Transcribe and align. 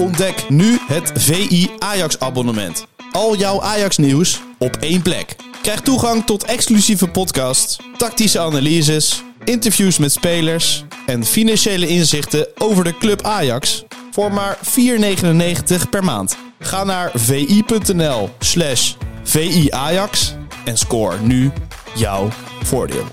Ontdek 0.00 0.48
nu 0.48 0.78
het 0.86 1.12
VI 1.14 1.70
Ajax 1.78 2.18
abonnement. 2.18 2.86
Al 3.12 3.36
jouw 3.36 3.62
Ajax 3.62 3.96
nieuws 3.96 4.40
op 4.58 4.76
één 4.76 5.02
plek. 5.02 5.36
Krijg 5.62 5.80
toegang 5.80 6.24
tot 6.26 6.44
exclusieve 6.44 7.08
podcasts, 7.08 7.78
tactische 7.96 8.38
analyses, 8.38 9.22
interviews 9.44 9.98
met 9.98 10.12
spelers 10.12 10.84
en 11.06 11.24
financiële 11.24 11.86
inzichten 11.86 12.48
over 12.58 12.84
de 12.84 12.98
club 12.98 13.22
Ajax 13.22 13.84
voor 14.10 14.32
maar 14.32 14.58
4,99 14.58 15.88
per 15.90 16.04
maand. 16.04 16.36
Ga 16.58 16.84
naar 16.84 17.10
vi.nl 17.14 18.30
slash 18.38 18.94
viajax 19.22 20.34
en 20.64 20.78
score 20.78 21.20
nu 21.20 21.50
jouw 21.94 22.28
voordeel. 22.62 23.04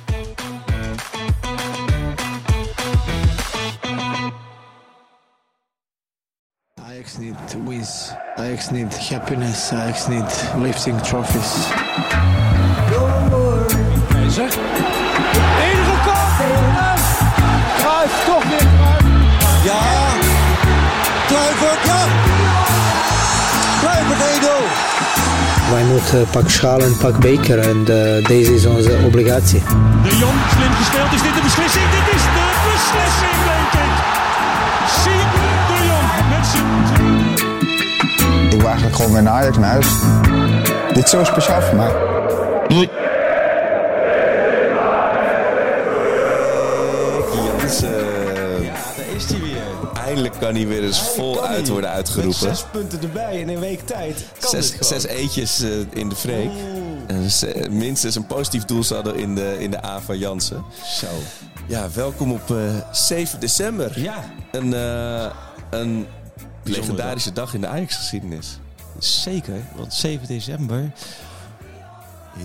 Ajax 7.17 7.25
need 7.25 7.65
wins. 7.65 8.11
Ajax 8.37 8.71
need 8.71 8.93
happiness. 8.93 9.71
Ajax 9.71 10.07
need 10.07 10.29
lifting 10.57 11.01
trophies. 11.01 11.67
Keizer. 14.09 14.49
Enige 15.65 15.97
kans. 16.05 16.39
En 16.39 16.63
Cruijff 17.77 18.25
toch 18.25 18.43
weer. 18.43 18.67
Ja, 19.63 19.81
Kluivert, 21.27 21.85
ja. 21.85 22.05
Kluivert 23.79 24.19
1-0. 24.41 25.71
Wij 25.71 25.83
moeten 25.83 26.27
pak 26.31 26.49
schaal 26.49 26.79
en 26.79 26.97
pak 26.97 27.19
beker 27.19 27.59
en 27.59 27.77
eh, 27.77 28.27
deze 28.27 28.53
is 28.53 28.65
onze 28.65 28.97
obligatie. 29.05 29.59
De 30.03 30.17
Jong, 30.17 30.39
slim 30.55 30.71
gespeeld. 30.71 31.13
Is 31.13 31.21
dit 31.21 31.33
de 31.33 31.41
beslissing? 31.41 31.85
Dit 31.91 32.06
Gewoon 39.07 39.23
weer 39.23 39.31
naar 39.31 39.41
Ajax 39.41 39.57
naar 39.57 39.69
huis. 39.69 39.87
Dit 40.93 41.03
is 41.03 41.09
zo 41.09 41.23
speciaal 41.23 41.61
voor 41.61 41.75
mij. 41.75 41.91
Jansen. 47.35 47.89
Ja, 48.63 48.73
daar 48.97 49.15
is 49.15 49.25
hij 49.25 49.39
weer. 49.39 49.61
Eindelijk 50.05 50.33
kan 50.39 50.55
hij 50.55 50.67
weer 50.67 50.83
eens 50.83 50.99
voluit 50.99 51.67
worden 51.67 51.89
Met 51.89 51.97
uitgeroepen. 51.97 52.33
zes 52.39 52.65
punten 52.71 53.01
erbij 53.01 53.39
in 53.39 53.49
een 53.49 53.59
week 53.59 53.85
tijd. 53.85 54.25
Kan 54.39 54.49
Zes, 54.49 54.77
zes 54.79 55.05
eetjes 55.05 55.61
eh, 55.61 55.69
in 55.89 56.09
de 56.09 56.15
freek. 56.15 56.49
Minstens 57.69 58.15
een 58.15 58.25
positief 58.27 58.65
doelsaldo 58.65 59.11
in 59.11 59.35
de, 59.35 59.55
in 59.59 59.71
de 59.71 59.85
A 59.85 59.99
van 60.01 60.17
Jansen. 60.17 60.63
Zo. 60.85 61.07
Ja, 61.65 61.87
welkom 61.93 62.31
op 62.31 62.51
eh, 62.51 62.57
7 62.91 63.39
december. 63.39 63.99
Ja, 63.99 64.23
Een, 64.51 64.73
eh, 64.73 65.25
een 65.69 66.07
legendarische 66.63 67.33
dag 67.33 67.53
in 67.53 67.61
de 67.61 67.67
Ajax-geschiedenis. 67.67 68.59
Zeker. 68.99 69.61
Want 69.75 69.93
7 69.93 70.27
december. 70.27 70.91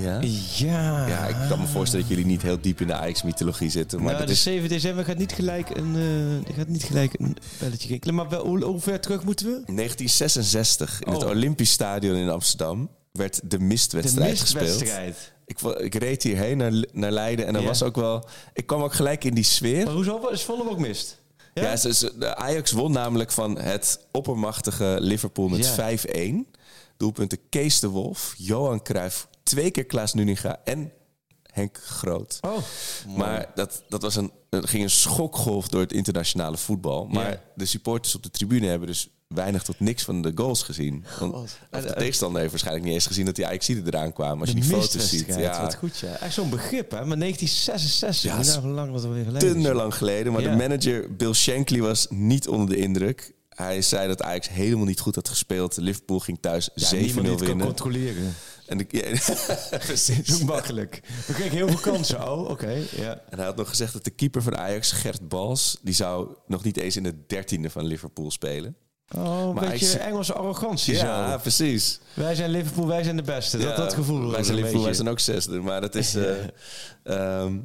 Ja. 0.00 0.20
Ja. 0.56 1.06
Ja, 1.08 1.27
ik 1.27 1.36
kan 1.48 1.61
me 1.61 1.67
voorstellen 1.67 2.06
dat 2.06 2.17
jullie 2.17 2.31
niet 2.31 2.42
heel 2.42 2.61
diep 2.61 2.81
in 2.81 2.86
de 2.86 2.95
Ajax-mythologie 2.95 3.70
zitten. 3.70 4.03
Maar 4.03 4.19
dat 4.19 4.27
de 4.27 4.33
is 4.33 4.42
7 4.42 4.69
december 4.69 5.05
gaat 5.05 5.17
niet 5.19 5.33
gelijk 5.33 5.70
een, 5.77 5.97
eh, 6.47 6.55
gaat 6.56 6.69
niet 6.69 6.83
gelijk 6.84 7.12
een 7.19 7.36
belletje 7.58 7.89
rinkelen. 7.89 8.14
Maar 8.14 8.28
wel, 8.28 8.47
hoe, 8.47 8.64
hoe 8.64 8.80
ver 8.80 9.00
terug 9.00 9.25
moeten 9.25 9.47
we? 9.47 9.53
1966 9.75 11.00
in 11.03 11.12
het 11.12 11.23
Oh. 11.25 11.28
Olympisch 11.30 11.73
Stadion 11.73 12.17
in 12.17 12.28
Amsterdam 12.28 12.89
werd 13.12 13.41
de 13.45 13.58
mistwedstrijd 13.58 14.41
gespeeld. 14.41 14.64
mistwedstrijd. 14.67 15.33
Ik, 15.47 15.58
wa- 15.58 15.78
ik 15.78 15.95
reed 15.95 16.23
hierheen 16.23 16.56
naar, 16.56 16.73
naar 16.92 17.11
Leiden 17.11 17.47
en 17.47 17.55
er 17.55 17.61
Ja. 17.61 17.67
was 17.67 17.83
ook 17.83 17.97
wel... 17.97 18.28
Ik 18.53 18.67
kwam 18.67 18.83
ook 18.83 18.92
gelijk 18.95 19.25
in 19.25 19.34
die 19.34 19.45
sfeer. 19.45 19.84
Maar 19.84 19.95
hoezo? 19.95 20.28
Is 20.28 20.42
Vollem 20.42 20.69
ook 20.69 20.78
mist? 20.78 21.20
Ja, 21.55 21.77
ze, 21.77 21.95
ze- 21.95 22.19
de 22.19 22.34
Ajax 22.36 22.70
won 22.70 22.92
namelijk 22.92 23.33
van 23.33 23.58
het 23.58 24.06
oppermachtige 24.12 24.97
Liverpool 25.00 25.48
met 25.48 25.75
Ja. 25.77 25.97
5-1. 25.98 26.50
Doelpunten 26.97 27.39
Kees 27.48 27.81
de 27.81 27.89
Wolf, 27.89 28.34
Johan 28.36 28.83
Cruijff, 28.83 29.28
twee 29.42 29.70
keer 29.70 29.84
Klaas 29.84 30.14
Nuninga 30.14 30.61
en 30.64 30.92
Henk 31.42 31.79
Groot. 31.83 32.39
Oh, 32.40 32.57
Maar 33.17 33.51
dat, 33.55 33.83
dat 33.89 34.02
was 34.02 34.17
een, 34.17 34.33
er 34.51 34.68
ging 34.68 34.83
een 34.83 34.90
schokgolf 34.90 35.68
door 35.68 35.80
het 35.80 35.92
internationale 35.92 36.57
voetbal. 36.57 37.07
Maar 37.07 37.30
Ja. 37.30 37.42
de 37.55 37.67
supporters 37.67 38.14
op 38.14 38.23
de 38.23 38.30
tribune 38.30 38.67
hebben 38.67 38.89
dus 38.89 39.08
weinig 39.35 39.63
tot 39.63 39.81
niks 39.81 40.03
van 40.03 40.23
de 40.23 40.33
goals 40.35 40.63
gezien. 40.63 41.05
Want, 41.20 41.35
of 41.35 41.59
de 41.70 41.93
tegenstander 41.93 42.39
heeft 42.39 42.51
waarschijnlijk 42.51 42.87
niet 42.87 42.95
eens 42.95 43.07
gezien 43.07 43.25
dat 43.27 43.35
die 43.37 43.47
ajax 43.47 43.69
eraan 43.69 44.13
kwamen. 44.13 44.41
Als 44.41 44.48
je 44.48 44.55
die 44.55 44.65
foto's 44.65 45.09
ziet. 45.09 45.27
Ja, 45.27 45.63
Wat 45.63 45.75
goed, 45.75 45.98
ja. 45.98 46.17
Echt 46.20 46.35
zo'n 46.35 46.51
begrip, 46.51 46.91
hè? 46.91 47.05
Maar 47.05 47.19
1966, 47.19 48.31
Ja, 48.33 48.39
is 48.39 48.59
lang 48.75 48.93
dat 48.93 49.05
alweer 49.05 49.25
geleden 49.25 49.48
is. 49.48 49.53
Tunder 49.55 49.75
lang 49.75 49.95
geleden. 49.95 50.33
Maar 50.33 50.43
Ja. 50.43 50.51
de 50.51 50.57
manager 50.57 51.17
Bill 51.17 51.33
Shankly 51.33 51.81
was 51.81 52.07
niet 52.11 52.48
onder 52.48 52.69
de 52.69 52.77
indruk. 52.83 53.33
Hij 53.48 53.83
zei 53.83 54.09
dat 54.09 54.23
Ajax 54.23 54.48
helemaal 54.48 54.85
niet 54.87 55.01
goed 55.01 55.15
had 55.15 55.29
gespeeld. 55.29 55.77
Liverpool 55.77 56.19
ging 56.19 56.39
thuis 56.41 56.70
Ja, 56.75 56.87
7-0 56.89 56.91
niemand 57.05 57.14
die 57.23 57.31
het 57.31 57.39
kan 57.39 57.47
winnen. 57.49 57.67
controleren. 57.67 58.35
En, 58.67 58.79
de, 58.79 58.85
ja, 58.89 59.79
precies. 59.79 60.43
Makkelijk. 60.45 61.01
We 61.27 61.33
kregen 61.33 61.57
heel 61.57 61.69
veel 61.69 61.93
kansen. 61.93 62.31
Oh, 62.33 62.49
oké. 62.51 62.83
Ja. 62.97 63.23
en 63.31 63.37
hij 63.37 63.45
had 63.47 63.57
nog 63.57 63.69
gezegd 63.69 63.93
dat 63.93 64.05
de 64.05 64.11
keeper 64.11 64.43
van 64.43 64.57
Ajax, 64.57 64.93
Gert 64.93 65.29
Bals... 65.29 65.79
die 65.83 65.95
zou 65.95 66.29
nog 66.47 66.64
niet 66.64 66.77
eens 66.77 66.97
in 66.97 67.03
de 67.03 67.14
dertiende 67.27 67.70
van 67.70 67.85
Liverpool 67.85 68.31
spelen. 68.31 68.77
Oh, 69.17 69.48
een 69.48 69.55
Maar 69.55 69.68
beetje 69.68 69.98
Engelse 69.98 70.33
arrogantie 70.33 70.95
Ja, 70.95 71.30
zo. 71.33 71.39
precies. 71.39 72.00
Wij 72.14 72.34
zijn 72.34 72.50
Liverpool, 72.50 72.86
wij 72.86 73.02
zijn 73.02 73.17
de 73.17 73.23
beste. 73.23 73.58
Dat, 73.58 73.67
Ja, 73.68 73.77
dat 73.77 73.95
gevoel. 73.95 74.30
Wij 74.30 74.42
zijn 74.42 74.56
Liverpool, 74.56 74.83
wij 74.84 74.95
zijn 74.95 75.08
ook 75.08 75.20
zesde. 75.20 75.61
Maar 75.61 75.80
dat 75.80 75.95
is... 75.95 76.14
eh, 76.17 76.34
ehm, 77.02 77.58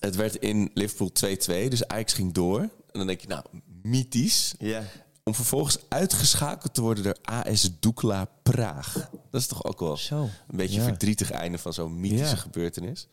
het 0.00 0.16
werd 0.16 0.36
in 0.36 0.70
Liverpool 0.74 1.10
2-2, 1.10 1.68
dus 1.68 1.86
Ajax 1.88 2.12
ging 2.12 2.32
door. 2.32 2.60
En 2.60 2.70
dan 2.92 3.06
denk 3.06 3.20
je, 3.20 3.26
nou, 3.28 3.44
mythisch. 3.82 4.54
Ja. 4.58 4.82
Om 5.24 5.34
vervolgens 5.34 5.78
uitgeschakeld 5.88 6.74
te 6.74 6.80
worden 6.80 7.04
door 7.04 7.16
AS 7.22 7.70
Dukla 7.80 8.28
Praag. 8.42 9.08
Dat 9.30 9.40
is 9.40 9.46
toch 9.46 9.64
ook 9.64 9.80
wel 9.80 9.96
Zo. 9.96 10.22
een 10.22 10.56
beetje 10.56 10.80
Ja. 10.80 10.86
verdrietig 10.86 11.30
einde 11.30 11.58
van 11.58 11.72
zo'n 11.72 12.00
mythische 12.00 12.36
gebeurtenis. 12.36 13.08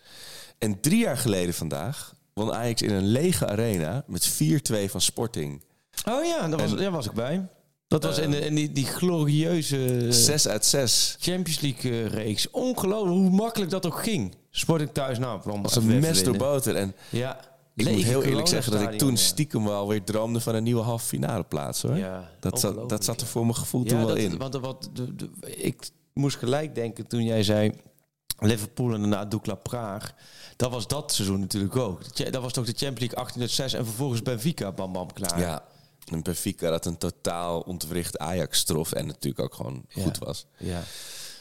En 0.58 0.80
drie 0.80 1.00
jaar 1.00 1.18
geleden 1.18 1.54
vandaag 1.54 2.14
won 2.34 2.54
Ajax 2.54 2.82
in 2.82 2.92
een 2.92 3.06
lege 3.08 3.48
arena 3.48 4.04
met 4.08 4.28
4-2 4.30 4.90
van 4.90 5.02
Sporting. 5.02 5.64
Oh 6.08 6.26
ja, 6.26 6.48
daar 6.48 6.60
was, 6.60 6.72
En- 6.72 6.78
daar 6.78 6.92
was 6.92 7.06
ik 7.06 7.12
bij. 7.14 7.48
Dat 7.88 8.04
was 8.04 8.18
in, 8.18 8.32
de- 8.32 8.40
in 8.46 8.56
die, 8.56 8.72
die 8.72 8.86
glorieuze 8.86 10.06
6 10.10 10.48
uit 10.48 10.66
6. 10.66 11.16
Champions 11.20 11.60
League 11.60 11.92
eh, 11.92 12.06
reeks. 12.08 12.50
Ongelooflijk 12.50 13.16
hoe 13.18 13.30
makkelijk 13.30 13.72
dat 13.72 13.86
ook 13.86 14.04
ging. 14.04 14.36
Sporting 14.50 14.90
thuis, 14.94 15.20
nou, 15.20 15.62
Als 15.64 15.76
een 15.76 16.00
mes 16.00 16.24
door 16.24 16.38
boter. 16.38 16.76
En 16.76 16.94
Ja. 17.10 17.40
ik 17.76 17.90
moet 17.92 18.04
heel 18.04 18.24
eerlijk 18.24 18.48
zeggen 18.48 18.72
dat 18.72 18.82
ik 18.82 18.98
toen 18.98 19.18
stiekem 19.18 19.66
wel 19.66 19.88
weer 19.88 20.04
droomde 20.04 20.40
van 20.40 20.56
een 20.56 20.64
nieuwe 20.64 20.82
halve 20.82 21.06
finale 21.06 21.44
plaats 21.44 21.82
hoor. 21.82 21.98
Ja, 21.98 22.30
dat, 22.40 22.60
zat, 22.60 22.90
dat 22.90 23.04
zat 23.06 23.22
er 23.22 23.28
voor 23.28 23.42
mijn 23.44 23.56
gevoel 23.56 23.84
toen 23.84 23.98
wel 23.98 24.08
dat, 24.08 24.18
in. 24.18 24.38
Want, 24.38 24.54
wat, 24.56 24.90
de, 24.94 25.16
de- 25.16 25.30
ik 25.56 25.90
moest 26.14 26.38
gelijk 26.38 26.76
denken 26.76 27.08
toen 27.08 27.24
jij 27.24 27.44
zei 27.44 27.72
Liverpool 28.40 28.94
en 28.94 29.00
daarna 29.00 29.26
Dukla 29.26 29.56
Praag. 29.56 30.14
Dat 30.56 30.72
was 30.72 30.88
dat 30.88 31.14
seizoen 31.14 31.40
natuurlijk 31.40 31.76
ook. 31.76 32.32
Dat 32.32 32.42
was 32.42 32.54
toch 32.54 32.66
de 32.66 32.72
Champions 32.78 33.00
League 33.00 33.16
1806 33.16 33.74
en 33.74 33.86
vervolgens 33.86 34.22
Benfica, 34.22 34.72
bam 34.72 34.94
bam, 34.94 35.14
klaar. 35.14 35.40
Ja, 35.40 35.64
en 36.12 36.22
Benfica 36.24 36.70
dat 36.70 36.86
een 36.86 36.98
totaal 36.98 37.60
ontwricht 37.60 38.18
Ajax 38.18 38.64
trof 38.64 38.92
en 38.92 39.06
natuurlijk 39.08 39.44
ook 39.44 39.54
gewoon 39.54 39.86
Ja. 39.90 40.04
goed 40.04 40.18
was. 40.18 40.46
ja. 40.58 40.82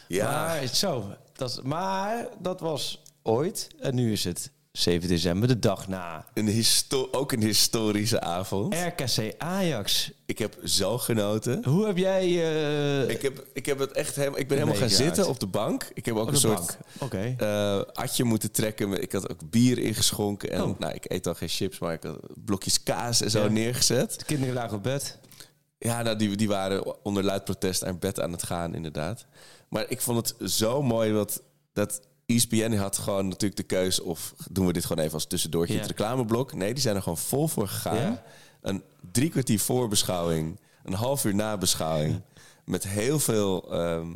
Ja, 0.09 0.31
Maar, 0.31 0.67
zo, 0.67 1.13
dat, 1.33 1.63
maar 1.63 2.29
dat 2.41 2.61
was 2.61 3.03
ooit 3.23 3.69
en 3.81 3.95
nu 3.95 4.13
is 4.13 4.25
het 4.25 4.51
7 4.73 5.09
december, 5.09 5.49
de 5.49 5.59
dag 5.59 5.89
na. 5.89 6.25
een 6.35 6.47
histo- 6.49 7.09
ook 7.13 7.33
een 7.33 7.43
historische 7.43 8.21
avond. 8.21 8.75
RKC 8.75 9.35
Ajax. 9.39 10.11
Ik 10.27 10.39
heb 10.39 10.57
zo 10.65 10.99
genoten. 10.99 11.65
Hoe 11.65 11.87
heb 11.87 11.97
jij... 11.97 12.23
eh, 12.25 13.09
Ik, 13.09 13.23
heb, 13.23 13.47
ik, 13.53 13.67
heb 13.67 13.79
het 13.79 13.93
echt 13.93 14.17
helemaal, 14.17 14.39
ik 14.39 14.49
ben 14.49 14.59
helemaal 14.59 14.79
gaan 14.81 14.89
zitten 14.91 15.29
op 15.29 15.41
de 15.41 15.47
bank. 15.47 15.91
Ik 15.95 16.05
heb 16.07 16.15
ook 16.15 16.23
op 16.27 16.29
een 16.29 16.37
soort 16.37 16.55
bank? 16.57 16.79
Oké. 16.99 17.35
eh 17.39 17.81
atje 17.93 18.25
moeten 18.25 18.51
trekken. 18.53 19.03
Ik 19.03 19.13
had 19.13 19.31
ook 19.31 19.51
bier 19.51 19.79
ingeschonken. 19.79 20.51
En 20.51 20.63
Oh. 20.63 20.79
nou, 20.79 20.95
ik 20.95 21.11
eet 21.11 21.27
al 21.27 21.35
geen 21.35 21.49
chips, 21.49 21.79
maar 21.79 21.93
ik 21.93 22.03
had 22.03 22.19
blokjes 22.45 22.83
kaas 22.83 23.21
en 23.23 23.31
zo 23.31 23.43
Ja. 23.43 23.49
neergezet. 23.49 24.19
De 24.19 24.25
kinderen 24.25 24.55
lagen 24.55 24.77
op 24.77 24.83
bed. 24.83 25.19
Ja, 25.79 26.03
nou, 26.03 26.17
die, 26.17 26.37
die 26.37 26.49
waren 26.49 27.05
onder 27.05 27.23
luid 27.25 27.45
protest 27.45 27.85
aan 27.85 27.99
bed 27.99 28.21
aan 28.21 28.33
het 28.33 28.43
gaan, 28.43 28.75
inderdaad. 28.75 29.27
Maar 29.69 29.85
ik 29.89 30.01
vond 30.01 30.29
het 30.39 30.51
zo 30.53 30.83
mooi 30.83 31.13
dat, 31.13 31.43
dat 31.73 32.01
ESPN 32.29 32.73
had 32.73 32.99
gewoon 32.99 33.29
natuurlijk 33.29 33.57
de 33.57 33.63
keuze... 33.67 34.05
of 34.05 34.35
doen 34.51 34.67
we 34.67 34.73
dit 34.73 34.85
gewoon 34.85 35.03
even 35.03 35.15
als 35.15 35.27
tussendoortje 35.27 35.75
in 35.75 35.81
Ja. 35.81 35.87
het 35.87 35.97
reclameblok. 35.97 36.55
Nee, 36.55 36.73
die 36.73 36.83
zijn 36.83 36.97
er 36.97 37.03
gewoon 37.03 37.19
vol 37.19 37.49
voor 37.49 37.69
gegaan. 37.69 37.97
Ja? 37.97 38.23
Een 38.61 38.83
drie 39.13 39.31
kwartier 39.31 39.61
voorbeschouwing, 39.61 40.61
een 40.85 40.93
half 40.93 41.25
uur 41.25 41.35
nabeschouwing... 41.35 42.23
met 42.65 42.89
heel 42.89 43.19
veel 43.19 43.73
ehm, 43.73 44.07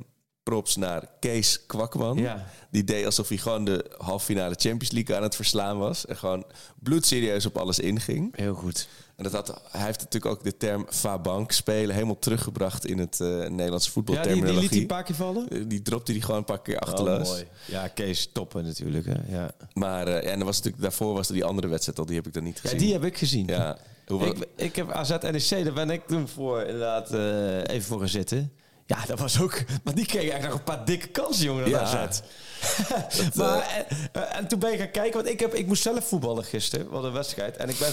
props 0.43 0.77
naar 0.77 1.07
Kees 1.21 1.67
Kwakman. 1.67 2.17
Ja. 2.17 2.47
Die 2.71 2.85
deed 2.85 3.05
alsof 3.05 3.29
hij 3.29 3.37
gewoon 3.37 3.65
de 3.65 3.95
halve 3.99 4.25
finale 4.25 4.55
Champions 4.59 4.91
League 4.91 5.17
aan 5.17 5.23
het 5.23 5.37
verslaan 5.37 5.79
was. 5.79 6.07
En 6.07 6.17
gewoon 6.17 6.45
bloedserieus 6.79 7.47
op 7.47 7.57
alles 7.59 7.79
inging. 7.79 8.37
Heel 8.37 8.55
goed. 8.55 8.89
En 9.25 9.31
dat 9.31 9.47
had, 9.47 9.61
hij 9.71 9.85
heeft 9.85 9.99
natuurlijk 9.99 10.35
ook 10.35 10.45
de 10.45 10.57
term 10.57 10.87
Fabank 10.91 11.53
spelen 11.53 11.95
helemaal 11.95 12.19
teruggebracht 12.19 12.87
in 12.87 12.99
het 12.99 13.21
eh 13.21 13.29
Nederlandse 13.29 13.61
Ja, 13.61 13.71
die, 13.71 13.81
die 13.81 13.91
voetbalterminologie. 13.93 14.61
liet 14.61 14.71
hij 14.71 14.81
een 14.81 14.87
paar 14.87 15.03
keer 15.03 15.15
vallen. 15.15 15.49
Eh, 15.49 15.63
die 15.67 15.83
dropte 15.83 16.13
hij 16.13 16.21
gewoon 16.21 16.37
een 16.37 16.45
paar 16.45 16.63
keer 16.63 16.79
achterloos. 16.79 17.29
Oh, 17.29 17.35
mooi. 17.35 17.47
Ja, 17.67 17.89
Kees 17.89 18.31
toppen 18.33 18.65
natuurlijk. 18.65 19.07
Hè. 19.07 19.37
Ja. 19.37 19.51
maar 19.75 20.07
eh, 20.07 20.23
ja, 20.23 20.31
en 20.31 20.39
er 20.39 20.45
was 20.45 20.57
natuurlijk, 20.57 20.83
daarvoor 20.83 21.15
was 21.15 21.29
er 21.29 21.35
die 21.35 21.45
andere 21.45 21.69
wedstrijd 21.69 21.99
al, 21.99 22.07
die 22.07 22.17
heb 22.17 22.27
ik 22.27 22.33
dan 22.33 22.43
niet 22.45 22.55
ja, 22.55 22.61
gezien. 22.61 22.79
die 22.79 22.93
heb 22.93 23.05
ik 23.05 23.19
gezien. 23.19 23.47
Ja. 23.47 23.79
Ik, 24.07 24.47
ik 24.57 24.77
heb 24.77 24.91
AZ 24.91 25.11
NEC, 25.11 25.65
daar 25.65 25.73
ben 25.73 25.91
ik 25.91 26.07
toen 26.07 26.29
voor 26.29 26.61
inderdaad 26.61 27.11
eh, 27.13 27.57
even 27.59 27.83
voor 27.83 27.99
gaan 27.99 28.09
zitten. 28.09 28.53
Ja, 28.87 29.07
dat 29.07 29.19
was 29.19 29.41
ook... 29.41 29.63
Maar 29.85 29.95
die 29.95 30.07
kreeg 30.07 30.21
eigenlijk 30.31 30.51
nog 30.51 30.59
een 30.59 30.77
paar 30.77 30.85
dikke 30.85 31.09
kansen, 31.09 31.45
jongen, 31.45 31.71
dat 31.71 31.81
Ja. 31.81 32.07
AZ. 32.07 32.21
maar, 33.35 33.87
en, 34.13 34.31
en 34.33 34.49
toen 34.49 34.59
ben 34.59 34.73
ik 34.73 34.79
gaan 34.79 34.91
kijken, 34.91 35.13
want 35.13 35.29
ik, 35.29 35.41
heb, 35.41 35.55
ik 35.55 35.67
moest 35.67 35.83
zelf 35.83 36.09
voetballen 36.09 36.45
gisteren. 36.45 36.89
Wat 36.91 37.05
een 37.05 37.13
wedstrijd. 37.13 37.57
En 37.57 37.69
ik 37.69 37.79
ben, 37.79 37.93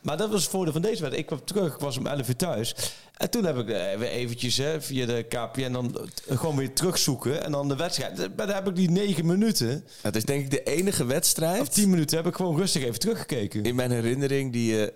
maar 0.00 0.16
dat 0.16 0.30
was 0.30 0.42
het 0.42 0.50
voordeel 0.50 0.72
van 0.72 0.82
deze 0.82 1.00
wedstrijd. 1.00 1.20
Ik 1.20 1.26
kwam 1.26 1.44
terug, 1.44 1.74
ik 1.74 1.80
was 1.80 1.98
om 1.98 2.06
11 2.06 2.28
uur 2.28 2.36
thuis. 2.36 2.74
En 3.16 3.30
toen 3.30 3.44
heb 3.44 3.56
ik 3.56 3.68
eh, 3.68 3.98
weer 3.98 4.08
eventjes 4.08 4.56
hè, 4.56 4.82
via 4.82 5.06
de 5.06 5.22
KPN 5.22 5.72
dan 5.72 6.08
eh, 6.28 6.38
gewoon 6.38 6.56
weer 6.56 6.72
terugzoeken. 6.72 7.44
En 7.44 7.52
dan 7.52 7.68
de 7.68 7.76
wedstrijd. 7.76 8.36
Maar 8.36 8.46
daar 8.46 8.56
heb 8.56 8.68
ik 8.68 8.76
die 8.76 8.90
negen 8.90 9.26
minuten, 9.26 9.84
Het 10.02 10.16
is 10.16 10.24
denk 10.24 10.44
ik 10.44 10.50
de 10.50 10.62
enige 10.62 11.04
wedstrijd 11.04 11.60
of 11.60 11.68
tien 11.68 11.90
minuten, 11.90 12.16
heb 12.16 12.26
ik 12.26 12.34
gewoon 12.34 12.56
rustig 12.56 12.82
even 12.82 12.98
teruggekeken. 12.98 13.62
in 13.64 13.74
mijn 13.74 13.90
herinnering 13.90 14.52
die 14.52 14.72
je 14.72 14.92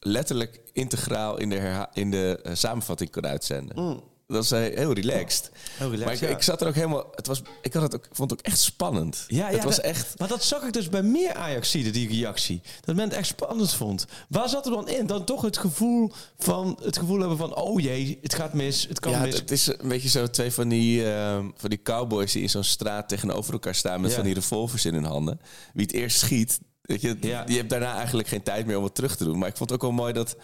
letterlijk 0.00 0.60
integraal 0.72 1.38
in 1.38 1.50
de, 1.50 1.86
in 1.92 2.10
de 2.10 2.40
eh, 2.42 2.54
samenvatting 2.54 3.10
kon 3.10 3.26
uitzenden. 3.26 4.02
Dat 4.28 4.36
was 4.36 4.50
heel 4.50 4.92
relaxed. 4.92 5.50
Heel 5.76 5.90
relaxed, 5.90 6.04
maar 6.04 6.14
ik, 6.14 6.20
ja. 6.20 6.28
ik 6.28 6.42
zat 6.42 6.60
er 6.60 6.66
ook 6.68 6.74
helemaal. 6.74 7.06
Het 7.14 7.26
was, 7.26 7.42
ik 7.62 7.72
had 7.72 7.82
het 7.82 7.94
ook, 7.94 8.08
vond 8.12 8.30
het 8.30 8.38
ook 8.40 8.46
echt 8.46 8.58
spannend. 8.58 9.24
Ja, 9.28 9.48
ja, 9.48 9.54
het 9.54 9.64
was 9.64 9.76
dat- 9.76 9.84
echt. 9.84 10.18
Maar 10.18 10.28
dat 10.28 10.44
zag 10.44 10.62
ik 10.62 10.72
dus 10.72 10.88
bij 10.88 11.02
meer 11.02 11.34
Ajaxiden, 11.34 11.92
die 11.92 12.08
reactie. 12.08 12.60
Dat 12.80 12.94
men 12.96 13.04
het 13.04 13.12
echt 13.18 13.26
spannend 13.26 13.74
vond. 13.74 14.06
Waar 14.28 14.48
zat 14.48 14.66
er 14.66 14.72
dan 14.72 14.88
in? 14.88 15.06
Dan 15.06 15.24
toch 15.24 15.42
het 15.42 15.58
gevoel 15.58 16.12
van 16.38 16.78
het 16.82 16.98
gevoel 16.98 17.18
hebben 17.18 17.38
van 17.38 17.56
oh 17.56 17.80
jee, 17.80 18.18
het 18.22 18.34
gaat 18.34 18.52
mis, 18.54 18.86
het 18.88 19.00
kan 19.00 19.12
Ja, 19.12 19.20
mis. 19.20 19.30
het, 19.30 19.38
het 19.40 19.50
is 19.50 19.66
een 19.66 19.88
beetje 19.88 20.08
zo 20.08 20.26
twee 20.30 20.52
van 20.52 20.68
die, 20.68 21.12
ehm, 21.12 21.48
van 21.56 21.70
die 21.70 21.82
cowboys 21.82 22.32
die 22.32 22.42
in 22.42 22.50
zo'n 22.50 22.64
straat 22.64 23.08
tegenover 23.08 23.52
elkaar 23.52 23.74
staan 23.74 24.00
met 24.00 24.10
Ja. 24.10 24.16
van 24.16 24.24
die 24.24 24.34
revolvers 24.34 24.84
in 24.84 24.94
hun 24.94 25.04
handen. 25.04 25.40
Wie 25.74 25.82
het 25.86 25.92
eerst 25.94 26.18
schiet, 26.18 26.58
weet 26.82 27.00
je, 27.00 27.16
Ja. 27.20 27.44
je 27.46 27.56
hebt 27.56 27.70
daarna 27.70 27.96
eigenlijk 27.96 28.28
geen 28.28 28.42
tijd 28.42 28.66
meer 28.66 28.76
om 28.78 28.84
het 28.84 28.94
terug 28.94 29.16
te 29.16 29.24
doen. 29.24 29.38
Maar 29.38 29.48
ik 29.48 29.56
vond 29.56 29.70
het 29.70 29.78
ook 29.82 29.84
wel 29.90 29.98
mooi 30.00 30.12
dat 30.12 30.36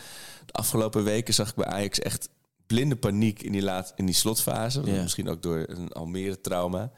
de 0.46 0.52
afgelopen 0.52 1.04
weken 1.04 1.34
zag 1.34 1.48
ik 1.48 1.54
bij 1.54 1.66
Ajax 1.66 1.98
echt 1.98 2.28
blinde 2.74 2.96
paniek 2.96 3.42
in 3.42 3.52
die, 3.52 3.62
laat, 3.62 3.92
in 3.96 4.06
die 4.06 4.14
slotfase. 4.14 4.82
Ja. 4.84 5.02
Misschien 5.02 5.28
ook 5.28 5.42
door 5.42 5.64
een 5.66 5.92
Almere 5.92 6.40
trauma. 6.40 6.90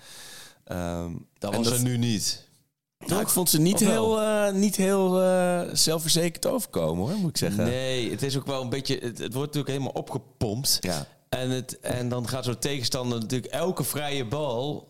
Ehm, 0.65 1.13
dat 1.39 1.57
was 1.57 1.71
er 1.71 1.83
nu 1.83 1.97
niet. 1.97 2.45
Nou, 3.07 3.21
ik 3.21 3.29
vond 3.29 3.51
ze 3.51 3.61
niet 3.61 3.81
heel, 3.81 4.21
eh, 4.21 4.53
niet 4.53 4.77
heel 4.77 5.23
eh, 5.23 5.61
zelfverzekerd 5.73 6.47
overkomen, 6.47 7.07
hoor, 7.07 7.17
moet 7.17 7.31
ik 7.31 7.37
zeggen. 7.37 7.65
Nee, 7.65 8.11
het 8.11 8.23
is 8.23 8.37
ook 8.37 8.47
wel 8.47 8.63
een 8.63 8.69
beetje. 8.69 8.95
Het, 8.95 9.19
het 9.19 9.35
wordt 9.35 9.55
natuurlijk 9.55 9.69
helemaal 9.69 10.03
opgepompt. 10.03 10.79
Ja. 10.81 11.07
En, 11.29 11.51
het, 11.51 11.81
en 11.81 12.09
dan 12.09 12.29
gaat 12.29 12.45
zo'n 12.45 12.59
tegenstander 12.59 13.21
natuurlijk 13.21 13.53
elke 13.53 13.85
vrije 13.85 14.25
bal. 14.25 14.89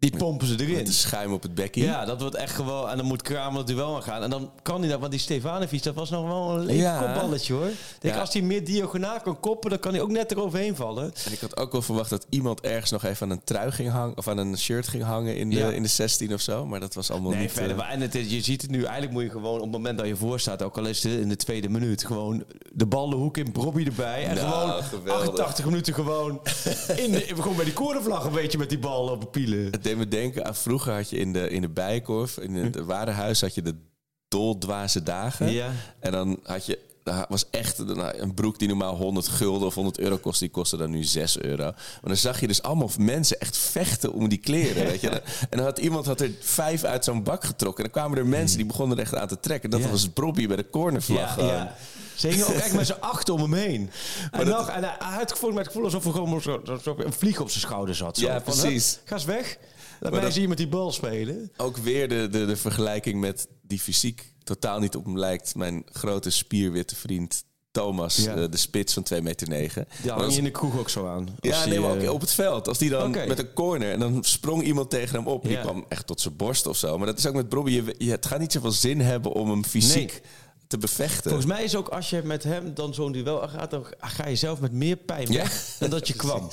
Die 0.00 0.16
pompen 0.16 0.46
ze 0.46 0.52
Met 0.52 0.60
erin. 0.62 0.84
de 0.84 0.92
schuim 0.92 1.32
op 1.32 1.42
het 1.42 1.54
bekkie. 1.54 1.82
Ja, 1.84 2.04
dat 2.04 2.20
wordt 2.20 2.34
echt 2.36 2.54
gewoon. 2.54 2.88
En 2.88 2.96
dan 2.96 3.06
moet 3.06 3.22
Kramer 3.22 3.58
het 3.58 3.66
duel 3.66 3.94
aan 3.96 4.02
gaan. 4.02 4.22
En 4.22 4.30
dan 4.30 4.50
kan 4.62 4.80
hij 4.80 4.88
dat. 4.90 4.98
Want 5.00 5.10
die 5.10 5.20
Stefanovic, 5.20 5.82
dat 5.82 5.94
was 5.94 6.10
nog 6.10 6.26
wel 6.26 6.54
een 6.58 6.64
leuk 6.66 6.76
Ja. 6.76 6.98
kopballetje 7.12 7.52
hoor. 7.52 7.70
Denk, 7.98 8.14
Ja. 8.14 8.20
Als 8.20 8.32
hij 8.32 8.42
meer 8.42 8.64
diagonaal 8.64 9.20
kan 9.20 9.40
koppen, 9.40 9.70
dan 9.70 9.78
kan 9.78 9.92
hij 9.92 10.02
ook 10.02 10.10
net 10.10 10.30
eroverheen 10.32 10.76
vallen. 10.76 11.04
En 11.26 11.32
ik 11.32 11.40
had 11.40 11.56
ook 11.56 11.72
wel 11.72 11.82
verwacht 11.82 12.10
dat 12.10 12.26
iemand 12.28 12.60
ergens 12.60 12.90
nog 12.90 13.04
even 13.04 13.26
aan 13.26 13.32
een 13.32 13.44
trui 13.44 13.70
ging 13.72 13.90
hangen. 13.90 14.16
Of 14.16 14.28
aan 14.28 14.38
een 14.38 14.58
shirt 14.58 14.88
ging 14.88 15.02
hangen 15.02 15.36
in 15.36 15.50
de, 15.50 15.56
Ja. 15.56 15.70
in 15.70 15.82
de 15.82 15.88
16 15.88 16.32
of 16.34 16.40
zo. 16.40 16.66
Maar 16.66 16.80
dat 16.80 16.94
was 16.94 17.10
allemaal 17.10 17.30
Nee, 17.30 17.40
niet... 17.40 17.52
verder. 17.52 17.70
eh, 17.70 17.76
maar 17.76 17.88
En 17.90 18.00
het 18.00 18.14
is, 18.14 18.30
je 18.30 18.40
ziet 18.40 18.62
het 18.62 18.70
nu, 18.70 18.82
eigenlijk 18.82 19.12
moet 19.12 19.22
je 19.22 19.30
gewoon 19.30 19.54
op 19.56 19.62
het 19.62 19.70
moment 19.70 19.98
dat 19.98 20.06
je 20.06 20.16
voor 20.16 20.40
staat, 20.40 20.62
ook 20.62 20.78
al 20.78 20.86
is 20.86 21.02
het 21.02 21.12
in 21.12 21.28
de 21.28 21.36
tweede 21.36 21.68
minuut, 21.68 22.04
gewoon 22.04 22.44
de 22.72 22.86
bal 22.86 23.10
de 23.10 23.16
hoek 23.16 23.36
in, 23.36 23.52
Bobby 23.52 23.84
erbij. 23.84 24.24
En 24.26 24.34
Nou, 24.34 24.48
gewoon 24.68 24.82
geweldig. 24.82 25.22
88 25.28 25.64
minuten 25.64 25.94
gewoon, 25.94 26.40
in 26.96 27.10
de, 27.12 27.24
gewoon 27.34 27.56
bij 27.56 27.64
die 27.64 27.74
cornervlag 27.74 28.24
een 28.24 28.32
beetje 28.32 28.58
met 28.58 28.68
die 28.68 28.78
bal 28.78 29.08
op 29.08 29.20
de 29.20 29.26
pielen. 29.26 29.70
Het 29.90 29.98
deed 29.98 30.08
me 30.08 30.20
denken 30.20 30.44
aan 30.46 30.54
vroeger 30.56 30.92
had 30.94 31.10
je 31.10 31.16
in 31.18 31.32
de, 31.32 31.48
in 31.48 31.60
de 31.60 31.68
Bijenkorf, 31.68 32.36
in 32.38 32.54
het 32.54 32.76
warenhuis 32.84 33.40
had 33.40 33.54
je 33.54 33.62
de 33.62 33.74
doldwaze 34.28 35.02
dagen. 35.02 35.52
Ja. 35.52 35.70
En 36.00 36.12
dan 36.12 36.40
had 36.42 36.66
je, 36.66 36.78
dat 37.02 37.26
was 37.28 37.44
echt 37.50 37.78
nou, 37.78 38.18
een 38.18 38.34
broek 38.34 38.58
die 38.58 38.68
normaal 38.68 38.96
100 38.96 39.28
gulden 39.28 39.66
of 39.66 39.74
100 39.74 39.98
euro 39.98 40.16
kost, 40.16 40.40
die 40.40 40.48
kostte 40.50 40.76
dan 40.76 40.90
nu 40.90 41.04
6 41.04 41.38
euro. 41.40 41.64
Maar 41.64 42.00
dan 42.02 42.16
zag 42.16 42.40
je 42.40 42.46
dus 42.46 42.62
allemaal 42.62 42.90
mensen 42.98 43.40
echt 43.40 43.56
vechten 43.58 44.12
om 44.12 44.28
die 44.28 44.38
kleren, 44.38 44.84
weet 44.86 45.00
je. 45.00 45.08
En 45.50 45.56
dan 45.56 45.60
had 45.60 45.78
iemand 45.78 46.06
had 46.06 46.20
er 46.20 46.30
vijf 46.40 46.84
uit 46.84 47.04
zo'n 47.04 47.22
bak 47.22 47.44
getrokken. 47.44 47.84
En 47.84 47.90
dan 47.90 48.00
kwamen 48.02 48.18
er 48.18 48.26
mensen 48.26 48.56
die 48.56 48.66
begonnen 48.66 48.96
er 48.96 49.02
echt 49.02 49.14
aan 49.14 49.28
te 49.28 49.40
trekken. 49.40 49.70
Dat 49.70 49.80
Ja. 49.80 49.90
was 49.90 50.12
Bobby 50.12 50.46
bij 50.46 50.56
de 50.56 50.70
cornervlag. 50.70 51.34
gewoon. 51.34 51.48
ja. 51.50 51.76
Ze 52.16 52.28
hingen 52.28 52.46
ook 52.46 52.52
echt 52.54 52.74
met 52.74 52.86
z'n 52.86 52.96
acht 53.00 53.28
om 53.28 53.40
hem 53.40 53.52
heen. 53.54 53.90
En, 54.30 54.46
dat- 54.46 54.58
nog, 54.58 54.68
en 54.68 54.82
hij 54.82 54.96
had 55.18 55.32
gevoeld 55.32 55.52
met 55.54 55.60
het 55.64 55.72
gevoel 55.72 55.84
alsof 55.84 56.04
er 56.04 56.12
gewoon 56.12 56.42
zo, 56.42 56.60
zo- 56.64 56.76
zo 56.82 56.94
een 56.98 57.12
vlieg 57.12 57.40
op 57.40 57.48
zijn 57.50 57.60
schouder 57.60 57.94
zat. 57.94 58.18
Zo. 58.18 58.26
Ja, 58.26 58.38
precies. 58.38 58.98
Ga 59.04 59.14
eens 59.14 59.24
weg. 59.24 59.58
Daarbij 60.00 60.20
dat- 60.20 60.32
zie 60.32 60.42
je 60.42 60.48
met 60.48 60.56
die 60.56 60.68
bal 60.68 60.92
spelen. 60.92 61.52
Ook 61.56 61.76
weer 61.76 62.08
de, 62.08 62.28
de, 62.30 62.46
de 62.46 62.56
vergelijking 62.56 63.20
met 63.20 63.48
die 63.62 63.80
fysiek 63.80 64.32
totaal 64.44 64.78
niet 64.80 64.96
op 64.96 65.04
hem 65.04 65.18
lijkt. 65.18 65.54
Mijn 65.54 65.82
grote 65.92 66.30
spierwitte 66.30 66.96
vriend 66.96 67.44
Thomas, 67.70 68.16
Ja. 68.16 68.34
eh, 68.34 68.44
de 68.50 68.56
spits 68.56 68.92
van 68.94 69.02
2 69.02 69.22
meter. 69.22 69.48
negen. 69.48 69.88
Maar 70.06 70.18
hang 70.18 70.30
je 70.32 70.38
in 70.38 70.44
de 70.44 70.50
kroeg 70.50 70.78
ook 70.78 70.88
zo 70.88 71.06
aan. 71.06 71.28
Ja, 71.40 71.64
nee, 71.64 71.80
maar 71.80 71.96
eh, 71.96 72.08
ook 72.08 72.14
op 72.14 72.20
het 72.20 72.32
veld. 72.32 72.68
Als 72.68 72.78
die 72.78 72.90
dan 72.90 73.10
met 73.10 73.38
een 73.38 73.52
corner 73.52 73.92
en 73.92 73.98
dan 74.00 74.24
sprong 74.24 74.62
iemand 74.62 74.90
tegen 74.90 75.16
hem 75.16 75.26
op. 75.26 75.42
Die 75.42 75.52
Ja. 75.52 75.60
kwam 75.60 75.84
echt 75.88 76.06
tot 76.06 76.20
zijn 76.20 76.36
borst 76.36 76.66
of 76.66 76.76
zo. 76.76 76.96
Maar 76.98 77.06
dat 77.06 77.18
is 77.18 77.26
ook 77.26 77.34
met 77.34 77.48
Bobby. 77.48 77.70
Je, 77.70 77.94
je, 77.98 78.10
het 78.10 78.26
gaat 78.26 78.38
niet 78.38 78.52
zoveel 78.52 78.72
zin 78.72 79.00
hebben 79.00 79.32
om 79.32 79.50
hem 79.50 79.64
fysiek 79.64 80.10
Nee. 80.12 80.20
te 80.66 80.78
bevechten. 80.78 81.22
Volgens 81.30 81.46
mij 81.52 81.64
is 81.64 81.76
ook 81.76 81.88
als 81.88 82.10
je 82.10 82.22
met 82.24 82.42
hem 82.42 82.74
dan 82.74 82.94
zo'n 82.94 83.12
duel 83.12 83.48
gaat, 83.48 83.70
dan 83.70 83.86
ga 83.98 84.26
je 84.28 84.36
zelf 84.36 84.60
met 84.60 84.72
meer 84.72 84.96
pijn 84.96 85.32
Ja. 85.32 85.42
weg 85.42 85.76
dan 85.78 85.90
dat 85.90 86.08
je 86.08 86.14
kwam. 86.24 86.48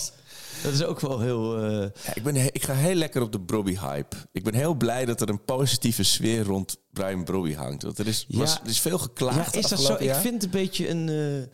Dat 0.63 0.73
is 0.73 0.83
ook 0.83 0.99
wel 0.99 1.19
heel. 1.19 1.57
eh, 1.63 1.71
Ja, 2.05 2.13
ik, 2.15 2.23
ben, 2.23 2.35
he- 2.35 2.47
ik 2.51 2.63
ga 2.63 2.73
heel 2.73 2.95
lekker 2.95 3.21
op 3.21 3.31
de 3.31 3.39
Brobby-hype. 3.41 4.15
Ik 4.31 4.43
ben 4.43 4.53
heel 4.53 4.73
blij 4.73 5.05
dat 5.05 5.21
er 5.21 5.29
een 5.29 5.43
positieve 5.45 6.03
sfeer 6.03 6.43
rond 6.43 6.77
Brian 6.93 7.23
Brobby 7.23 7.53
hangt. 7.53 7.83
Want 7.83 7.99
er 7.99 8.07
is, 8.07 8.25
Ja. 8.27 8.37
was, 8.37 8.59
er 8.63 8.67
is 8.69 8.79
veel 8.79 8.97
geklaagd 8.97 9.53
ja, 9.53 9.59
is 9.59 9.67
dat 9.67 9.79
zo? 9.79 9.93
Ik 9.93 10.13
vind 10.13 10.33
het 10.33 10.43
een 10.43 10.49
beetje 10.49 10.89
een. 10.89 11.09
eh, 11.09 11.53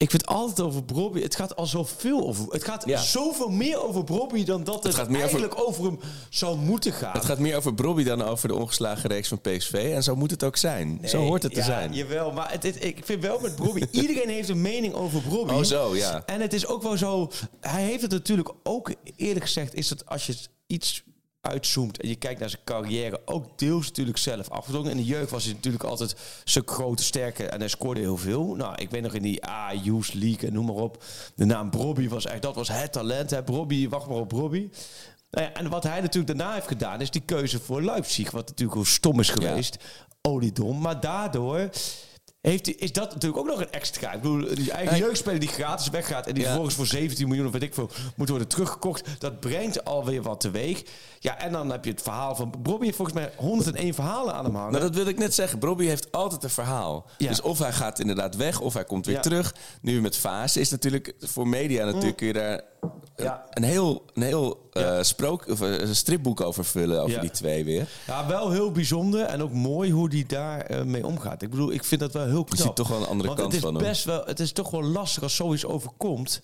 ik 0.00 0.10
vind 0.10 0.26
altijd 0.26 0.60
over 0.60 0.84
Bobby. 0.84 1.20
Het 1.22 1.36
gaat 1.36 1.56
al 1.56 1.66
zoveel 1.66 2.26
over. 2.26 2.52
Het 2.52 2.64
gaat 2.64 2.82
Ja. 2.86 3.00
zoveel 3.00 3.48
meer 3.48 3.82
over 3.82 4.04
Bobby 4.04 4.44
dan 4.44 4.64
dat 4.64 4.82
het, 4.82 4.94
gaat 4.94 5.08
meer 5.08 5.24
over- 5.24 5.38
eigenlijk 5.38 5.68
over... 5.68 5.84
hem 5.84 5.98
zou 6.30 6.56
moeten 6.58 6.92
gaan. 6.92 7.12
Het 7.12 7.24
gaat 7.24 7.38
meer 7.38 7.56
over 7.56 7.74
Brobby 7.74 8.02
dan 8.04 8.22
over 8.22 8.48
de 8.48 8.54
ongeslagen 8.54 9.10
reeks 9.10 9.28
van 9.28 9.40
PSV. 9.40 9.90
En 9.94 10.02
zo 10.02 10.16
moet 10.16 10.30
het 10.30 10.44
ook 10.44 10.56
zijn. 10.56 10.98
zo 11.04 11.18
hoort 11.18 11.42
het 11.42 11.54
te 11.54 11.62
zijn. 11.62 11.92
Jawel, 11.92 12.32
maar 12.32 12.50
het, 12.52 12.62
het- 12.62 12.84
ik 12.84 13.04
vind 13.04 13.22
wel 13.22 13.40
met 13.40 13.56
Bobby... 13.56 13.82
iedereen 13.90 14.28
heeft 14.28 14.48
een 14.48 14.60
mening 14.60 14.94
over 14.94 15.22
Bobby. 15.28 15.52
Oh, 15.52 15.62
zo, 15.62 15.96
ja. 15.96 16.22
En 16.26 16.40
het 16.40 16.52
is 16.52 16.66
ook 16.66 16.82
wel 16.82 16.96
zo... 16.96 17.30
Hij 17.60 17.82
heeft 17.82 18.02
het 18.02 18.10
natuurlijk 18.10 18.50
ook, 18.62 18.92
eerlijk 19.16 19.44
gezegd... 19.44 19.74
is 19.74 19.90
het 19.90 20.06
als 20.06 20.26
je 20.26 20.34
iets 20.66 21.02
uitzoomt 21.40 22.00
en 22.00 22.08
je 22.08 22.16
kijkt 22.16 22.40
naar 22.40 22.50
zijn 22.50 22.64
carrière... 22.64 23.20
ook 23.24 23.58
deels 23.58 23.86
natuurlijk 23.86 24.18
zelf 24.18 24.48
afgedwongen. 24.48 24.90
In 24.90 24.96
de 24.96 25.04
jeugd 25.04 25.30
was 25.30 25.44
hij 25.44 25.52
natuurlijk 25.52 25.84
altijd 25.84 26.16
zijn 26.44 26.68
grote 26.68 27.02
sterke... 27.02 27.46
en 27.46 27.58
hij 27.58 27.68
scoorde 27.68 28.00
heel 28.00 28.16
veel. 28.16 28.54
Nou, 28.54 28.74
ik 28.74 28.90
weet 28.90 29.02
nog 29.02 29.14
in 29.14 29.22
die 29.22 29.46
A-Youth 29.46 30.14
League 30.14 30.48
en 30.48 30.54
noem 30.54 30.66
maar 30.66 30.74
op... 30.74 31.04
de 31.34 31.44
naam 31.44 31.70
Bobby 31.70 32.08
was 32.08 32.26
echt... 32.26 32.42
dat 32.42 32.54
was 32.54 32.68
het 32.68 32.92
talent, 32.92 33.30
hè. 33.30 33.42
Bobby, 33.42 33.88
wacht 33.88 34.08
maar 34.08 34.16
op 34.16 34.28
Bobby... 34.28 34.70
Nou 35.30 35.46
ja, 35.46 35.52
en 35.52 35.68
wat 35.68 35.82
hij 35.82 36.00
natuurlijk 36.00 36.38
daarna 36.38 36.54
heeft 36.54 36.66
gedaan, 36.66 37.00
is 37.00 37.10
die 37.10 37.22
keuze 37.24 37.60
voor 37.60 37.82
Leipzig. 37.82 38.30
Wat 38.30 38.48
natuurlijk 38.48 38.76
hoe 38.76 38.86
stom 38.86 39.20
is 39.20 39.28
geweest. 39.30 39.76
Oliedom. 40.22 40.80
Maar 40.80 41.00
daardoor 41.00 41.70
heeft 42.40 42.76
is 42.80 42.92
dat 42.92 43.12
natuurlijk 43.14 43.40
ook 43.40 43.46
nog 43.48 43.60
een 43.60 43.70
extra. 43.70 44.12
Ik 44.12 44.20
bedoel, 44.20 44.54
die 44.54 44.72
eigen 44.72 44.98
jeugdspeler 44.98 45.40
die 45.40 45.48
gratis 45.48 45.88
weggaat... 45.88 46.26
en 46.26 46.32
die 46.32 46.42
Ja. 46.42 46.46
vervolgens 46.48 46.76
voor 46.76 46.86
17 46.86 47.28
miljoen 47.28 47.46
of 47.46 47.52
weet 47.52 47.62
ik 47.62 47.74
veel... 47.74 47.90
moet 48.16 48.28
worden 48.28 48.48
teruggekocht. 48.48 49.08
Dat 49.18 49.40
brengt 49.40 49.84
alweer 49.84 50.22
wat 50.22 50.40
teweeg. 50.40 50.82
Ja, 51.18 51.38
en 51.38 51.52
dan 51.52 51.70
heb 51.70 51.84
je 51.84 51.90
het 51.90 52.02
verhaal 52.02 52.34
van... 52.36 52.54
Bobby 52.58 52.84
heeft 52.84 52.96
volgens 52.96 53.16
mij 53.16 53.32
101 53.36 53.94
verhalen 53.94 54.34
aan 54.34 54.44
hem 54.44 54.54
hangen. 54.54 54.72
Nou, 54.72 54.84
dat 54.84 54.94
wil 54.94 55.06
ik 55.06 55.18
net 55.18 55.34
zeggen. 55.34 55.58
Brobby 55.58 55.84
heeft 55.86 56.12
altijd 56.12 56.42
een 56.42 56.50
verhaal. 56.50 57.08
Ja. 57.18 57.28
Dus 57.28 57.40
of 57.40 57.58
hij 57.58 57.72
gaat 57.72 57.98
inderdaad 57.98 58.36
weg, 58.36 58.60
of 58.60 58.74
hij 58.74 58.84
komt 58.84 59.06
weer 59.06 59.14
Ja. 59.14 59.20
terug. 59.20 59.54
Nu 59.82 60.00
met 60.00 60.16
Fase 60.16 60.60
is 60.60 60.70
natuurlijk 60.70 61.14
voor 61.18 61.48
media 61.48 61.84
natuurlijk 61.84 62.20
weer 62.20 62.32
daar 62.32 62.62
Ja. 63.16 63.44
een 63.50 63.62
heel, 63.62 64.04
een 64.14 64.22
heel 64.22 64.68
eh, 64.72 65.02
sprook, 65.02 65.48
of 65.48 65.60
eh, 65.60 65.78
een 65.78 65.94
stripboek 65.96 66.40
over 66.40 66.64
vullen 66.64 67.00
over 67.00 67.14
Ja. 67.14 67.20
die 67.20 67.30
twee 67.30 67.64
weer. 67.64 67.88
Ja, 68.06 68.26
wel 68.26 68.50
heel 68.50 68.72
bijzonder 68.72 69.24
en 69.24 69.42
ook 69.42 69.52
mooi 69.52 69.90
hoe 69.92 70.08
die 70.08 70.26
daar 70.26 70.60
eh, 70.60 70.82
mee 70.82 71.06
omgaat. 71.06 71.42
Ik 71.42 71.50
bedoel, 71.50 71.72
ik 71.72 71.84
vind 71.84 72.00
dat 72.00 72.12
wel 72.12 72.26
heel 72.26 72.44
knap. 72.44 72.58
ziet 72.58 72.76
toch 72.76 72.88
wel 72.88 73.00
een 73.00 73.06
andere 73.06 73.28
Want 73.28 73.40
kant 73.40 73.52
het 73.52 73.62
is 73.62 73.68
van 73.68 73.74
hem. 73.74 73.84
best 73.84 74.04
wel, 74.04 74.24
Het 74.24 74.40
is 74.40 74.52
toch 74.52 74.70
wel 74.70 74.82
lastig 74.82 75.22
als 75.22 75.36
zoiets 75.36 75.64
overkomt. 75.66 76.40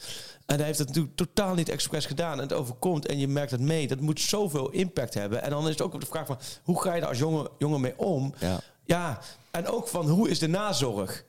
En 0.47 0.57
hij 0.57 0.66
heeft 0.66 0.78
het 0.78 0.88
natuurlijk 0.88 1.16
totaal 1.16 1.55
niet 1.55 1.69
expres 1.69 2.07
gedaan. 2.07 2.33
En 2.33 2.38
het 2.40 2.52
overkomt 2.52 3.07
en 3.07 3.19
je 3.19 3.28
merkt 3.28 3.50
het 3.50 3.61
mee. 3.61 3.88
Dat 3.88 4.00
moet 4.00 4.21
zoveel 4.21 4.71
impact 4.71 5.14
hebben. 5.14 5.43
En 5.43 5.50
dan 5.50 5.62
is 5.64 5.69
het 5.71 5.83
ook 5.83 5.95
op 5.95 6.00
de 6.00 6.07
vraag 6.07 6.26
van... 6.26 6.38
hoe 6.64 6.83
ga 6.83 6.95
je 6.95 7.00
daar 7.00 7.09
als 7.09 7.19
jongen, 7.19 7.49
jongen 7.59 7.81
mee 7.81 7.99
om? 7.99 8.35
Ja. 8.38 8.61
ja, 8.85 9.19
en 9.50 9.66
ook 9.69 9.88
van 9.88 10.09
hoe 10.09 10.28
is 10.28 10.38
de 10.38 10.49
nazorg? 10.49 11.25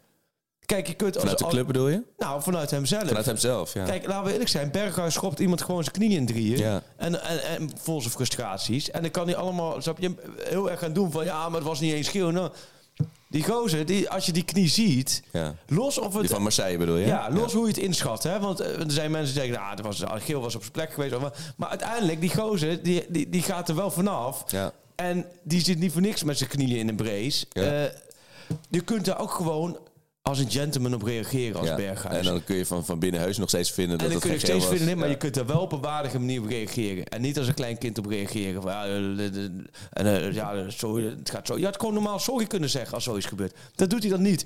Kijk, 0.68 0.88
je 0.88 0.94
kunt... 0.94 1.14
als- 1.14 1.24
Vanuit 1.24 1.40
de 1.40 1.48
club 1.48 1.68
bedoel 1.68 1.88
je? 1.88 2.04
Nou, 2.18 2.42
vanuit 2.42 2.72
hemzelf. 2.72 3.08
Vanuit 3.08 3.26
hemzelf, 3.26 3.74
ja. 3.74 3.86
Kijk, 3.86 4.08
laten 4.08 4.26
we 4.26 4.32
eerlijk 4.32 4.50
zijn. 4.50 4.72
Berghuis 4.72 5.14
schopt 5.14 5.40
iemand 5.40 5.62
gewoon 5.62 5.84
zijn 5.84 5.96
knieën 5.96 6.18
in 6.18 6.26
drieën. 6.26 6.58
Ja. 6.58 6.82
En, 6.96 7.24
en, 7.24 7.44
en 7.44 7.70
vol 7.82 8.02
zijn 8.02 8.14
frustraties. 8.14 8.92
En 8.92 9.02
dan 9.02 9.12
kan 9.12 9.26
hij 9.28 9.36
allemaal, 9.36 9.82
snap 9.82 10.00
je, 10.00 10.16
heel 10.38 10.72
erg 10.72 10.80
gaan 10.80 10.94
doen 10.94 11.12
van... 11.12 11.26
ja, 11.26 11.50
maar 11.50 11.60
het 11.60 11.68
was 11.68 11.80
niet 11.80 11.94
eens 11.94 12.10
geel. 12.10 12.32
Nou, 12.32 12.52
die 13.30 13.44
gozer, 13.44 13.86
die, 13.86 14.10
als 14.10 14.26
je 14.26 14.32
die 14.32 14.44
knie 14.44 14.68
ziet... 14.70 15.24
Ja. 15.32 15.56
los 15.68 15.98
of 15.98 16.12
het... 16.14 16.22
Die 16.22 16.30
van 16.30 16.42
Marseille 16.42 16.78
bedoel 16.78 16.98
je? 16.98 17.06
ja, 17.06 17.30
los 17.32 17.54
hoe 17.54 17.62
je 17.62 17.68
het 17.68 17.78
inschat. 17.78 18.24
Hè? 18.24 18.40
Want 18.40 18.60
eh, 18.60 18.80
er 18.80 18.92
zijn 18.92 19.12
mensen 19.12 19.34
die 19.34 19.44
zeggen... 19.44 19.62
Nou, 19.62 19.76
het 19.76 19.86
was, 19.86 20.24
geel 20.24 20.42
was 20.42 20.56
op 20.56 20.62
zijn 20.62 20.74
plek 20.74 20.94
geweest. 20.94 21.20
Maar, 21.20 21.54
maar 21.58 21.70
uiteindelijk, 21.70 22.22
die 22.22 22.36
gozer, 22.36 22.84
die, 22.84 23.06
die, 23.10 23.30
die 23.30 23.42
gaat 23.42 23.70
er 23.70 23.76
wel 23.76 23.92
vanaf. 23.92 24.44
Ja. 24.48 24.72
En 24.96 25.26
die 25.44 25.62
zit 25.64 25.80
niet 25.80 25.92
voor 25.92 26.02
niks 26.02 26.24
met 26.24 26.38
zijn 26.38 26.50
knieën 26.50 26.78
in 26.78 26.88
een 26.88 26.96
brace. 26.96 27.46
Ja. 27.50 27.62
Eh, 27.64 27.92
je 28.70 28.82
kunt 28.82 29.06
daar 29.06 29.20
ook 29.20 29.32
gewoon 29.32 29.78
als 30.28 30.40
een 30.40 30.52
gentleman 30.52 30.94
op 30.94 31.02
reageren 31.04 31.60
als 31.60 31.68
Ja. 31.68 31.76
Berghuis. 31.76 32.18
En 32.18 32.24
dan 32.24 32.44
kun 32.44 32.56
je 32.56 32.66
van, 32.66 32.86
van 32.86 33.00
binnen 33.00 33.22
heus 33.22 33.38
nog 33.38 33.50
steeds 33.50 33.72
vinden 33.72 33.92
En 33.98 33.98
dat 33.98 34.08
dan 34.08 34.16
het 34.18 34.26
kun 34.26 34.34
je 34.40 34.46
steeds 34.46 34.66
was. 34.68 34.78
vinden, 34.78 34.98
maar 34.98 35.06
Ja. 35.06 35.12
je 35.12 35.18
kunt 35.18 35.38
er 35.38 35.46
wel 35.46 35.60
op 35.62 35.72
een 35.72 35.82
waardige 35.82 36.20
manier 36.20 36.42
op 36.42 36.48
reageren. 36.48 37.06
En 37.06 37.22
niet 37.22 37.38
als 37.38 37.48
een 37.48 37.54
klein 37.54 37.78
kind 37.78 37.98
op 37.98 38.06
reageren. 38.06 38.62
Van, 38.62 38.72
ja, 38.72 38.86
eh, 38.86 38.92
en, 39.92 40.06
eh, 40.06 40.34
ja, 40.34 40.70
sorry, 40.70 41.04
het 41.06 41.30
gaat 41.30 41.48
zo. 41.48 41.58
Je 41.58 41.66
had 41.66 41.80
gewoon 41.80 41.94
normaal 41.94 42.20
sorry 42.20 42.46
kunnen 42.46 42.70
zeggen 42.70 42.94
als 42.94 43.04
zoiets 43.04 43.26
gebeurt. 43.26 43.56
Dat 43.76 43.90
doet 43.90 44.02
hij 44.02 44.12
dan 44.12 44.22
niet. 44.22 44.46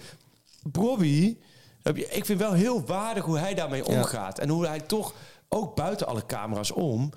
Bobby, 0.64 1.38
heb 1.82 1.98
je- 1.98 2.08
ik 2.10 2.26
vind 2.26 2.40
wel 2.40 2.54
heel 2.54 2.86
waardig 2.86 3.24
hoe 3.26 3.38
hij 3.38 3.54
daarmee 3.54 3.86
omgaat. 3.86 4.40
En 4.40 4.50
hoe 4.50 4.68
hij 4.68 4.80
toch, 4.80 5.14
ook 5.50 5.76
buiten 5.76 6.08
alle 6.08 6.26
camera's 6.26 6.72
om, 6.72 7.10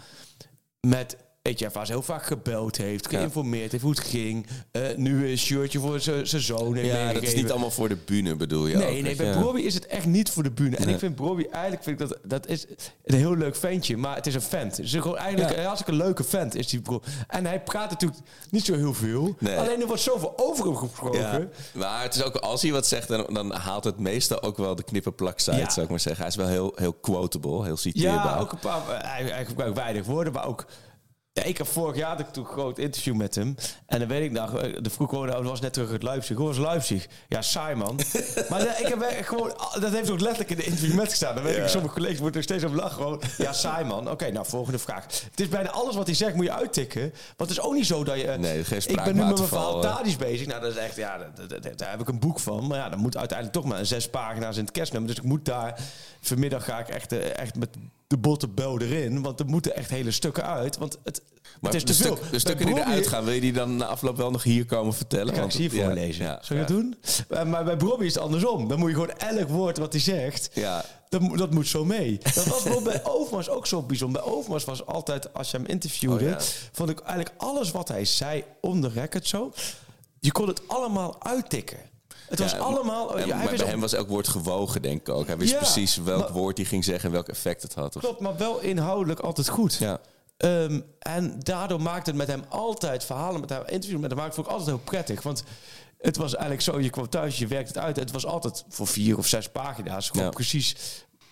met... 0.80 1.16
Weet 1.48 1.58
je, 1.58 1.68
waar 1.72 1.86
ze 1.86 1.92
heel 1.92 2.02
vaak 2.02 2.24
gebeld 2.26 2.76
heeft, 2.76 3.08
geïnformeerd 3.08 3.70
heeft 3.70 3.82
hoe 3.82 3.92
het 3.92 4.00
ging. 4.00 4.46
Eh, 4.70 4.82
nu 4.96 5.30
een 5.30 5.38
shirtje 5.38 5.78
voor 5.78 6.00
zijn 6.00 6.26
zoon 6.42 6.74
Ja, 6.74 7.12
dat 7.12 7.22
is 7.22 7.34
niet 7.34 7.50
allemaal 7.50 7.70
voor 7.70 7.88
de 7.88 7.96
bühne 7.96 8.36
bedoel 8.36 8.66
je 8.66 8.76
ook, 8.76 8.82
Nee, 8.82 9.02
nee, 9.02 9.16
weet 9.16 9.32
bij. 9.32 9.42
Bobby 9.42 9.60
is 9.60 9.74
het 9.74 9.86
echt 9.86 10.06
niet 10.06 10.30
voor 10.30 10.42
de 10.42 10.50
bühne. 10.50 10.76
En 10.76 10.84
Nee. 10.84 10.92
ik 10.94 11.00
vind 11.00 11.16
Bobby 11.16 11.44
eigenlijk 11.50 11.82
vind 11.84 12.00
ik 12.00 12.08
dat, 12.08 12.18
dat 12.24 12.46
is 12.46 12.66
een 13.04 13.14
heel 13.16 13.36
leuk 13.36 13.56
ventje, 13.56 13.96
maar 13.96 14.16
het 14.16 14.26
is 14.26 14.34
een 14.34 14.42
vent. 14.42 14.76
Het 14.76 14.86
is 14.86 14.92
gewoon 14.94 15.16
eigenlijk 15.16 15.52
Ja. 15.52 15.58
een 15.58 15.64
hartstikke 15.66 16.02
leuke 16.02 16.24
vent. 16.24 16.54
Is 16.54 16.66
die 16.68 16.80
bro. 16.80 17.02
En 17.28 17.46
hij 17.46 17.62
praat 17.62 17.90
natuurlijk 17.90 18.20
niet 18.50 18.64
zo 18.64 18.74
heel 18.74 18.94
veel. 18.94 19.36
Nee. 19.38 19.56
Alleen 19.58 19.80
er 19.80 19.86
wordt 19.86 20.02
zoveel 20.02 20.32
over 20.36 20.64
hem 20.64 20.76
gesproken. 20.76 21.20
Ja. 21.20 21.40
Maar 21.74 22.02
het 22.02 22.14
is 22.14 22.22
ook, 22.22 22.36
als 22.36 22.62
hij 22.62 22.72
wat 22.72 22.86
zegt, 22.86 23.08
dan, 23.08 23.26
dan 23.32 23.52
haalt 23.52 23.84
het 23.84 23.98
meestal 23.98 24.42
ook 24.42 24.56
wel 24.56 24.74
de 24.74 24.82
knipperplaksite, 24.84 25.56
Ja. 25.56 25.70
zou 25.70 25.84
ik 25.84 25.90
maar 25.90 26.00
zeggen. 26.00 26.20
Hij 26.22 26.30
is 26.30 26.36
wel 26.38 26.48
heel, 26.48 26.72
heel 26.76 26.92
quotable, 26.92 27.64
heel 27.64 27.76
citeerbaar. 27.76 28.24
Ja, 28.24 28.38
ook 28.38 28.52
een 28.52 28.58
paar. 28.58 28.82
Hij, 29.06 29.24
hij 29.24 29.44
gebruikt 29.46 29.76
weinig 29.76 30.04
woorden, 30.06 30.32
maar 30.32 30.46
ook. 30.46 30.64
Ja, 31.36 31.42
ik 31.42 31.58
heb 31.58 31.66
vorig 31.66 31.96
jaar 31.96 32.08
had 32.08 32.20
ik 32.20 32.26
toen 32.26 32.44
een 32.44 32.50
groot 32.50 32.78
interview 32.78 33.14
met 33.14 33.34
hem. 33.34 33.54
En 33.86 33.98
dan 33.98 34.08
weet 34.08 34.22
ik 34.24 34.30
nog, 34.32 34.56
eh, 34.58 34.76
de 34.82 34.90
vroeg 34.90 35.08
gewoon, 35.08 35.42
was 35.44 35.60
net 35.60 35.72
terug 35.72 35.90
uit 35.90 36.02
Leipzig. 36.02 36.36
Hoe 36.36 36.46
was 36.46 36.58
Leipzig? 36.58 37.06
Ja, 37.28 37.42
saai 37.42 37.74
man. 37.74 38.00
maar 38.50 38.60
eh, 38.66 38.80
ik 38.80 38.86
heb 38.86 39.00
echt 39.00 39.28
gewoon, 39.28 39.52
dat 39.80 39.92
heeft 39.92 40.10
ook 40.10 40.20
letterlijk 40.20 40.50
in 40.50 40.56
de 40.56 40.62
interview 40.64 40.94
met 40.94 41.08
gestaan. 41.08 41.34
Dan 41.34 41.44
weet 41.44 41.56
ik, 41.56 41.68
sommige 41.68 41.94
collega's 41.94 42.18
worden 42.18 42.36
er 42.36 42.42
steeds 42.42 42.64
op 42.64 42.74
lachen. 42.74 42.96
Gewoon, 42.96 43.20
ja, 43.38 43.52
saai 43.52 43.84
man. 43.84 44.10
Oké, 44.10 44.30
nou, 44.30 44.46
volgende 44.46 44.78
vraag. 44.78 45.04
Het 45.30 45.40
is 45.40 45.48
bijna 45.48 45.70
alles 45.70 45.94
wat 45.96 46.06
hij 46.06 46.14
zegt 46.14 46.34
moet 46.34 46.44
je 46.44 46.52
uittikken. 46.52 47.00
Want 47.36 47.50
het 47.50 47.58
is 47.58 47.60
ook 47.60 47.74
niet 47.74 47.86
zo 47.86 48.04
dat 48.04 48.16
je... 48.16 48.26
eh, 48.26 48.38
Nee, 48.38 48.64
geen 48.64 48.78
ik 48.78 48.96
ben 48.96 49.04
nu 49.04 49.24
met 49.24 49.34
mijn 49.34 49.48
verhaal 49.48 49.84
eh. 49.84 50.16
Bezig. 50.18 50.46
Nou, 50.46 50.60
dat 50.60 50.70
is 50.70 50.76
echt, 50.78 50.96
ja, 50.96 51.18
dat- 51.18 51.48
dat- 51.50 51.62
dat- 51.62 51.78
daar 51.78 51.90
heb 51.90 52.00
ik 52.00 52.08
een 52.08 52.18
boek 52.18 52.40
van. 52.40 52.66
Maar 52.66 52.78
ja, 52.78 52.88
dan 52.88 52.98
moet 52.98 53.16
uiteindelijk 53.16 53.58
toch 53.58 53.66
maar 53.72 53.86
zes 53.86 54.10
pagina's 54.10 54.56
in 54.56 54.62
het 54.62 54.72
kerstnummer. 54.72 55.10
Dus 55.10 55.18
ik 55.18 55.24
moet 55.28 55.44
daar, 55.44 55.80
vanmiddag 56.20 56.64
ga 56.64 56.78
ik 56.78 56.88
echt, 56.88 57.12
eh, 57.12 57.38
echt 57.38 57.54
met 57.56 57.68
de 58.06 58.16
botte 58.18 58.48
bel 58.48 58.80
erin. 58.80 59.22
Want 59.22 59.40
er 59.40 59.46
moeten 59.46 59.76
echt 59.76 59.90
hele 59.90 60.10
stukken 60.10 60.44
uit. 60.46 60.76
Want 60.76 60.98
het, 61.04 61.22
Maar 61.60 61.72
het 61.72 61.74
is 61.74 61.96
de, 61.96 62.02
te 62.02 62.02
veel. 62.08 62.16
stuk- 62.16 62.30
de 62.30 62.38
stukken 62.38 62.66
die 62.66 62.78
eruit 62.78 63.06
gaan, 63.06 63.24
wil 63.24 63.34
je 63.34 63.40
die 63.40 63.52
dan 63.52 63.76
na 63.76 63.86
afloop 63.86 64.16
wel 64.16 64.30
nog 64.30 64.42
hier 64.42 64.64
komen 64.66 64.94
vertellen? 64.94 65.26
Ga 65.28 65.34
ik 65.34 65.40
Want 65.40 65.52
ze 65.52 65.58
hier 65.58 65.70
het- 65.70 65.78
ja, 65.78 65.84
voorlezen. 65.86 66.24
Ja, 66.24 66.38
Zou 66.42 66.60
je 66.60 66.64
dat 66.66 66.74
doen? 66.76 66.96
Eh, 67.28 67.44
Maar 67.44 67.64
bij 67.64 67.76
Bobby 67.76 68.04
is 68.04 68.14
het 68.14 68.22
andersom. 68.22 68.68
Dan 68.68 68.78
moet 68.78 68.88
je 68.88 68.94
gewoon 68.94 69.16
elk 69.16 69.48
woord 69.48 69.78
wat 69.78 69.92
hij 69.92 70.02
zegt... 70.02 70.50
Ja. 70.52 70.84
Dat, 71.08 71.20
moet- 71.20 71.38
dat 71.38 71.50
moet 71.54 71.66
zo 71.68 71.84
mee. 71.84 72.18
Dat 72.34 72.44
was 72.44 72.82
bij 72.82 73.04
Overmars 73.04 73.48
ook 73.48 73.66
zo 73.66 73.82
bijzonder. 73.82 74.22
Bij 74.22 74.32
Overmars 74.32 74.64
was 74.64 74.86
altijd, 74.86 75.34
als 75.34 75.50
je 75.50 75.56
hem 75.56 75.66
interviewde... 75.66 76.24
Oh, 76.24 76.30
ja. 76.30 76.38
vond 76.72 76.90
ik 76.90 76.98
eigenlijk 77.00 77.34
alles 77.36 77.70
wat 77.70 77.88
hij 77.88 78.04
zei 78.04 78.44
om 78.60 78.80
de 78.80 78.88
record 78.88 79.26
zo... 79.26 79.52
je 80.20 80.32
kon 80.32 80.48
het 80.48 80.68
allemaal 80.68 81.22
uittikken. 81.22 81.78
Het 82.28 82.38
was 82.38 82.52
Ja, 82.52 82.58
allemaal... 82.58 83.18
En, 83.18 83.28
maar 83.28 83.54
bij 83.56 83.66
hem 83.66 83.80
was 83.80 83.92
elk 83.92 84.08
woord 84.08 84.28
gewogen, 84.28 84.82
denk 84.82 85.00
ik 85.00 85.08
ook. 85.08 85.26
Hij 85.26 85.36
wist 85.36 85.56
precies 85.56 85.96
welk 85.96 86.20
maar- 86.20 86.32
woord 86.32 86.56
hij 86.56 86.66
ging 86.66 86.84
zeggen 86.84 87.04
en 87.04 87.12
welk 87.12 87.28
effect 87.28 87.62
het 87.62 87.74
had. 87.74 87.96
Of- 87.96 88.02
Klopt, 88.02 88.20
maar 88.20 88.36
wel 88.36 88.60
inhoudelijk 88.60 89.20
altijd 89.20 89.48
goed. 89.48 89.74
Ja. 89.74 90.00
Ehm, 90.36 90.80
en 90.98 91.38
daardoor 91.42 91.82
maakte 91.82 92.10
het 92.10 92.18
met 92.18 92.26
hem 92.28 92.44
altijd 92.48 93.04
verhalen 93.04 93.40
met 93.40 93.50
hem, 93.50 93.62
interviews 93.66 94.00
met 94.00 94.10
hem, 94.10 94.18
maakte 94.18 94.36
het 94.40 94.46
ook 94.46 94.52
altijd 94.52 94.68
heel 94.76 94.84
prettig. 94.84 95.22
Want 95.22 95.42
het 95.98 96.16
was 96.16 96.32
eigenlijk 96.32 96.62
zo, 96.64 96.80
je 96.80 96.90
kwam 96.90 97.08
thuis, 97.08 97.38
je 97.38 97.46
werkte 97.46 97.72
het 97.72 97.82
uit. 97.82 97.96
Het 97.96 98.10
was 98.10 98.26
altijd 98.26 98.64
voor 98.68 98.86
vier 98.86 99.18
of 99.18 99.26
zes 99.26 99.48
pagina's 99.48 100.08
gewoon 100.08 100.24
Ja. 100.26 100.30
precies 100.30 100.76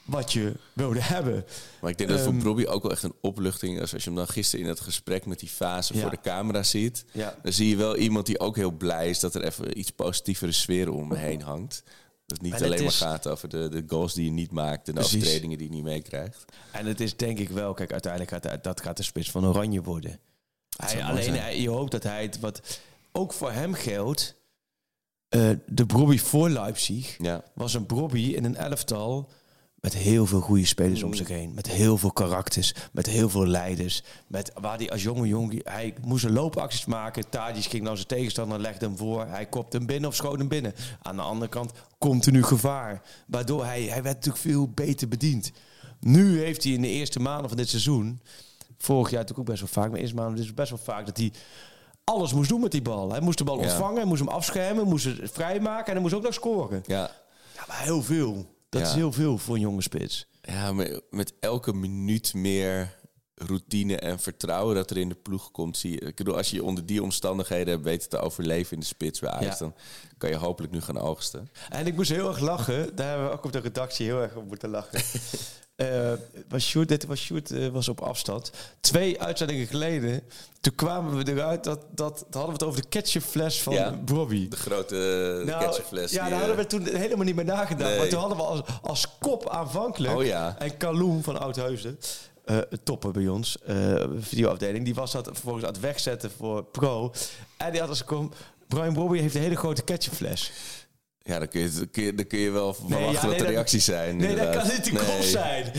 wat 0.05 0.33
je 0.33 0.53
wilde 0.73 1.01
hebben. 1.03 1.45
Maar 1.81 1.91
ik 1.91 1.99
denk 1.99 2.11
dat 2.11 2.19
het 2.19 2.29
Ehm, 2.29 2.35
voor 2.41 2.45
Bobby 2.45 2.65
ook 2.65 2.83
wel 2.83 2.91
echt 2.93 3.03
een 3.03 3.15
opluchting 3.21 3.81
is. 3.81 3.93
Als 3.93 4.03
je 4.05 4.09
hem 4.11 4.19
dan 4.19 4.29
gisteren 4.29 4.65
in 4.65 4.71
het 4.71 4.81
gesprek 4.81 5.27
met 5.27 5.39
die 5.39 5.49
fase 5.49 5.95
Ja. 5.95 6.01
voor 6.01 6.11
de 6.11 6.21
camera 6.21 6.63
ziet. 6.63 7.05
Ja. 7.13 7.39
Dan 7.43 7.53
zie 7.53 7.69
je 7.69 7.77
wel 7.77 7.97
iemand 7.97 8.27
die 8.27 8.41
ook 8.41 8.57
heel 8.57 8.71
blij 8.71 9.09
is 9.11 9.21
dat 9.21 9.35
er 9.35 9.45
even 9.45 9.79
iets 9.79 9.91
positievere 9.91 10.53
sfeer 10.53 10.91
om 10.91 11.09
me 11.09 11.17
heen 11.17 11.43
hangt. 11.43 11.83
Dat 12.27 12.37
het 12.37 12.41
niet 12.43 12.53
En 12.53 12.63
het 12.63 12.67
alleen 12.73 12.83
maar 12.85 12.93
gaat 12.93 13.29
over 13.29 13.49
de, 13.49 13.69
de 13.69 13.85
goals 13.87 14.15
die 14.15 14.25
je 14.25 14.31
niet 14.31 14.51
maakt 14.51 14.89
en 14.89 14.95
de 14.95 15.01
Precies. 15.01 15.17
overtredingen 15.19 15.59
die 15.59 15.67
je 15.69 15.73
niet 15.75 15.83
meekrijgt. 15.85 16.45
En 16.73 16.87
het 16.87 17.01
is 17.01 17.17
denk 17.17 17.39
ik 17.39 17.49
wel, 17.51 17.75
kijk, 17.75 17.93
uiteindelijk 17.93 18.33
gaat 18.45 18.65
dat 18.65 18.81
gaat 18.83 18.97
de 18.97 19.03
spits 19.03 19.31
van 19.31 19.47
Oranje 19.47 19.83
worden. 19.83 20.19
Hij, 20.77 21.05
alleen 21.05 21.35
hij, 21.35 21.61
je 21.61 21.69
hoopt 21.69 21.91
dat 21.91 22.03
hij 22.03 22.23
het 22.23 22.41
wat 22.41 22.81
ook 23.13 23.33
voor 23.33 23.53
hem 23.53 23.75
geldt. 23.75 24.35
eh, 25.29 25.51
de 25.67 25.87
Brobby 25.87 26.19
voor 26.19 26.51
Leipzig 26.51 27.17
Ja. 27.19 27.45
was 27.55 27.75
een 27.75 27.87
Brobby 27.87 28.21
in 28.35 28.45
een 28.45 28.57
elftal 28.57 29.29
met 29.83 29.95
heel 29.95 30.27
veel 30.27 30.41
goede 30.41 30.67
spelers 30.67 31.03
om 31.03 31.15
zich 31.15 31.29
heen, 31.29 31.55
met 31.55 31.67
heel 31.69 31.99
veel 31.99 32.13
karakters, 32.13 32.75
met 32.93 33.07
heel 33.07 33.29
veel 33.29 33.47
leiders, 33.47 34.03
met 34.27 34.53
waar 34.61 34.77
hij 34.77 34.91
als 34.91 35.03
jonge 35.03 35.27
jongen 35.29 35.61
hij 35.65 35.95
moest 36.05 36.25
een 36.25 36.33
loopacties 36.33 36.85
maken. 36.85 37.29
Tadic 37.29 37.65
ging 37.65 37.83
naar 37.83 37.97
zijn 37.97 38.09
tegenstander, 38.09 38.59
legde 38.61 38.87
hem 38.87 38.97
voor, 38.97 39.27
hij 39.27 39.47
kopte 39.47 39.77
hem 39.77 39.87
binnen 39.87 40.09
of 40.11 40.15
schoot 40.17 40.39
hem 40.39 40.49
binnen. 40.49 40.75
Aan 41.03 41.17
de 41.17 41.23
andere 41.23 41.51
kant 41.51 41.73
continu 41.99 42.43
gevaar, 42.43 43.03
waardoor 43.27 43.65
hij 43.65 43.83
hij 43.83 44.03
werd 44.03 44.15
natuurlijk 44.15 44.45
veel 44.45 44.69
beter 44.69 45.09
bediend. 45.09 45.53
Nu 46.01 46.39
heeft 46.39 46.65
hij 46.65 46.73
in 46.73 46.83
de 46.83 46.89
eerste 46.89 47.21
maanden 47.21 47.49
van 47.49 47.57
dit 47.57 47.69
seizoen, 47.69 48.21
vorig 48.79 49.11
jaar 49.11 49.21
natuurlijk 49.21 49.49
ook 49.49 49.57
best 49.57 49.61
wel 49.73 49.83
vaak, 49.83 49.91
maar 49.91 50.01
eerste 50.01 50.17
maanden 50.17 50.41
is 50.41 50.47
het 50.47 50.55
best 50.55 50.71
wel 50.71 50.79
vaak 50.85 51.07
dat 51.07 51.17
hij 51.17 51.33
alles 52.05 52.33
moest 52.33 52.49
doen 52.49 52.61
met 52.61 52.71
die 52.71 52.83
bal. 52.83 53.11
Hij 53.11 53.21
moest 53.21 53.39
de 53.39 53.45
bal 53.45 53.57
Ja. 53.59 53.63
ontvangen, 53.63 53.97
hij 53.97 54.05
moest 54.05 54.21
hem 54.21 54.29
afschermen, 54.29 54.87
moest 54.89 55.05
het 55.05 55.31
vrijmaken 55.33 55.87
en 55.87 55.93
hij 55.93 56.01
moest 56.01 56.15
ook 56.15 56.23
nog 56.23 56.35
scoren. 56.35 56.83
Ja. 56.87 57.11
Ja, 57.55 57.65
maar 57.69 57.81
heel 57.83 58.03
veel. 58.03 58.47
Dat 58.73 58.81
Ja. 58.83 58.89
is 58.89 58.95
heel 58.95 59.13
veel 59.13 59.39
voor 59.39 59.55
een 59.55 59.61
jonge 59.61 59.83
spits. 59.83 60.27
Ja, 60.43 60.73
maar 60.73 61.01
met 61.11 61.33
elke 61.41 61.73
minuut 61.73 62.35
meer 62.35 63.01
routine 63.35 63.97
en 63.97 64.19
vertrouwen 64.21 64.75
dat 64.75 64.91
er 64.91 64.97
in 64.97 65.09
de 65.09 65.15
ploeg 65.15 65.51
komt. 65.51 65.77
Zie 65.77 65.91
je, 65.93 66.01
ik 66.01 66.17
bedoel, 66.17 66.37
als 66.37 66.51
je 66.51 66.57
je 66.57 66.65
onder 66.65 66.87
die 66.87 67.03
omstandigheden 67.03 67.73
hebt 67.73 67.85
weten 67.85 68.09
te 68.09 68.19
overleven 68.19 68.73
in 68.73 68.81
de 68.81 68.87
spits 68.87 69.21
bij 69.21 69.31
Ajax, 69.31 69.59
Ja. 69.59 69.65
dan 69.65 69.75
kan 70.19 70.31
je 70.31 70.37
hopelijk 70.37 70.73
nu 70.73 70.81
gaan 70.81 70.99
oogsten. 70.99 71.49
En 71.69 71.87
ik 71.87 71.95
moest 71.95 72.11
heel 72.11 72.29
erg 72.29 72.39
lachen. 72.39 72.97
Daar 72.97 73.09
hebben 73.09 73.27
we 73.27 73.33
ook 73.33 73.45
op 73.45 73.53
de 73.53 73.59
redactie 73.59 74.07
heel 74.07 74.21
erg 74.21 74.35
op 74.37 74.47
moeten 74.49 74.69
lachen. 74.71 75.01
Eh, 75.77 76.13
was 76.49 76.65
Sjoerd, 76.65 76.89
dit 76.89 77.07
was 77.07 77.21
Sjoerd 77.21 77.51
eh, 77.51 77.69
was 77.69 77.89
op 77.89 78.01
afstand. 78.01 78.53
Twee 78.81 79.21
uitzendingen 79.21 79.67
geleden, 79.67 80.23
toen 80.61 80.75
kwamen 80.75 81.25
we 81.25 81.33
eruit 81.33 81.65
dat, 81.65 81.81
dat, 81.91 82.27
dan 82.31 82.41
hadden 82.41 82.47
we 82.47 82.53
het 82.53 82.63
over 82.63 82.83
de 82.83 82.89
ketchupfles 82.89 83.63
van 83.63 83.75
Ja. 83.75 83.93
Bobby. 83.93 84.49
De 84.49 84.57
grote 84.57 85.43
uh, 85.47 85.59
ketchupfles. 85.59 86.13
Ja, 86.13 86.23
daar 86.23 86.33
eh, 86.33 86.39
hadden 86.39 86.57
we 86.57 86.67
toen 86.67 86.87
helemaal 86.87 87.25
niet 87.25 87.35
meer 87.35 87.45
nagedacht. 87.45 87.91
Nee. 87.91 87.99
Maar 87.99 88.09
toen 88.09 88.19
hadden 88.19 88.37
we 88.37 88.45
als, 88.45 88.61
als 88.83 89.19
kop 89.19 89.49
aanvankelijk. 89.49 90.15
Oh 90.15 90.25
ja. 90.25 90.57
En 90.59 90.77
Kaloen 90.77 91.23
van 91.23 91.41
Oudhuizen, 91.41 91.99
eh 92.45 92.59
topper 92.83 93.11
bij 93.11 93.29
ons, 93.29 93.57
eh, 93.67 94.05
videoafdeling, 94.19 94.85
die 94.85 94.95
was 94.95 95.13
dat 95.13 95.25
vervolgens 95.25 95.65
aan 95.65 95.73
het 95.73 95.81
wegzetten 95.81 96.31
voor 96.31 96.65
Pro. 96.65 97.13
En 97.57 97.71
die 97.71 97.81
had 97.81 97.89
als 97.89 98.05
kom. 98.05 98.33
Brian 98.69 98.95
Bobby 98.95 99.19
heeft 99.19 99.35
een 99.35 99.41
hele 99.41 99.57
grote 99.57 99.83
ketchupfles. 99.83 100.53
Ja, 101.25 101.39
dan 101.39 101.49
kun 101.49 101.61
je, 101.61 101.71
dan 101.71 101.91
kun 101.91 102.03
je, 102.03 102.15
dan 102.15 102.27
kun 102.27 102.39
je 102.39 102.51
wel 102.51 102.77
Nee, 102.81 102.89
verwachten 102.89 103.21
wat 103.21 103.23
nee, 103.23 103.39
de 103.39 103.45
dat- 103.45 103.53
reacties 103.53 103.85
zijn. 103.85 104.17
Nee, 104.17 104.35
dat 104.37 104.51
kan 104.51 104.67
niet 104.69 104.85
de 104.85 104.91
kop 104.91 105.07
Nee. 105.19 105.23
zijn. 105.29 105.73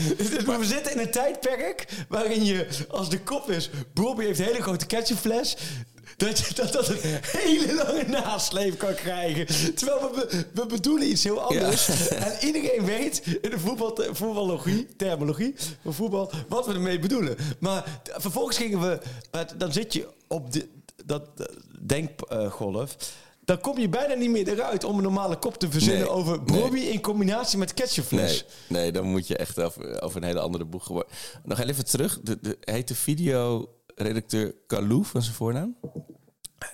Maar 0.46 0.58
we 0.58 0.64
zitten 0.64 0.92
in 0.92 0.98
een 0.98 1.10
tijdperk 1.10 1.84
waarin 2.08 2.44
je, 2.44 2.66
als 2.88 3.10
de 3.10 3.20
kop 3.20 3.50
is, 3.50 3.70
Bobby 3.94 4.24
heeft 4.24 4.38
een 4.38 4.44
hele 4.44 4.62
grote 4.62 4.86
ketchupfles. 4.86 5.56
Dat 6.16 6.38
je 6.38 6.54
dat, 6.54 6.72
dat 6.72 6.88
een 6.88 6.98
hele 7.26 7.74
lange 7.74 8.04
nasleep 8.08 8.78
kan 8.78 8.94
krijgen. 8.94 9.46
Terwijl 9.74 10.14
we, 10.14 10.44
we 10.54 10.66
bedoelen 10.66 11.08
iets 11.08 11.24
heel 11.24 11.40
anders. 11.40 11.88
En 12.08 12.32
iedereen 12.46 12.84
weet 12.84 13.22
in 13.42 13.50
de 13.50 13.58
voetbal, 13.58 13.98
voetballogie, 14.12 14.86
terminologie 14.96 15.54
van 15.82 15.94
voetbal, 15.94 16.30
wat 16.48 16.66
we 16.66 16.72
ermee 16.72 16.98
bedoelen. 16.98 17.36
Maar 17.60 18.00
vervolgens 18.16 18.56
gingen 18.56 18.80
we, 18.80 18.98
dan 19.56 19.72
zit 19.72 19.92
je 19.92 20.08
op 20.28 20.52
de, 20.52 20.68
dat 21.04 21.22
eh, 21.36 21.46
denkgolf. 21.86 22.96
Dan 23.44 23.60
kom 23.60 23.78
je 23.78 23.88
bijna 23.88 24.14
niet 24.14 24.30
meer 24.30 24.48
eruit 24.48 24.84
om 24.84 24.96
een 24.96 25.02
normale 25.02 25.36
kop 25.38 25.58
te 25.58 25.70
verzinnen 25.70 26.00
Nee, 26.02 26.10
over 26.10 26.38
nee. 26.44 26.60
Bobby 26.60 26.78
in 26.78 27.00
combinatie 27.00 27.58
met 27.58 27.74
ketchupfles. 27.74 28.44
Nee, 28.68 28.80
nee, 28.82 28.92
dan 28.92 29.04
moet 29.06 29.26
je 29.26 29.36
echt 29.36 29.60
over, 29.60 30.02
over 30.02 30.16
een 30.22 30.26
hele 30.28 30.40
andere 30.40 30.64
boeg 30.64 30.88
worden. 30.88 31.12
Nog 31.44 31.58
even 31.60 31.84
terug. 31.84 32.20
De, 32.22 32.38
de, 32.40 32.56
heet 32.60 32.88
de 32.88 32.94
videoredacteur 32.94 34.54
Kalou 34.66 35.04
van 35.04 35.22
zijn 35.22 35.34
voornaam? 35.34 35.76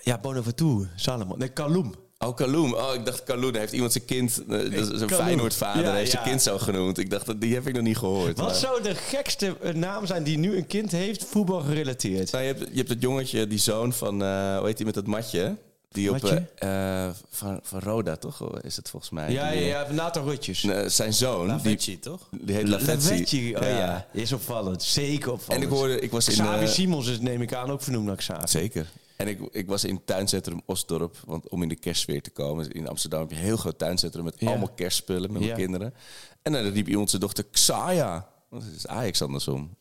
Ja, 0.03 0.19
Bonaventure, 0.19 0.89
Salomon. 0.97 1.39
Nee, 1.39 1.49
Kaloum. 1.49 1.95
Oh, 2.19 2.37
Kaloum. 2.37 2.75
Oh, 2.75 2.95
ik 2.95 3.05
dacht. 3.07 3.23
Hij 3.27 3.51
heeft 3.53 3.73
iemand 3.73 3.93
zijn 3.93 4.05
kind... 4.05 4.39
eh, 4.43 4.47
dat 4.49 4.63
is 4.73 4.73
een 5.01 5.07
Kaloum. 5.09 5.09
Feyenoord-vader. 5.09 5.83
Ja, 5.85 5.93
heeft 5.93 6.11
zijn 6.11 6.23
kind 6.25 6.43
zo 6.43 6.59
genoemd. 6.59 6.99
Ik 6.99 7.11
dacht, 7.11 7.27
dat- 7.27 7.41
die 7.41 7.55
heb 7.55 7.67
ik 7.67 7.75
nog 7.75 7.83
niet 7.83 7.97
gehoord. 7.97 8.37
Wat 8.39 8.47
maar- 8.47 8.55
zou 8.55 8.83
de 8.83 8.95
gekste 8.95 9.57
eh, 9.61 9.75
naam 9.75 10.07
zijn 10.07 10.23
die 10.23 10.39
nu 10.39 10.57
een 10.57 10.67
kind 10.67 10.91
heeft, 10.91 11.25
voetbal 11.25 11.61
gerelateerd? 11.61 12.33
Nou, 12.33 12.45
je, 12.45 12.53
hebt, 12.53 12.69
je 12.71 12.77
hebt 12.77 12.89
het 12.89 13.03
jongetje, 13.03 13.47
die 13.47 13.59
zoon 13.59 13.93
van... 13.93 14.23
eh 14.23 14.57
hoe 14.59 14.67
heet 14.67 14.77
hij 14.77 14.87
met 14.87 14.95
dat 14.95 15.07
matje? 15.07 15.57
Die 15.93 16.11
op... 16.11 16.25
Eh, 16.25 17.07
eh, 17.07 17.15
van, 17.29 17.61
van 17.63 17.79
Roda, 17.81 18.17
toch? 18.17 18.61
Is 18.61 18.77
het 18.77 18.91
volgens 18.91 19.13
mij? 19.13 19.33
Ja, 19.33 19.51
Die, 19.51 19.61
ja, 19.61 19.65
eh, 19.65 19.89
ja, 19.89 19.93
Nathan 19.93 20.25
Rutjes. 20.25 20.61
zijn 20.87 21.13
zoon. 21.13 21.47
Lavetji, 21.47 21.93
die, 21.93 21.99
toch? 22.01 22.29
Die 22.41 22.55
heet 22.55 23.57
oh 23.57 23.63
ja. 23.63 24.07
Is 24.13 24.33
opvallend. 24.33 24.83
Zeker 24.83 25.33
opvallend. 25.33 25.65
En 25.65 25.71
ik 25.71 25.77
hoorde... 25.77 26.01
Ik 26.01 26.11
was 26.11 26.29
in... 26.29 26.33
Xavi 26.35 26.67
Simons 26.69 27.09
is, 27.09 27.21
neem 27.21 27.43
ik 27.43 27.55
aan, 27.55 27.71
ook 27.71 27.83
vernoemd 27.83 28.07
naar 28.07 28.17
Xavi. 28.17 28.49
Zeker. 28.49 28.91
En 29.17 29.29
ik, 29.29 29.41
ik 29.51 29.67
was 29.67 29.85
in 29.85 30.05
tuincentrum 30.05 30.61
Osdorp, 30.67 31.17
want 31.25 31.49
om 31.49 31.63
in 31.63 31.69
de 31.69 31.77
kerstsfeer 31.77 32.23
te 32.23 32.31
komen. 32.31 32.71
In 32.71 32.89
Amsterdam 32.89 33.21
heb 33.21 33.31
je 33.31 33.37
een 33.37 33.43
heel 33.43 33.57
groot 33.57 33.79
tuincentrum 33.79 34.25
met 34.25 34.35
Ja. 34.39 34.49
allemaal 34.49 34.71
kerstspullen 34.75 35.33
met 35.33 35.41
Ja. 35.43 35.47
mijn 35.47 35.59
kinderen. 35.59 35.95
En 36.43 36.53
dan 36.53 36.63
riep 36.63 36.89
iemand 36.89 37.11
zijn 37.11 37.23
dochter 37.23 37.45
Xaya. 37.51 38.29
Dat 38.51 38.63
is 38.77 38.87
Ajax 38.87 39.23
andersom. 39.23 39.77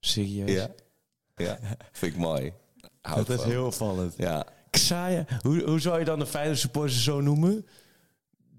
Serieus? 0.00 0.50
Ja. 0.50 0.70
Ja, 1.36 1.58
vind 1.92 2.12
ik 2.14 2.18
mooi. 2.18 2.52
Dat 3.14 3.28
is 3.28 3.42
heel 3.42 3.66
opvallend. 3.66 4.14
Ja. 4.16 4.46
Xaya, 4.70 5.24
hoe, 5.42 5.62
hoe 5.62 5.80
zou 5.80 5.98
je 5.98 6.04
dan 6.04 6.18
de 6.18 6.26
Feyenoord 6.26 6.58
supporters 6.58 7.02
zo 7.04 7.20
noemen? 7.20 7.66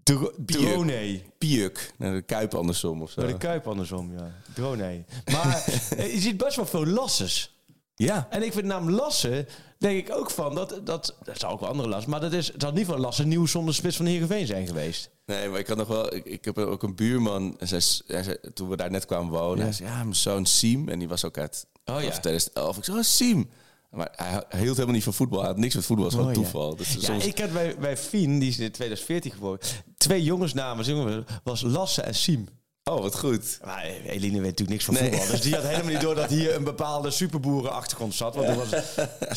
Dro- 0.03 0.33
Drone. 0.45 1.21
Piuk. 1.37 1.93
Nou, 1.97 2.13
de 2.15 2.21
kuip 2.21 2.53
andersom 2.55 3.01
of 3.01 3.11
zo. 3.11 3.25
De 3.25 3.37
Kuip 3.37 3.67
andersom, 3.67 4.13
ja. 4.17 4.31
Drone. 4.53 5.03
Maar 5.31 5.65
eh, 5.97 6.13
je 6.13 6.19
ziet 6.19 6.37
best 6.37 6.55
wel 6.55 6.65
veel 6.65 6.85
lasses. 6.85 7.55
Ja. 7.95 8.27
En 8.29 8.43
ik 8.43 8.51
vind 8.53 8.63
de 8.63 8.69
naam 8.73 8.89
Lassen, 8.89 9.47
denk 9.77 10.07
ik 10.07 10.15
ook 10.15 10.31
van, 10.31 10.55
dat, 10.55 10.79
dat, 10.83 11.15
dat 11.23 11.39
zou 11.39 11.53
ook 11.53 11.59
wel 11.59 11.69
andere 11.69 11.89
Lassen, 11.89 12.09
maar 12.09 12.19
dat 12.19 12.33
is, 12.33 12.51
het 12.53 12.61
had 12.61 12.73
niet 12.73 12.85
van 12.85 12.99
Lassen 12.99 13.27
nieuw 13.27 13.45
zonder 13.45 13.73
spits 13.73 13.97
van 13.97 14.05
Heerenveen 14.05 14.45
zijn 14.47 14.67
geweest. 14.67 15.09
Nee, 15.25 15.49
maar 15.49 15.59
ik 15.59 15.67
had 15.67 15.77
nog 15.77 15.87
wel. 15.87 16.13
Ik, 16.13 16.25
ik 16.25 16.45
heb 16.45 16.57
ook 16.57 16.83
een 16.83 16.95
buurman. 16.95 17.55
En 17.59 17.67
zij, 17.67 17.81
hij 18.07 18.23
zei, 18.23 18.37
toen 18.53 18.69
we 18.69 18.75
daar 18.77 18.91
net 18.91 19.05
kwamen 19.05 19.31
wonen, 19.31 19.63
hij 19.63 19.73
zei: 19.73 19.89
Ja, 19.89 19.95
mijn 20.03 20.15
zoon 20.15 20.45
Siem. 20.45 20.89
En 20.89 20.99
die 20.99 21.07
was 21.07 21.25
ook 21.25 21.37
uit 21.37 21.65
Oh 21.85 22.01
ja. 22.01 22.07
of 22.07 22.19
2011. 22.19 22.77
Ik 22.77 22.83
zei: 22.83 22.97
Oh, 22.97 23.03
Siem. 23.03 23.49
Maar 23.91 24.09
hij, 24.15 24.59
hield 24.59 24.73
helemaal 24.75 24.95
niet 24.95 25.03
van 25.03 25.13
voetbal. 25.13 25.39
Hij 25.39 25.47
had 25.47 25.57
niks 25.57 25.75
met 25.75 25.85
voetbal. 25.85 26.05
Het 26.05 26.15
was 26.15 26.23
gewoon 26.25 26.37
Oh, 26.37 26.43
ja. 26.43 26.51
toeval. 26.51 26.75
Dus 26.75 26.93
Ja, 26.93 26.99
soms, 26.99 27.25
ik 27.25 27.39
had 27.39 27.53
bij, 27.53 27.75
bij 27.79 27.97
Fien, 27.97 28.39
die 28.39 28.49
is 28.49 28.59
in 28.59 28.71
2014 28.71 29.31
geboren, 29.31 29.59
twee 29.97 30.23
jongensnamen, 30.23 30.85
jongen, 30.85 31.25
was 31.43 31.61
Lasse 31.61 32.01
en 32.01 32.15
Siem. 32.15 32.47
Oh, 32.83 33.01
wat 33.01 33.19
goed. 33.19 33.59
Maar 33.65 33.83
Eline 33.83 34.31
weet 34.41 34.59
natuurlijk 34.59 34.69
niks 34.69 34.85
van 34.85 34.93
Nee. 34.93 35.09
voetbal. 35.09 35.27
Dus 35.27 35.41
die 35.41 35.55
had 35.55 35.63
helemaal 35.63 35.91
niet 35.91 36.01
door 36.01 36.15
dat 36.15 36.29
hier 36.29 36.55
een 36.55 36.63
bepaalde 36.63 37.11
superboerenachtergrond 37.11 38.13
zat. 38.13 38.35
Want 38.35 38.47
toen 38.47 38.55
was 38.57 38.69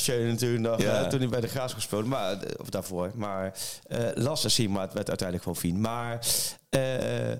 Schöne 0.02 0.30
natuurlijk 0.30 0.62
nog, 0.62 0.80
Ja. 0.82 1.02
eh, 1.02 1.08
toen 1.08 1.18
hij 1.18 1.28
bij 1.28 1.40
de 1.40 1.48
Graas 1.48 1.72
gespeeld. 1.72 2.04
Maar, 2.06 2.32
eh, 2.42 2.50
of 2.60 2.68
daarvoor. 2.68 3.10
Maar 3.14 3.58
eh 3.86 3.98
Lasse 4.14 4.44
en 4.44 4.50
Siem, 4.50 4.70
maar 4.70 4.82
het 4.82 4.92
werd 4.92 5.08
uiteindelijk 5.08 5.48
gewoon 5.48 5.60
Fien. 5.60 5.80
Maar... 5.80 6.26
eh 6.70 7.32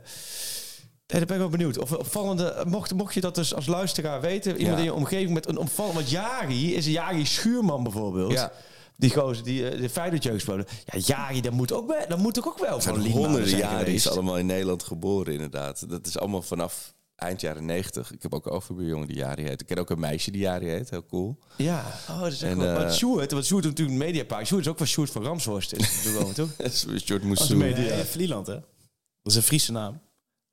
Nee, 1.06 1.18
daar 1.18 1.26
ben 1.26 1.36
ik 1.36 1.42
wel 1.42 1.58
benieuwd. 1.58 1.78
Of 1.78 1.92
opvallende, 1.92 2.64
mocht, 2.66 2.94
mocht 2.94 3.14
je 3.14 3.20
dat 3.20 3.34
dus 3.34 3.54
als 3.54 3.66
luisteraar 3.66 4.20
weten, 4.20 4.56
iemand 4.56 4.72
Ja. 4.72 4.78
in 4.78 4.84
je 4.84 4.94
omgeving 4.94 5.30
met 5.34 5.48
een 5.48 5.56
opvallend. 5.58 5.94
Want 5.94 6.10
Jari 6.10 6.74
is 6.74 6.86
een 6.86 6.92
Jari 6.92 7.26
Schuurman 7.26 7.82
bijvoorbeeld. 7.82 8.32
Ja. 8.32 8.52
Die 8.96 9.10
gozer, 9.10 9.44
die 9.44 9.68
eh, 9.68 9.80
de 9.80 9.88
Feyenoord 9.90 10.40
speelde. 10.40 10.66
Ja, 10.84 10.98
Jari, 10.98 11.40
dat 11.40 11.52
moet 11.52 11.72
ook 11.72 11.88
wel, 11.88 12.08
dat 12.08 12.18
moet 12.18 12.46
ook 12.46 12.58
wel 12.58 12.80
van 12.80 12.92
Liedmanen 12.94 13.18
honderden 13.18 13.48
zijn 13.48 13.60
jaren 13.60 13.78
geweest. 13.84 14.06
is 14.06 14.12
allemaal 14.12 14.38
in 14.38 14.46
Nederland 14.46 14.82
geboren, 14.82 15.32
inderdaad. 15.32 15.88
Dat 15.90 16.06
is 16.06 16.18
allemaal 16.18 16.42
vanaf 16.42 16.94
eind 17.16 17.40
jaren 17.40 17.64
90. 17.64 18.12
Ik 18.12 18.22
heb 18.22 18.34
ook 18.34 18.46
een 18.46 18.52
overbuurjongen 18.52 19.06
die 19.08 19.16
Jari 19.16 19.42
heet. 19.42 19.60
Ik 19.60 19.66
ken 19.66 19.78
ook 19.78 19.90
een 19.90 20.00
meisje 20.00 20.30
die 20.30 20.40
Jari 20.40 20.66
heet. 20.66 20.90
Heel 20.90 21.06
cool. 21.06 21.38
Ja, 21.56 21.84
oh, 22.10 22.20
dat 22.20 22.32
is 22.32 22.42
echt 22.42 22.52
En, 22.52 22.58
wel. 22.58 22.68
eh, 22.76 22.82
Maar 22.82 22.92
Sjoerd, 22.92 23.32
want 23.32 23.44
Sjoerd 23.46 23.62
doet 23.62 23.72
natuurlijk 23.78 24.00
een 24.00 24.06
mediapark. 24.06 24.46
Sjoerd 24.46 24.62
is 24.64 24.68
ook 24.70 24.78
van 24.78 24.86
Sjoerd 24.86 25.10
van 25.10 25.22
Ramshorst. 25.24 25.72
Is 25.72 25.78
natuurlijk 26.04 26.24
wel, 26.24 26.32
toch? 26.32 26.56
Moussou. 27.22 27.30
Als 27.30 27.48
media. 27.48 27.96
Ja, 27.96 28.04
Vlieland, 28.04 28.46
hè? 28.46 28.54
Dat 28.54 29.32
is 29.32 29.34
een 29.34 29.42
Friese 29.42 29.72
naam. 29.72 30.00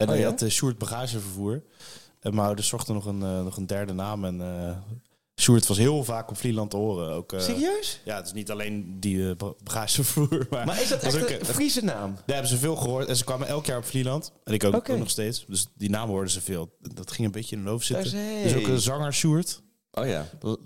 En 0.01 0.07
Oh, 0.07 0.13
hij 0.13 0.19
ja? 0.23 0.29
had 0.29 0.41
uh, 0.41 0.49
Sjoerd 0.49 0.77
Bagagevervoer. 0.77 1.63
En 2.19 2.33
mijn 2.33 2.45
ouders 2.45 2.67
zochten 2.67 2.93
nog 2.93 3.05
een, 3.05 3.21
eh, 3.23 3.43
nog 3.43 3.57
een 3.57 3.65
derde 3.67 3.93
naam. 3.93 4.25
En 4.25 4.41
eh 4.41 4.77
Sjoerd 5.41 5.67
was 5.67 5.77
heel 5.77 6.03
vaak 6.03 6.29
op 6.29 6.37
Vlieland 6.37 6.69
te 6.69 6.77
horen. 6.77 7.09
Ook, 7.13 7.33
eh, 7.33 7.39
Serieus? 7.39 8.01
Ja, 8.05 8.15
het 8.15 8.25
is 8.25 8.33
niet 8.33 8.51
alleen 8.51 8.99
die 8.99 9.29
eh, 9.29 9.35
ba- 9.35 9.53
bagagevervoer. 9.63 10.47
Maar, 10.49 10.65
Maar 10.65 10.81
is 10.81 10.89
dat 10.89 11.01
echt 11.03 11.21
ook, 11.21 11.29
een 11.29 11.39
eh, 11.39 11.45
Friese 11.45 11.83
naam? 11.83 12.13
Daar 12.13 12.23
hebben 12.25 12.47
ze 12.47 12.57
veel 12.57 12.75
gehoord. 12.75 13.07
En 13.07 13.15
ze 13.15 13.23
kwamen 13.23 13.47
elk 13.47 13.65
jaar 13.65 13.77
op 13.77 13.85
Vlieland. 13.85 14.31
En 14.43 14.53
ik 14.53 14.63
ook, 14.63 14.87
nog 14.87 15.09
steeds. 15.09 15.45
Dus 15.47 15.67
die 15.75 15.89
naam 15.89 16.09
hoorden 16.09 16.31
ze 16.31 16.41
veel. 16.41 16.75
Dat 16.93 17.11
ging 17.11 17.25
een 17.25 17.31
beetje 17.33 17.55
in 17.55 17.61
hun 17.61 17.71
hoofd 17.71 17.85
zitten. 17.85 18.19
Is- 18.19 18.51
Dus 18.51 18.61
ook 18.61 18.67
een 18.67 18.79
zanger 18.79 19.13
Sjoerd. 19.13 19.61
Oh 19.93 20.05
ja. 20.07 20.25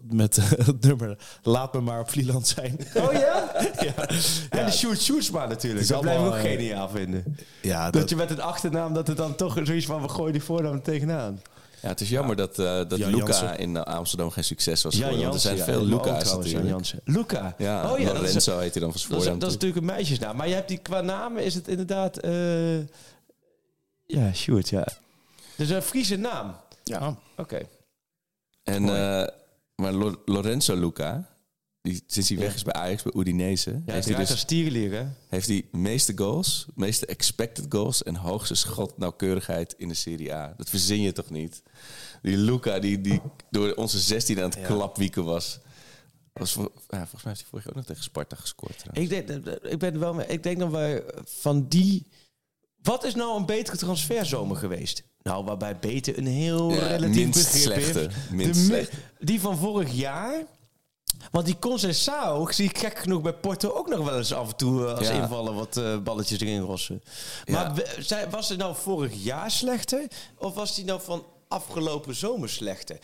Met 0.10 0.36
het 0.66 0.82
nummer 0.82 1.18
Laat 1.44 1.74
me 1.74 1.82
maar 1.82 2.00
op 2.00 2.10
Vlieland 2.10 2.48
zijn. 2.48 2.78
Oh 2.94 3.12
ja? 3.12 3.52
ja. 3.86 4.08
En 4.50 4.66
de 4.66 4.72
Sjoerd 4.72 5.02
Sjoerdsma 5.02 5.46
natuurlijk. 5.46 5.88
Dat 5.88 6.02
blijf 6.02 6.20
ik 6.20 6.26
ook 6.26 6.34
eh, 6.34 6.42
geniaal 6.42 6.90
vinden. 6.90 7.38
ja, 7.62 7.90
Dat 7.92 8.10
je 8.10 8.16
met 8.16 8.30
een 8.30 8.42
achternaam, 8.42 8.94
dat 8.94 9.08
het 9.08 9.18
dan 9.18 9.36
toch 9.36 9.60
zoiets 9.64 9.86
van, 9.86 10.02
we 10.02 10.10
gooien 10.10 10.34
die 10.34 10.44
voornaam 10.44 10.74
er 10.74 10.82
tegenaan. 10.82 11.42
Ja, 11.82 11.88
het 11.92 12.02
is 12.02 12.10
jammer 12.10 12.36
dat, 12.36 12.60
eh, 12.60 12.66
dat 12.66 12.98
Jan 12.98 13.16
Luca 13.16 13.56
in 13.56 13.84
Amsterdam 13.84 14.30
geen 14.30 14.44
succes 14.44 14.84
was 14.84 14.96
geworden. 14.96 15.22
Want 15.22 15.34
er 15.34 15.40
zijn 15.40 15.58
ja, 15.58 15.64
veel 15.64 15.86
Luca's 15.86 16.36
natuurlijk. 16.36 16.92
Luca. 17.04 17.56
Ja, 17.58 17.92
oh 17.92 18.00
ja, 18.00 18.06
dat 18.06 18.14
is, 18.16 18.22
Lorenzo 18.22 18.60
heet 18.60 18.74
hij 18.74 18.82
dan 18.84 18.92
van 18.92 19.02
dat, 19.02 19.10
is, 19.10 19.18
voornaam. 19.18 19.40
dat 19.40 19.50
is 19.50 19.54
natuurlijk 19.56 19.82
een 19.82 19.94
meisjesnaam. 19.94 20.36
Maar 20.36 20.48
je 20.48 20.54
hebt 20.54 20.68
die 20.68 20.78
qua 20.78 21.02
namen 21.02 21.44
is 21.44 21.54
het 21.54 21.68
inderdaad... 21.68 22.18
eh, 22.18 22.78
ja, 24.06 24.34
Sjoerd, 24.34 24.70
ja. 24.70 24.88
Dus 25.56 25.70
een 25.70 25.82
Friese 25.82 26.16
naam. 26.16 26.56
ja. 26.84 27.16
Oké. 27.38 27.62
En, 28.66 28.84
eh, 28.90 29.28
maar 29.76 29.94
Lo- 29.94 30.22
Lorenzo 30.26 30.76
Luca, 30.76 31.30
die, 31.82 32.04
sinds 32.08 32.30
hij 32.30 32.38
weg 32.38 32.56
is 32.56 32.64
bij 32.64 32.74
Ajax, 32.74 33.04
bij 33.04 33.14
Udinese, 33.22 33.82
Ja, 33.86 33.94
heeft, 33.94 34.08
hij 34.08 34.16
dus, 34.18 34.32
als 34.32 34.44
tierenlier, 34.46 34.92
hè? 34.92 35.06
heeft 35.30 35.48
hij 35.48 35.68
meeste 35.72 36.14
goals, 36.18 36.66
meeste 36.76 37.06
expected 37.06 37.66
goals 37.70 38.04
en 38.04 38.16
hoogste 38.16 38.56
schotnauwkeurigheid 38.56 39.74
in 39.78 39.88
de 39.88 39.94
Serie 39.94 40.34
A. 40.34 40.54
Dat 40.58 40.70
verzin 40.70 41.02
je 41.02 41.12
toch 41.12 41.30
niet? 41.30 41.64
Die 42.22 42.38
Luca, 42.38 42.80
die, 42.80 43.02
die 43.02 43.22
door 43.50 43.74
onze 43.74 44.00
16 44.00 44.38
aan 44.38 44.50
het 44.50 44.62
klapwieken 44.62 45.24
was. 45.24 45.60
was 46.34 46.52
voor- 46.52 46.72
ja, 46.88 46.98
volgens 46.98 47.24
mij 47.24 47.34
heeft 47.34 47.40
hij 47.40 47.50
vorig 47.50 47.66
jaar 47.66 47.74
ook 47.74 47.76
nog 47.80 47.86
tegen 47.86 48.04
Sparta 48.04 48.36
gescoord. 48.36 48.78
trouwens. 48.80 49.12
Ik 49.14 49.28
denk, 49.28 49.46
dat- 49.46 49.72
ik 49.72 49.80
ben 49.80 50.00
wel. 50.00 50.22
Ik 50.30 50.44
denk 50.44 50.60
dat 50.60 50.72
wij 50.72 51.04
van 51.26 51.68
die. 51.68 52.08
Wat 52.82 53.04
is 53.04 53.16
nou 53.16 53.40
een 53.40 53.46
betere 53.46 53.78
transferzomer 53.78 54.58
geweest? 54.58 55.04
Nou, 55.30 55.44
waarbij 55.46 55.78
beter 55.80 56.18
een 56.18 56.28
heel 56.28 56.72
Ja, 56.72 56.88
relatief 56.88 57.16
minst 57.16 57.52
begrip 57.52 57.62
slechte. 57.84 58.10
Minst 58.32 58.54
De 58.54 58.60
mi- 58.60 58.66
slechte. 58.66 58.96
Die 59.20 59.42
van 59.42 59.58
vorig 59.58 59.92
jaar. 59.94 60.44
Want 61.32 61.46
die 61.46 61.56
Conceição 61.60 62.50
zie 62.54 62.70
ik 62.70 62.78
gek 62.78 63.00
genoeg 63.00 63.22
bij 63.22 63.34
Porto 63.34 63.70
ook 63.72 63.88
nog 63.90 64.06
wel 64.06 64.18
eens 64.18 64.34
af 64.34 64.50
en 64.50 64.56
toe 64.56 64.86
eh, 64.88 64.98
als 64.98 65.08
Ja. 65.08 65.14
invallen 65.22 65.56
wat 65.56 65.78
eh, 65.78 65.98
balletjes 65.98 66.40
erin 66.40 66.62
rossen. 66.62 67.04
Maar 67.46 67.72
Ja. 68.08 68.30
was 68.30 68.50
het 68.50 68.58
nou 68.58 68.76
vorig 68.76 69.12
jaar 69.24 69.52
slechter? 69.52 70.08
Of 70.38 70.54
was 70.54 70.76
die 70.76 70.86
nou 70.86 71.02
van 71.04 71.26
afgelopen 71.48 72.16
zomer 72.16 72.50
slechter? 72.50 72.98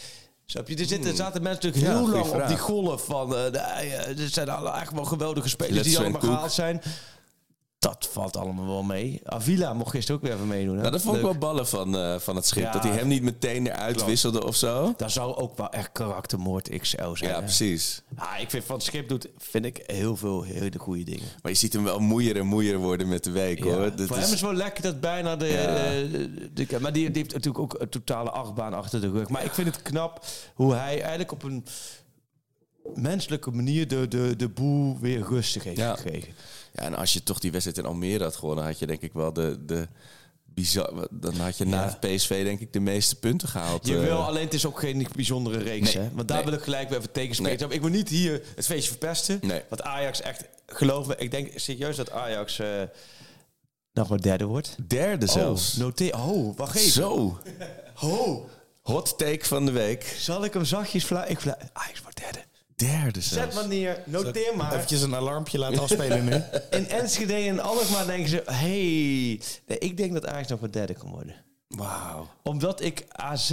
Snap 0.46 0.68
je? 0.68 0.76
Er, 0.76 0.86
zitten, 0.86 1.10
er 1.10 1.16
zaten 1.16 1.42
mensen 1.42 1.66
natuurlijk 1.66 1.94
Hmm. 1.94 2.06
Ja, 2.06 2.12
heel 2.20 2.30
lang 2.32 2.42
op 2.44 2.48
die 2.48 2.58
golf 2.58 3.06
van... 3.06 3.30
de, 3.30 3.58
eh, 3.58 4.20
er 4.20 4.30
zijn 4.30 4.48
echt 4.50 4.92
wel 4.94 5.06
geweldige 5.06 5.50
spelers 5.50 5.88
die 5.88 5.98
allemaal 6.00 6.22
gehaald 6.22 6.52
zijn. 6.52 6.82
Dat 7.82 8.10
valt 8.12 8.38
allemaal 8.38 8.65
wel 8.65 8.84
mee. 8.84 9.22
Avila 9.24 9.74
mocht 9.74 9.89
gisteren 9.89 10.15
ook 10.22 10.28
weer 10.28 10.36
even 10.36 10.48
meedoen. 10.48 10.74
Hè? 10.76 10.80
Nou, 10.80 10.91
dat 10.91 11.02
vond 11.02 11.15
ik 11.15 11.22
wel 11.22 11.38
ballen 11.38 11.67
van, 11.67 11.98
eh, 11.98 12.20
van 12.20 12.36
het 12.36 12.46
schip. 12.46 12.63
Ja. 12.63 12.72
Dat 12.72 12.84
hij 12.84 12.91
hem 12.91 13.08
niet 13.08 13.22
meteen 13.22 13.67
eruit 13.67 13.94
Klopt. 13.96 14.10
wisselde 14.10 14.46
of 14.46 14.56
zo. 14.56 14.94
Dat 14.98 15.12
zou 15.12 15.36
ook 15.36 15.58
wel 15.58 15.70
echt 15.70 15.89
karaktermoord 15.91 16.70
XL 16.80 16.98
zijn. 17.13 17.30
Ja, 17.32 17.36
hè? 17.36 17.41
precies. 17.44 18.02
Ah, 18.15 18.28
ik 18.39 18.50
vind 18.50 18.63
van 18.63 18.76
het 18.76 18.84
schip 18.84 19.08
doet 19.10 19.28
vind 19.38 19.65
ik 19.65 19.84
heel 19.86 20.15
veel 20.15 20.44
hele 20.44 20.72
goede 20.80 21.04
dingen. 21.04 21.26
Maar 21.41 21.52
je 21.52 21.58
ziet 21.58 21.74
hem 21.74 21.84
wel 21.84 22.00
moeier 22.00 22.38
en 22.38 22.46
moeier 22.46 22.78
worden 22.78 23.08
met 23.08 23.24
de 23.24 23.32
week, 23.32 23.63
Ja. 23.63 23.63
hoor. 23.74 23.91
Voor 24.08 24.17
is- 24.17 24.24
hem 24.26 24.34
is 24.34 24.41
wel 24.41 24.54
lekker 24.54 24.84
dat 24.84 25.00
bijna 25.00 25.36
de, 25.36 25.46
Ja. 25.48 25.60
eh, 25.65 26.12
de, 26.12 26.50
de- 26.67 26.80
maar 26.80 26.94
die, 26.94 27.12
die 27.12 27.22
heeft 27.22 27.34
natuurlijk 27.34 27.63
ook 27.63 27.76
een 27.82 27.89
totale 27.89 28.30
achtbaan 28.30 28.74
achter 28.74 29.02
de 29.02 29.12
rug. 29.12 29.30
Maar 29.30 29.44
ik 29.44 29.52
vind 29.54 29.67
het 29.67 29.82
knap 29.82 30.26
hoe 30.56 30.74
hij 30.74 31.00
eigenlijk 31.00 31.32
op 31.32 31.44
een 31.44 31.65
menselijke 32.96 33.52
manier 33.52 33.88
de, 33.88 34.08
de, 34.08 34.36
de 34.36 34.50
boel 34.50 35.00
weer 35.00 35.22
rustig 35.30 35.63
heeft 35.63 35.78
Ja. 35.78 35.96
gekregen. 35.96 36.34
Ja, 36.74 36.84
en 36.84 36.96
als 36.96 37.13
je 37.13 37.24
toch 37.24 37.39
die 37.39 37.52
wedstrijd 37.52 37.78
in 37.78 37.86
Almere 37.86 38.24
had 38.24 38.36
gewonnen, 38.36 38.63
had 38.65 38.80
je 38.80 38.88
denk 38.88 39.02
ik 39.02 39.13
wel 39.13 39.34
de, 39.34 39.65
de 39.65 39.88
bizar, 40.46 41.08
dan 41.12 41.36
had 41.36 41.58
je 41.58 41.65
na 41.65 41.82
Ja. 41.84 41.88
het 41.88 42.00
PSV 42.00 42.44
denk 42.44 42.60
ik 42.60 42.74
de 42.74 42.80
meeste 42.80 43.15
punten 43.15 43.48
gehaald. 43.48 43.88
Je 43.88 43.96
eh. 43.98 44.04
wil 44.04 44.17
alleen, 44.26 44.44
het 44.44 44.54
is 44.54 44.65
ook 44.65 44.80
geen 44.80 45.08
bijzondere 45.15 45.58
reeks. 45.58 45.94
Nee, 45.94 46.04
hè? 46.04 46.10
Want 46.13 46.28
daar 46.28 46.38
nee. 46.38 46.46
wil 46.46 46.56
ik 46.56 46.63
gelijk 46.63 46.89
weer 46.89 46.98
even 46.98 47.12
tegenspreken. 47.12 47.67
Nee. 47.67 47.76
Ik 47.76 47.82
wil 47.82 47.91
niet 47.91 48.10
hier 48.10 48.41
het 48.56 48.65
feestje 48.65 48.89
verpesten. 48.89 49.39
Nee. 49.41 49.62
Want 49.70 49.82
Ajax 49.82 50.22
echt, 50.22 50.44
geloof 50.67 51.08
me, 51.08 51.15
ik 51.17 51.32
denk 51.32 51.52
serieus 51.56 51.96
dat 51.96 52.12
Ajax 52.12 52.60
eh, 52.60 52.82
nog 53.94 54.10
maar 54.10 54.22
derde 54.22 54.46
wordt. 54.46 54.76
Derde 54.88 55.28
zelfs. 55.28 55.74
Oh, 55.74 55.80
noteer. 55.80 56.15
Oh, 56.15 56.58
wacht 56.58 56.76
even. 56.76 56.91
Zo. 56.91 57.39
Oh, 58.02 58.46
Hot 58.82 59.17
take 59.17 59.46
van 59.46 59.65
de 59.65 59.72
week. 59.72 60.15
zal 60.17 60.44
ik 60.44 60.54
hem 60.54 60.65
zachtjes 60.65 61.04
fluiten? 61.04 61.34
Ik. 61.36 61.56
Ajax 61.74 62.02
wordt 62.02 62.17
derde. 62.17 62.39
Derde 62.82 63.22
Zet 63.22 63.54
maar 63.54 63.67
neer, 63.67 64.04
noteer 64.06 64.56
maar. 64.56 64.74
Eventjes 64.74 65.02
een 65.02 65.15
alarmpje 65.15 65.58
laten 65.58 65.80
afspelen 65.80 66.26
nu. 66.26 66.32
In 66.78 66.89
Enschede 66.89 67.34
en 67.34 67.60
Alkmaar 67.60 68.06
denken 68.06 68.30
ze... 68.30 68.44
hey, 68.46 69.41
nee, 69.67 69.78
ik 69.80 69.98
denk 69.98 70.13
dat 70.13 70.28
Ajax 70.28 70.48
nog 70.48 70.60
maar 70.60 70.72
derde 70.72 70.94
kan 70.94 71.10
worden. 71.10 71.36
Wauw. 71.67 72.28
Omdat 72.44 72.82
ik 72.82 73.06
AZ 73.10 73.52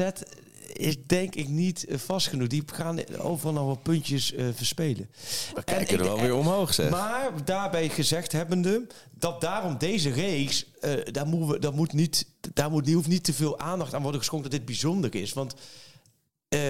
is 0.73 1.05
denk 1.07 1.35
ik 1.35 1.49
niet 1.49 1.87
vast 1.91 2.27
genoeg. 2.27 2.49
Die 2.49 2.63
gaan 2.67 3.19
overal 3.19 3.53
nog 3.53 3.65
wel 3.65 3.79
puntjes 3.83 4.35
eh, 4.35 4.47
verspelen. 4.55 5.11
We 5.55 5.57
En 5.57 5.65
kijken 5.65 5.99
er 5.99 6.05
wel 6.05 6.21
weer 6.21 6.35
omhoog, 6.35 6.75
zeg. 6.75 6.91
Maar 6.91 7.31
daarbij 7.45 7.89
gezegd 7.89 8.33
hebbende 8.33 8.87
dat 9.11 9.41
daarom 9.41 9.79
deze 9.79 10.11
reeks, 10.11 10.67
eh, 10.81 10.93
daar, 11.05 11.27
moeten 11.27 11.49
we, 11.49 11.59
daar, 11.59 11.75
moet 11.75 11.93
niet, 11.93 12.27
daar 12.53 12.71
moet, 12.71 12.85
die 12.85 12.95
hoeft 12.95 13.09
niet 13.09 13.25
te 13.25 13.33
veel 13.33 13.59
aandacht 13.59 13.95
aan 13.95 14.03
worden 14.03 14.21
geschonken 14.21 14.51
dat 14.51 14.59
dit 14.59 14.69
bijzonder 14.69 15.15
is. 15.15 15.33
Want 15.33 15.55
eh, 16.49 16.61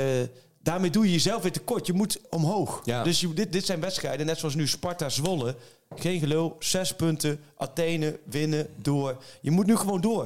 daarmee 0.68 0.90
doe 0.90 1.04
je 1.04 1.12
jezelf 1.12 1.42
weer 1.42 1.52
tekort. 1.52 1.86
Je 1.86 1.92
moet 1.92 2.20
omhoog. 2.30 2.80
Ja. 2.84 3.02
Dus 3.02 3.20
je, 3.20 3.34
dit, 3.34 3.52
dit 3.52 3.66
zijn 3.66 3.80
wedstrijden, 3.80 4.26
net 4.26 4.38
zoals 4.38 4.54
nu 4.54 4.66
Sparta 4.68 5.08
Zwolle. 5.08 5.54
Geen 5.96 6.18
gelul, 6.18 6.56
zes 6.58 6.94
punten, 6.94 7.40
Athene, 7.56 8.18
winnen, 8.24 8.66
door. 8.76 9.16
Je 9.40 9.50
moet 9.50 9.66
nu 9.66 9.76
gewoon 9.76 10.00
door. 10.00 10.24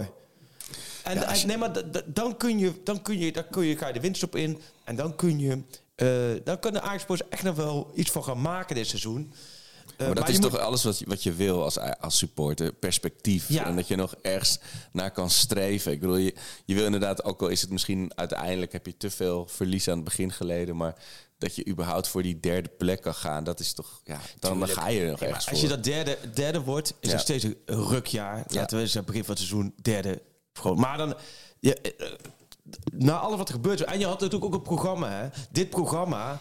En, 1.03 1.15
Ja, 1.15 1.33
je- 1.35 1.47
nee, 1.47 1.57
maar 1.57 1.73
dan 2.07 2.37
kun 2.37 2.59
je, 2.59 2.73
dan 2.85 3.03
kun 3.03 3.19
je, 3.19 3.33
dan 3.33 3.45
kun 3.51 3.65
je, 3.67 3.77
ga 3.77 3.87
je 3.87 3.93
de 3.93 4.01
winst 4.01 4.23
op 4.23 4.37
in. 4.37 4.59
En 4.85 4.97
dan 4.97 5.17
kun 5.17 5.39
je 5.39 5.59
Eh, 5.95 6.09
dan 6.45 6.59
kunnen 6.59 6.83
Ajax 6.83 7.05
echt 7.29 7.43
nog 7.43 7.57
wel 7.57 7.91
iets 7.95 8.11
van 8.11 8.25
gaan 8.25 8.41
maken 8.41 8.75
dit 8.75 8.87
seizoen. 8.87 9.33
Uh, 9.99 10.07
maar 10.07 10.15
dat 10.15 10.29
is 10.29 10.39
moet- 10.39 10.51
toch 10.51 10.61
alles 10.61 10.85
wat 10.85 10.99
je, 10.99 11.05
wat 11.09 11.23
je 11.23 11.33
wil 11.33 11.63
als, 11.63 11.79
als 11.79 12.19
supporter. 12.19 12.73
Perspectief. 12.73 13.49
Ja. 13.49 13.65
En 13.67 13.77
dat 13.77 13.89
je 13.89 13.97
nog 13.97 14.15
ergens 14.23 14.59
naar 14.93 15.11
kan 15.11 15.31
streven. 15.31 15.93
Ik 15.93 16.01
bedoel, 16.01 16.17
je, 16.17 16.35
je 16.65 16.75
wil 16.75 16.85
inderdaad, 16.85 17.25
ook 17.25 17.43
al 17.43 17.49
is 17.49 17.61
het 17.61 17.71
misschien 17.71 18.13
uiteindelijk... 18.15 18.73
heb 18.73 18.87
je 18.87 18.97
te 18.97 19.11
veel 19.11 19.47
verlies 19.47 19.89
aan 19.89 19.95
het 19.95 20.05
begin 20.05 20.33
geleden... 20.33 20.77
maar 20.77 20.95
dat 21.39 21.57
je 21.57 21.67
überhaupt 21.67 22.09
voor 22.09 22.23
die 22.23 22.41
derde 22.41 22.69
plek 22.69 23.01
kan 23.01 23.15
gaan... 23.15 23.45
dat 23.45 23.61
is 23.61 23.73
toch... 23.73 24.01
Ja, 24.05 24.21
dan, 24.39 24.59
dan 24.59 24.69
ga 24.69 24.89
je 24.89 25.01
er 25.01 25.11
nog 25.11 25.21
Ja, 25.21 25.27
ergens 25.27 25.49
als 25.49 25.59
voor. 25.61 25.69
je 25.69 25.75
dat 25.75 25.85
derde, 25.85 26.19
derde 26.35 26.61
wordt, 26.61 26.95
is 27.01 27.09
Ja. 27.09 27.13
het 27.15 27.21
steeds 27.23 27.45
een 27.45 27.57
rukjaar. 27.67 28.45
Laten 28.49 28.77
we 28.77 28.83
eens 28.83 28.93
aan 28.97 29.03
het 29.03 29.07
begin 29.07 29.25
van 29.25 29.35
het 29.35 29.43
seizoen 29.45 29.75
derde. 29.83 30.23
Maar 30.75 30.99
dan, 30.99 31.15
eh, 31.61 31.71
eh, 31.71 32.13
na 32.93 33.19
alles 33.19 33.37
wat 33.39 33.49
er 33.49 33.55
gebeurt, 33.55 33.81
en 33.81 33.99
je 33.99 34.05
had 34.07 34.21
natuurlijk 34.21 34.45
ook 34.45 34.55
een 34.55 34.63
programma. 34.67 35.11
Hè? 35.11 35.29
Dit 35.51 35.71
programma, 35.71 36.39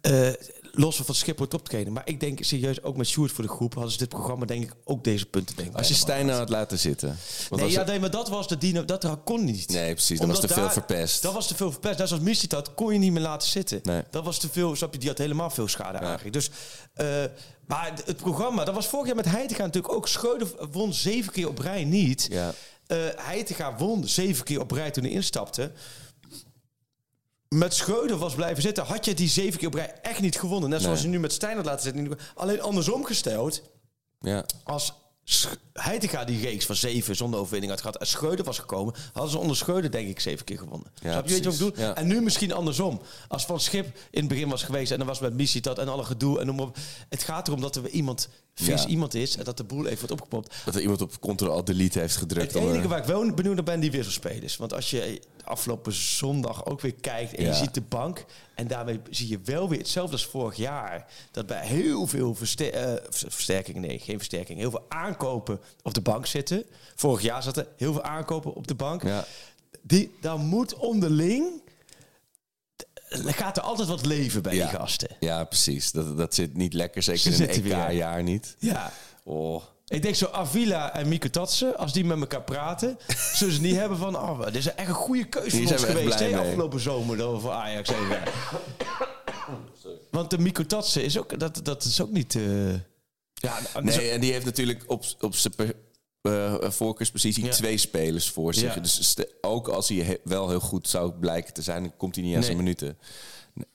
eh, 0.00 0.28
los 0.72 0.96
van 0.96 1.14
Schipper 1.14 1.48
top 1.48 1.68
trainen. 1.68 1.92
Maar 1.92 2.02
ik 2.06 2.20
denk 2.20 2.44
serieus, 2.44 2.82
ook 2.82 2.96
met 2.96 3.06
Sjoerd 3.06 3.32
voor 3.32 3.44
de 3.44 3.50
groep, 3.50 3.74
hadden 3.74 3.92
ze 3.92 3.98
dit 3.98 4.08
programma 4.08 4.44
denk 4.44 4.62
ik 4.62 4.74
ook 4.84 5.04
deze 5.04 5.26
punten 5.26 5.56
denk 5.56 5.68
ik. 5.68 5.76
Als 5.76 5.88
je 5.88 5.94
Stijn 5.94 6.26
nou 6.26 6.38
had 6.38 6.48
laten 6.48 6.78
zitten. 6.78 7.18
Want 7.48 7.62
Nee, 7.62 7.70
ja, 7.70 7.84
nee, 7.84 8.00
maar 8.00 8.10
dat 8.10 8.28
was 8.28 8.48
de 8.48 8.58
dino, 8.58 8.84
dat 8.84 9.16
kon 9.24 9.44
niet. 9.44 9.68
Nee, 9.68 9.92
precies, 9.92 10.18
dat 10.18 10.28
was 10.28 10.40
te 10.40 10.48
veel 10.48 10.70
verpest. 10.70 11.22
Dat 11.22 11.32
was 11.32 11.46
te 11.46 11.54
veel 11.54 11.72
verpest. 11.72 11.98
Net 11.98 12.08
zoals 12.08 12.22
Missie 12.22 12.48
dat 12.48 12.74
kon 12.74 12.92
je 12.92 12.98
niet 12.98 13.12
meer 13.12 13.22
laten 13.22 13.48
zitten. 13.48 13.80
Nee. 13.82 14.02
Dat 14.10 14.24
was 14.24 14.38
te 14.38 14.48
veel, 14.48 14.76
snap 14.76 14.92
je, 14.92 14.98
die 14.98 15.08
had 15.08 15.18
helemaal 15.18 15.50
veel 15.50 15.68
schade 15.68 15.98
eigenlijk. 15.98 16.32
Dus, 16.32 16.50
eh, 16.94 17.06
maar 17.66 17.92
het 18.04 18.16
programma, 18.16 18.64
dat 18.64 18.74
was 18.74 18.86
vorig 18.86 19.06
jaar 19.06 19.16
met 19.16 19.24
Heitinga 19.24 19.64
natuurlijk 19.64 19.94
ook. 19.94 20.08
Schreuder 20.08 20.48
won 20.70 20.94
zeven 20.94 21.32
keer 21.32 21.48
op 21.48 21.58
rij 21.58 21.84
niet. 21.84 22.26
Ja. 22.30 22.54
Eh 22.86 22.98
Heitinga 23.16 23.76
won 23.76 24.08
zeven 24.08 24.44
keer 24.44 24.60
op 24.60 24.70
rij 24.70 24.90
toen 24.90 25.04
hij 25.04 25.12
instapte. 25.12 25.72
Met 27.54 27.74
Schreuder 27.74 28.16
was 28.16 28.34
blijven 28.34 28.62
zitten, 28.62 28.84
had 28.84 29.04
je 29.04 29.14
die 29.14 29.28
zeven 29.28 29.58
keer 29.58 29.68
op 29.68 29.74
rij 29.74 29.94
echt 30.02 30.20
niet 30.20 30.38
gewonnen. 30.38 30.70
Net 30.70 30.82
zoals 30.82 30.98
Nee. 30.98 31.06
je 31.06 31.14
nu 31.16 31.20
met 31.20 31.32
Stijn 31.32 31.56
had 31.56 31.64
laten 31.64 31.82
zitten. 31.82 32.18
Alleen 32.34 32.60
andersom 32.62 33.04
gesteld 33.04 33.62
ja. 34.20 34.44
als 34.64 34.92
Heitinga 35.72 36.24
die 36.24 36.40
reeks 36.40 36.66
van 36.66 36.76
zeven 36.76 37.16
zonder 37.16 37.40
overwinning 37.40 37.72
had 37.72 37.80
gehad 37.80 37.96
en 37.96 38.06
Schreuder 38.06 38.44
was 38.44 38.58
gekomen, 38.58 38.94
hadden 39.12 39.30
ze 39.30 39.38
onder 39.38 39.56
Schreuder 39.56 39.90
denk 39.90 40.08
ik 40.08 40.20
zeven 40.20 40.44
keer 40.44 40.58
gewonnen. 40.58 40.92
Ja, 41.02 41.12
Snap 41.12 41.24
je 41.26 41.30
weet 41.34 41.44
je 41.44 41.50
wat 41.50 41.60
ik 41.60 41.66
bedoel? 41.66 41.84
Ja. 41.84 41.94
En 41.96 42.06
nu 42.06 42.20
misschien 42.20 42.52
andersom. 42.52 43.00
Als 43.28 43.44
Van 43.46 43.60
Schip 43.60 43.86
in 44.10 44.20
het 44.20 44.28
begin 44.28 44.48
was 44.48 44.62
geweest 44.62 44.90
en 44.92 44.98
dan 44.98 45.06
was 45.06 45.20
met 45.20 45.34
missie 45.34 45.60
dat 45.60 45.78
en 45.78 45.88
alle 45.88 46.04
gedoe 46.04 46.40
en 46.40 46.46
noem 46.46 46.56
maar 46.56 46.66
op. 46.66 46.76
Het 47.08 47.22
gaat 47.22 47.48
erom 47.48 47.60
dat 47.60 47.76
er 47.76 47.82
weer 47.82 47.90
iemand 47.92 48.28
vies 48.64 48.82
Ja. 48.82 48.88
iemand 48.88 49.14
is 49.14 49.36
en 49.36 49.44
dat 49.44 49.56
de 49.56 49.64
boel 49.64 49.86
even 49.86 49.98
wordt 49.98 50.12
opgepompt. 50.12 50.54
Dat 50.64 50.74
er 50.74 50.80
iemand 50.80 51.02
op 51.02 51.20
Ctrl-Delete 51.20 51.98
heeft 51.98 52.16
gedrukt. 52.16 52.52
Het 52.54 52.62
enige 52.62 52.80
eh, 52.82 52.86
waar 52.88 52.98
ik 52.98 53.04
wel 53.04 53.34
benieuwd 53.34 53.54
naar 53.54 53.64
ben, 53.64 53.80
die 53.80 53.90
wisselspelers. 53.90 54.56
Want 54.56 54.72
als 54.74 54.90
je 54.90 55.20
afgelopen 55.44 55.92
zondag 55.92 56.66
ook 56.66 56.80
weer 56.80 56.94
kijkt 56.94 57.34
en 57.34 57.42
Ja. 57.44 57.48
je 57.50 57.54
ziet 57.56 57.74
de 57.74 57.80
bank... 57.80 58.24
en 58.54 58.66
daarmee 58.66 59.00
zie 59.10 59.28
je 59.28 59.38
wel 59.44 59.68
weer 59.68 59.78
hetzelfde 59.78 60.12
als 60.12 60.26
vorig 60.26 60.56
jaar... 60.56 61.06
dat 61.30 61.46
bij 61.46 61.66
heel 61.66 62.06
veel 62.06 62.34
verster 62.34 62.72
eh, 62.72 62.92
ver- 63.10 63.30
versterkingen, 63.32 63.80
nee, 63.82 63.98
geen 63.98 64.16
versterking... 64.16 64.58
heel 64.58 64.70
veel 64.70 64.84
aankopen 64.88 65.60
op 65.82 65.94
de 65.94 66.00
bank 66.00 66.26
zitten. 66.26 66.64
Vorig 66.94 67.22
jaar 67.22 67.42
zaten 67.42 67.66
heel 67.76 67.92
veel 67.92 68.02
aankopen 68.02 68.54
op 68.54 68.66
de 68.66 68.74
bank. 68.74 69.02
Ja. 69.02 69.24
Die, 69.82 70.12
dan 70.20 70.40
moet 70.46 70.74
onderling... 70.74 71.62
Er 73.10 73.34
gaat 73.34 73.56
er 73.56 73.62
altijd 73.62 73.88
wat 73.88 74.06
leven 74.06 74.42
bij 74.42 74.54
Ja. 74.54 74.68
die 74.70 74.78
gasten. 74.78 75.08
Ja, 75.20 75.44
precies. 75.44 75.92
Dat, 75.92 76.16
dat 76.16 76.34
zit 76.34 76.56
niet 76.56 76.72
lekker. 76.74 77.02
Ze 77.02 77.16
Zeker 77.16 77.40
in 77.58 77.72
een. 77.72 77.80
EK-jaar 77.88 78.22
niet. 78.22 78.56
Ja. 78.58 78.92
Oh. 79.24 79.62
Ik 79.86 80.02
denk 80.02 80.14
zo 80.14 80.26
Avila 80.26 80.94
en 80.94 81.08
Mieke 81.08 81.30
Tatsen, 81.30 81.76
als 81.76 81.92
die 81.92 82.04
met 82.04 82.20
elkaar 82.20 82.42
praten, 82.42 82.98
zullen 83.34 83.54
ze 83.54 83.60
niet 83.60 83.76
hebben 83.76 83.98
van, 83.98 84.16
oh, 84.16 84.44
dit 84.44 84.54
is 84.54 84.74
echt 84.74 84.88
een 84.88 84.94
goede 84.94 85.24
keuze 85.24 85.50
van 85.62 85.72
ons 85.72 85.84
geweest, 85.84 86.18
hè, 86.18 86.24
mee. 86.26 86.36
afgelopen 86.36 86.80
zomer 86.80 87.16
dat 87.16 87.32
we 87.32 87.40
voor 87.40 87.50
Ajax 87.50 87.88
even. 87.90 88.22
Want 90.10 90.30
de 90.30 90.38
Mieke 90.38 90.66
Tatsen 90.66 91.04
is 91.04 91.18
ook, 91.18 91.38
dat, 91.38 91.60
dat 91.62 91.84
is 91.84 92.00
ook 92.00 92.10
niet. 92.10 92.34
eh, 92.34 92.70
ja, 93.34 93.58
Nee, 93.80 93.94
zo- 93.94 94.00
en 94.00 94.20
die 94.20 94.32
heeft 94.32 94.44
natuurlijk 94.44 94.82
op, 94.86 95.04
op 95.20 95.34
zijn 95.34 95.54
per- 96.20 96.60
eh, 96.60 96.70
voorkeurspositie 96.70 97.44
Ja. 97.44 97.50
twee 97.50 97.76
spelers 97.78 98.30
voor 98.30 98.54
zich. 98.54 98.74
Ja. 98.74 98.80
Dus 98.80 99.16
ook 99.40 99.68
als 99.68 99.88
hij 99.88 99.98
he- 99.98 100.16
wel 100.24 100.48
heel 100.48 100.60
goed 100.60 100.88
zou 100.88 101.12
blijken 101.12 101.52
te 101.54 101.62
zijn, 101.62 101.82
dan 101.82 101.96
komt 101.96 102.14
hij 102.14 102.24
niet 102.24 102.32
aan 102.34 102.38
Nee. 102.40 102.48
zijn 102.48 102.62
minuten. 102.62 102.98
Nee. 103.54 103.66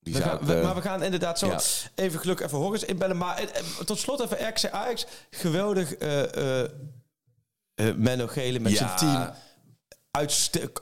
Die 0.00 0.12
we 0.14 0.18
zou 0.20 0.30
gaan, 0.30 0.40
ik, 0.40 0.46
we- 0.46 0.54
eh, 0.54 0.64
maar 0.64 0.74
we 0.74 0.80
gaan 0.82 1.02
inderdaad 1.02 1.38
zo 1.38 1.46
ja. 1.46 1.60
even 1.94 2.20
geluk 2.20 2.40
even 2.40 2.58
Horus 2.58 2.84
inbellen. 2.84 3.16
Maar 3.16 3.36
eh, 3.38 3.58
eh, 3.58 3.64
tot 3.84 3.98
slot 3.98 4.20
even 4.20 4.48
RC 4.48 4.70
Ajax. 4.70 5.06
Geweldig 5.30 5.94
eh 5.94 6.62
eh 6.62 6.70
eh, 7.74 7.94
Menno 7.96 8.26
Gele 8.26 8.58
met 8.60 8.76
zijn 8.76 8.96
team. 8.96 9.30
Alle 10.10 10.28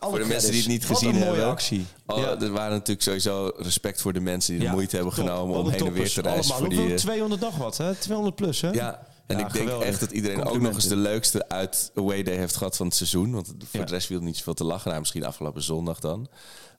Voor 0.01 0.19
de 0.19 0.25
mensen 0.25 0.51
die 0.51 0.61
het 0.61 0.69
niet 0.71 0.87
Wat 0.87 0.97
gezien 0.99 1.13
een 1.15 1.19
mooie 1.21 1.31
hebben. 1.31 1.49
actie. 1.51 1.87
Oh, 2.07 2.19
Ja. 2.19 2.41
Er 2.41 2.51
waren 2.53 2.71
natuurlijk 2.73 3.03
sowieso 3.03 3.53
respect 3.57 4.01
voor 4.01 4.13
de 4.13 4.21
mensen 4.21 4.55
die 4.59 4.65
de 4.67 4.73
moeite 4.73 4.97
hebben 4.97 5.15
top. 5.15 5.25
genomen 5.25 5.57
om 5.57 5.67
een 5.67 5.73
heen 5.73 5.87
en 5.87 5.93
weer 5.93 6.13
te 6.13 6.21
reizen. 6.21 6.41
allemaal. 6.55 6.59
Voor 6.59 6.69
die, 6.69 6.79
Hoeveel? 6.79 6.97
eh, 6.97 7.03
200 7.03 7.41
nog 7.41 7.57
wat, 7.57 7.77
hè? 7.77 7.95
200 7.95 8.37
plus, 8.37 8.61
hè? 8.61 8.71
Ja, 8.71 9.07
en 9.27 9.39
Ja, 9.39 9.47
ik 9.47 9.53
denk 9.53 9.65
geweldig. 9.65 9.89
echt 9.89 10.01
dat 10.01 10.11
iedereen 10.11 10.45
ook 10.45 10.61
nog 10.61 10.75
eens 10.75 10.89
de 10.89 10.97
leukste 10.97 11.49
uit 11.49 11.91
away 11.95 12.23
day 12.23 12.37
heeft 12.37 12.57
gehad 12.57 12.77
van 12.77 12.87
het 12.87 12.95
seizoen. 12.95 13.33
Want 13.33 13.47
voor 13.47 13.81
Ja. 13.81 13.87
de 13.87 13.93
rest 13.93 14.07
viel 14.07 14.21
niet 14.21 14.37
zoveel 14.37 14.55
te 14.55 14.65
lachen. 14.65 14.89
Nou, 14.89 15.01
misschien 15.01 15.25
afgelopen 15.25 15.63
zondag 15.63 15.99
dan. 16.01 16.29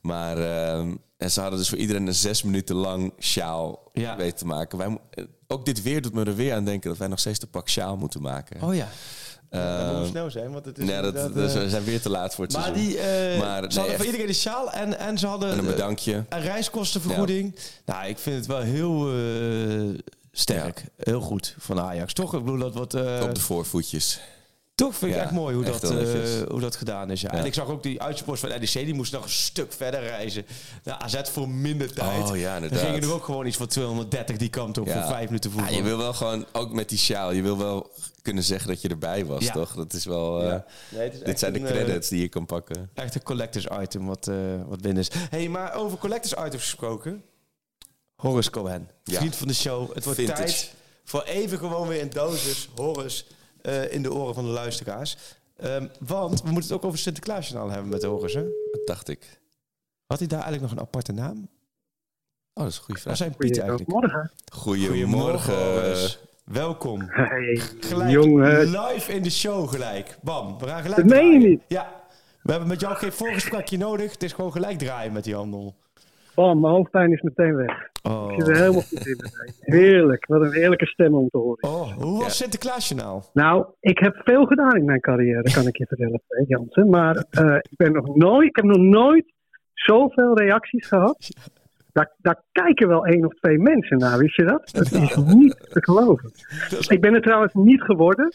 Maar 0.02 0.38
ehm, 0.38 0.96
en 1.18 1.32
ze 1.32 1.40
hadden 1.42 1.60
dus 1.60 1.70
voor 1.70 1.78
iedereen 1.78 2.08
een 2.08 2.16
zes 2.16 2.44
minuten 2.44 2.76
lang 2.76 3.14
sjaal 3.20 3.90
Ja. 3.94 4.16
weten 4.16 4.38
te 4.38 4.46
maken. 4.46 4.78
Wij, 4.78 4.98
eh, 5.12 5.24
ook 5.48 5.66
dit 5.66 5.82
weer 5.82 6.02
doet 6.02 6.14
me 6.14 6.24
er 6.26 6.36
weer 6.36 6.54
aan 6.54 6.66
denken 6.66 6.90
dat 6.90 6.98
wij 7.00 7.08
nog 7.08 7.20
steeds 7.20 7.40
de 7.40 7.48
pak 7.48 7.70
sjaal 7.70 7.98
moeten 7.98 8.22
maken. 8.22 8.62
Oh 8.62 8.76
ja. 8.76 8.88
Ehm, 9.50 9.86
dat 9.88 9.98
moet 10.00 10.08
snel 10.08 10.32
zijn, 10.32 10.52
want 10.52 10.66
het 10.66 10.78
is 10.78 10.86
nee, 10.86 11.02
dat, 11.02 11.14
dat- 11.14 11.30
eh, 11.30 11.54
we 11.54 11.70
zijn 11.70 11.84
weer 11.84 12.02
te 12.02 12.10
laat 12.10 12.36
voor 12.36 12.44
het 12.44 12.54
Maar 12.54 12.64
seizoen. 12.64 12.86
die, 12.88 12.98
eh, 13.00 13.40
Maar, 13.40 13.62
ze 13.62 13.68
nee, 13.68 13.78
hadden 13.78 13.96
voor 13.96 14.06
iedereen 14.06 14.28
de 14.28 14.34
sjaal 14.34 14.72
en, 14.72 15.00
en 15.00 15.18
ze 15.18 15.28
hadden 15.28 15.52
en 15.52 15.58
een 15.58 15.66
bedankje. 15.66 16.26
een 16.30 16.42
reiskostenvergoeding. 16.42 17.56
Nou, 17.86 18.08
ik 18.08 18.18
vind 18.18 18.36
het 18.36 18.46
wel 18.46 18.60
heel 18.62 19.10
eh, 19.12 20.00
sterk. 20.40 20.84
Heel 20.98 21.22
goed 21.22 21.56
van 21.60 21.80
Ajax. 21.80 22.14
Toch? 22.14 22.34
Ik 22.34 22.44
bedoel, 22.44 22.60
dat 22.60 22.74
wat... 22.74 22.94
eh, 22.94 23.20
op 23.24 23.36
de 23.36 23.42
voorvoetjes. 23.42 24.20
toch 24.76 24.96
vind 24.96 25.12
ik 25.12 25.18
Ja, 25.18 25.24
echt 25.24 25.32
mooi 25.34 25.56
hoe, 25.56 25.66
echt 25.66 25.82
dat, 25.82 25.92
eh, 25.92 26.50
hoe 26.50 26.60
dat 26.60 26.76
gedaan 26.76 27.12
is. 27.12 27.22
Ja. 27.22 27.30
Ja. 27.34 27.40
En 27.40 27.46
ik 27.46 27.54
zag 27.54 27.68
ook 27.68 27.84
die 27.84 28.02
uitsports 28.02 28.42
van 28.42 28.50
NEC, 28.50 28.72
die 28.74 28.94
moesten 28.94 29.18
nog 29.18 29.26
een 29.28 29.34
stuk 29.34 29.74
verder 29.74 30.00
reizen. 30.00 30.46
Nou, 30.84 31.02
AZ 31.02 31.22
voor 31.24 31.50
minder 31.50 31.94
tijd. 31.94 32.30
Oh 32.32 32.38
ja, 32.38 32.54
Dan 32.54 32.64
inderdaad. 32.64 32.88
gingen 32.88 33.02
er 33.10 33.14
ook 33.14 33.24
gewoon 33.24 33.46
iets 33.46 33.58
van 33.58 33.68
230 33.68 34.38
die 34.38 34.50
kant 34.50 34.78
op 34.78 34.88
Ja. 34.88 34.94
voor 35.02 35.12
vijf 35.12 35.26
minuten 35.26 35.50
Ja, 35.52 35.56
voetbal. 35.58 35.76
je 35.76 35.84
wil 35.84 35.98
wel 35.98 36.14
gewoon, 36.14 36.46
ook 36.52 36.72
met 36.74 36.90
die 36.90 36.98
sjaal, 36.98 37.32
je 37.32 37.42
wil 37.42 37.58
wel 37.58 37.92
kunnen 38.22 38.44
zeggen 38.44 38.68
dat 38.68 38.82
je 38.82 38.88
erbij 38.90 39.26
was, 39.26 39.44
Ja. 39.46 39.52
toch? 39.54 39.74
Dat 39.74 39.94
is 39.94 40.06
wel... 40.06 40.42
eh, 40.42 40.48
Ja. 40.50 40.66
Nee, 40.90 41.04
het 41.04 41.14
is 41.14 41.20
dit 41.20 41.40
zijn 41.40 41.54
de 41.54 41.60
een, 41.60 41.66
credits 41.66 42.10
die 42.10 42.22
je 42.22 42.28
kan 42.30 42.46
pakken. 42.46 42.90
Echt 42.94 43.16
een 43.16 43.24
collectors 43.24 43.68
item 43.82 44.06
wat, 44.06 44.28
eh 44.28 44.36
wat 44.68 44.82
binnen 44.82 45.04
is. 45.04 45.10
hey, 45.30 45.48
maar 45.50 45.74
over 45.76 45.98
collectors 45.98 46.34
items 46.46 46.62
gesproken. 46.64 47.24
Horace 48.18 48.50
Cohen, 48.52 48.90
Ja. 49.04 49.18
vriend 49.20 49.36
van 49.36 49.48
de 49.48 49.54
show. 49.54 49.94
Het 49.94 50.04
wordt 50.04 50.20
Vintage. 50.20 50.42
tijd 50.44 50.74
voor 51.04 51.22
even 51.24 51.58
gewoon 51.58 51.88
weer 51.88 52.02
een 52.02 52.10
dosis 52.10 52.70
Horace 52.76 53.24
eh, 53.62 53.94
in 53.94 54.02
de 54.04 54.14
oren 54.14 54.34
van 54.34 54.44
de 54.44 54.50
luisteraars. 54.52 55.18
Ehm, 55.58 55.88
want 56.00 56.42
we 56.42 56.50
moeten 56.52 56.70
het 56.70 56.72
ook 56.80 56.86
over 56.86 56.98
Sinterklaasjournaal 57.00 57.70
hebben 57.70 57.90
met 57.90 58.04
Horace. 58.04 58.38
Hè? 58.38 58.44
Dat 58.72 58.82
dacht 58.86 59.08
ik. 59.08 59.40
Had 60.08 60.20
hij 60.20 60.28
daar 60.28 60.42
eigenlijk 60.42 60.72
nog 60.72 60.80
een 60.82 60.86
aparte 60.88 61.12
naam? 61.12 61.48
Oh, 62.54 62.64
dat 62.64 62.68
is 62.68 62.78
een 62.78 62.84
goede 62.84 63.02
Waar 63.04 63.16
vraag. 63.16 63.18
zijn 63.18 63.36
Piet 63.36 63.60
eigenlijk? 63.60 63.90
Morgen. 63.90 64.32
Goedemorgen. 64.54 65.54
Horace. 65.56 66.18
Welkom. 66.46 67.02
Hey, 67.10 67.62
Gelijk 67.80 68.10
jongen. 68.12 68.60
live 68.70 69.14
in 69.14 69.24
de 69.24 69.30
show 69.30 69.70
gelijk. 69.70 70.18
Bam, 70.22 70.58
we 70.60 70.68
gaan 70.68 70.82
gelijk 70.82 70.96
Dat 71.02 71.06
meen 71.10 71.42
je 71.42 71.48
niet. 71.48 71.62
Ja, 71.68 72.02
we 72.42 72.52
hebben 72.52 72.70
met 72.70 72.80
jou 72.80 72.96
geen 72.96 73.12
voorgesprekje 73.12 73.78
nodig. 73.78 74.12
Het 74.12 74.24
is 74.24 74.34
gewoon 74.34 74.52
gelijk 74.52 74.78
draaien 74.78 75.14
met 75.14 75.24
die 75.24 75.36
handel. 75.36 75.76
Bam, 76.36 76.60
mijn 76.60 76.74
hoofdpijn 76.74 77.12
is 77.12 77.22
meteen 77.22 77.56
weg. 77.56 77.90
Oh. 78.08 78.32
Ik 78.32 78.40
zit 78.40 78.48
er 78.48 78.62
helemaal 78.62 78.82
goed 78.82 79.08
in. 79.08 79.20
Heerlijk. 79.60 80.26
Wat 80.26 80.42
een 80.42 80.52
heerlijke 80.52 80.86
stem 80.86 81.14
om 81.14 81.30
te 81.30 81.38
horen. 81.38 81.64
Oh, 81.64 81.92
hoe 81.92 82.18
was 82.18 82.24
Ja. 82.24 82.30
Sinterklaasjournaal? 82.30 83.30
Nou, 83.34 83.66
ik 83.80 84.00
heb 84.00 84.22
veel 84.24 84.46
gedaan 84.46 84.78
in 84.78 84.86
mijn 84.86 85.00
carrière, 85.00 85.52
kan 85.54 85.68
ik 85.68 85.78
je 85.78 85.86
vertellen, 85.86 86.22
Freek 86.28 86.48
Jansen. 86.58 86.90
Maar 86.90 87.26
eh, 87.30 87.56
ik, 87.56 87.78
ben 87.78 87.92
nog 87.92 88.16
nooit, 88.16 88.48
ik 88.48 88.56
heb 88.56 88.66
nog 88.66 88.78
nooit 88.78 89.34
zoveel 89.74 90.38
reacties 90.38 90.88
gehad. 90.88 91.28
Daar, 91.92 92.14
daar 92.18 92.44
kijken 92.52 92.88
wel 92.88 93.06
één 93.06 93.26
of 93.26 93.34
twee 93.34 93.60
mensen 93.60 93.98
naar, 93.98 94.18
wist 94.18 94.36
je 94.36 94.44
dat? 94.44 94.70
Dat 94.74 94.92
is 94.92 95.16
niet 95.16 95.70
te 95.70 95.84
geloven. 95.84 96.32
Ik 96.96 97.02
ben 97.02 97.14
er 97.14 97.22
trouwens 97.22 97.54
niet 97.54 97.82
geworden. 97.82 98.34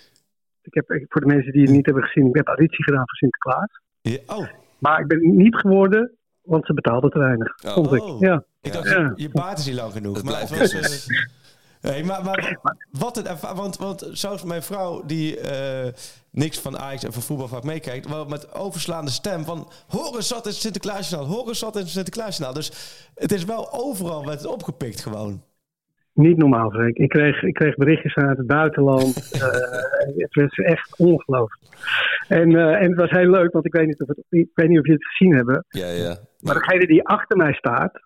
Ik 0.62 0.74
heb, 0.74 1.06
voor 1.08 1.20
de 1.20 1.26
mensen 1.26 1.52
die 1.52 1.62
het 1.62 1.70
niet 1.70 1.86
hebben 1.86 2.04
gezien, 2.04 2.26
ik 2.26 2.36
heb 2.36 2.46
auditie 2.46 2.84
gedaan 2.84 3.04
voor 3.06 3.16
Sinterklaas. 3.16 3.80
Ja, 4.00 4.18
oh, 4.36 4.48
Maar 4.78 5.00
ik 5.00 5.06
ben 5.06 5.36
niet 5.36 5.56
geworden, 5.56 6.16
want 6.42 6.66
ze 6.66 6.74
betaalden 6.74 7.10
te 7.10 7.18
weinig, 7.18 7.58
Oh. 7.64 7.72
vond 7.72 7.92
ik. 7.92 8.02
Oh. 8.02 8.20
Ja. 8.20 8.44
ik 8.60 8.72
dacht, 8.72 8.88
Ja. 8.88 8.98
je, 9.16 9.22
je 9.22 9.28
baard 9.32 9.58
is 9.58 9.66
niet 9.66 9.74
lang 9.74 9.92
genoeg. 9.92 10.16
Het 10.16 10.24
maar 10.24 10.40
het 10.40 10.58
was, 10.58 10.72
eh, 10.72 11.18
nee, 11.90 12.04
maar, 12.04 12.24
maar 12.24 12.58
wat 12.90 13.22
erva- 13.22 13.54
want, 13.54 13.76
want 13.76 14.08
zelfs 14.12 14.42
mijn 14.44 14.62
vrouw 14.62 15.02
die 15.06 15.40
eh, 15.40 15.92
niks 16.30 16.60
van 16.60 16.78
Ajax 16.78 17.04
en 17.04 17.12
van 17.12 17.22
voetbal 17.22 17.48
vaak 17.48 17.62
meekijkt, 17.64 18.08
wel 18.08 18.24
met 18.24 18.54
overslaande 18.54 19.10
stem 19.10 19.44
van 19.44 19.68
horen 19.88 20.22
zat 20.22 20.46
in 20.46 20.52
Sinterklaasjournaal, 20.52 21.30
horen 21.30 21.56
zat 21.56 21.76
in 21.76 21.86
Sinterklaasjournaal. 21.86 22.54
Dus 22.54 22.72
het 23.14 23.32
is 23.32 23.44
wel 23.44 23.72
overal 23.72 24.26
werd 24.26 24.38
het 24.38 24.50
opgepikt 24.50 25.00
gewoon. 25.00 25.42
Niet 26.14 26.36
normaal, 26.36 26.70
Freek. 26.70 26.96
Ik 26.96 27.08
kreeg, 27.08 27.42
ik 27.42 27.54
kreeg 27.54 27.74
berichtjes 27.74 28.14
uit 28.14 28.38
het 28.38 28.46
buitenland. 28.46 29.16
Eh, 29.32 30.16
het 30.16 30.34
was 30.34 30.50
echt 30.56 30.94
ongelooflijk. 30.98 31.62
En, 32.28 32.56
eh, 32.56 32.74
en 32.82 32.88
het 32.88 32.96
was 32.96 33.10
heel 33.10 33.30
leuk, 33.30 33.52
want 33.52 33.66
ik 33.66 33.72
weet, 33.72 33.86
niet 33.86 34.00
of 34.02 34.08
het, 34.08 34.18
ik 34.30 34.48
weet 34.54 34.68
niet 34.68 34.78
of 34.78 34.86
je 34.86 34.92
het 34.92 35.04
gezien 35.06 35.34
hebben. 35.34 35.64
Ja, 35.68 35.86
ja. 35.86 36.16
Maar 36.42 36.54
degene 36.54 36.86
die 36.86 37.06
achter 37.06 37.36
mij 37.36 37.52
staat, 37.52 38.00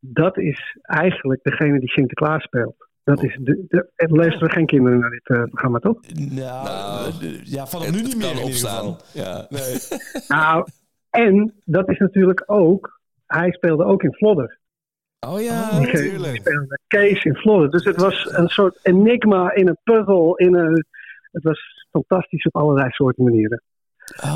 dat 0.00 0.38
is 0.38 0.78
eigenlijk 0.82 1.42
degene 1.42 1.80
die 1.80 1.90
Sinterklaas 1.90 2.42
speelt. 2.42 2.88
Dat 3.04 3.22
is 3.22 3.38
de, 3.40 3.64
de, 3.68 3.90
er 3.94 4.16
luisteren 4.16 4.50
geen 4.50 4.66
kinderen 4.66 4.98
naar 4.98 5.10
dit 5.10 5.28
eh, 5.28 5.42
programma, 5.42 5.78
toch? 5.78 6.00
Nou, 6.14 6.64
Nou, 6.64 7.12
eh, 7.20 7.44
ja, 7.44 7.66
vanaf 7.66 7.90
nu 7.90 8.02
niet 8.02 8.16
meer 8.16 8.42
opstaan. 8.42 8.96
Ja. 9.12 9.46
Nee. 9.48 9.76
Nou, 10.28 10.66
en 11.10 11.54
dat 11.64 11.88
is 11.90 11.98
natuurlijk 11.98 12.42
ook, 12.46 13.00
hij 13.26 13.52
speelde 13.52 13.84
ook 13.84 14.02
in 14.02 14.14
Vlodder. 14.14 14.58
Oh 15.26 15.40
ja, 15.40 15.78
natuurlijk. 15.78 16.36
speelde 16.36 16.78
Kees 16.86 17.24
in 17.24 17.34
Vlodder. 17.34 17.70
Dus 17.70 17.84
het 17.84 17.96
was 17.96 18.28
een 18.30 18.48
soort 18.48 18.78
enigma 18.82 19.54
in 19.54 19.68
een 19.68 19.78
puzzel. 19.82 20.36
In 20.36 20.54
een, 20.54 20.86
het 21.32 21.42
was 21.42 21.86
fantastisch 21.90 22.44
op 22.44 22.56
allerlei 22.56 22.90
soorten 22.90 23.24
manieren. 23.24 23.62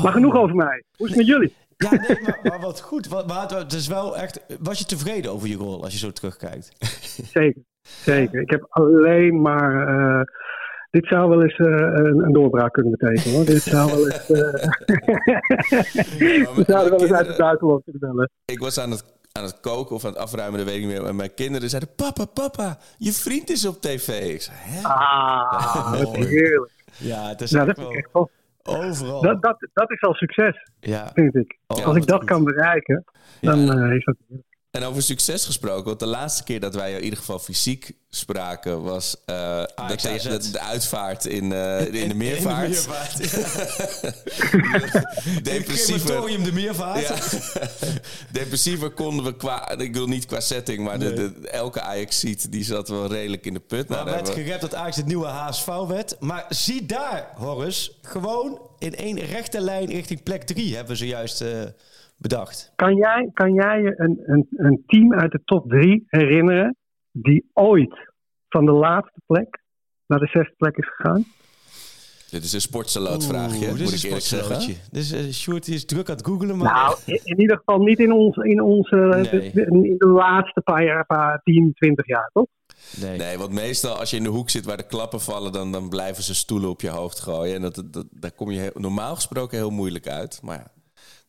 Maar 0.03 0.11
genoeg 0.11 0.35
over 0.35 0.55
mij. 0.55 0.83
Hoe 0.97 1.07
is 1.07 1.15
het 1.15 1.17
met 1.17 1.27
jullie? 1.27 1.53
Ja, 1.77 1.89
nee, 1.91 2.17
maar, 2.21 2.39
maar 2.43 2.59
wat 2.59 2.81
goed. 2.81 3.07
Wat, 3.07 3.27
maar 3.27 3.49
het 3.49 3.73
is 3.73 3.87
wel 3.87 4.17
echt... 4.17 4.39
Was 4.59 4.79
je 4.79 4.85
tevreden 4.85 5.31
over 5.31 5.47
je 5.47 5.55
rol 5.55 5.83
als 5.83 5.93
je 5.93 5.99
zo 5.99 6.11
terugkijkt? 6.11 6.71
Zeker. 7.33 7.61
Zeker. 7.81 8.41
Ik 8.41 8.49
heb 8.49 8.65
alleen 8.69 9.41
maar. 9.41 9.87
eh, 9.87 10.21
dit 10.91 11.05
zou 11.07 11.29
wel 11.29 11.43
eens 11.43 11.57
eh, 11.57 11.65
een, 11.67 12.19
een 12.25 12.31
doorbraak 12.33 12.73
kunnen 12.73 12.91
betekenen 12.97 13.35
hoor. 13.35 13.45
Dit 13.45 13.61
zou 13.61 13.91
wel 13.91 14.05
eens. 14.05 14.29
eh 14.29 14.39
we 16.55 16.63
zouden 16.67 16.89
wel 16.91 17.01
eens 17.01 17.11
uit 17.11 17.27
het 17.27 17.37
buitenland 17.37 17.83
kunnen 17.83 18.01
bellen. 18.01 18.29
Ik 18.45 18.59
was 18.59 18.79
aan 18.79 18.91
het, 18.91 19.03
aan 19.31 19.43
het 19.43 19.59
koken 19.59 19.95
of 19.95 20.05
aan 20.05 20.11
het 20.11 20.19
afruimen, 20.19 20.57
dat 20.59 20.67
weet 20.67 20.77
ik 20.77 20.83
niet 20.85 20.91
meer. 20.97 21.05
En 21.07 21.15
mijn 21.15 21.33
kinderen 21.33 21.69
zeiden, 21.69 21.95
papa, 21.95 22.25
papa, 22.25 22.77
je 22.97 23.11
vriend 23.11 23.49
is 23.49 23.65
op 23.65 23.81
tv. 23.81 24.33
Ik 24.33 24.41
zei, 24.41 24.57
hè? 24.59 24.83
Ah, 24.87 25.91
heerlijk. 25.93 26.71
Ja, 26.97 27.27
het 27.27 27.41
is 27.41 27.51
Nou, 27.51 27.65
dat 27.65 27.77
echt 27.77 27.87
vind 27.87 27.99
ik 27.99 28.07
wel 28.13 28.23
echt 28.23 28.29
tof. 28.29 28.29
Overal. 28.67 29.21
Dat, 29.21 29.41
dat, 29.41 29.67
dat 29.73 29.91
is 29.91 30.01
al 30.01 30.13
succes, 30.13 30.69
Ja. 30.79 31.09
vind 31.13 31.35
ik. 31.35 31.57
Oh, 31.67 31.85
Als 31.85 31.95
ik 31.95 32.05
dat 32.07 32.17
goed. 32.19 32.27
kan 32.29 32.43
bereiken, 32.43 33.03
dan 33.41 33.71
eh, 33.71 33.95
is 33.95 34.03
dat. 34.05 34.15
En 34.77 34.83
over 34.83 35.03
succes 35.03 35.45
gesproken, 35.45 35.85
want 35.85 35.99
de 35.99 36.05
laatste 36.05 36.43
keer 36.43 36.59
dat 36.59 36.73
wij 36.73 36.93
in 36.93 37.03
ieder 37.03 37.19
geval 37.19 37.39
fysiek 37.39 37.91
spraken 38.09 38.83
was 38.83 39.15
eh, 39.25 39.63
de, 39.87 40.19
de, 40.23 40.51
de 40.51 40.59
uitvaart 40.59 41.25
in, 41.25 41.51
eh, 41.51 41.93
in, 41.93 42.07
de 42.07 42.15
meervaart. 42.15 42.69
meervaart. 42.69 43.17
Depressiever. 45.43 46.05
Crematorium 46.05 46.43
de 46.43 46.51
meervaart. 46.51 47.07
Ja. 47.07 47.15
Depressiever 48.39 48.89
konden 48.89 49.25
we 49.25 49.35
qua, 49.35 49.77
ik 49.77 49.93
wil 49.93 50.07
niet 50.07 50.25
qua 50.25 50.39
setting, 50.39 50.83
maar 50.83 50.99
de, 50.99 51.13
de, 51.13 51.49
elke 51.49 51.81
Ajax-seat 51.81 52.51
die 52.51 52.63
zat 52.63 52.89
wel 52.89 53.07
redelijk 53.07 53.45
in 53.45 53.53
de 53.53 53.59
put. 53.59 53.89
Nou, 53.89 54.03
Maar 54.03 54.13
daar 54.13 54.23
werd 54.23 54.35
gerept 54.35 54.61
dat 54.61 54.75
Ajax 54.75 54.95
het 54.95 55.05
nieuwe 55.05 55.27
HSV 55.27 55.67
werd. 55.87 56.15
Maar 56.19 56.45
zie 56.49 56.85
daar, 56.85 57.27
Horus, 57.35 57.91
gewoon 58.01 58.61
in 58.79 58.95
één 58.95 59.19
rechte 59.19 59.61
lijn 59.61 59.85
richting 59.85 60.23
plek 60.23 60.43
3 60.43 60.75
hebben 60.75 60.91
we 60.91 60.97
zojuist 60.97 61.41
eh, 61.41 61.61
bedacht. 62.17 62.71
Kan 62.75 62.95
jij, 62.95 63.29
kan 63.33 63.53
jij 63.53 63.81
je 63.81 63.93
een, 63.97 64.19
een, 64.25 64.47
een 64.51 64.83
team 64.85 65.13
uit 65.13 65.31
de 65.31 65.41
top 65.45 65.69
drie 65.69 66.03
herinneren 66.07 66.75
die 67.11 67.49
ooit 67.53 68.11
van 68.49 68.65
de 68.65 68.71
laatste 68.71 69.21
plek 69.25 69.61
naar 70.07 70.19
de 70.19 70.27
zesde 70.27 70.53
plek 70.57 70.77
is 70.77 70.87
gegaan? 70.95 71.25
Dit 72.29 72.43
is 72.43 72.53
een 72.53 72.61
dit 73.75 73.79
moet 73.79 73.93
is 73.93 74.03
ik 74.03 74.11
een 74.11 74.17
eerlijk 74.17 74.25
zeggen. 74.25 74.75
Dus 74.91 75.11
eh 75.11 75.31
Sjoerd 75.31 75.67
is 75.67 75.85
druk 75.85 76.09
aan 76.09 76.15
het 76.15 76.25
googelen, 76.25 76.57
maar... 76.57 76.73
Nou, 76.73 76.97
in, 77.05 77.19
in 77.23 77.39
ieder 77.39 77.57
geval 77.57 77.79
niet 77.79 77.99
in, 77.99 78.11
ons, 78.11 78.35
in 78.37 78.61
onze 78.61 78.95
Nee. 78.95 79.23
de- 79.23 79.51
de- 79.53 79.65
in 79.65 79.95
de 79.97 80.07
laatste 80.07 80.61
paar 80.61 80.83
jaar, 80.83 81.05
paar 81.05 81.41
10, 81.43 81.73
20 81.73 82.07
jaar, 82.07 82.29
toch? 82.33 82.45
nee. 83.01 83.17
Nee, 83.17 83.37
want 83.37 83.51
meestal 83.51 83.95
als 83.99 84.09
je 84.09 84.17
in 84.17 84.23
de 84.23 84.29
hoek 84.29 84.49
zit 84.49 84.65
waar 84.65 84.77
de 84.77 84.87
klappen 84.87 85.21
vallen, 85.21 85.51
dan, 85.51 85.71
dan 85.71 85.89
blijven 85.89 86.23
ze 86.23 86.35
stoelen 86.35 86.69
op 86.69 86.81
je 86.81 86.89
hoofd 86.89 87.19
gooien. 87.19 87.55
En 87.55 87.61
dat, 87.61 87.83
dat, 87.91 88.05
daar 88.11 88.31
kom 88.31 88.51
je 88.51 88.59
heel- 88.59 88.71
normaal 88.73 89.15
gesproken 89.15 89.57
heel 89.57 89.69
moeilijk 89.69 90.07
uit. 90.07 90.39
Maar 90.43 90.57
ja, 90.57 90.67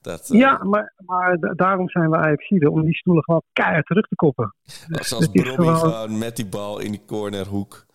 dat, 0.00 0.30
eh, 0.32 0.38
Ja, 0.38 0.64
maar, 0.64 0.94
maar 1.06 1.36
da- 1.38 1.52
daarom 1.54 1.88
zijn 1.88 2.10
we 2.10 2.16
Ajaxiden, 2.16 2.70
om 2.72 2.82
die 2.84 2.96
stoelen 2.96 3.24
gewoon 3.24 3.42
keihard 3.52 3.86
terug 3.86 4.06
te 4.06 4.14
koppen. 4.14 4.54
als, 4.90 5.12
als 5.14 5.28
gewoon- 5.32 5.76
gewoon 5.76 6.18
met 6.18 6.36
die 6.36 6.48
bal 6.48 6.80
in 6.80 6.90
die 6.90 7.04
cornerhoek. 7.06 7.86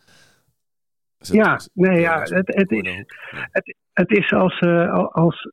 Ja, 1.17 1.55
is- 1.55 1.69
nee, 1.73 1.99
ja, 1.99 2.19
het, 2.19 2.29
het, 2.47 2.71
is, 2.71 3.05
het, 3.51 3.75
het 3.93 4.11
is 4.11 4.31
als, 4.31 4.59
eh, 4.59 4.93
als, 5.11 5.51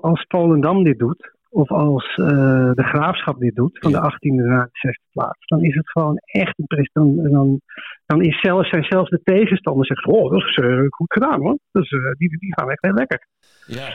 als, 0.00 0.24
Volendam 0.28 0.84
dit 0.84 0.98
doet, 0.98 1.38
of 1.48 1.70
als 1.70 2.14
eh, 2.16 2.26
de 2.72 2.82
Graafschap 2.84 3.38
dit 3.38 3.54
doet, 3.54 3.78
van 3.80 3.90
Ja. 3.90 4.00
de 4.00 4.04
18e 4.06 4.42
naar 4.42 4.64
de 4.72 4.78
6e 4.78 5.04
plaats, 5.12 5.46
dan 5.46 5.62
is 5.62 5.74
het 5.74 5.90
gewoon 5.90 6.16
echt 6.24 6.58
een. 6.58 6.88
Dan, 6.92 7.16
dan, 7.30 7.60
dan 8.06 8.22
is 8.22 8.40
zelfs, 8.40 8.68
zijn 8.68 8.84
zelfs 8.84 9.10
de 9.10 9.20
tegenstanders 9.22 9.88
zeggen, 9.88 10.12
oh, 10.12 10.30
dat 10.30 10.40
is 10.42 10.56
goed 10.88 11.12
gedaan 11.12 11.40
hoor. 11.40 11.58
Dus 11.72 11.90
eh, 11.90 12.10
die, 12.18 12.38
die 12.38 12.54
gaan 12.58 12.70
echt 12.70 12.82
heel 12.84 12.94
lekker. 12.94 13.26
Ja, 13.66 13.88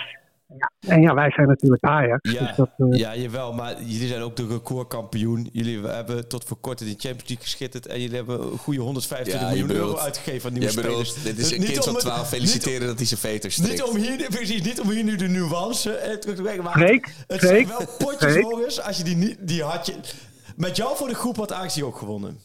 En 0.87 1.01
ja, 1.01 1.13
wij 1.13 1.31
zijn 1.31 1.47
natuurlijk 1.47 1.83
Ajax. 1.83 2.31
ja, 2.31 2.45
Dus 2.47 2.55
dat, 2.55 2.69
eh, 2.77 2.99
ja, 2.99 3.15
jawel, 3.15 3.53
maar 3.53 3.81
jullie 3.83 4.07
zijn 4.07 4.21
ook 4.21 4.35
de 4.35 4.47
recordkampioen. 4.47 5.49
Jullie 5.51 5.79
hebben 5.87 6.27
tot 6.27 6.43
voor 6.43 6.57
kort 6.57 6.81
in 6.81 6.85
de 6.87 6.91
Champions 6.91 7.27
League 7.27 7.43
geschitterd 7.45 7.85
en 7.87 8.01
jullie 8.01 8.15
hebben 8.15 8.41
een 8.41 8.57
goede 8.57 8.79
125 8.79 9.49
Ja, 9.49 9.55
je 9.55 9.63
miljoen 9.63 9.77
euro 9.81 9.97
uitgegeven 9.97 10.47
aan 10.49 10.57
nieuwe 10.57 10.73
Jij 10.73 10.83
bedoelt, 10.83 11.07
spelers. 11.07 11.23
dit 11.23 11.37
is 11.37 11.43
Dus 11.43 11.51
een 11.51 11.57
kind 11.63 11.67
niet 11.69 11.77
van 11.77 11.87
om 11.87 11.93
het- 11.95 12.03
12 12.05 12.27
feliciteren 12.29 12.87
dat 12.87 12.97
hij 12.97 13.05
zijn 13.05 13.19
veters 13.19 13.57
Niet, 13.57 13.67
strikt. 13.67 13.93
niet, 13.93 14.03
om 14.07 14.17
hier, 14.17 14.27
precies, 14.29 14.61
niet 14.61 14.81
om 14.81 14.89
hier 14.89 15.03
nu 15.03 15.15
de 15.15 15.27
nuance 15.27 15.91
eh, 15.95 16.17
terug 16.17 16.35
te 16.35 16.41
brengen, 16.41 16.63
maar 16.63 16.73
Freek, 16.73 17.05
het 17.27 17.39
Freek, 17.39 17.67
zijn 17.67 17.77
wel 17.77 17.87
potjes, 17.97 18.31
Freek. 18.31 18.85
Als 18.87 18.97
je 18.97 19.03
die 19.03 19.15
niet, 19.15 19.47
die 19.47 19.63
had 19.63 19.85
je... 19.85 19.93
Met 20.57 20.75
jou 20.75 20.95
voor 20.97 21.07
de 21.07 21.15
groep 21.15 21.35
had 21.35 21.51
Ajax 21.53 21.73
die 21.73 21.85
ook 21.85 21.95
gewonnen. 21.97 22.37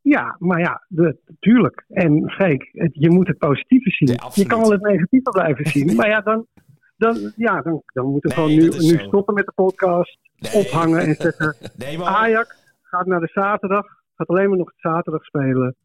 Ja, 0.00 0.36
maar 0.38 0.60
ja, 0.60 0.84
de, 0.88 1.16
tuurlijk. 1.40 1.84
En 1.88 2.30
Freek, 2.30 2.68
het- 2.72 2.90
je 2.94 3.10
moet 3.10 3.26
het 3.26 3.38
positieve 3.38 3.90
zien. 3.90 4.18
Je 4.34 4.46
kan 4.46 4.60
wel 4.60 4.70
het 4.70 4.82
negatieve 4.82 5.30
blijven 5.30 5.66
zien. 5.70 5.94
maar 5.96 6.08
ja, 6.08 6.20
dan, 6.20 6.46
dan, 6.96 7.32
ja, 7.36 7.62
dan, 7.62 7.82
dan 7.86 8.06
moeten 8.06 8.30
we 8.30 8.36
Nee, 8.36 8.60
gewoon 8.60 8.80
nu, 8.80 8.92
nu 8.92 8.98
stoppen 8.98 9.34
met 9.34 9.46
de 9.46 9.52
podcast. 9.54 10.18
Nee. 10.36 10.52
Ophangen 10.52 11.00
en 11.00 11.14
zeggen. 11.14 11.56
Nee, 11.76 11.98
maar... 11.98 12.08
Ajax 12.08 12.56
gaat 12.82 13.06
naar 13.06 13.20
de 13.20 13.30
zaterdag. 13.32 13.86
Gaat 14.16 14.28
alleen 14.28 14.48
maar 14.48 14.58
nog 14.58 14.72
zaterdag 14.76 15.24
spelen. 15.24 15.76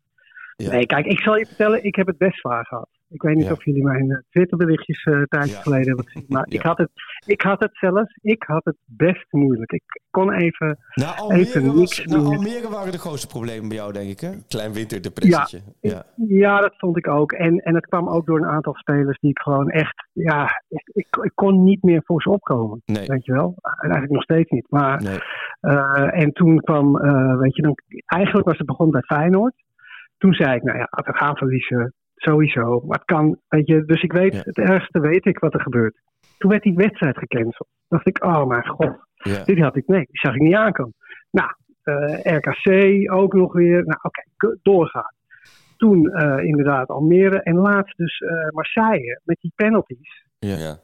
Ja. 0.56 0.72
Nee, 0.72 0.86
kijk, 0.86 1.06
ik 1.06 1.20
zal 1.20 1.36
je 1.36 1.46
vertellen, 1.46 1.84
ik 1.84 1.96
heb 1.96 2.08
het 2.08 2.18
best 2.18 2.40
zwaar 2.40 2.66
gehad. 2.66 2.90
Ik 3.12 3.22
weet 3.22 3.36
niet 3.36 3.46
Ja. 3.46 3.52
of 3.52 3.66
jullie 3.66 3.84
mijn 3.84 4.12
eh, 4.12 4.18
Twitterberichtjes 4.30 5.04
eh, 5.04 5.14
een 5.14 5.26
tijdje 5.28 5.56
Ja. 5.56 5.62
geleden 5.62 5.88
hebben 5.88 6.06
gezien. 6.06 6.26
Maar 6.28 6.46
Ja. 6.50 6.58
ik, 6.60 6.66
had 6.66 6.78
het, 6.78 6.90
ik 7.26 7.42
had 7.42 7.60
het 7.60 7.78
zelfs, 7.78 8.18
ik 8.22 8.44
had 8.44 8.64
het 8.66 8.76
best 8.86 9.26
moeilijk. 9.30 9.72
Ik 9.72 9.84
kon 10.12 10.34
even 10.34 10.78
Na 10.94 11.16
Almere, 11.16 11.40
Even 11.40 11.66
was, 11.66 11.76
niks 11.76 12.06
na 12.06 12.18
doen. 12.18 12.26
Almere 12.36 12.70
waren 12.70 12.92
de 12.92 12.98
grootste 12.98 13.28
problemen 13.28 13.68
bij 13.68 13.78
jou, 13.78 13.94
denk 13.94 14.10
ik, 14.10 14.20
hè? 14.20 14.30
Klein 14.48 14.74
winterdepressietje. 14.74 15.62
Ja. 15.82 16.04
Ja, 16.28 16.60
dat 16.60 16.74
vond 16.78 16.98
ik 16.98 17.08
ook. 17.08 17.32
En, 17.32 17.58
en 17.58 17.76
het 17.76 17.86
kwam 17.86 18.10
ook 18.10 18.26
door 18.26 18.38
een 18.38 18.46
aantal 18.56 18.74
spelers 18.76 19.20
die 19.20 19.30
ik 19.30 19.40
gewoon 19.40 19.70
echt, 19.70 20.08
ja, 20.14 20.64
ik, 20.94 21.08
ik, 21.22 21.32
kon 21.36 21.64
niet 21.64 21.84
meer 21.84 22.02
voor 22.06 22.22
ze 22.22 22.30
opkomen. 22.30 22.82
Nee. 22.86 23.06
Weet 23.06 23.26
je 23.26 23.34
wel? 23.34 23.56
En 23.62 23.80
Eigenlijk 23.82 24.12
nog 24.14 24.24
steeds 24.24 24.50
niet. 24.50 24.66
Maar, 24.70 25.02
Nee. 25.04 25.20
eh, 25.60 26.22
en 26.24 26.32
toen 26.32 26.60
kwam, 26.60 26.94
weet 27.38 27.56
je, 27.56 27.62
dan, 27.62 27.76
eigenlijk 28.06 28.48
was 28.48 28.58
het 28.58 28.68
begonnen 28.68 29.02
bij 29.08 29.18
Feyenoord. 29.18 29.54
Toen 30.18 30.34
zei 30.34 30.56
ik, 30.56 30.64
nou 30.64 30.78
ja, 30.78 30.88
we 30.92 31.14
gaan 31.14 31.38
verliezen, 31.38 31.94
sowieso. 32.22 32.80
Maar 32.86 32.98
het 32.98 33.06
kan, 33.08 33.38
weet 33.48 33.68
je, 33.68 33.86
dus 33.86 34.02
ik 34.02 34.12
weet, 34.12 34.34
Ja. 34.34 34.42
het 34.44 34.58
ergste 34.58 35.00
weet 35.00 35.26
ik 35.26 35.40
wat 35.40 35.54
er 35.54 35.62
gebeurt. 35.62 35.96
Toen 36.38 36.50
werd 36.50 36.64
die 36.64 36.76
wedstrijd 36.76 37.18
gecanceld. 37.18 37.68
dacht 37.88 38.08
ik, 38.08 38.24
oh 38.24 38.46
mijn 38.48 38.68
god, 38.68 38.96
Ja. 39.14 39.44
dit 39.44 39.60
had 39.60 39.76
ik, 39.76 39.88
nee, 39.88 40.00
die 40.00 40.20
zag 40.20 40.36
ik 40.36 40.42
niet 40.42 40.56
aankomen. 40.56 40.94
Nou, 41.32 41.50
eh, 41.84 42.36
RKC 42.38 43.12
ook 43.14 43.34
nog 43.34 43.54
weer. 43.54 43.84
Nou, 43.86 44.00
oké, 44.02 44.24
doorgaan. 44.62 45.14
Toen 45.78 46.10
eh, 46.12 46.44
inderdaad 46.46 46.88
Almere 46.88 47.42
en 47.44 47.56
laatst 47.56 47.98
dus 47.98 48.20
eh, 48.20 48.50
Marseille 48.50 49.22
met 49.24 49.38
die 49.42 49.52
penalties. 49.56 50.26
Ja. 50.40 50.56
Ja. 50.56 50.78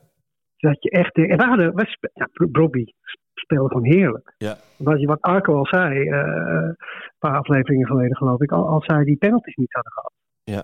Dat 0.58 0.84
je 0.84 0.90
echt. 0.90 1.16
En 1.16 1.38
we 1.38 1.44
hadden, 1.44 1.76
we 1.76 1.86
spe- 1.86 2.10
ja, 2.14 2.28
Brobby 2.52 2.86
speelde 3.34 3.68
gewoon 3.68 3.86
heerlijk. 3.86 4.34
Ja. 4.38 4.56
Wat, 4.78 5.00
je- 5.00 5.08
wat 5.08 5.22
Arco 5.22 5.56
al 5.56 5.66
zei, 5.66 6.10
eh, 6.10 6.18
een 6.18 6.76
paar 7.20 7.38
afleveringen 7.38 7.88
geleden 7.88 8.16
geloof 8.16 8.42
ik, 8.42 8.52
al, 8.52 8.68
als 8.68 8.86
zij 8.86 9.04
die 9.04 9.18
penalties 9.18 9.56
niet 9.56 9.74
hadden 9.74 9.92
gehad. 9.92 10.14
Ja. 10.44 10.64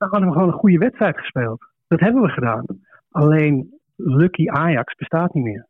Dan 0.00 0.08
hadden 0.10 0.28
we 0.28 0.34
gewoon 0.34 0.48
een 0.52 0.58
goede 0.58 0.78
wedstrijd 0.78 1.16
gespeeld. 1.18 1.64
Dat 1.88 2.00
hebben 2.00 2.22
we 2.22 2.28
gedaan. 2.28 2.64
Alleen 3.10 3.80
Lucky 3.96 4.48
Ajax 4.48 4.94
bestaat 4.94 5.34
niet 5.34 5.44
meer. 5.44 5.66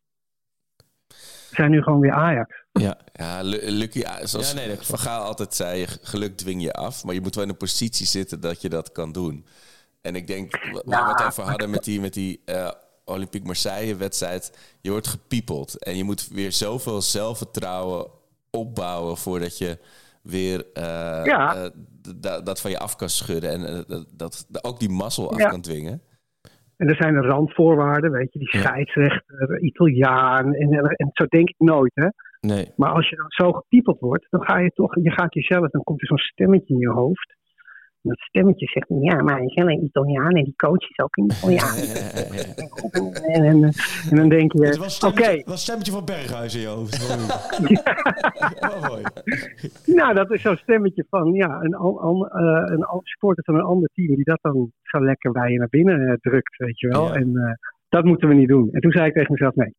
We 1.07 1.57
zijn 1.57 1.71
nu 1.71 1.81
gewoon 1.81 1.99
weer 1.99 2.11
Ajax. 2.11 2.63
Ja. 2.71 2.97
Ja, 3.13 3.41
Lu- 3.41 3.59
Lucky, 3.71 4.01
zoals 4.23 4.51
Ja, 4.51 4.57
nee. 4.57 4.77
Van 4.77 4.99
Gaal 4.99 5.23
altijd 5.23 5.53
zei, 5.53 5.85
geluk 6.01 6.37
dwing 6.37 6.61
je 6.61 6.73
af. 6.73 7.03
Maar 7.03 7.13
je 7.13 7.21
moet 7.21 7.35
wel 7.35 7.43
in 7.43 7.49
een 7.49 7.57
positie 7.57 8.05
zitten 8.05 8.39
dat 8.41 8.61
je 8.61 8.69
dat 8.69 8.91
kan 8.91 9.11
doen. 9.11 9.45
En 10.01 10.15
ik 10.15 10.27
denk, 10.27 10.51
wa- 10.71 10.81
waar 10.85 11.03
we 11.05 11.11
het 11.11 11.23
over 11.25 11.43
hadden 11.43 11.69
met 11.69 11.83
die, 11.83 12.01
met 12.01 12.13
die 12.13 12.41
eh, 12.45 12.71
Olympique 13.05 13.45
Marseille-wedstrijd... 13.47 14.75
je 14.81 14.89
wordt 14.89 15.07
gepiepeld. 15.07 15.83
En 15.83 15.97
je 15.97 16.03
moet 16.03 16.27
weer 16.27 16.51
zoveel 16.51 17.01
zelfvertrouwen 17.01 18.07
opbouwen... 18.49 19.17
voordat 19.17 19.57
je 19.57 19.77
weer 20.23 20.65
eh, 20.73 21.21
Ja. 21.23 21.55
eh, 21.55 22.43
dat 22.43 22.61
van 22.61 22.71
je 22.71 22.79
af 22.79 22.95
kan 22.95 23.09
schudden. 23.09 23.49
En 23.49 23.61
eh, 23.87 23.97
dat, 24.17 24.47
ook 24.61 24.79
die 24.79 24.89
mazzel 24.89 25.31
af 25.31 25.49
kan 25.49 25.61
dwingen. 25.61 26.01
En 26.77 26.87
er 26.87 26.95
zijn 26.95 27.21
randvoorwaarden, 27.21 28.11
weet 28.11 28.33
je, 28.33 28.39
die 28.39 28.47
scheidsrechter, 28.47 29.61
Italiaan. 29.61 30.53
En, 30.53 30.71
en 30.71 31.09
zo 31.11 31.25
denk 31.25 31.49
ik 31.49 31.55
nooit, 31.57 31.91
hè. 31.93 32.07
Nee. 32.39 32.71
Maar 32.75 32.91
als 32.91 33.09
je 33.09 33.15
dan 33.15 33.29
zo 33.29 33.51
gepiepeld 33.51 33.99
wordt, 33.99 34.27
dan 34.29 34.43
ga 34.43 34.59
je 34.59 34.69
toch, 34.69 34.95
je 34.95 35.11
gaat 35.11 35.33
jezelf, 35.33 35.69
dan 35.69 35.83
komt 35.83 36.01
er 36.01 36.07
zo'n 36.07 36.17
stemmetje 36.17 36.73
in 36.73 36.79
je 36.79 36.89
hoofd. 36.89 37.35
En 38.03 38.09
dat 38.09 38.19
stemmetje 38.19 38.67
zegt, 38.67 38.87
ja, 38.87 39.21
maar 39.23 39.35
hij 39.35 39.45
is 39.45 39.55
een 39.55 39.83
Italiaan 39.83 40.31
en 40.31 40.43
die 40.43 40.55
coach 40.55 40.89
is 40.89 40.99
ook 40.99 41.17
een 41.17 41.25
Italiaan. 41.25 41.77
en, 43.35 43.43
en, 43.43 43.63
en 44.09 44.15
dan 44.15 44.29
denk 44.29 44.51
Het 44.53 44.73
je, 44.73 44.79
was 44.79 45.03
oké, 45.03 45.21
stemmetje, 45.21 45.43
was 45.45 45.61
stemmetje 45.61 45.91
van 45.91 46.05
Berghuis 46.05 46.55
in 46.55 46.61
je 46.61 46.67
hoofd. 46.67 46.99
Oh, 48.59 48.87
mooi. 48.87 49.03
nou 49.85 50.13
dat 50.13 50.31
is 50.31 50.41
zo'n 50.41 50.55
stemmetje 50.55 51.05
van 51.09 51.33
ja, 51.33 51.61
een, 51.61 51.75
an, 51.75 52.27
eh, 52.27 52.63
een 52.65 52.85
supporter 53.03 53.43
van 53.43 53.55
een 53.55 53.61
ander 53.61 53.89
team 53.93 54.15
die 54.15 54.23
dat 54.23 54.39
dan 54.41 54.71
zo 54.81 55.03
lekker 55.03 55.31
bij 55.31 55.51
je 55.51 55.57
naar 55.57 55.69
binnen 55.69 56.07
eh, 56.07 56.13
drukt, 56.13 56.57
weet 56.57 56.79
je 56.79 56.87
wel. 56.87 57.07
Ja. 57.07 57.13
En 57.13 57.35
eh, 57.35 57.53
dat 57.89 58.03
moeten 58.03 58.27
we 58.27 58.33
niet 58.33 58.47
doen. 58.47 58.69
En 58.71 58.81
toen 58.81 58.91
zei 58.91 59.07
ik 59.07 59.13
tegen 59.13 59.31
mezelf, 59.31 59.55
nee, 59.55 59.73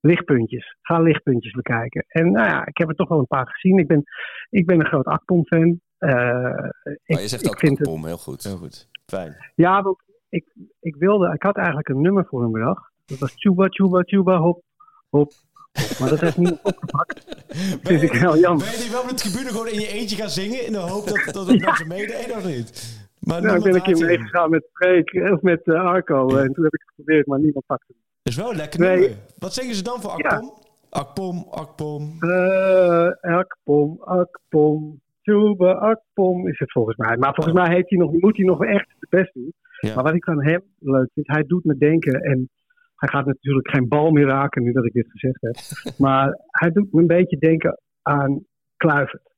lichtpuntjes. 0.00 0.76
Ga 0.80 1.00
lichtpuntjes 1.00 1.52
bekijken. 1.52 2.04
En 2.08 2.30
nou 2.30 2.48
ja, 2.48 2.66
ik 2.66 2.78
heb 2.78 2.88
er 2.88 2.94
toch 2.94 3.08
wel 3.08 3.18
een 3.18 3.26
paar 3.26 3.48
gezien. 3.48 3.78
Ik 3.78 3.86
ben, 3.86 4.02
ik 4.50 4.66
ben 4.66 4.80
een 4.80 4.86
groot 4.86 5.06
Akpom-fan. 5.06 5.80
Eh, 6.06 6.12
Maar 6.14 6.92
ik, 7.04 7.18
je 7.20 7.28
zegt 7.28 7.42
ik 7.44 7.48
ook 7.48 7.58
vind 7.58 7.78
het, 7.78 7.86
Akpom, 7.88 8.04
heel 8.06 8.18
goed. 8.18 8.42
Heel 8.42 8.56
goed. 8.56 8.88
Fijn. 9.06 9.36
Ja, 9.54 9.82
want 9.82 9.98
ik, 10.28 10.44
ik 10.80 10.96
wilde, 10.96 11.32
ik 11.34 11.42
had 11.42 11.56
eigenlijk 11.56 11.88
een 11.88 12.00
nummer 12.00 12.24
voor 12.26 12.42
hem 12.42 12.52
bedacht. 12.52 12.90
Dat 13.04 13.18
was 13.18 13.32
Chuba, 13.36 13.66
Chuba, 13.68 14.02
Chuba, 14.02 14.36
hop, 14.38 14.62
hop. 15.08 15.32
hop. 15.72 15.98
Maar 15.98 16.08
dat 16.08 16.20
heeft 16.20 16.36
niemand 16.36 16.62
opgepakt. 16.62 17.24
Vind 17.82 18.02
ik 18.02 18.12
heel 18.12 18.38
jammer. 18.38 18.64
Ben 18.64 18.74
je 18.74 18.80
die 18.82 18.90
wel 18.90 19.02
op 19.02 19.08
de 19.08 19.14
tribune 19.14 19.48
gewoon 19.50 19.68
in 19.68 19.80
je 19.80 19.88
eentje 19.88 20.16
gaan 20.16 20.28
zingen 20.30 20.66
in 20.66 20.72
de 20.72 20.78
hoop 20.78 21.06
dat, 21.06 21.34
dat 21.34 21.46
het 21.46 21.60
mensen 21.64 21.88
meededen 21.88 22.36
of 22.36 22.46
niet? 22.46 22.98
Maar 23.18 23.42
Nou, 23.42 23.56
ik 23.56 23.62
ben 23.62 23.74
een 23.74 23.82
keer 23.82 24.06
meegegaan 24.06 24.50
met 24.50 24.66
Freek, 24.72 25.12
of 25.32 25.40
met 25.42 25.62
eh, 25.64 25.74
Arco. 25.84 26.28
En 26.36 26.52
toen 26.52 26.64
heb 26.64 26.74
ik 26.74 26.80
het 26.80 26.88
geprobeerd, 26.88 27.26
maar 27.26 27.38
niemand 27.38 27.66
pakte 27.66 27.84
het. 27.88 27.96
Dat 28.22 28.32
is 28.32 28.38
wel 28.38 28.50
een 28.50 28.56
lekker 28.56 28.80
Nee. 28.80 28.98
nummer. 28.98 29.16
Wat 29.38 29.54
zingen 29.54 29.74
ze 29.74 29.82
dan 29.82 30.00
voor 30.00 30.22
Ja. 30.22 30.28
Akpom? 30.28 30.54
Akpom, 30.90 31.46
Akpom. 31.50 32.16
Eh, 32.22 33.08
Akpom, 33.20 34.00
Akpom, 34.04 35.00
Chuba, 35.26 35.72
Akpom 35.72 36.48
is 36.48 36.58
het 36.58 36.72
volgens 36.72 36.96
mij. 36.96 37.16
Maar 37.16 37.34
volgens 37.34 37.54
mij 37.56 37.74
heeft 37.74 37.90
hij 37.90 37.98
nog, 37.98 38.12
moet 38.12 38.36
hij 38.36 38.46
nog 38.46 38.64
echt 38.64 38.94
het 38.98 39.08
best 39.10 39.34
doen. 39.34 39.52
Ja. 39.80 39.94
Maar 39.94 40.04
wat 40.04 40.14
ik 40.14 40.24
van 40.24 40.44
hem 40.44 40.62
leuk 40.78 41.10
vind, 41.14 41.26
hij 41.26 41.42
doet 41.46 41.64
me 41.64 41.76
denken. 41.76 42.20
En 42.20 42.50
hij 42.94 43.08
gaat 43.08 43.26
natuurlijk 43.26 43.70
geen 43.70 43.88
bal 43.88 44.10
meer 44.10 44.26
raken 44.26 44.62
nu 44.62 44.72
dat 44.72 44.84
ik 44.84 44.92
dit 44.92 45.10
gezegd 45.10 45.40
heb. 45.40 45.54
maar 46.06 46.38
hij 46.46 46.70
doet 46.70 46.92
me 46.92 47.00
een 47.00 47.06
beetje 47.06 47.36
denken 47.38 47.80
aan 48.02 48.44
Kluivert. 48.76 49.34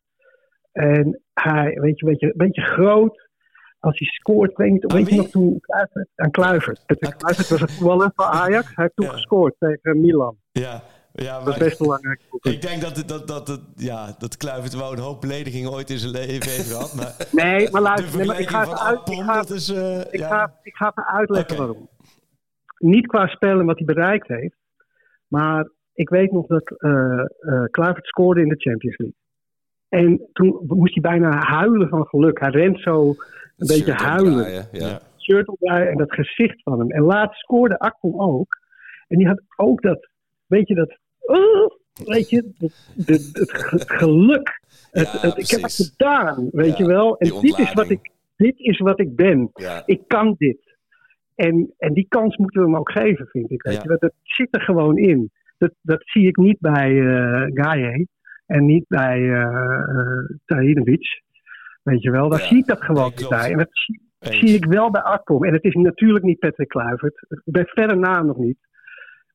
En 0.72 1.20
hij, 1.32 1.78
weet 1.80 1.98
je, 1.98 2.06
een 2.06 2.12
beetje, 2.12 2.26
een 2.26 2.32
beetje 2.46 2.62
groot. 2.62 3.26
Als 3.80 3.98
hij 3.98 4.08
scoort, 4.08 4.56
weet, 4.56 4.84
Aan 4.86 4.96
weet 4.96 5.08
je 5.10 5.16
nog 5.16 5.28
toen 5.28 5.60
Kluivert, 5.60 6.08
aan 6.14 6.30
Kluivert. 6.30 6.84
Kluivert 6.86 7.48
was 7.48 7.60
het 7.60 7.72
voetballer 7.72 8.10
van 8.14 8.26
Ajax. 8.26 8.66
Hij 8.66 8.84
heeft 8.84 8.96
toen 8.96 9.06
Ja. 9.06 9.12
gescoord 9.12 9.54
tegen 9.58 10.00
Milan. 10.00 10.36
Ja, 10.50 10.82
ja 11.12 11.44
Dat 11.44 11.54
is 11.54 11.58
best 11.58 11.78
belangrijk. 11.78 12.20
ik 12.42 12.62
denk 12.62 12.80
dat, 12.82 12.96
het- 12.96 13.08
dat, 13.08 13.28
dat, 13.28 13.46
dat, 13.46 13.60
ja, 13.76 14.14
dat 14.18 14.36
Kluivert 14.36 14.74
wel 14.74 14.92
een 14.92 14.98
hoop 14.98 15.20
beledigingen 15.20 15.70
ooit 15.70 15.90
in 15.90 15.98
zijn 15.98 16.12
leven 16.12 16.50
heeft 16.50 16.70
gehad. 16.70 16.94
Maar 16.94 17.14
Nee, 17.44 17.70
maar 17.70 17.82
luister, 17.82 18.16
nee, 18.18 18.26
maar 18.26 18.40
ik 18.40 18.48
ga 18.48 18.62
even 18.62 18.78
uit. 18.78 19.08
Ik 19.08 19.22
ga, 19.22 19.40
is... 19.54 19.68
ik, 20.10 20.18
ja. 20.20 20.28
ga, 20.28 20.52
ik 20.62 20.74
ga 20.76 20.88
even 20.90 21.06
uitleggen 21.06 21.56
waarom. 21.56 21.88
Niet 22.78 23.06
qua 23.06 23.26
spel 23.26 23.58
en 23.60 23.66
wat 23.66 23.76
hij 23.78 23.86
bereikt 23.86 24.28
heeft. 24.28 24.56
Maar 25.28 25.68
ik 25.94 26.08
weet 26.08 26.32
nog 26.32 26.46
dat 26.46 26.70
eh 26.78 27.20
eh, 27.40 27.64
Kluivert 27.70 28.06
scoorde 28.06 28.40
in 28.40 28.48
de 28.48 28.56
Champions 28.60 28.96
League. 28.96 29.16
En 29.88 30.28
toen 30.32 30.62
moest 30.66 30.94
hij 30.94 31.02
bijna 31.10 31.46
huilen 31.46 31.88
van 31.88 32.06
geluk. 32.06 32.40
Hij 32.40 32.50
rent 32.50 32.80
zo 32.80 33.08
een 33.08 33.16
Het 33.56 33.68
beetje 33.68 33.92
huilen. 33.92 34.50
Ja. 34.52 34.62
Ja. 34.72 35.00
Shirt 35.18 35.48
en 35.60 35.96
dat 35.96 36.12
gezicht 36.12 36.62
van 36.62 36.78
hem. 36.78 36.90
En 36.90 37.02
laatst 37.02 37.40
scoorde 37.40 37.78
Akpom 37.78 38.20
ook. 38.20 38.58
En 39.08 39.18
die 39.18 39.26
had 39.26 39.40
ook 39.56 39.82
dat, 39.82 40.08
weet 40.48 40.68
je, 40.68 40.74
dat... 40.74 40.98
uh, 41.26 41.66
weet 42.08 42.30
je, 42.30 42.36
het, 42.58 42.72
het, 43.06 43.30
het 43.38 43.52
ge- 43.52 43.84
geluk. 43.96 44.60
Het, 44.90 45.12
Ja, 45.12 45.18
het- 45.28 45.38
ik 45.38 45.48
heb 45.50 45.62
het 45.62 45.74
gedaan, 45.74 46.48
weet 46.52 46.76
Ja, 46.78 46.84
je 46.84 46.86
wel. 46.86 47.18
En 47.18 47.40
dit 47.40 47.58
is, 47.58 47.72
wat 47.72 47.90
ik, 47.90 48.10
dit 48.36 48.58
is 48.58 48.78
wat 48.78 49.00
ik 49.00 49.16
ben. 49.16 49.50
Ja. 49.52 49.82
Ik 49.86 50.00
kan 50.06 50.34
dit. 50.38 50.76
En, 51.34 51.74
en 51.78 51.92
die 51.94 52.06
kans 52.08 52.36
moeten 52.36 52.60
we 52.60 52.66
hem 52.66 52.76
ook 52.76 52.90
geven, 52.90 53.26
vind 53.26 53.50
ik. 53.50 53.62
Weet 53.62 53.82
je? 53.82 53.88
Dat, 53.88 54.00
dat 54.00 54.12
zit 54.22 54.48
er 54.50 54.60
gewoon 54.60 54.98
in. 54.98 55.30
Dat, 55.58 55.72
dat 55.82 56.02
zie 56.04 56.26
ik 56.26 56.36
niet 56.36 56.60
bij 56.60 57.00
eh 57.00 57.46
Gaye 57.54 58.06
en 58.46 58.66
niet 58.66 58.84
bij 58.88 59.18
uh, 59.18 60.24
Tahinovic. 60.46 61.22
Weet 61.82 62.02
je 62.02 62.10
wel, 62.10 62.28
daar 62.28 62.40
zie 62.40 62.58
ik 62.58 62.66
dat 62.66 62.82
gewoon 62.82 63.12
niet 63.16 63.28
bij. 63.28 63.52
En 63.52 63.58
dat 63.58 63.68
zie, 64.18 64.54
ik 64.54 64.64
wel 64.64 64.90
bij 64.90 65.02
Akpom. 65.02 65.44
En 65.44 65.52
het 65.52 65.64
is 65.64 65.74
natuurlijk 65.74 66.24
niet 66.24 66.38
Patrick 66.38 66.68
Kluivert. 66.68 67.26
Bij 67.44 67.64
verder 67.64 67.98
na 67.98 68.22
nog 68.22 68.36
niet. 68.36 68.58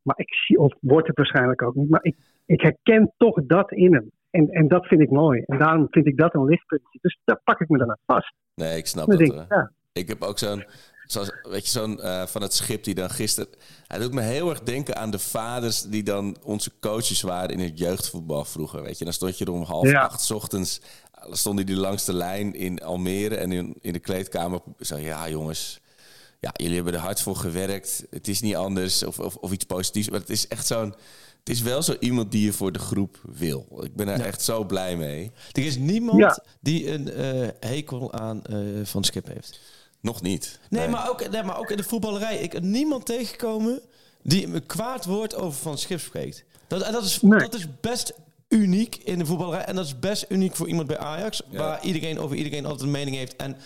Maar 0.04 0.18
ik 0.20 0.34
zie, 0.34 0.60
of 0.60 0.74
wordt 0.80 1.08
het 1.08 1.18
waarschijnlijk 1.18 1.62
ook 1.62 1.76
niet. 1.76 1.90
Maar 1.90 2.04
ik, 2.04 2.16
ik 2.46 2.62
herken 2.62 3.14
toch 3.18 3.40
dat 3.44 3.72
in 3.72 3.94
hem. 3.94 4.12
En, 4.30 4.50
en 4.50 4.68
dat 4.68 4.86
vind 4.86 5.02
ik 5.02 5.10
mooi. 5.10 5.44
En 5.46 5.58
daarom 5.58 5.88
vind 5.90 6.08
ik 6.08 6.18
dat 6.18 6.34
een 6.34 6.46
lichtpuntje. 6.46 7.00
Dus 7.02 7.20
daar 7.24 7.42
pak 7.44 7.60
ik 7.60 7.70
me 7.70 7.78
dan 7.78 7.90
aan 7.90 7.98
vast. 8.06 8.34
Nee, 8.56 8.78
ik 8.78 8.88
snap 8.88 9.08
dat. 9.08 9.18
denk 9.18 9.32
ik, 9.32 9.38
hoor. 9.38 9.46
ja. 9.50 9.72
Ik 9.94 10.08
heb 10.08 10.22
ook 10.22 10.40
zo'n, 10.40 10.64
zoals, 11.04 11.32
weet 11.50 11.64
je, 11.64 11.70
zo'n 11.80 12.02
eh, 12.02 12.26
van 12.26 12.42
het 12.42 12.54
schip 12.54 12.84
die 12.84 12.96
dan 12.96 13.10
gisteren. 13.10 13.50
Hij 13.88 14.00
doet 14.00 14.14
me 14.14 14.22
heel 14.22 14.50
erg 14.50 14.60
denken 14.64 14.96
aan 14.96 15.12
de 15.12 15.20
vaders 15.20 15.82
die 15.82 16.04
dan 16.04 16.38
onze 16.44 16.72
coaches 16.80 17.22
waren 17.22 17.50
in 17.50 17.60
het 17.60 17.80
jeugdvoetbal 17.80 18.46
vroeger. 18.46 18.84
Weet 18.84 18.98
je, 18.98 19.04
dan 19.04 19.14
stond 19.14 19.38
je 19.38 19.46
er 19.46 19.52
om 19.52 19.62
half 19.64 19.92
Ja. 19.92 20.02
acht 20.04 20.32
ochtends. 20.32 20.82
Stonden 21.32 21.66
die 21.66 21.76
langs 21.76 22.06
de 22.06 22.14
lijn 22.14 22.54
in 22.54 22.80
Almere 22.84 23.36
en 23.36 23.52
in, 23.52 23.76
in 23.82 23.94
de 23.94 24.00
kleedkamer. 24.00 24.62
Zo, 24.80 24.98
ja, 24.98 25.30
jongens. 25.30 25.82
Ja, 26.44 26.52
jullie 26.56 26.76
hebben 26.76 26.94
er 26.94 27.00
hard 27.00 27.22
voor 27.22 27.36
gewerkt. 27.36 28.04
Het 28.10 28.28
is 28.28 28.42
niet 28.42 28.56
anders 28.56 29.04
of, 29.04 29.20
of, 29.20 29.36
of 29.36 29.52
iets 29.52 29.66
positiefs. 29.66 30.10
Maar 30.10 30.20
het 30.20 30.30
is 30.30 30.48
echt 30.48 30.68
zo'n. 30.68 30.94
Het 31.40 31.50
is 31.50 31.62
wel 31.62 31.82
zo 31.82 31.96
iemand 32.00 32.32
die 32.32 32.46
je 32.46 32.54
voor 32.54 32.72
de 32.72 32.80
groep 32.80 33.20
wil. 33.36 33.80
Ik 33.84 33.96
ben 33.96 34.08
er 34.08 34.22
echt 34.26 34.42
zo 34.42 34.64
blij 34.64 34.96
mee. 34.98 35.32
Er 35.52 35.66
is 35.66 35.78
niemand 35.78 36.20
Ja. 36.20 36.44
die 36.62 36.92
een 36.92 37.12
eh, 37.12 37.48
hekel 37.60 38.14
aan 38.14 38.44
eh, 38.46 38.58
Van 38.84 39.04
Schip 39.04 39.28
heeft. 39.28 39.60
Nog 40.02 40.22
niet. 40.22 40.60
Nee, 40.70 40.88
Maar, 40.88 41.10
ook, 41.10 41.30
nee, 41.30 41.44
maar 41.44 41.58
ook 41.60 41.72
in 41.72 41.78
de 41.78 41.84
voetballerij. 41.84 42.38
Ik 42.38 42.52
heb 42.54 42.64
niemand 42.64 43.06
tegengekomen 43.06 43.82
die 44.24 44.46
een 44.48 44.66
kwaad 44.66 45.06
woord 45.06 45.36
over 45.36 45.60
Van 45.60 45.78
Schip 45.78 46.00
spreekt. 46.00 46.44
Dat, 46.68 46.82
en 46.82 46.92
dat, 46.92 47.04
is, 47.04 47.22
Nee. 47.22 47.40
dat 47.40 47.54
is 47.54 47.68
best 47.82 48.14
uniek 48.50 48.96
in 48.96 49.18
de 49.20 49.26
voetballerij. 49.26 49.66
En 49.66 49.76
dat 49.76 49.86
is 49.86 50.00
best 50.00 50.26
uniek 50.30 50.56
voor 50.56 50.68
iemand 50.68 50.88
bij 50.88 50.98
Ajax. 50.98 51.42
Waar 51.52 51.84
iedereen 51.84 52.20
over 52.20 52.36
iedereen 52.36 52.66
altijd 52.66 52.82
een 52.84 52.92
mening 52.92 53.16
heeft. 53.16 53.36
En 53.36 53.58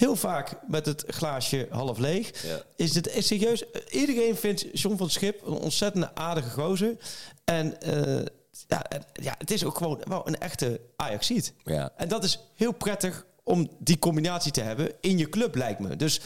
heel 0.00 0.16
vaak 0.16 0.56
met 0.66 0.86
het 0.86 1.04
glaasje 1.06 1.66
half 1.70 1.98
leeg. 1.98 2.42
Ja. 2.42 2.58
Is 2.76 2.94
het 2.94 3.06
is 3.14 3.26
serieus. 3.26 3.64
Iedereen 3.90 4.36
vindt 4.36 4.80
John 4.80 4.96
van 4.96 5.10
Schip 5.10 5.46
een 5.46 5.52
ontzettende 5.52 6.14
aardige 6.14 6.50
gozer. 6.50 6.96
En 7.44 7.80
eh, 7.80 8.24
ja, 8.68 8.82
ja, 9.12 9.34
het 9.38 9.50
is 9.50 9.64
ook 9.64 9.76
gewoon 9.76 10.00
wel 10.08 10.28
een 10.28 10.38
echte 10.38 10.80
Ajaxiet. 10.96 11.54
Ja. 11.64 11.90
En 11.96 12.08
dat 12.08 12.24
is 12.24 12.52
heel 12.56 12.72
prettig 12.72 13.26
om 13.42 13.68
die 13.78 13.98
combinatie 13.98 14.52
te 14.52 14.60
hebben 14.60 14.92
in 15.00 15.18
je 15.18 15.28
club, 15.28 15.54
lijkt 15.54 15.80
me. 15.80 15.96
Dus 15.96 16.20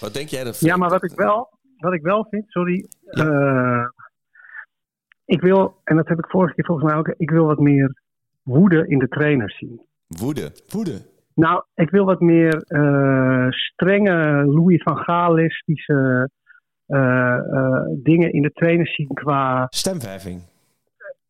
Wat 0.00 0.14
denk 0.14 0.28
jij 0.28 0.44
dat? 0.44 0.60
Ja, 0.60 0.76
maar 0.76 0.90
wat 0.90 1.04
ik 1.04 1.12
wel, 1.14 1.48
wat 1.78 1.92
ik 1.92 2.02
wel 2.02 2.26
vind, 2.30 2.44
sorry. 2.48 2.86
eh, 3.04 3.84
ik 5.24 5.40
wil, 5.40 5.80
en 5.84 5.96
dat 5.96 6.08
heb 6.08 6.18
ik 6.18 6.26
vorige 6.30 6.54
keer 6.54 6.64
volgens 6.64 6.90
mij 6.90 6.98
ook, 6.98 7.08
ik 7.16 7.30
wil 7.30 7.44
wat 7.44 7.58
meer 7.58 8.02
woede 8.42 8.84
in 8.88 8.98
de 8.98 9.08
trainers 9.08 9.58
zien. 9.58 9.86
Woede. 10.06 10.52
woede. 10.68 11.12
Nou, 11.34 11.64
ik 11.74 11.90
wil 11.90 12.04
wat 12.04 12.20
meer 12.20 12.62
eh, 12.62 13.50
strenge 13.50 14.44
Louis 14.46 14.82
van 14.82 14.96
Gaalistische 14.96 16.30
eh 16.86 17.34
eh, 17.36 17.82
dingen 18.02 18.32
in 18.32 18.42
de 18.42 18.50
trainers 18.52 18.94
zien 18.94 19.08
qua... 19.14 19.66
Stemverving. 19.68 20.42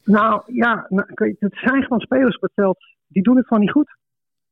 Nou 0.04 0.42
ja, 0.46 0.86
nou, 0.88 1.06
het 1.38 1.54
zijn 1.54 1.82
gewoon 1.82 2.00
spelers 2.00 2.38
veld, 2.54 2.78
die 3.08 3.22
doen 3.22 3.36
het 3.36 3.46
gewoon 3.46 3.62
niet 3.62 3.72
goed. 3.72 3.96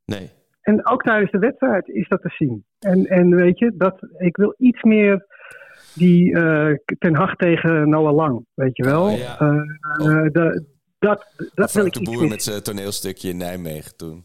Nee. 0.04 0.30
En 0.60 0.86
ook 0.86 1.02
tijdens 1.02 1.30
de 1.30 1.38
wedstrijd 1.38 1.88
is 1.88 2.08
dat 2.08 2.22
te 2.22 2.28
zien. 2.28 2.64
En, 2.78 3.06
en 3.06 3.34
weet 3.34 3.58
je, 3.58 3.72
dat, 3.76 3.96
ik 4.18 4.36
wil 4.36 4.54
iets 4.58 4.82
meer 4.82 5.26
die 5.94 6.32
ten 6.98 7.14
Hag 7.14 7.34
tegen 7.36 7.88
Noah 7.88 8.14
Lang, 8.14 8.46
weet 8.54 8.76
je 8.76 8.84
wel. 8.84 9.04
Oh, 9.04 9.18
ja. 9.18 9.38
Eh, 9.38 10.22
de- 10.32 10.64
dat 10.98 11.26
dat 11.54 11.72
wil 11.72 11.86
ik 11.86 11.92
de 11.92 12.02
Boer 12.02 12.28
met 12.28 12.42
zijn 12.42 12.62
toneelstukje 12.62 13.28
in 13.28 13.36
Nijmegen 13.36 13.96
toen. 13.96 14.24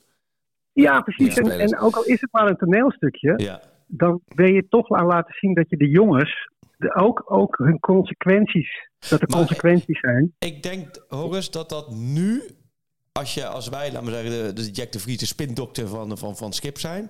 Ja, 0.84 1.02
precies. 1.02 1.36
Ja, 1.36 1.42
en, 1.44 1.80
ook 1.80 1.96
al 1.96 2.04
is 2.04 2.22
het 2.22 2.32
maar 2.32 2.48
een 2.50 2.58
toneelstukje, 2.58 3.34
Ja. 3.38 3.62
dan 3.88 4.22
wil 4.26 4.54
je 4.54 4.68
toch 4.70 4.90
aan 4.92 5.06
laten 5.06 5.34
zien 5.40 5.54
dat 5.54 5.70
je 5.70 5.78
de 5.78 5.90
jongens 5.90 6.50
de, 6.78 6.96
ook, 6.96 7.24
ook 7.26 7.58
hun 7.58 7.80
consequenties, 7.80 8.90
dat 9.10 9.22
er 9.22 9.28
Maar- 9.28 9.38
consequenties 9.38 10.00
zijn. 10.00 10.34
Ik 10.40 10.64
denk, 10.64 11.06
Horus, 11.08 11.52
dat 11.52 11.70
dat 11.70 11.92
nu, 11.92 12.42
als, 13.12 13.34
je, 13.34 13.46
als 13.46 13.70
wij, 13.70 13.92
laten 13.92 14.06
we 14.08 14.12
zeggen, 14.14 14.56
de, 14.56 14.62
de 14.64 14.72
Jack 14.72 14.92
de 14.92 15.00
Vries, 15.00 15.18
de 15.18 15.26
spindokter 15.26 15.88
van, 15.88 16.18
van, 16.18 16.36
van 16.38 16.54
Skip 16.54 16.78
zijn, 16.78 17.10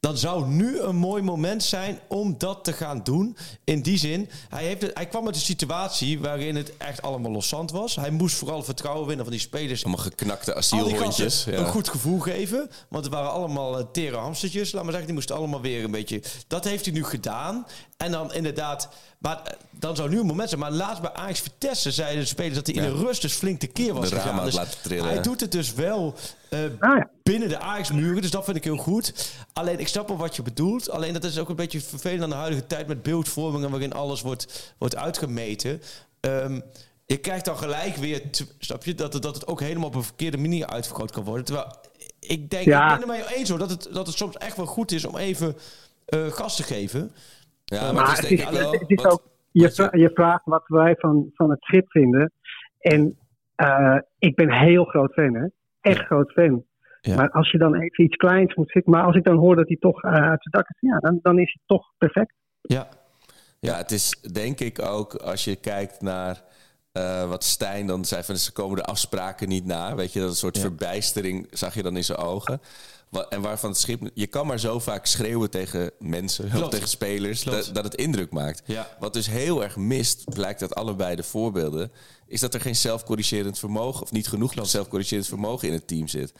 dan 0.00 0.18
zou 0.18 0.46
nu 0.46 0.80
een 0.80 0.96
mooi 0.96 1.22
moment 1.22 1.62
zijn 1.62 1.98
om 2.08 2.38
dat 2.38 2.64
te 2.64 2.72
gaan 2.72 3.00
doen. 3.02 3.36
In 3.64 3.82
die 3.82 3.98
zin, 3.98 4.30
hij, 4.48 4.64
heeft 4.64 4.82
het, 4.82 4.90
hij 4.94 5.06
kwam 5.06 5.26
uit 5.26 5.34
een 5.34 5.40
situatie 5.40 6.20
waarin 6.20 6.56
het 6.56 6.76
echt 6.76 7.02
allemaal 7.02 7.30
loszand 7.30 7.70
was. 7.70 7.96
Hij 7.96 8.10
moest 8.10 8.36
vooral 8.36 8.62
vertrouwen 8.62 9.06
winnen 9.06 9.24
van 9.24 9.34
die 9.34 9.42
spelers. 9.44 9.84
Allemaal 9.84 10.04
geknakte 10.04 10.54
asielhondjes. 10.54 11.44
Ja. 11.44 11.52
een 11.52 11.66
goed 11.66 11.88
gevoel 11.88 12.18
geven. 12.18 12.70
Want 12.88 13.04
het 13.04 13.14
waren 13.14 13.30
allemaal 13.30 13.78
eh, 13.78 13.84
tere 13.92 14.16
hamstertjes. 14.16 14.72
Laat 14.72 14.82
maar 14.82 14.90
zeggen, 14.90 15.06
die 15.06 15.14
moesten 15.16 15.36
allemaal 15.36 15.60
weer 15.60 15.84
een 15.84 15.90
beetje... 15.90 16.22
Dat 16.46 16.64
heeft 16.64 16.84
hij 16.84 16.94
nu 16.94 17.04
gedaan. 17.04 17.66
En 17.96 18.10
dan 18.10 18.32
inderdaad 18.34 18.88
Maar 19.18 19.42
eh, 19.44 19.52
dan 19.70 19.96
zou 19.96 20.08
nu 20.08 20.20
een 20.20 20.26
moment 20.26 20.48
zijn. 20.48 20.60
Maar 20.60 20.70
laatst 20.72 21.02
bij 21.02 21.12
Ajax 21.12 21.40
Vitesse 21.40 21.90
zeiden 21.90 22.20
de 22.20 22.26
spelers 22.26 22.54
dat 22.54 22.66
hij 22.66 22.74
in 22.74 22.82
Ja. 22.82 22.88
de 22.88 22.96
rust 22.96 23.22
dus 23.22 23.32
flink 23.32 23.60
tekeer 23.60 23.94
was 23.94 24.08
De 24.10 24.14
gegaan. 24.16 24.44
Dus 24.44 24.54
laten 24.54 24.78
trillen. 24.82 25.08
hij 25.08 25.22
doet 25.22 25.40
het 25.40 25.52
dus 25.52 25.72
wel 25.74 26.14
eh, 26.50 26.58
Ah, 26.78 26.96
ja. 26.96 27.10
binnen 27.22 27.48
de 27.48 27.58
Ajax-muren. 27.58 28.22
Dus 28.22 28.30
dat 28.30 28.44
vind 28.44 28.56
ik 28.56 28.64
heel 28.64 28.76
goed. 28.76 29.34
Alleen, 29.52 29.78
ik 29.78 29.88
snap 29.88 30.08
wel 30.08 30.16
wat 30.16 30.36
je 30.36 30.42
bedoelt. 30.42 30.90
Alleen, 30.90 31.12
dat 31.12 31.24
is 31.24 31.38
ook 31.38 31.48
een 31.48 31.56
beetje 31.56 31.80
vervelend 31.80 32.22
aan 32.22 32.28
de 32.30 32.34
huidige 32.34 32.66
tijd 32.66 32.86
met 32.86 33.02
beeldvormingen... 33.02 33.70
waarin 33.70 33.92
alles 33.92 34.22
wordt, 34.22 34.74
wordt 34.78 34.96
uitgemeten. 34.96 35.80
Ehm, 36.20 36.60
je 37.06 37.16
krijgt 37.16 37.44
dan 37.44 37.56
gelijk 37.56 37.96
weer, 37.96 38.22
snap 38.58 38.84
je, 38.84 38.94
dat 38.94 39.12
het, 39.12 39.22
dat 39.22 39.34
het 39.34 39.46
ook 39.46 39.60
helemaal 39.60 39.88
op 39.88 39.94
een 39.94 40.02
verkeerde 40.02 40.38
manier 40.38 40.66
uitvergroot 40.66 41.10
kan 41.10 41.24
worden. 41.24 41.44
Terwijl 41.44 41.66
ik 42.20 42.50
denk, 42.50 42.64
Ja. 42.64 42.94
ik 42.94 43.06
ben 43.06 43.08
het 43.16 43.24
jou 43.26 43.38
eens 43.38 43.48
hoor, 43.48 43.58
dat 43.58 43.70
het, 43.70 43.88
dat 43.92 44.06
het 44.06 44.16
soms 44.16 44.36
echt 44.36 44.56
wel 44.56 44.66
goed 44.66 44.92
is 44.92 45.04
om 45.04 45.16
even 45.16 45.56
eh, 46.06 46.26
gas 46.26 46.56
te 46.56 46.62
geven. 46.62 47.12
Ja, 47.64 47.82
maar, 47.82 47.94
Maar 47.94 48.02
het 48.02 48.12
is 48.12 48.18
het 48.18 48.28
denk 48.28 48.40
is, 48.40 48.46
ik 48.56 48.62
wel... 48.62 48.72
het 48.72 48.84
is 48.90 49.02
wat- 49.02 49.12
ook, 49.12 49.22
je, 49.50 49.60
je- 49.62 49.70
vra- 49.72 49.96
je 49.96 50.10
vraagt 50.14 50.44
wat 50.44 50.64
wij 50.66 50.94
van, 50.98 51.30
van 51.34 51.50
het 51.50 51.62
schip 51.62 51.90
vinden. 51.90 52.32
En 52.78 53.18
eh, 53.54 53.96
ik 54.18 54.34
ben 54.36 54.52
heel 54.52 54.84
groot 54.84 55.12
fan, 55.12 55.34
hè? 55.34 55.46
Echt 55.80 56.04
groot 56.06 56.32
fan. 56.32 56.64
Ja. 57.00 57.16
Maar 57.16 57.30
als 57.30 57.50
je 57.50 57.58
dan 57.58 57.74
even 57.74 58.04
iets 58.04 58.16
kleins 58.16 58.54
moet 58.54 58.70
zitten. 58.70 58.92
Maar 58.92 59.04
als 59.04 59.16
ik 59.16 59.24
dan 59.24 59.36
hoor 59.36 59.56
dat 59.56 59.68
hij 59.68 59.76
toch 59.80 60.02
eh, 60.02 60.10
uit 60.10 60.42
zijn 60.42 60.50
dak 60.50 60.68
is, 60.68 60.76
ja, 60.80 60.98
dan, 60.98 61.18
dan 61.22 61.38
is 61.38 61.52
het 61.52 61.62
toch 61.66 61.92
perfect. 61.98 62.34
Ja, 62.60 62.88
Ja, 63.60 63.76
het 63.76 63.90
is 63.90 64.20
denk 64.32 64.60
ik 64.60 64.82
ook 64.82 65.14
als 65.14 65.44
je 65.44 65.56
kijkt 65.56 66.00
naar 66.00 66.42
eh, 66.92 67.28
wat 67.28 67.44
Stijn 67.44 67.86
dan 67.86 68.04
zei 68.04 68.22
van 68.22 68.36
ze 68.36 68.52
komen 68.52 68.76
de 68.76 68.84
afspraken 68.84 69.48
niet 69.48 69.64
na. 69.66 69.94
Weet 69.94 70.12
je, 70.12 70.20
dat 70.20 70.28
een 70.28 70.34
soort 70.34 70.56
Ja. 70.56 70.62
verbijstering 70.62 71.46
zag 71.50 71.74
je 71.74 71.82
dan 71.82 71.96
in 71.96 72.04
zijn 72.04 72.18
ogen. 72.18 72.60
En 73.28 73.40
waarvan 73.40 73.70
het 73.70 73.78
schip, 73.78 74.10
je 74.14 74.26
kan 74.26 74.46
maar 74.46 74.60
zo 74.60 74.78
vaak 74.78 75.06
schreeuwen 75.06 75.50
tegen 75.50 75.90
mensen 75.98 76.62
of 76.62 76.68
tegen 76.68 76.88
spelers 76.88 77.42
dat, 77.42 77.70
dat 77.72 77.84
het 77.84 77.94
indruk 77.94 78.30
maakt. 78.30 78.62
Ja. 78.66 78.96
Wat 79.00 79.12
dus 79.12 79.26
heel 79.26 79.62
erg 79.62 79.76
mist, 79.76 80.24
blijkt 80.24 80.60
uit 80.62 80.74
allebei 80.74 81.16
de 81.16 81.22
voorbeelden, 81.22 81.92
is 82.26 82.40
dat 82.40 82.54
er 82.54 82.60
geen 82.60 82.76
zelfcorrigerend 82.76 83.58
vermogen 83.58 84.02
of 84.02 84.12
niet 84.12 84.28
genoeg 84.28 84.54
zelfcorrigerend 84.62 85.26
vermogen 85.26 85.68
in 85.68 85.74
het 85.74 85.86
team 85.86 86.08
zit. 86.08 86.32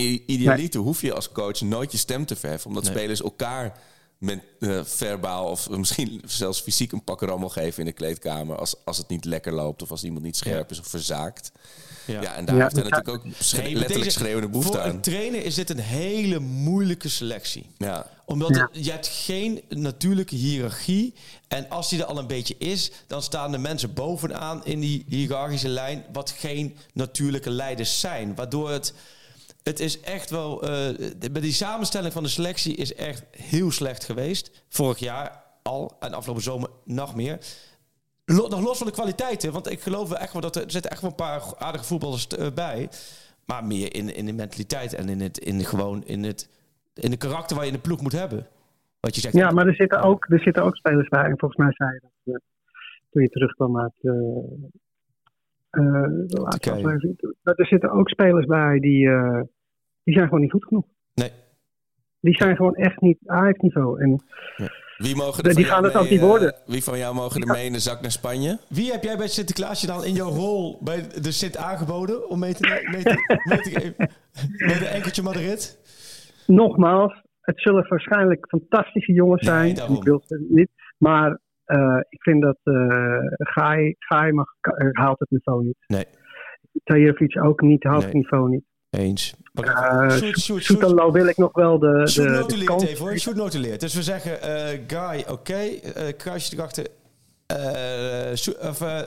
I- 0.00 0.22
Idealiter 0.26 0.80
hoef 0.80 1.00
je 1.00 1.14
als 1.14 1.32
coach 1.32 1.60
nooit 1.60 1.92
je 1.92 1.98
stem 1.98 2.26
te 2.26 2.36
verheffen, 2.36 2.68
omdat 2.68 2.84
Nee. 2.84 2.92
spelers 2.92 3.22
elkaar 3.22 3.78
met 4.18 4.42
eh, 4.60 4.84
verbaal 4.84 5.50
of 5.50 5.70
misschien 5.70 6.22
zelfs 6.26 6.60
fysiek 6.60 6.92
een 6.92 7.04
pak 7.04 7.20
rammel 7.20 7.48
geven 7.48 7.78
in 7.80 7.86
de 7.86 7.92
kleedkamer 7.92 8.56
als, 8.56 8.74
als 8.84 8.98
het 8.98 9.08
niet 9.08 9.24
lekker 9.24 9.52
loopt 9.52 9.82
of 9.82 9.90
als 9.90 10.04
iemand 10.04 10.24
niet 10.24 10.36
scherp 10.36 10.70
is 10.70 10.78
of 10.80 10.86
verzaakt. 10.86 11.52
Ja, 12.12 12.34
en 12.34 12.44
daar 12.44 12.56
Ja, 12.56 12.62
heeft 12.62 12.76
hij 12.76 12.84
natuurlijk 12.88 13.08
ook 13.26 13.32
schre- 13.38 13.56
Nee, 13.62 13.70
met 13.70 13.78
letterlijk 13.78 14.04
deze- 14.04 14.18
schreeuwende 14.18 14.48
behoefte 14.48 14.72
Voor 14.72 14.80
aan. 14.80 14.90
een 14.90 15.00
trainer 15.00 15.44
is 15.44 15.54
dit 15.54 15.70
een 15.70 15.78
hele 15.78 16.38
moeilijke 16.38 17.08
selectie. 17.08 17.66
Ja. 17.78 18.06
Omdat 18.24 18.54
Ja. 18.56 18.68
je 18.72 18.90
hebt 18.90 19.06
geen 19.06 19.62
natuurlijke 19.68 20.34
hiërarchie. 20.34 21.14
En 21.48 21.68
als 21.68 21.88
die 21.88 21.98
er 22.00 22.04
al 22.04 22.18
een 22.18 22.26
beetje 22.26 22.54
is, 22.58 22.90
dan 23.06 23.22
staan 23.22 23.50
de 23.52 23.58
mensen 23.58 23.92
bovenaan 23.94 24.64
in 24.64 24.80
die 24.80 25.04
hiërarchische 25.08 25.68
lijn, 25.68 26.04
wat 26.12 26.30
geen 26.30 26.76
natuurlijke 26.92 27.50
leiders 27.50 28.00
zijn. 28.00 28.34
Waardoor 28.34 28.70
het. 28.70 28.94
Het 29.62 29.80
is 29.80 30.00
echt 30.00 30.30
wel. 30.30 30.62
eh 30.62 30.68
de- 31.18 31.30
bij 31.30 31.42
die 31.42 31.52
samenstelling 31.52 32.12
van 32.12 32.22
de 32.22 32.28
selectie 32.28 32.74
is 32.74 32.94
echt 32.94 33.22
heel 33.36 33.70
slecht 33.70 34.04
geweest. 34.04 34.50
Vorig 34.68 34.98
jaar 34.98 35.42
al 35.62 35.96
en 36.00 36.12
afgelopen 36.14 36.42
zomer 36.42 36.70
nog 36.84 37.14
meer. 37.14 37.38
Nog 38.36 38.62
los 38.62 38.78
van 38.78 38.86
de 38.86 38.92
kwaliteiten, 38.92 39.52
want 39.52 39.70
ik 39.70 39.80
geloof 39.80 40.08
wel 40.08 40.18
echt 40.18 40.32
wel 40.32 40.42
dat 40.42 40.56
er, 40.56 40.64
er 40.64 40.70
zitten 40.70 40.90
echt 40.90 41.00
wel 41.00 41.10
een 41.10 41.16
paar 41.16 41.42
aardige 41.58 41.84
voetballers 41.84 42.26
eh, 42.26 42.46
bij. 42.54 42.88
Maar 43.46 43.64
meer 43.64 43.94
in, 43.94 44.14
in 44.14 44.26
de 44.26 44.32
mentaliteit 44.32 44.94
en 44.94 45.08
in 45.08 45.20
het, 45.20 45.38
in 45.38 45.64
gewoon 45.64 46.04
in 46.04 46.24
het 46.24 46.50
in 46.94 47.10
de 47.10 47.16
karakter 47.16 47.56
waar 47.56 47.64
je 47.64 47.70
in 47.70 47.76
de 47.76 47.82
ploeg 47.82 48.00
moet 48.00 48.12
hebben. 48.12 48.46
Wat 49.00 49.14
je 49.14 49.20
zegt. 49.20 49.34
Ja, 49.34 49.50
maar 49.50 49.66
er 49.66 49.74
zitten 49.74 50.02
ook, 50.02 50.26
er 50.30 50.40
zitten 50.40 50.62
ook 50.62 50.76
spelers 50.76 51.08
bij. 51.08 51.24
En 51.24 51.38
volgens 51.38 51.60
mij 51.60 51.72
zei 51.72 51.92
je 51.92 52.00
dat 52.00 52.34
eh, 52.34 52.40
toen 53.10 53.22
je 53.22 53.28
terugkwam 53.28 53.80
uit 53.80 53.92
de 54.00 54.50
laatste 56.28 56.60
Turkije. 56.60 56.74
aflevering. 56.74 57.34
Dat 57.42 57.58
Er 57.58 57.66
zitten 57.66 57.90
ook 57.90 58.08
spelers 58.08 58.46
bij 58.46 58.78
die, 58.78 59.08
die 60.02 60.14
zijn 60.14 60.24
gewoon 60.24 60.40
niet 60.40 60.50
goed 60.50 60.64
genoeg. 60.64 60.86
Nee. 61.14 61.30
Die 62.20 62.34
zijn 62.34 62.56
gewoon 62.56 62.74
echt 62.74 63.00
niet 63.00 63.18
Ajax-niveau. 63.26 64.00
En 64.00 64.22
Wie, 64.98 65.16
mogen 65.16 65.42
Die 65.42 65.52
er 65.52 65.58
van 65.60 65.64
gaan 65.64 65.82
jou 65.82 65.86
het 65.94 65.96
ook 66.02 66.10
niet 66.10 66.20
eh, 66.20 66.26
worden. 66.26 66.54
wie 66.66 66.82
van 66.84 66.98
jou 66.98 67.14
mogen 67.14 67.40
er 67.40 67.46
mee 67.54 67.66
in 67.66 67.72
de 67.72 67.78
zak 67.78 68.00
naar 68.00 68.10
Spanje? 68.10 68.58
Wie 68.68 68.90
heb 68.92 69.02
jij 69.02 69.16
bij 69.16 69.28
Sinterklaasje 69.28 69.86
dan 69.86 70.04
in 70.04 70.12
jouw 70.12 70.28
rol 70.30 70.78
bij 70.82 71.06
de 71.22 71.32
Sint 71.32 71.56
aangeboden 71.56 72.28
om 72.28 72.38
mee 72.38 72.54
te, 72.54 72.82
mee 72.92 73.02
te, 73.02 73.40
mee 73.48 73.60
te 73.60 73.70
geven? 73.70 73.94
Met 74.66 74.80
een 74.80 74.86
enkeltje 74.86 75.22
Madrid? 75.22 75.78
nogmaals, 76.46 77.22
het 77.40 77.60
zullen 77.60 77.88
waarschijnlijk 77.88 78.46
fantastische 78.48 79.12
jongens 79.12 79.42
Nee, 79.42 79.54
zijn. 79.54 79.74
daarom. 79.74 79.96
ik 79.96 80.02
wil 80.02 80.22
ze 80.26 80.46
niet. 80.48 80.70
Maar 80.98 81.38
eh, 81.64 81.98
ik 82.08 82.22
vind 82.22 82.42
dat 82.42 82.58
uh, 82.64 83.18
Gaai, 83.36 83.94
Gaai 83.98 84.32
mag, 84.32 84.46
haalt 84.92 85.18
het 85.18 85.30
niveau 85.30 85.64
niet. 85.64 85.76
Nee. 85.86 86.04
Tajerovic 86.84 87.42
ook 87.44 87.60
niet, 87.60 87.82
haalt 87.82 88.02
het 88.04 88.12
Nee. 88.12 88.22
niveau 88.22 88.48
niet. 88.48 88.64
Eens. 88.90 89.34
Uh, 89.64 90.10
Shoot, 90.10 90.20
shoot, 90.20 90.40
shoot. 90.40 90.62
Soetalo 90.62 91.12
wil 91.12 91.26
ik 91.26 91.36
nog 91.36 91.52
wel 91.52 91.78
de, 91.78 92.02
Shoot 92.08 92.24
de, 92.26 92.32
de 92.32 92.38
notuleert 92.38 92.66
kans. 92.68 92.82
even 92.84 93.04
hoor. 93.06 93.18
Shoot 93.18 93.34
notuleert. 93.36 93.80
Dus 93.80 93.94
we 93.94 94.02
zeggen 94.02 94.42
eh 94.42 94.78
Guy, 94.86 95.24
oké. 95.28 95.54
eh, 95.54 96.16
kruisje 96.16 96.54
erachter. 96.56 96.86
eh 97.46 98.34
Sjo- 98.36 98.68
of 98.68 98.80
uh, 98.80 99.00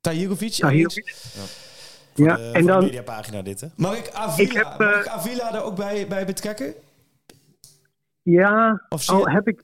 Tahirovic. 0.00 0.52
Tahirovic. 0.52 1.06
eens. 1.06 1.66
Ja, 2.14 2.38
Eh, 2.38 2.56
en 2.56 2.66
dan, 2.66 2.84
mediapagina 2.84 3.42
dit, 3.42 3.60
hè? 3.60 3.66
Mag 3.76 3.96
ik 3.98 4.10
Avila, 4.12 4.48
Ik 4.48 4.52
heb, 4.56 4.78
mag 4.78 5.00
ik 5.00 5.06
Avila 5.06 5.54
er 5.54 5.62
ook 5.62 5.76
bij, 5.76 6.06
bij 6.08 6.26
betrekken? 6.26 6.74
ja, 8.22 8.82
Of 8.88 9.08
al 9.08 9.18
je- 9.28 9.30
heb 9.34 9.48
ik 9.48 9.62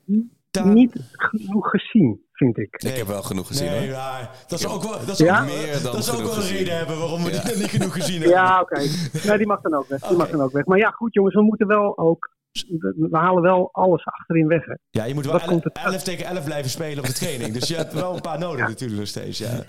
Daar- 0.55 0.67
niet 0.67 0.93
genoeg 1.13 1.71
gezien, 1.71 2.21
vind 2.33 2.59
ik. 2.59 2.83
Ik 2.83 2.97
heb 2.97 3.07
wel 3.07 3.23
genoeg 3.23 3.47
gezien 3.47 3.67
Nee, 3.71 3.79
hoor. 3.87 3.97
maar 3.97 4.31
dat 4.47 4.61
zou 4.61 4.75
ook 4.75 4.83
wel, 4.83 5.07
dat 5.07 5.19
Ja? 5.19 5.41
ook 5.41 5.47
wel- 5.47 5.57
Meer 5.57 5.83
dan 5.83 5.93
dat 5.93 6.05
zou 6.05 6.17
ook 6.17 6.23
wel 6.25 6.35
een 6.35 6.41
gezien. 6.41 6.57
reden 6.57 6.77
hebben 6.77 6.99
waarom 6.99 7.25
we 7.25 7.33
Ja. 7.33 7.43
die 7.43 7.57
niet 7.57 7.71
genoeg 7.71 7.93
gezien 7.93 8.21
hebben. 8.21 8.39
Ja, 8.39 8.61
oké. 8.61 8.79
Nee, 9.27 9.37
die 9.39 9.47
mag 9.47 9.61
dan 9.61 9.75
ook 9.75 9.89
weg. 9.89 10.01
Die 10.09 10.17
mag 10.17 10.31
dan 10.31 10.41
ook 10.41 10.53
weg. 10.53 10.65
Maar 10.65 10.79
ja, 10.79 10.91
goed 10.91 11.15
jongens, 11.15 11.35
we 11.35 11.43
moeten 11.43 11.67
wel 11.67 11.99
ook... 11.99 12.33
We 12.71 13.09
halen 13.11 13.43
wel 13.43 13.69
alles 13.73 14.05
achterin 14.05 14.47
weg. 14.47 14.65
Hè. 14.65 14.75
Ja, 14.91 15.05
je 15.05 15.15
moet 15.15 15.25
wel 15.25 15.33
Wat 15.33 15.41
11, 15.43 15.51
komt 15.51 15.65
het- 15.65 15.79
11 15.85 16.03
tegen 16.03 16.27
11 16.27 16.45
blijven 16.45 16.71
spelen 16.71 16.99
op 16.99 17.07
de 17.07 17.13
training. 17.13 17.53
Dus 17.53 17.69
je 17.69 17.75
hebt 17.77 17.93
wel 17.93 18.15
een 18.15 18.21
paar 18.21 18.39
nodig 18.39 18.69
natuurlijk 18.69 18.99
nog 18.99 19.09
steeds. 19.09 19.39
Ja. 19.39 19.65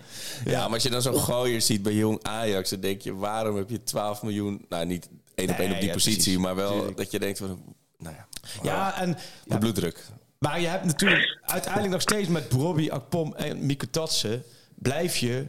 Ja, 0.46 0.64
maar 0.64 0.74
als 0.74 0.84
je 0.84 0.90
dan 0.90 1.02
zo'n 1.02 1.14
gooier 1.20 1.62
ziet 1.62 1.84
bij 1.84 1.94
jong 1.94 2.20
Ajax, 2.24 2.70
dan 2.70 2.80
denk 2.80 3.02
je, 3.02 3.16
waarom 3.16 3.56
heb 3.56 3.70
je 3.70 3.84
12 3.84 4.24
miljoen? 4.24 4.66
Nou, 4.70 4.86
niet 4.86 5.10
één 5.36 5.50
op 5.50 5.56
één 5.58 5.66
Nee, 5.66 5.74
op 5.74 5.80
die 5.80 5.88
ja, 5.88 5.94
positie, 5.94 6.22
precies. 6.22 6.38
maar 6.38 6.56
wel 6.56 6.96
dat 6.96 7.12
je 7.12 7.20
denkt 7.20 7.38
van, 7.38 7.76
nou 7.98 8.16
ja, 8.16 8.26
ja, 8.64 9.00
en, 9.02 9.12
de 9.12 9.18
ja, 9.46 9.58
bloeddruk. 9.58 10.06
Maar 10.40 10.60
je 10.60 10.68
hebt 10.68 10.86
natuurlijk 10.86 11.40
uiteindelijk 11.42 11.92
nog 11.94 12.02
steeds 12.02 12.28
met 12.30 12.48
Brobbey, 12.48 12.92
Akpom 12.92 13.34
en 13.36 13.66
Mieke 13.66 13.90
Tatsen... 13.90 14.44
blijf 14.76 15.16
je 15.16 15.48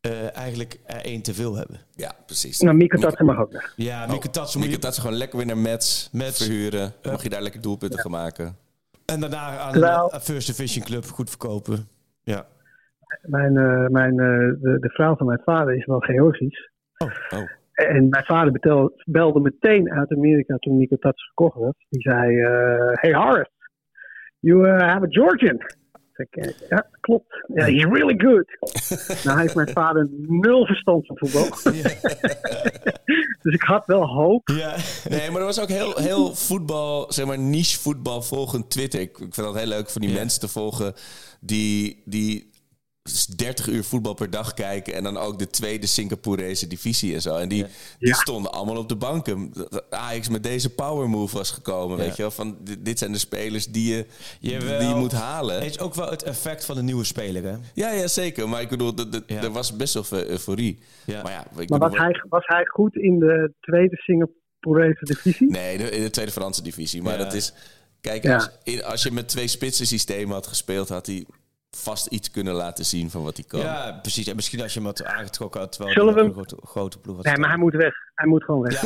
eh, 0.00 0.36
eigenlijk 0.36 0.80
er 0.86 1.04
één 1.04 1.22
te 1.22 1.34
veel 1.34 1.56
hebben. 1.56 1.78
Ja, 1.94 2.12
precies. 2.26 2.60
Nou, 2.60 2.76
Mieke 2.76 2.98
Tatsen 2.98 3.24
mag 3.26 3.38
ook 3.38 3.52
weg. 3.52 3.72
Ja, 3.76 4.06
Mieke 4.06 4.30
Tatsen 4.30 4.60
moet 4.60 4.68
Mieke 4.68 4.92
ze 4.92 5.00
gewoon 5.00 5.16
lekker 5.16 5.38
weer 5.38 5.46
naar 5.46 5.58
Mets, 5.58 6.08
Mets. 6.12 6.44
verhuren. 6.44 6.92
Mag 7.02 7.22
je 7.22 7.28
daar 7.28 7.42
lekker 7.42 7.60
doelpunten 7.60 7.98
gaan 7.98 8.10
maken. 8.10 8.56
En 9.04 9.20
daarna 9.20 9.58
aan 9.58 9.72
Terwijl- 9.72 10.14
een 10.14 10.20
First 10.20 10.46
Division 10.46 10.84
Club 10.84 11.04
goed 11.04 11.28
verkopen. 11.28 11.88
Ja. 12.22 12.46
Mijn, 13.22 13.56
eh, 13.56 13.86
mijn, 13.86 14.10
eh, 14.10 14.26
de, 14.62 14.76
de 14.80 14.88
vrouw 14.88 15.16
van 15.16 15.26
mijn 15.26 15.40
vader 15.44 15.76
is 15.76 15.86
wel 15.86 15.98
Georgisch. 16.00 16.70
Oh, 16.98 17.08
oh. 17.38 17.48
En 17.72 18.08
mijn 18.08 18.24
vader 18.24 18.52
betel, 18.52 18.92
belde 19.04 19.40
meteen 19.40 19.90
uit 19.92 20.12
Amerika 20.12 20.56
toen 20.56 20.76
Nico 20.78 20.96
Tats 20.96 21.26
gekocht 21.28 21.58
werd. 21.58 21.76
Die 21.88 22.00
zei, 22.00 22.40
eh, 22.40 22.92
hey 22.92 23.14
Horace, 23.14 23.50
you 24.40 24.66
uh, 24.66 24.78
have 24.78 25.02
a 25.02 25.08
Georgian. 25.08 25.58
Ik, 26.16 26.36
eh, 26.36 26.68
ja, 26.68 26.86
klopt. 27.00 27.44
Ja, 27.54 27.64
he's 27.64 27.84
really 27.84 28.14
good. 28.16 28.46
nou 29.24 29.40
heeft 29.40 29.54
mijn 29.54 29.68
vader 29.68 30.08
nul 30.26 30.66
verstand 30.66 31.06
van 31.06 31.18
voetbal. 31.18 31.72
dus 33.42 33.54
ik 33.54 33.62
had 33.62 33.86
wel 33.86 34.06
hoop. 34.06 34.48
Ja. 34.48 34.76
Nee, 35.08 35.30
maar 35.30 35.40
er 35.40 35.46
was 35.46 35.60
ook 35.60 35.68
heel, 35.68 35.96
heel 35.96 36.34
voetbal, 36.34 37.12
zeg 37.12 37.26
maar 37.26 37.38
niche 37.38 37.78
voetbal 37.80 38.22
volgend 38.22 38.70
Twitter. 38.70 39.00
Ik, 39.00 39.10
ik 39.10 39.34
vind 39.34 39.46
dat 39.46 39.56
heel 39.56 39.66
leuk 39.66 39.90
van 39.90 40.00
die 40.00 40.10
Ja. 40.10 40.16
mensen 40.16 40.40
te 40.40 40.48
volgen 40.48 40.94
die, 41.40 42.02
die 42.04 42.50
30 43.36 43.66
uur 43.68 43.84
voetbal 43.84 44.14
per 44.14 44.30
dag 44.30 44.54
kijken. 44.54 44.94
En 44.94 45.02
dan 45.02 45.16
ook 45.16 45.38
de 45.38 45.46
tweede 45.50 45.86
Singaporese 45.86 46.66
divisie 46.66 47.14
en 47.14 47.22
zo. 47.22 47.36
En 47.36 47.48
die, 47.48 47.66
die 47.98 48.14
stonden 48.14 48.52
allemaal 48.52 48.76
op 48.76 48.88
de 48.88 48.96
banken. 48.96 49.52
Ajax 49.90 50.28
met 50.28 50.42
deze 50.42 50.70
power 50.74 51.08
move 51.08 51.36
was 51.36 51.50
gekomen, 51.50 51.96
Ja. 51.96 52.02
weet 52.02 52.16
je 52.16 52.22
wel. 52.22 52.30
Van, 52.30 52.56
dit, 52.78 52.98
zijn 52.98 53.12
de 53.12 53.18
spelers 53.18 53.66
die 53.66 53.94
je, 53.94 54.06
Jawel. 54.40 54.78
die 54.78 54.88
je 54.88 54.94
moet 54.94 55.12
halen. 55.12 55.54
Het 55.54 55.64
is 55.64 55.78
ook 55.78 55.94
wel 55.94 56.10
het 56.10 56.22
effect 56.22 56.64
van 56.64 56.76
de 56.76 56.82
nieuwe 56.82 57.04
speler, 57.04 57.42
hè? 57.44 57.56
Ja, 57.74 57.90
ja, 57.90 58.06
zeker. 58.06 58.48
Maar 58.48 58.60
ik 58.60 58.68
bedoel, 58.68 58.94
de, 58.94 59.08
de- 59.08 59.22
Ja. 59.26 59.42
er 59.42 59.50
was 59.50 59.76
best 59.76 59.94
wel 59.94 60.04
veel 60.04 60.24
euforie. 60.26 60.78
Ja. 61.06 61.22
Maar 61.22 61.32
ja, 61.32 61.46
ik 61.60 61.68
Maar 61.68 61.78
was 61.78 61.96
hij, 61.96 62.24
was 62.28 62.46
hij 62.46 62.64
goed 62.66 62.96
in 62.96 63.18
de 63.18 63.52
tweede 63.60 63.96
Singaporese 63.96 65.04
divisie? 65.04 65.50
Nee, 65.50 65.78
de, 65.78 65.90
in 65.90 66.02
de 66.02 66.10
tweede 66.10 66.32
Franse 66.32 66.62
divisie. 66.62 67.02
Maar 67.02 67.18
Ja. 67.18 67.24
dat 67.24 67.32
is... 67.34 67.52
Kijk, 68.00 68.22
Ja. 68.22 68.34
als, 68.34 68.50
in- 68.62 68.84
als 68.84 69.02
je 69.02 69.10
met 69.10 69.28
twee 69.28 69.48
spitsen 69.48 69.86
systemen 69.86 70.34
had 70.34 70.46
gespeeld... 70.46 70.88
had 70.88 71.06
hij 71.06 71.24
vast 71.78 72.06
iets 72.06 72.30
kunnen 72.30 72.54
laten 72.54 72.84
zien 72.84 73.10
van 73.10 73.22
wat 73.22 73.36
hij 73.36 73.46
kan. 73.46 73.60
Ja, 73.60 73.98
precies. 74.02 74.26
En 74.26 74.36
misschien 74.36 74.60
als 74.60 74.72
je 74.72 74.78
hem 74.78 74.88
had 74.88 75.04
aangetrokken 75.04 75.60
had, 75.60 75.72
terwijl 75.72 75.94
Zullen 75.94 76.14
hij 76.14 76.22
we 76.22 76.28
nog 76.28 76.36
een 76.36 76.44
grote, 76.44 76.66
grote 76.66 76.98
ploeg 76.98 77.16
had. 77.16 77.24
Nee, 77.24 77.36
maar 77.36 77.48
hij 77.48 77.58
moet 77.58 77.74
weg. 77.74 77.94
Hij 78.18 78.28
moet 78.28 78.44
gewoon 78.44 78.60
weg. 78.62 78.82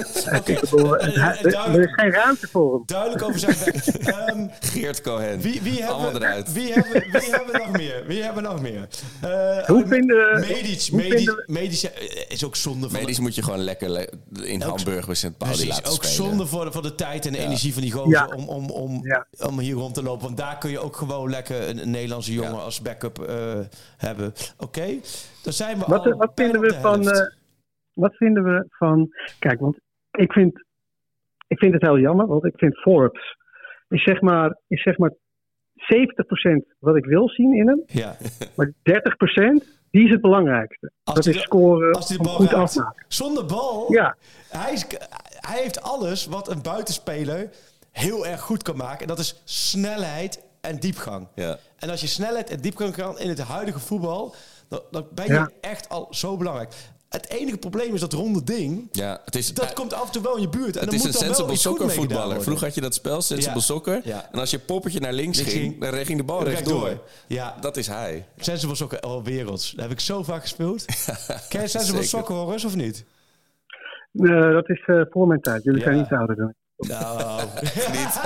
Ja, 1.14 1.37
er- 1.43 1.55
er 1.74 1.80
is 1.80 1.93
geen 1.95 2.11
ruimte 2.11 2.49
voor 2.49 2.72
hem. 2.74 2.83
Duidelijk 2.87 3.22
over 3.22 3.39
zijn. 3.39 3.57
Ehm, 4.16 4.47
Geert 4.61 5.01
Cohen. 5.01 5.41
wie, 5.41 5.61
wie, 5.62 5.87
Allemaal 5.87 6.03
hebben, 6.11 6.22
eruit. 6.28 6.53
wie, 6.53 6.72
hebben, 6.72 6.93
wie 7.11 7.30
hebben 7.30 7.53
we 7.53 7.59
nog 7.59 7.70
meer? 7.70 8.05
Wie 8.07 8.22
hebben 8.22 8.43
we 8.43 8.49
nog 8.49 8.61
meer? 8.61 8.89
Eh, 9.20 9.66
Hoe 9.66 9.83
oh, 9.83 9.89
vinden 9.89 10.16
we- 10.16 10.47
Medisch, 10.49 10.89
hoe 10.89 10.97
medisch, 10.99 11.14
vinden 11.16 11.35
we- 11.37 11.45
medisch 11.47 11.91
eh, 11.93 12.03
is 12.28 12.45
ook 12.45 12.57
zonde 12.57 12.91
van... 12.91 13.01
Medisch 13.01 13.18
moet 13.18 13.35
je 13.35 13.43
gewoon 13.43 13.59
lekker 13.64 13.89
le- 13.91 14.09
in 14.43 14.61
Hamburg 14.62 15.07
bij 15.07 15.14
St. 15.14 15.37
Pauli 15.39 15.66
laten 15.68 15.85
ook 15.93 16.05
spelen. 16.05 16.14
zonde 16.14 16.47
voor 16.47 16.64
de, 16.64 16.72
voor 16.72 16.83
de 16.83 16.95
tijd 16.95 17.26
en 17.26 17.33
de 17.33 17.39
energie 17.39 17.72
van 17.72 17.83
die 17.83 17.93
gozer 17.93 18.11
Ja. 18.11 18.26
om, 18.37 18.49
om, 18.49 18.70
om, 18.70 19.01
Ja. 19.07 19.26
om 19.47 19.59
hier 19.59 19.74
rond 19.74 19.95
te 19.95 20.03
lopen. 20.03 20.24
Want 20.24 20.37
daar 20.37 20.59
kun 20.59 20.70
je 20.70 20.78
ook 20.78 20.97
gewoon 20.97 21.30
lekker 21.30 21.68
een, 21.68 21.78
een 21.83 21.91
Nederlandse 21.91 22.33
jongen 22.33 22.62
als 22.62 22.80
backup 22.80 23.18
eh, 23.22 23.37
hebben. 23.97 24.35
Oké, 24.59 24.87
dan 25.43 25.53
zijn 25.53 25.78
we 25.78 25.85
Wat, 25.87 26.07
al 26.07 26.12
wat, 26.16 26.30
vinden 26.35 26.61
we 26.61 26.78
van, 26.80 27.11
eh, 27.11 27.20
wat 27.95 28.16
vinden 28.16 28.45
we 28.45 28.66
van... 28.68 29.09
Kijk, 29.38 29.61
want 29.61 29.78
ik 30.11 30.32
vind, 30.32 30.64
ik 31.47 31.59
vind 31.59 31.72
het 31.72 31.82
heel 31.82 31.99
jammer, 31.99 32.26
want 32.26 32.45
ik 32.45 32.55
vind 32.57 32.78
Forbes... 32.78 33.36
is 33.88 34.03
zeg 34.03 34.20
maar, 34.20 34.59
is 34.66 34.82
zeg 34.82 34.99
maar 34.99 35.12
70% 35.12 36.76
wat 36.78 36.97
ik 36.97 37.05
wil 37.05 37.28
zien 37.28 37.55
in 37.55 37.68
hem. 37.68 37.82
ja. 37.86 38.16
Maar 38.57 38.66
30% 38.66 38.72
die 39.90 40.05
is 40.05 40.11
het 40.11 40.20
belangrijkste. 40.20 40.90
Als 41.05 41.14
dat 41.16 41.26
is 41.26 41.34
de- 41.34 41.40
scoren 41.40 41.93
Als 41.95 42.09
hij 42.09 42.16
de 42.16 42.22
om 42.22 42.28
bal 42.28 42.36
goed 42.36 42.51
raakt, 42.51 42.62
afmaken. 42.62 43.05
zonder 43.09 43.47
bal, 43.47 43.93
Ja, 43.93 44.16
hij, 44.49 44.72
is, 44.72 44.86
hij 45.40 45.62
heeft 45.62 45.82
alles 45.82 46.26
wat 46.26 46.51
een 46.51 46.62
buitenspeler 46.62 47.51
heel 47.90 48.26
erg 48.26 48.40
goed 48.40 48.62
kan 48.62 48.76
maken. 48.76 49.01
En 49.01 49.07
dat 49.07 49.18
is 49.18 49.43
snelheid 49.45 50.45
en 50.61 50.76
diepgang. 50.80 51.28
Ja. 51.34 51.57
En 51.78 51.90
als 51.90 52.01
je 52.01 52.07
snelheid 52.07 52.51
en 52.51 52.61
diepgang 52.61 52.95
kan 52.95 53.18
in 53.18 53.28
het 53.28 53.40
huidige 53.43 53.78
voetbal, 53.78 54.34
dan, 54.68 54.80
dan 54.90 55.07
ben 55.14 55.26
je 55.26 55.32
Ja. 55.32 55.51
echt 55.61 55.88
al 55.88 56.07
zo 56.11 56.36
belangrijk. 56.36 56.72
Het 57.13 57.29
enige 57.31 57.57
probleem 57.59 57.95
is 57.95 58.01
dat 58.01 58.13
ronde 58.13 58.43
ding. 58.43 58.89
Ja, 58.93 59.21
het 59.25 59.35
is, 59.37 59.55
Dat 59.55 59.65
eh, 59.65 59.73
komt 59.75 59.93
af 59.93 60.07
en 60.07 60.13
toe 60.13 60.23
wel 60.23 60.35
in 60.37 60.41
je 60.43 60.49
buurt. 60.49 60.77
En 60.77 60.81
het 60.81 60.91
dan 60.91 60.95
is 60.99 61.05
moet 61.05 61.07
een 61.07 61.13
dan 61.13 61.23
sensible 61.35 61.57
soccer 61.57 61.91
voetballer. 61.91 62.43
Vroeger 62.43 62.67
had 62.67 62.75
je 62.75 62.81
dat 62.81 62.95
spel, 62.95 63.23
sensible 63.23 63.55
Ja. 63.59 63.61
soccer. 63.61 64.01
Ja. 64.05 64.29
En 64.33 64.39
als 64.39 64.51
je 64.51 64.59
poppetje 64.59 65.01
naar 65.01 65.13
links 65.13 65.37
Links 65.39 65.53
ging, 65.53 65.65
ging, 65.79 65.91
dan 65.91 66.05
ging 66.07 66.19
de 66.19 66.25
bal 66.25 66.45
rechtdoor. 66.45 66.85
rechtdoor. 66.85 67.07
Ja. 67.27 67.57
Dat 67.61 67.77
is 67.77 67.87
hij. 67.87 68.27
Sensible 68.37 68.75
Soccer, 68.77 69.03
oh 69.03 69.25
werelds. 69.25 69.71
Dat 69.71 69.81
heb 69.81 69.91
ik 69.91 70.01
zo 70.01 70.23
vaak 70.23 70.41
gespeeld. 70.41 70.85
Ken 71.49 71.61
je 71.61 71.69
Sensible 71.69 72.03
Zeker. 72.03 72.05
Soccer, 72.19 72.35
Horus, 72.35 72.65
of 72.65 72.77
niet? 72.77 73.05
eh, 74.13 74.53
dat 74.53 74.69
is 74.69 74.83
eh, 74.87 75.01
voor 75.11 75.27
mijn 75.27 75.41
tijd. 75.41 75.63
Jullie 75.65 75.81
Ja. 75.81 75.87
zijn 75.87 76.01
iets 76.01 76.11
ouder 76.13 76.37
dan 76.37 76.49
ik. 76.49 76.89
Nou, 76.89 77.43
niet. 77.99 78.21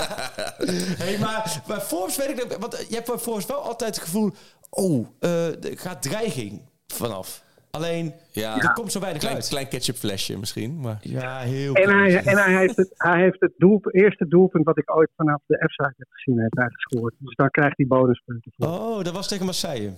hey, 1.03 1.19
maar 1.19 1.63
bij 1.67 1.81
Forbes 1.81 2.17
weet 2.17 2.29
ik 2.29 2.49
dat, 2.49 2.59
want 2.61 2.85
je 2.89 2.95
hebt 2.95 3.07
bij 3.07 3.19
Forbes 3.19 3.47
wel 3.47 3.59
altijd 3.61 3.95
het 3.95 4.05
gevoel, 4.05 4.31
oh, 4.71 5.07
eh, 5.21 5.47
er 5.65 5.79
gaat 5.79 6.03
dreiging 6.03 6.63
vanaf. 6.87 7.45
Alleen, 7.77 8.13
Ja. 8.33 8.57
er 8.57 8.73
komt 8.73 8.93
zo 8.93 9.01
weinig 9.01 9.23
Klein, 9.23 9.37
uit. 9.37 9.49
klein 9.49 9.69
ketchupflesje 9.69 10.39
misschien. 10.39 10.81
Maar 10.81 10.99
Ja, 11.01 11.39
heel 11.39 11.75
En 11.75 11.91
hij, 11.99 12.17
en 12.25 12.37
hij 12.39 12.57
heeft 12.59 12.77
het, 12.77 12.93
hij 12.97 13.21
heeft 13.23 13.41
het 13.41 13.53
doel, 13.57 13.81
eerste 13.91 14.29
doelpunt 14.29 14.65
wat 14.65 14.79
ik 14.79 14.97
ooit 14.97 15.11
vanaf 15.17 15.41
de 15.47 15.57
F-site 15.57 15.95
heb 15.97 16.09
gezien, 16.11 16.41
heeft 16.41 16.57
hij 16.57 16.69
gescoord. 16.71 17.15
Dus 17.19 17.35
daar 17.35 17.51
krijgt 17.51 17.77
hij 17.77 17.87
bonuspunten 17.87 18.53
voor. 18.57 18.69
Oh, 18.69 19.03
dat 19.05 19.13
was 19.15 19.29
tegen 19.29 19.45
Marseille. 19.45 19.93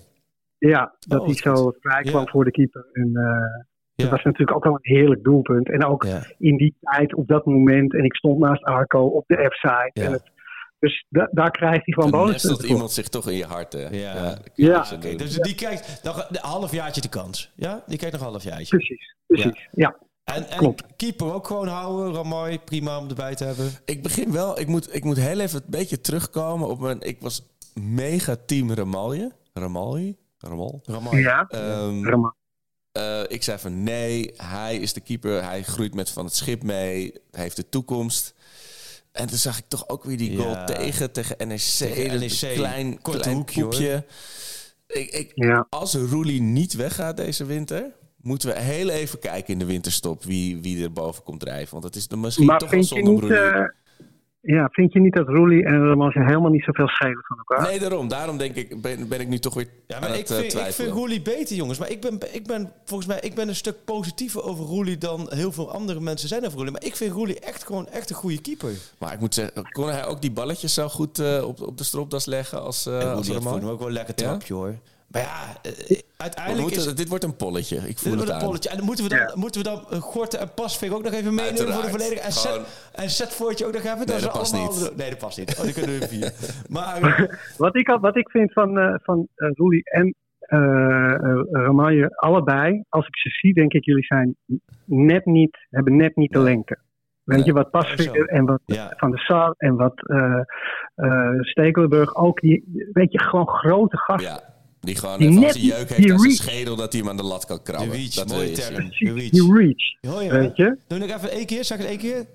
Ja, 0.58 0.94
dat 0.98 1.20
Oh, 1.20 1.26
hij 1.26 1.34
zo 1.34 1.72
vrij 1.80 2.02
kwam 2.02 2.24
Ja. 2.24 2.30
voor 2.30 2.44
de 2.44 2.50
keeper. 2.50 2.86
En, 2.92 3.10
eh, 3.14 3.64
Ja. 3.94 4.04
Dat 4.04 4.12
was 4.12 4.24
natuurlijk 4.24 4.56
ook 4.56 4.64
wel 4.64 4.72
een 4.80 4.94
heerlijk 4.96 5.22
doelpunt. 5.24 5.70
En 5.70 5.84
ook 5.84 6.04
Ja. 6.04 6.20
in 6.38 6.56
die 6.56 6.74
tijd, 6.80 7.14
op 7.14 7.26
dat 7.28 7.46
moment. 7.46 7.94
En 7.94 8.04
ik 8.04 8.14
stond 8.16 8.38
naast 8.38 8.62
Arco 8.64 9.00
op 9.06 9.24
de 9.26 9.34
F-site. 9.34 9.90
Ja. 9.92 10.04
En 10.04 10.12
het- 10.12 10.30
Dus 10.78 11.04
da- 11.08 11.28
daar 11.32 11.50
krijgt 11.50 11.84
hij 11.84 11.94
gewoon 11.94 12.10
dan 12.10 12.26
nestelt 12.30 12.60
voor. 12.60 12.68
iemand 12.68 12.92
zich 12.92 13.08
toch 13.08 13.28
in 13.28 13.36
je 13.36 13.44
hart. 13.44 13.72
hè. 13.72 13.88
Ja. 13.88 14.38
Ja. 14.54 14.86
Oké, 14.94 15.14
dus 15.14 15.36
die 15.36 15.54
krijgt 15.54 16.00
nog 16.02 16.26
een 16.28 16.36
halfjaartje 16.40 17.00
de 17.00 17.08
kans. 17.08 17.50
Ja, 17.56 17.82
die 17.86 17.96
krijgt 17.98 18.16
nog 18.16 18.24
een 18.26 18.30
halfjaartje. 18.32 18.76
Precies, 18.76 19.14
precies. 19.26 19.68
Ja. 19.72 19.96
En, 20.24 20.50
en 20.50 20.58
Klopt. 20.58 20.84
keeper 20.96 21.32
ook 21.34 21.46
gewoon 21.46 21.68
houden. 21.68 22.14
Ramoy, 22.14 22.58
prima 22.58 22.98
om 22.98 23.08
erbij 23.08 23.34
te 23.34 23.44
hebben. 23.44 23.70
Ik 23.84 24.02
begin 24.02 24.32
wel, 24.32 24.60
ik 24.60 24.66
moet, 24.66 24.94
ik 24.94 25.04
moet 25.04 25.16
heel 25.16 25.40
even 25.40 25.58
een 25.60 25.70
beetje 25.70 26.00
terugkomen 26.00 26.68
op 26.68 26.78
mijn... 26.80 27.00
Ik 27.00 27.20
was 27.20 27.42
mega 27.74 28.36
team 28.46 28.72
Ramalje. 28.72 29.32
Ramalje? 29.52 30.16
Ramal? 30.38 30.80
Ramoy. 30.84 31.18
Ja, 31.18 31.46
Ehm. 31.48 32.24
Eh, 32.92 33.22
ik 33.28 33.42
zei 33.42 33.58
van 33.58 33.82
nee, 33.82 34.32
hij 34.36 34.76
is 34.76 34.92
de 34.92 35.00
keeper. 35.00 35.44
Hij 35.44 35.62
groeit 35.62 35.94
met 35.94 36.10
van 36.10 36.24
het 36.24 36.34
schip 36.34 36.62
mee. 36.62 37.12
Hij 37.30 37.42
heeft 37.42 37.56
de 37.56 37.68
toekomst. 37.68 38.34
En 39.18 39.26
toen 39.26 39.38
zag 39.38 39.58
ik 39.58 39.64
toch 39.68 39.88
ook 39.88 40.04
weer 40.04 40.16
die 40.16 40.36
goal 40.36 40.50
Ja. 40.50 40.64
tegen, 40.64 41.12
tegen 41.12 41.48
NEC. 41.48 41.60
Tegen 41.60 42.20
Dat 42.20 42.20
NEC. 42.20 42.54
Klein, 42.54 43.02
Korte 43.02 43.20
klein 43.20 43.36
hoekje. 43.54 44.04
Ik, 44.86 45.10
ik, 45.10 45.32
Ja. 45.34 45.66
Als 45.70 45.94
Roelie 45.94 46.40
niet 46.42 46.72
weggaat 46.72 47.16
deze 47.16 47.44
winter... 47.44 47.92
moeten 48.20 48.48
we 48.48 48.60
heel 48.60 48.88
even 48.88 49.18
kijken 49.18 49.52
in 49.52 49.58
de 49.58 49.64
winterstop... 49.64 50.24
wie, 50.24 50.60
wie 50.62 50.82
er 50.82 50.92
boven 50.92 51.22
komt 51.22 51.40
drijven. 51.40 51.72
Want 51.72 51.84
het 51.84 51.96
is 51.96 52.08
dan 52.08 52.20
misschien 52.20 52.46
Maar 52.46 52.58
toch 52.58 52.70
wel 52.70 52.78
vind 52.84 52.90
je, 52.90 52.94
zonde 52.96 53.10
om 53.10 53.20
niet, 53.20 53.38
Roelie. 53.38 53.70
Ja, 54.54 54.68
vind 54.70 54.92
je 54.92 55.00
niet 55.00 55.14
dat 55.14 55.28
Roelie 55.28 55.64
en 55.64 55.88
Ramasje 55.88 56.20
helemaal 56.24 56.50
niet 56.50 56.64
zoveel 56.64 56.88
schelen 56.88 57.24
van 57.26 57.36
elkaar? 57.36 57.66
Nee, 57.68 57.78
daarom. 57.78 58.08
Daarom 58.08 58.36
denk 58.38 58.54
ik, 58.54 58.82
ben, 58.82 59.08
ben 59.08 59.20
ik 59.20 59.28
nu 59.28 59.38
toch 59.38 59.54
weer 59.54 59.68
Ja, 59.86 59.94
aan 59.94 60.00
maar 60.00 60.10
ik 60.10 60.18
het 60.18 60.30
eh, 60.30 60.36
vind, 60.36 60.54
ik 60.54 60.72
vind 60.72 60.90
Roelie 60.90 61.22
beter, 61.22 61.56
jongens. 61.56 61.78
Maar 61.78 61.90
ik 61.90 62.00
ben, 62.00 62.18
ik 62.32 62.46
ben 62.46 62.72
volgens 62.84 63.08
mij 63.08 63.20
ik 63.20 63.34
ben 63.34 63.48
een 63.48 63.54
stuk 63.54 63.76
positiever 63.84 64.42
over 64.42 64.64
Roelie 64.64 64.98
dan 64.98 65.26
heel 65.30 65.52
veel 65.52 65.72
andere 65.72 66.00
mensen 66.00 66.28
zijn 66.28 66.44
over 66.44 66.54
Roelie. 66.54 66.72
Maar 66.72 66.84
ik 66.84 66.96
vind 66.96 67.12
Roelie 67.12 67.40
echt 67.40 67.66
gewoon 67.66 67.88
echt 67.88 68.10
een 68.10 68.16
goede 68.16 68.40
keeper. 68.40 68.70
Maar 68.98 69.12
ik 69.12 69.20
moet 69.20 69.34
zeggen, 69.34 69.70
kon 69.72 69.88
hij 69.88 70.06
ook 70.06 70.20
die 70.20 70.32
balletjes 70.32 70.74
zo 70.74 70.88
goed 70.88 71.18
eh, 71.18 71.44
op, 71.46 71.60
op 71.60 71.78
de 71.78 71.84
stropdas 71.84 72.26
leggen 72.26 72.62
als, 72.62 72.86
uh, 72.86 73.00
en 73.00 73.14
als 73.14 73.28
hem 73.28 73.46
ook 73.46 73.78
wel 73.78 73.86
een 73.86 73.92
lekker 73.92 74.14
Ja? 74.16 74.28
trapje, 74.28 74.54
hoor. 74.54 74.74
Maar 75.08 75.22
ja, 75.22 75.36
eh, 75.62 75.98
uiteindelijk 76.16 76.70
is... 76.76 76.94
dit 76.94 77.08
wordt 77.08 77.24
een 77.24 77.36
polletje. 77.36 77.76
Ik 77.76 77.82
Dit 77.86 78.00
voel 78.00 78.12
wordt 78.14 78.26
het 78.26 78.30
een 78.34 78.40
aan. 78.40 78.46
polletje. 78.46 78.68
En 78.68 78.76
dan 78.76 78.84
moeten 78.86 79.04
we 79.04 79.10
dan, 79.10 79.18
Ja. 79.18 79.32
moeten 79.34 79.62
we 79.62 79.68
dan 79.68 79.84
uh, 79.92 79.98
Gorten 79.98 80.40
en 80.40 80.54
Pasveer 80.54 80.94
ook 80.94 81.02
nog 81.02 81.12
even 81.12 81.34
meenemen 81.34 81.72
voor 81.72 81.82
de 81.82 81.88
volledige. 81.88 82.20
En, 82.20 82.32
Gewoon- 82.32 82.64
set, 82.64 82.90
en 82.94 83.10
Zetvoortje 83.10 83.66
ook 83.66 83.72
nog 83.72 83.82
even. 83.82 84.06
Nee, 84.06 84.16
is 84.16 84.22
dat 84.22 84.32
past 84.32 84.52
allemaal- 84.54 84.72
niet. 84.72 84.96
Nee, 84.96 85.10
dat 85.10 85.18
past 85.18 85.38
niet. 85.38 85.56
Oh, 85.58 85.64
die 85.64 85.72
kunnen 85.72 85.98
we 85.98 86.08
vier. 86.08 86.32
Maar 86.76 87.02
uh, 87.20 87.28
Wat, 87.64 87.76
ik, 87.76 87.98
wat 88.00 88.16
ik 88.16 88.30
vind 88.30 88.52
van, 88.52 88.78
eh 88.78 88.94
van 89.02 89.28
eh, 89.34 89.48
Roelie 89.54 89.84
en 89.84 90.14
eh 90.38 90.58
eh, 91.14 91.40
Ramalje, 91.50 92.16
allebei, 92.16 92.82
als 92.88 93.06
ik 93.06 93.16
ze 93.18 93.28
zie, 93.30 93.54
denk 93.54 93.72
ik, 93.72 93.84
jullie 93.84 94.04
zijn 94.04 94.36
net 94.84 95.24
niet, 95.24 95.58
hebben 95.70 95.96
net 95.96 96.16
niet 96.16 96.32
de 96.32 96.38
lengte. 96.40 96.78
Weet 97.24 97.44
je, 97.44 97.52
wat. 97.52 97.70
Pasveer 97.70 98.28
en 98.28 98.44
wat 98.44 98.60
ja. 98.64 98.92
Van 98.96 99.10
der 99.10 99.20
Sar 99.20 99.54
en 99.56 99.76
wat 99.76 100.08
eh 100.08 100.40
eh, 100.94 101.40
Stekelenburg 101.40 102.14
ook, 102.16 102.40
die, 102.40 102.88
weet 102.92 103.12
je, 103.12 103.20
gewoon 103.22 103.48
grote 103.48 103.96
gasten. 103.96 104.30
Ja, 104.30 104.40
die 104.88 104.96
gewoon 104.96 105.18
Die 105.18 105.28
even 105.28 105.40
net 105.40 105.52
als 105.52 105.62
jeuk 105.62 105.88
heeft 105.88 106.10
aan 106.10 106.18
zijn 106.18 106.20
reach. 106.20 106.34
schedel... 106.36 106.76
dat 106.76 106.92
hij 106.92 107.00
hem 107.00 107.10
aan 107.10 107.16
de 107.16 107.22
lat 107.22 107.44
kan 107.44 107.56
De 107.56 107.62
krabben. 107.62 107.90
reach, 107.96 108.10
dat 108.10 108.28
mooie 108.28 108.50
term. 108.50 108.74
De 108.74 109.12
reach. 109.12 109.30
Die 109.30 109.52
reach, 109.52 110.30
weet 110.30 110.56
je? 110.56 110.76
Doe 110.88 110.98
nog 110.98 111.08
even 111.10 111.30
één 111.30 111.46
keer. 111.46 111.64
Zeg 111.64 111.78
het 111.78 111.86
één 111.86 111.98
keer. 111.98 112.26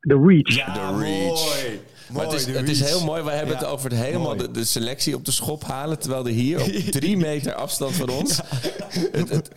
De 0.00 0.18
reach. 0.26 0.54
Ja, 0.54 0.72
De 0.74 0.98
reach. 1.04 1.44
mooi. 1.44 1.80
Maar 2.12 2.24
het 2.24 2.32
is, 2.34 2.46
het 2.46 2.68
is 2.68 2.80
heel 2.80 3.04
mooi. 3.04 3.22
Wij 3.22 3.36
hebben 3.36 3.54
Ja. 3.54 3.60
het 3.60 3.70
over 3.70 3.90
het 3.90 3.98
helemaal 4.00 4.36
de, 4.36 4.50
de 4.50 4.64
selectie 4.64 5.14
op 5.14 5.24
de 5.24 5.30
schop 5.30 5.64
halen. 5.64 5.98
Terwijl 5.98 6.26
er 6.26 6.32
hier 6.32 6.62
op 6.62 6.68
drie 6.98 7.16
meter 7.16 7.54
afstand 7.54 7.94
van 7.94 8.08
ons... 8.08 8.40
Het, 9.12 9.50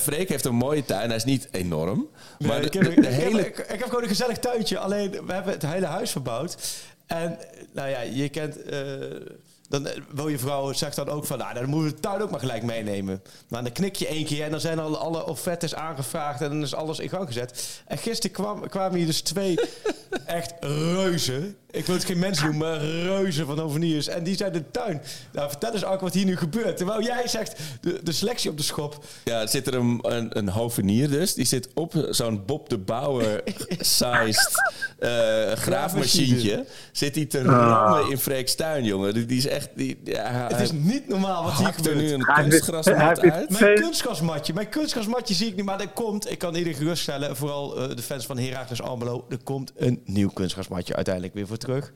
Freek 0.00 0.28
heeft 0.28 0.44
een 0.44 0.54
mooie 0.54 0.84
tuin. 0.84 1.06
Hij 1.08 1.16
is 1.16 1.24
niet 1.24 1.48
enorm. 1.50 2.06
Nee, 2.38 2.48
Maar 2.48 2.60
de, 2.60 2.66
ik, 2.66 2.72
heb, 2.72 2.82
de- 2.84 2.90
ik, 2.90 3.04
heb- 3.04 3.46
ik, 3.46 3.58
ik 3.58 3.78
heb 3.78 3.82
gewoon 3.82 4.02
een 4.02 4.08
gezellig 4.08 4.38
tuintje. 4.38 4.78
Alleen, 4.78 5.10
we 5.10 5.32
hebben 5.32 5.52
het 5.52 5.66
hele 5.66 5.86
huis 5.86 6.10
verbouwd. 6.10 6.56
En, 7.06 7.38
nou 7.72 7.88
ja, 7.88 8.00
je 8.00 8.28
kent... 8.28 8.62
eh, 8.62 8.78
dan 9.70 9.86
eh, 9.86 10.00
wil 10.12 10.28
je 10.28 10.38
vrouw 10.38 10.72
zegt 10.72 10.96
dan 10.96 11.08
ook 11.08 11.26
van... 11.26 11.38
Nou, 11.38 11.54
dan 11.54 11.68
moeten 11.68 11.88
we 11.88 11.94
de 11.94 12.00
tuin 12.00 12.22
ook 12.22 12.30
maar 12.30 12.40
gelijk 12.40 12.62
meenemen. 12.62 13.22
Maar 13.48 13.62
dan 13.62 13.72
knik 13.72 13.96
je 13.96 14.06
één 14.06 14.24
keer 14.24 14.44
en 14.44 14.50
dan 14.50 14.60
zijn 14.60 14.78
al 14.78 14.98
alle 14.98 15.26
offertes 15.26 15.74
aangevraagd... 15.74 16.40
en 16.40 16.48
dan 16.48 16.62
is 16.62 16.74
alles 16.74 16.98
in 16.98 17.08
gang 17.08 17.26
gezet. 17.26 17.82
En 17.86 17.98
gisteren 17.98 18.36
kwam, 18.36 18.68
kwamen 18.68 18.96
hier 18.96 19.06
dus 19.06 19.20
twee 19.20 19.58
echt 20.24 20.54
reuzen. 20.60 21.56
Ik 21.72 21.86
wil 21.86 21.94
het 21.94 22.04
geen 22.04 22.18
mensen 22.18 22.44
noemen, 22.44 22.68
maar 22.68 22.80
reuzen 22.80 23.46
van 23.46 23.60
Oveniers. 23.60 24.08
En 24.08 24.24
die 24.24 24.36
zijn 24.36 24.52
de 24.52 24.70
tuin. 24.70 25.02
Nou, 25.32 25.48
vertel 25.48 25.72
eens 25.72 25.84
ook 25.84 26.00
wat 26.00 26.14
hier 26.14 26.24
nu 26.24 26.36
gebeurt. 26.36 26.76
Terwijl 26.76 27.02
jij 27.02 27.28
zegt, 27.28 27.60
de, 27.80 28.00
de 28.02 28.12
selectie 28.12 28.50
op 28.50 28.56
de 28.56 28.62
schop. 28.62 29.04
Ja, 29.24 29.40
er 29.40 29.48
zit 29.48 29.66
er 29.66 29.74
een, 29.74 29.98
een, 30.02 30.38
een 30.38 30.48
hovenier 30.48 31.10
dus. 31.10 31.34
Die 31.34 31.44
zit 31.44 31.68
op 31.74 32.06
zo'n 32.10 32.44
Bob 32.46 32.68
de 32.68 32.78
Bauer-sized 32.78 34.50
eh 34.98 35.52
graafmachientje. 35.52 36.66
Zit 36.92 37.14
hij 37.14 37.24
te 37.24 37.42
rammen 37.42 38.10
in 38.10 38.18
Freek's 38.18 38.54
tuin, 38.54 38.84
jongen. 38.84 39.14
Die, 39.14 39.26
die 39.26 39.38
is 39.38 39.46
echt... 39.46 39.68
Die, 39.74 40.00
ja, 40.04 40.46
Het 40.48 40.60
is 40.60 40.72
niet 40.72 41.08
normaal 41.08 41.44
wat 41.44 41.52
hier 41.52 41.66
hakt 41.66 41.86
er 41.86 41.92
gebeurt. 41.92 42.06
nu 42.06 42.12
een 42.12 42.24
kunstgrasmat 42.34 43.20
uit. 43.20 43.60
Mijn 43.60 43.74
kunstgrasmatje. 43.74 44.52
Mijn 44.52 44.68
kunstgrasmatje 44.68 45.34
zie 45.34 45.46
ik 45.46 45.56
niet, 45.56 45.64
maar 45.64 45.80
er 45.80 45.88
komt... 45.88 46.30
Ik 46.30 46.38
kan 46.38 46.54
iedereen 46.54 46.78
geruststellen, 46.78 47.36
vooral 47.36 47.76
eh, 47.76 47.96
de 47.96 48.02
fans 48.02 48.26
van 48.26 48.38
Heracles 48.38 48.82
Almelo... 48.82 49.26
er 49.28 49.38
komt 49.44 49.72
een 49.76 50.02
nieuw 50.04 50.30
kunstgrasmatje 50.30 50.94
uiteindelijk 50.94 51.34
weer 51.34 51.46
voor 51.46 51.58
terug. 51.60 51.92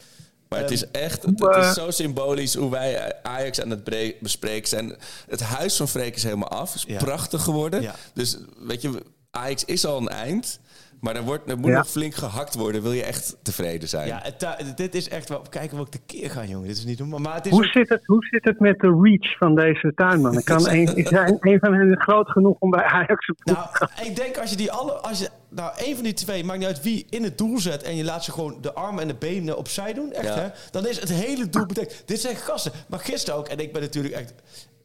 Maar 0.48 0.58
het 0.62 0.70
Ehm, 0.70 0.78
is 0.82 0.90
echt, 0.90 1.22
het 1.22 1.40
is 1.40 1.46
eh, 1.46 1.72
zo 1.72 1.90
symbolisch 1.90 2.54
hoe 2.54 2.70
wij 2.70 3.22
Ajax 3.22 3.60
aan 3.60 3.70
het 3.70 3.84
bespreken 4.20 4.68
zijn. 4.68 4.96
Het 5.28 5.40
huis 5.40 5.76
van 5.76 5.88
Freek 5.88 6.16
is 6.16 6.22
helemaal 6.22 6.48
af. 6.48 6.74
Is 6.74 6.84
Ja. 6.86 6.98
prachtig 6.98 7.42
geworden. 7.42 7.82
Ja. 7.82 7.94
Dus 8.14 8.36
weet 8.58 8.82
je, 8.82 9.02
Ajax 9.30 9.64
is 9.64 9.86
al 9.86 9.96
een 9.96 10.08
eind. 10.08 10.58
Maar 11.04 11.16
er, 11.16 11.22
wordt, 11.22 11.50
er 11.50 11.58
moet 11.58 11.70
Ja. 11.70 11.76
nog 11.76 11.88
flink 11.90 12.14
gehakt 12.14 12.54
worden. 12.54 12.82
Wil 12.82 12.92
je 12.92 13.02
echt 13.04 13.36
tevreden 13.42 13.88
zijn? 13.88 14.06
Ja, 14.06 14.20
het, 14.22 14.76
dit 14.76 14.94
is 14.94 15.08
echt 15.08 15.28
wel... 15.28 15.42
Kijken 15.50 15.76
welke 15.76 15.98
keer 16.06 16.30
gaan, 16.30 16.48
jongen. 16.48 16.68
Dit 16.68 16.76
is 16.76 16.84
niet 16.84 16.98
normaal. 16.98 17.18
Maar 17.18 17.34
het 17.34 17.46
is 17.46 17.52
Hoe 17.52 17.64
ook- 17.64 17.72
zit, 17.72 17.88
het, 17.88 18.06
hoe 18.06 18.24
zit 18.30 18.44
het 18.44 18.60
met 18.60 18.78
de 18.80 18.98
reach 19.02 19.36
van 19.38 19.54
deze 19.54 19.92
tuinman? 19.94 20.42
Kan 20.42 20.68
een, 20.70 20.96
is 20.96 21.10
hij- 21.10 21.36
een 21.40 21.58
van 21.58 21.72
hen 21.74 22.00
groot 22.00 22.30
genoeg 22.30 22.56
om 22.58 22.70
bij 22.70 22.82
Ajax 22.84 23.28
op 23.28 23.36
Nou, 23.44 23.66
ik 24.08 24.16
denk 24.16 24.36
als 24.38 24.50
je 24.50 24.56
die 24.56 24.72
alle... 24.72 24.92
Als 24.92 25.18
je, 25.18 25.28
nou, 25.48 25.72
één 25.78 25.94
van 25.94 26.04
die 26.04 26.12
twee, 26.12 26.44
maakt 26.44 26.58
niet 26.58 26.68
uit 26.68 26.82
wie, 26.82 27.06
in 27.10 27.22
het 27.22 27.38
doel 27.38 27.58
zet... 27.58 27.82
en 27.82 27.96
je 27.96 28.04
laat 28.04 28.24
ze 28.24 28.32
gewoon 28.32 28.58
de 28.60 28.72
armen 28.74 29.02
en 29.02 29.08
de 29.08 29.14
benen 29.14 29.56
opzij 29.56 29.92
doen, 29.92 30.12
echt 30.12 30.26
Ja. 30.34 30.38
hè... 30.40 30.48
dan 30.70 30.86
is 30.86 31.00
het 31.00 31.12
hele 31.12 31.48
doel 31.48 31.66
betekend. 31.66 32.02
Dit 32.06 32.20
zijn 32.20 32.36
gasten. 32.36 32.72
Maar 32.88 32.98
gisteren 33.00 33.38
ook, 33.38 33.48
en 33.48 33.58
ik 33.58 33.72
ben 33.72 33.82
natuurlijk 33.82 34.14
echt... 34.14 34.34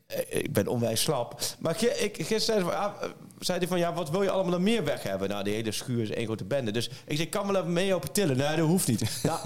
eh, 0.10 0.20
Ik 0.30 0.54
ben 0.54 0.68
onwijs 0.68 1.02
slap. 1.02 1.40
Maar 1.60 1.76
gisteren 1.76 2.42
zei 2.42 2.64
hij 2.64 2.72
van, 2.72 2.74
eh, 2.74 3.10
zei 3.40 3.58
hij 3.60 3.68
van... 3.68 3.80
Ja, 3.80 3.94
wat 3.94 4.10
wil 4.10 4.24
je 4.24 4.30
allemaal 4.30 4.52
nog 4.52 4.62
meer 4.62 4.84
weg 4.84 5.04
hebben? 5.04 5.30
Nou, 5.30 5.44
die 5.44 5.54
hele 5.54 5.72
schuur 5.72 6.02
is 6.02 6.10
één 6.10 6.26
grote 6.26 6.46
bende. 6.46 6.72
Dus 6.72 6.88
ik 6.88 6.94
zei, 7.08 7.22
ik 7.22 7.30
kan 7.30 7.48
wel 7.48 7.56
even 7.62 7.74
mee 7.74 7.96
op 7.96 8.14
tillen. 8.14 8.38
Nee, 8.38 8.56
dat 8.56 8.68
hoeft 8.68 8.88
niet. 8.88 9.04
Nou, 9.24 9.40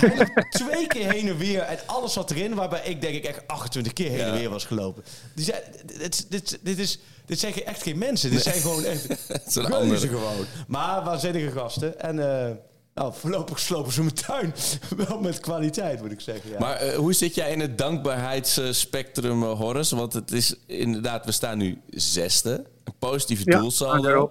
twee 0.50 0.86
keer 0.86 1.10
heen 1.12 1.28
en 1.28 1.36
weer. 1.36 1.60
En 1.60 1.78
alles 1.86 2.12
zat 2.12 2.30
erin. 2.30 2.54
Waarbij 2.54 2.82
ik 2.84 3.00
denk 3.00 3.14
ik 3.14 3.24
echt 3.24 3.40
28 3.46 3.92
keer 3.92 4.10
heen 4.10 4.20
en 4.20 4.32
weer 4.32 4.50
was 4.50 4.64
gelopen. 4.64 5.04
Die 5.34 5.44
zei, 5.44 5.58
dit, 5.98 6.26
dit, 6.30 6.58
dit, 6.62 6.78
is, 6.78 6.98
dit 7.26 7.38
zijn 7.40 7.52
geen- 7.52 7.64
echt 7.64 7.82
geen 7.82 7.98
mensen. 7.98 8.30
Dit 8.30 8.42
zijn 8.42 8.60
gewoon 8.60 8.84
echt... 8.84 9.06
Reuzen 9.54 9.72
andere. 9.72 10.08
gewoon. 10.08 10.46
Maar 10.66 11.04
waanzinnige 11.04 11.50
gasten. 11.50 12.00
En 12.00 12.18
eh, 12.46 12.50
nou, 13.00 13.12
voorlopig 13.14 13.58
slopen 13.58 13.92
ze 13.92 14.00
mijn 14.00 14.14
tuin. 14.14 14.52
Wel 15.06 15.20
met 15.20 15.40
kwaliteit, 15.40 16.02
moet 16.02 16.12
ik 16.12 16.20
zeggen. 16.20 16.50
Ja. 16.50 16.58
Maar 16.58 16.76
eh, 16.76 16.94
hoe 16.94 17.12
zit 17.12 17.34
jij 17.34 17.52
in 17.52 17.60
het 17.60 17.78
dankbaarheidsspectrum, 17.78 19.42
eh, 19.42 19.58
Horace? 19.58 19.96
Want 19.96 20.12
het 20.12 20.32
is 20.32 20.64
inderdaad, 20.66 21.24
we 21.24 21.32
staan 21.32 21.58
nu 21.58 21.78
zesde. 21.88 22.64
Een 22.84 22.92
positieve 22.98 23.42
Ja, 23.44 23.58
doelsaldo. 23.58 24.30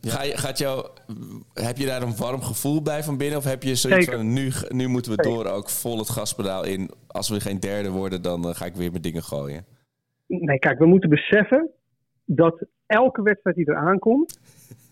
Ga 0.00 0.22
je, 0.22 0.36
gaat 0.36 0.58
jou, 0.58 0.86
heb 1.54 1.76
je 1.76 1.86
daar 1.86 2.02
een 2.02 2.16
warm 2.16 2.42
gevoel 2.42 2.82
bij 2.82 3.02
van 3.02 3.16
binnen? 3.16 3.38
Of 3.38 3.44
heb 3.44 3.62
je 3.62 3.74
zoiets 3.74 4.04
Zeker. 4.04 4.18
van, 4.18 4.32
nu, 4.32 4.50
nu 4.68 4.86
moeten 4.86 5.16
we 5.16 5.22
Zeker. 5.22 5.38
door 5.38 5.52
ook 5.52 5.70
vol 5.70 5.98
het 5.98 6.10
gaspedaal 6.10 6.64
in. 6.64 6.90
Als 7.06 7.28
we 7.28 7.40
geen 7.40 7.60
derde 7.60 7.90
worden, 7.90 8.22
dan 8.22 8.48
eh, 8.48 8.54
ga 8.54 8.64
ik 8.64 8.74
weer 8.74 8.90
mijn 8.90 9.02
dingen 9.02 9.22
gooien. 9.22 9.64
Nee, 10.26 10.58
kijk, 10.58 10.78
we 10.78 10.86
moeten 10.86 11.10
beseffen 11.10 11.70
dat 12.24 12.64
elke 12.86 13.22
wedstrijd 13.22 13.56
die 13.56 13.66
er 13.66 13.76
aankomt, 13.76 14.38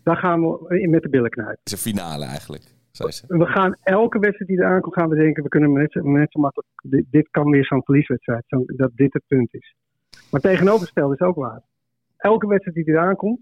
daar 0.03 0.16
gaan 0.16 0.41
we 0.41 0.81
in 0.81 0.91
met 0.91 1.03
de 1.03 1.09
billen 1.09 1.31
knijpen. 1.31 1.59
Het 1.64 1.72
is 1.72 1.85
een 1.85 1.93
finale 1.93 2.25
eigenlijk, 2.25 2.74
zeggen. 2.97 3.38
We 3.38 3.47
gaan 3.47 3.76
elke 3.82 4.18
wedstrijd 4.18 4.51
die 4.51 4.61
er 4.61 4.72
aankomt, 4.72 4.95
gaan 4.95 5.09
we 5.09 5.16
denken, 5.16 5.42
we 5.42 5.49
kunnen 5.49 5.72
net 5.72 5.95
net 5.95 6.32
zo 6.32 6.40
makkelijk, 6.40 6.68
dit, 6.82 7.05
dit 7.11 7.28
kan 7.30 7.51
weer 7.51 7.64
zo'n 7.64 7.84
verlieswedstrijd, 7.84 8.45
zo, 8.47 8.62
dat 8.66 8.90
dit 8.95 9.12
het 9.12 9.22
punt 9.26 9.55
is. 9.55 9.74
Maar 10.30 10.40
tegenovergesteld 10.40 11.12
is 11.12 11.26
ook 11.26 11.36
waar. 11.36 11.62
Elke 12.16 12.47
wedstrijd 12.47 12.76
die 12.76 12.95
er 12.95 13.01
aankomt, 13.01 13.40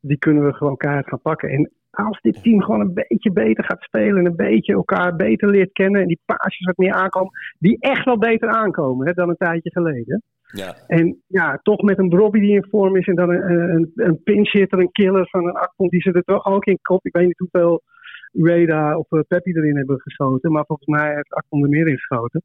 die 0.00 0.18
kunnen 0.18 0.44
we 0.44 0.52
gewoon 0.52 0.76
keihard 0.76 1.08
gaan 1.08 1.20
pakken. 1.20 1.48
En 1.48 1.70
als 1.90 2.20
dit 2.20 2.42
team 2.42 2.62
gewoon 2.62 2.80
een 2.80 2.94
beetje 2.94 3.32
beter 3.32 3.64
gaat 3.64 3.82
spelen 3.82 4.18
en 4.18 4.26
een 4.26 4.36
beetje 4.36 4.72
elkaar 4.72 5.16
beter 5.16 5.48
leert 5.48 5.72
kennen 5.72 6.00
en 6.00 6.06
die 6.06 6.20
paasjes 6.24 6.66
wat 6.66 6.76
meer 6.76 6.92
aankomen, 6.92 7.32
die 7.58 7.76
echt 7.80 8.04
wel 8.04 8.18
beter 8.18 8.48
aankomen 8.48 9.06
hè, 9.06 9.12
dan 9.12 9.28
een 9.28 9.36
tijdje 9.36 9.70
geleden. 9.70 10.22
Ja. 10.46 10.74
En 10.86 11.22
ja, 11.26 11.58
toch 11.62 11.82
met 11.82 11.98
een 11.98 12.16
Robbie 12.16 12.42
die 12.42 12.54
in 12.54 12.66
vorm 12.70 12.96
is 12.96 13.06
en 13.06 13.14
dan 13.14 13.30
een, 13.30 13.70
een, 13.70 13.92
een 13.94 14.22
pinch 14.22 14.52
hitter, 14.52 14.78
een 14.78 14.92
killer 14.92 15.28
van 15.28 15.46
een 15.46 15.54
Akpom, 15.54 15.88
die 15.88 16.00
ze 16.00 16.12
er 16.12 16.22
toch 16.22 16.46
ook 16.46 16.64
in 16.64 16.78
kop. 16.82 17.06
Ik 17.06 17.12
weet 17.16 17.26
niet 17.26 17.38
hoeveel 17.38 17.82
Ueda 18.34 18.98
of 18.98 19.10
uh, 19.10 19.20
Peppi 19.28 19.50
erin 19.52 19.76
hebben 19.76 20.00
geschoten, 20.00 20.52
maar 20.52 20.64
volgens 20.66 20.88
mij 20.88 21.14
heeft 21.14 21.32
Akpom 21.32 21.62
er 21.62 21.68
meer 21.68 21.88
in 21.88 21.96
geschoten. 21.96 22.42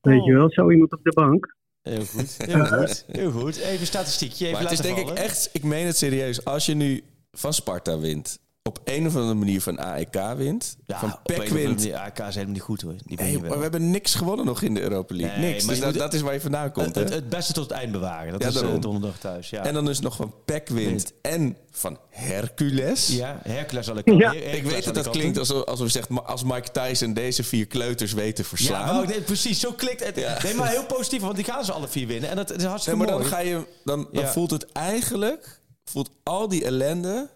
Weet 0.00 0.20
Oh. 0.20 0.26
je 0.26 0.32
wel, 0.32 0.50
zo 0.50 0.70
iemand 0.70 0.92
op 0.92 1.02
de 1.02 1.12
bank. 1.12 1.56
Heel 1.82 2.04
goed, 2.04 2.36
heel 2.50 2.64
goed, 2.64 3.04
heel 3.08 3.30
goed. 3.30 3.56
Even 3.56 3.86
statistiekje, 3.86 4.46
even 4.46 4.52
Maar 4.62 4.70
het 4.70 4.78
is 4.80 4.86
laten 4.86 5.04
denk 5.04 5.08
ik 5.18 5.24
echt, 5.24 5.50
ik 5.52 5.62
meen 5.64 5.86
het 5.86 5.96
serieus. 5.96 6.44
Als 6.44 6.66
je 6.66 6.74
nu 6.74 7.00
van 7.32 7.52
Sparta 7.52 7.98
wint, 7.98 8.38
op 8.62 8.80
een 8.84 9.06
of 9.06 9.14
andere 9.16 9.34
manier 9.34 9.60
van 9.60 9.78
AEK 9.78 10.36
wint, 10.36 10.76
Ja, 10.86 10.98
van 10.98 11.18
PEC 11.22 11.38
andere 11.38 11.54
wint. 11.54 11.78
manier, 11.78 11.96
AK 11.96 12.18
is 12.18 12.24
helemaal 12.34 12.46
niet 12.54 12.62
goed 12.62 12.80
hoor. 12.82 12.94
Die 13.04 13.16
ben 13.16 13.24
Nee, 13.26 13.34
je 13.34 13.40
maar 13.40 13.56
we 13.56 13.62
hebben 13.62 13.90
niks 13.90 14.14
gewonnen 14.14 14.46
nog 14.46 14.62
in 14.62 14.74
de 14.74 14.80
Europa 14.80 15.14
League. 15.14 15.38
Nee, 15.38 15.52
niks. 15.52 15.64
maar 15.64 15.74
Dus 15.80 15.94
dat, 15.96 16.14
is 16.14 16.20
waar 16.20 16.32
je 16.32 16.40
vandaan 16.40 16.72
komt. 16.72 16.86
het, 16.86 16.94
hè? 16.94 17.02
het, 17.02 17.12
het 17.12 17.28
beste 17.28 17.52
tot 17.52 17.62
het 17.68 17.72
eind 17.72 17.92
bewaren. 17.92 18.32
Dat 18.32 18.42
Ja, 18.42 18.48
is 18.48 18.54
eh, 18.54 18.60
daarom. 18.60 18.80
donderdag 18.80 19.18
thuis. 19.18 19.50
Ja. 19.50 19.64
En 19.64 19.74
dan 19.74 19.84
dus 19.84 20.00
nog 20.00 20.16
van 20.16 20.34
PEC 20.44 20.68
wint 20.68 21.12
en 21.22 21.56
van 21.70 21.98
Hercules. 22.10 23.08
ja, 23.08 23.40
Hercules 23.42 23.86
zal 23.86 23.96
ik 23.96 24.10
Ja. 24.18 24.32
Ik 24.32 24.62
weet 24.64 24.84
dat 24.84 24.94
dat 24.94 25.10
klinkt 25.10 25.38
alsof, 25.38 25.64
alsof 25.64 25.86
je 25.86 25.92
zegt, 25.92 26.08
als 26.24 26.44
Mike 26.44 26.70
Tyson 26.70 27.12
deze 27.14 27.44
vier 27.44 27.66
kleuters 27.66 28.12
weet 28.12 28.36
te 28.36 28.42
Ja, 28.42 28.48
verslaan. 28.48 28.86
maar 28.94 29.02
ook- 29.02 29.08
nee, 29.08 29.20
precies, 29.20 29.60
zo 29.60 29.72
klikt 29.72 30.04
het. 30.04 30.16
Ja. 30.16 30.38
Nee, 30.42 30.54
maar 30.54 30.68
heel 30.68 30.86
positief, 30.96 31.20
want 31.20 31.36
die 31.36 31.44
gaan 31.44 31.64
ze 31.64 31.72
alle 31.72 31.88
vier 31.88 32.06
winnen. 32.06 32.30
En 32.30 32.36
dat 32.36 32.50
is 32.50 32.56
Nee, 32.56 32.66
hartstikke 32.66 32.98
maar 32.98 33.08
dan, 33.08 33.18
mooi. 33.18 33.28
ga 33.30 33.38
je, 33.38 33.66
dan, 33.84 34.08
dan 34.12 34.22
Ja. 34.22 34.28
voelt 34.32 34.50
het 34.50 34.72
eigenlijk, 34.72 35.60
voelt 35.84 36.10
al 36.22 36.48
die 36.48 36.64
ellende 36.64 37.28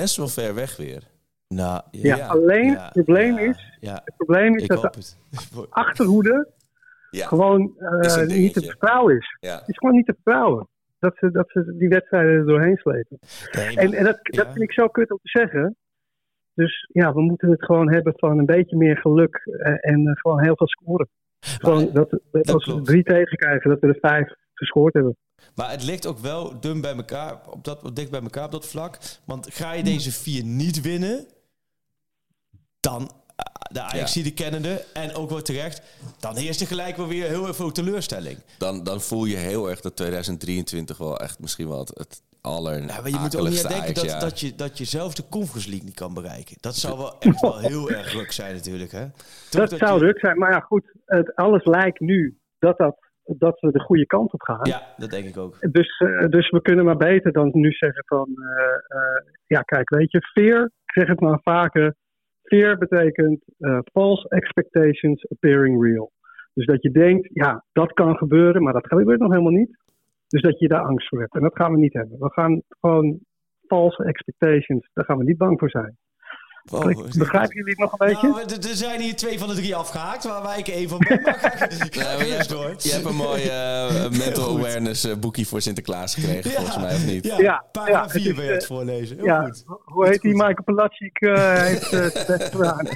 best 0.00 0.16
wel 0.16 0.28
ver 0.28 0.54
weg 0.54 0.76
weer. 0.76 1.02
Nou, 1.48 1.82
Ja, 1.90 2.26
alleen 2.26 2.70
ja, 2.72 2.84
het 2.84 2.92
probleem 2.92 3.38
ja, 3.38 3.50
is, 3.50 3.76
Ja, 3.80 4.00
het 4.04 4.16
probleem 4.16 4.56
is 4.56 4.66
dat 4.66 4.82
de 5.52 5.66
achterhoede 5.84 6.48
Ja, 7.10 7.26
gewoon 7.26 7.78
eh, 7.78 8.26
niet 8.26 8.54
te 8.54 8.60
vertrouwen 8.62 9.16
is. 9.16 9.36
ja. 9.40 9.58
Het 9.58 9.68
is 9.68 9.78
gewoon 9.78 9.94
niet 9.94 10.06
te 10.06 10.14
vertrouwen. 10.22 10.68
Dat 10.98 11.16
ze, 11.16 11.30
dat 11.30 11.50
ze 11.50 11.74
die 11.78 11.88
wedstrijden 11.88 12.32
er 12.32 12.46
doorheen 12.46 12.76
slepen. 12.76 13.18
Nee, 13.52 13.76
En, 13.76 13.92
en 13.92 14.04
dat, 14.04 14.18
dat 14.22 14.46
vind 14.46 14.60
ik 14.60 14.72
zo 14.72 14.88
kut 14.88 15.10
om 15.10 15.18
te 15.22 15.38
zeggen. 15.38 15.76
Dus 16.54 16.88
ja, 16.92 17.12
we 17.12 17.20
moeten 17.20 17.50
het 17.50 17.64
gewoon 17.64 17.92
hebben 17.92 18.12
van 18.16 18.38
een 18.38 18.46
beetje 18.46 18.76
meer 18.76 18.96
geluk 18.96 19.36
eh, 19.36 19.90
en 19.92 20.06
eh, 20.06 20.16
gewoon 20.16 20.42
heel 20.42 20.56
veel 20.56 20.68
scoren. 20.68 21.08
Gewoon 21.40 21.90
dat, 21.92 22.18
dat 22.32 22.52
als 22.52 22.66
we 22.66 22.80
drie 22.80 23.02
tegenkrijgen, 23.02 23.70
dat 23.70 23.80
we 23.80 23.86
er 23.86 23.98
vijf 24.00 24.32
gescoord 24.54 24.94
hebben. 24.94 25.16
Maar 25.54 25.70
het 25.70 25.82
ligt 25.82 26.06
ook 26.06 26.18
wel 26.18 26.60
dun 26.60 26.80
bij 26.80 26.94
elkaar, 26.96 27.40
op 27.50 27.64
dat, 27.64 27.96
dicht 27.96 28.10
bij 28.10 28.22
elkaar 28.22 28.44
op 28.44 28.52
dat 28.52 28.66
vlak. 28.66 28.98
Want 29.24 29.46
ga 29.54 29.72
je 29.72 29.82
deze 29.82 30.12
vier 30.12 30.44
niet 30.44 30.80
winnen, 30.80 31.26
dan 32.80 33.10
eh, 33.36 33.44
de 33.72 33.80
Ajax 33.80 34.12
die 34.12 34.32
kennende 34.32 34.84
en 34.92 35.14
ook 35.14 35.30
wel 35.30 35.42
terecht, 35.42 35.82
dan 36.18 36.36
heerst 36.36 36.60
er 36.60 36.66
gelijk 36.66 36.96
wel 36.96 37.06
weer 37.06 37.28
heel 37.28 37.54
veel 37.54 37.72
teleurstelling. 37.72 38.38
Dan, 38.58 38.84
dan 38.84 39.00
voel 39.00 39.24
je 39.24 39.36
heel 39.36 39.70
erg 39.70 39.80
dat 39.80 39.96
2023 39.96 40.98
wel 40.98 41.18
echt 41.18 41.38
misschien 41.38 41.68
wel 41.68 41.78
het, 41.78 41.98
het 41.98 42.22
aller 42.40 42.80
Ja, 42.80 43.00
maar 43.00 43.10
je 43.10 43.18
moet 43.18 43.36
ook 43.36 43.48
niet 43.48 43.68
denken 43.68 43.94
dat, 43.94 44.20
dat, 44.20 44.40
je, 44.40 44.54
dat 44.54 44.78
je 44.78 44.84
zelf 44.84 45.14
de 45.14 45.28
Conference 45.28 45.68
League 45.68 45.86
niet 45.86 45.94
kan 45.94 46.14
bereiken. 46.14 46.56
Dat 46.60 46.76
zou 46.76 46.98
wel 46.98 47.18
echt 47.18 47.40
wel 47.40 47.58
heel 47.58 47.90
erg 47.90 48.12
ruk 48.12 48.32
zijn 48.32 48.54
natuurlijk. 48.54 48.92
Hè? 48.92 49.06
Dat, 49.50 49.70
zou 49.70 49.92
je- 49.92 49.98
druk 49.98 50.18
zijn. 50.18 50.38
Maar 50.38 50.50
ja, 50.52 50.60
goed, 50.60 50.92
het, 51.04 51.36
alles 51.36 51.64
lijkt 51.64 52.00
nu 52.00 52.38
dat, 52.58 52.78
dat, 52.78 52.96
dat 53.24 53.60
we 53.60 53.70
de 53.70 53.80
goede 53.80 54.06
kant 54.06 54.32
op 54.32 54.42
gaan. 54.42 54.60
Ja, 54.62 54.82
dat 54.96 55.10
denk 55.10 55.24
ik 55.24 55.36
ook. 55.36 55.72
Dus, 55.72 55.98
eh, 55.98 56.28
dus 56.28 56.50
we 56.50 56.62
kunnen 56.62 56.84
maar 56.84 56.96
beter 56.96 57.32
dan 57.32 57.50
nu 57.52 57.72
zeggen 57.72 58.04
van, 58.06 58.28
eh, 58.36 58.98
eh, 58.98 59.26
ja 59.46 59.60
kijk, 59.60 59.90
weet 59.90 60.10
je, 60.12 60.20
fear, 60.20 60.64
ik 60.64 60.92
zeg 60.92 61.08
het 61.08 61.20
maar 61.20 61.40
vaker, 61.42 61.94
fear 62.42 62.78
betekent 62.78 63.44
false 63.92 64.28
expectations 64.28 65.30
appearing 65.30 65.82
real. 65.82 66.12
Dus 66.54 66.66
dat 66.66 66.82
je 66.82 66.90
denkt, 66.90 67.28
ja, 67.32 67.64
dat 67.72 67.92
kan 67.92 68.16
gebeuren, 68.16 68.62
maar 68.62 68.72
dat 68.72 68.86
gebeurt 68.86 69.20
nog 69.20 69.30
helemaal 69.30 69.52
niet. 69.52 69.76
Dus 70.28 70.42
dat 70.42 70.58
je 70.58 70.68
daar 70.68 70.84
angst 70.84 71.08
voor 71.08 71.20
hebt. 71.20 71.34
En 71.34 71.42
dat 71.42 71.56
gaan 71.56 71.72
we 71.72 71.78
niet 71.78 71.92
hebben. 71.92 72.18
We 72.18 72.32
gaan 72.32 72.62
gewoon 72.68 73.18
false 73.66 74.04
expectations, 74.04 74.90
daar 74.92 75.04
gaan 75.04 75.18
we 75.18 75.24
niet 75.24 75.38
bang 75.38 75.58
voor 75.58 75.70
zijn. 75.70 75.96
Wow. 76.64 77.16
Begrijpen 77.18 77.54
jullie 77.56 77.70
het 77.70 77.78
nog 77.78 77.92
een 77.92 78.06
beetje? 78.08 78.28
Nou, 78.28 78.40
er 78.68 78.76
zijn 78.76 79.00
hier 79.00 79.16
twee 79.16 79.38
van 79.38 79.48
de 79.48 79.54
drie 79.54 79.76
afgehaakt, 79.76 80.24
waar, 80.24 80.42
waar 80.42 80.58
ik 80.58 80.68
één 80.68 80.88
van 80.88 80.98
ben. 81.08 81.22
Maar 81.22 81.34
ga, 81.34 81.48
ga, 81.48 81.66
Ja, 81.90 82.16
maar 82.16 82.26
je, 82.26 82.32
hebt, 82.32 82.48
door. 82.48 82.74
je 82.78 82.90
hebt 82.92 83.04
een 83.04 83.14
mooi 83.14 83.42
eh, 83.42 84.08
mental 84.24 84.56
awareness 84.58 85.18
boekje 85.18 85.46
voor 85.46 85.60
Sinterklaas 85.60 86.14
gekregen, 86.14 86.50
Ja. 86.50 86.56
volgens 86.56 86.78
mij, 86.78 86.94
of 86.94 87.06
niet? 87.06 87.24
Ja, 87.26 87.38
Ja, 87.38 87.64
pagina 87.72 87.96
ja, 88.02 88.08
4 88.08 88.20
het 88.20 88.30
is, 88.30 88.34
ben 88.36 88.44
je 88.44 88.50
het 88.50 88.62
eh, 88.62 88.68
voorlezen. 88.68 89.16
Heel 89.16 89.24
ja, 89.26 89.42
goed. 89.44 89.64
hoe 89.84 90.08
heet 90.08 90.20
die 90.20 90.32
Michael 90.32 90.62
Palacic 90.64 91.20
uh, 91.20 91.52
heeft 91.54 91.90
het 91.90 92.24
best 92.26 92.50
gedaan. 92.54 92.86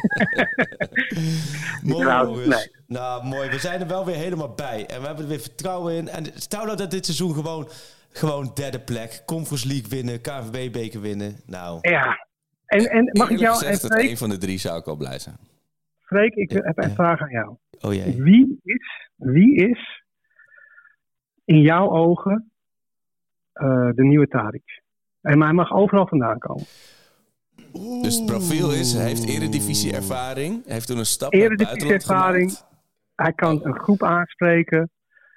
Mooi, 1.82 2.04
Nou, 2.04 2.46
nee. 2.48 2.70
Nou, 2.86 3.24
mooi. 3.24 3.50
We 3.50 3.58
zijn 3.58 3.80
er 3.80 3.86
wel 3.86 4.04
weer 4.04 4.14
helemaal 4.16 4.54
bij. 4.54 4.86
En 4.86 5.00
we 5.00 5.06
hebben 5.06 5.24
er 5.24 5.30
weer 5.30 5.40
vertrouwen 5.40 5.94
in. 5.94 6.08
En 6.08 6.26
stel 6.34 6.64
nou 6.64 6.76
dat 6.76 6.90
dit 6.90 7.04
seizoen 7.04 7.34
gewoon, 7.34 7.68
gewoon 8.12 8.50
derde 8.54 8.80
plek. 8.80 9.22
Conference 9.26 9.66
League 9.66 9.88
winnen, 9.88 10.20
KVB-beker 10.20 11.00
winnen. 11.00 11.40
Nou, 11.46 11.78
Ja. 11.80 12.26
En, 12.68 12.90
en 12.90 13.10
mag 13.12 13.30
ik 13.30 13.38
jou, 13.38 13.52
en 13.52 13.58
gezegd, 13.58 13.82
dat 13.82 13.92
Freek, 13.92 14.10
een 14.10 14.16
van 14.16 14.28
de 14.28 14.38
drie 14.38 14.58
zou 14.58 14.78
ik 14.78 14.86
al 14.86 14.96
blij 14.96 15.18
zijn. 15.18 15.36
Freek, 15.98 16.34
ik 16.34 16.50
heb 16.50 16.78
een 16.78 16.94
vraag 16.94 17.20
aan 17.20 17.30
jou. 17.30 17.56
oh 17.80 17.94
jee. 17.94 18.22
Wie 18.22 18.60
is, 18.62 19.10
wie 19.16 19.54
is 19.70 20.04
in 21.44 21.60
jouw 21.60 21.90
ogen 21.90 22.50
eh, 23.52 23.88
de 23.94 24.04
nieuwe 24.04 24.28
Tadic? 24.28 24.82
En 25.20 25.42
hij 25.42 25.52
mag 25.52 25.72
overal 25.72 26.06
vandaan 26.06 26.38
komen. 26.38 26.64
Dus 28.02 28.16
het 28.16 28.26
profiel 28.26 28.72
is, 28.72 28.92
hij 28.92 29.06
heeft 29.06 29.28
eredivisie 29.28 29.94
ervaring, 29.94 30.64
hij 30.64 30.72
heeft 30.74 30.86
toen 30.86 30.98
een 30.98 31.06
stap 31.06 31.32
Eredivisie 31.32 31.92
ervaring. 31.92 32.50
gemaakt. 32.50 32.66
Hij 33.14 33.32
kan 33.32 33.64
een 33.64 33.78
groep 33.78 34.02
aanspreken. 34.02 34.90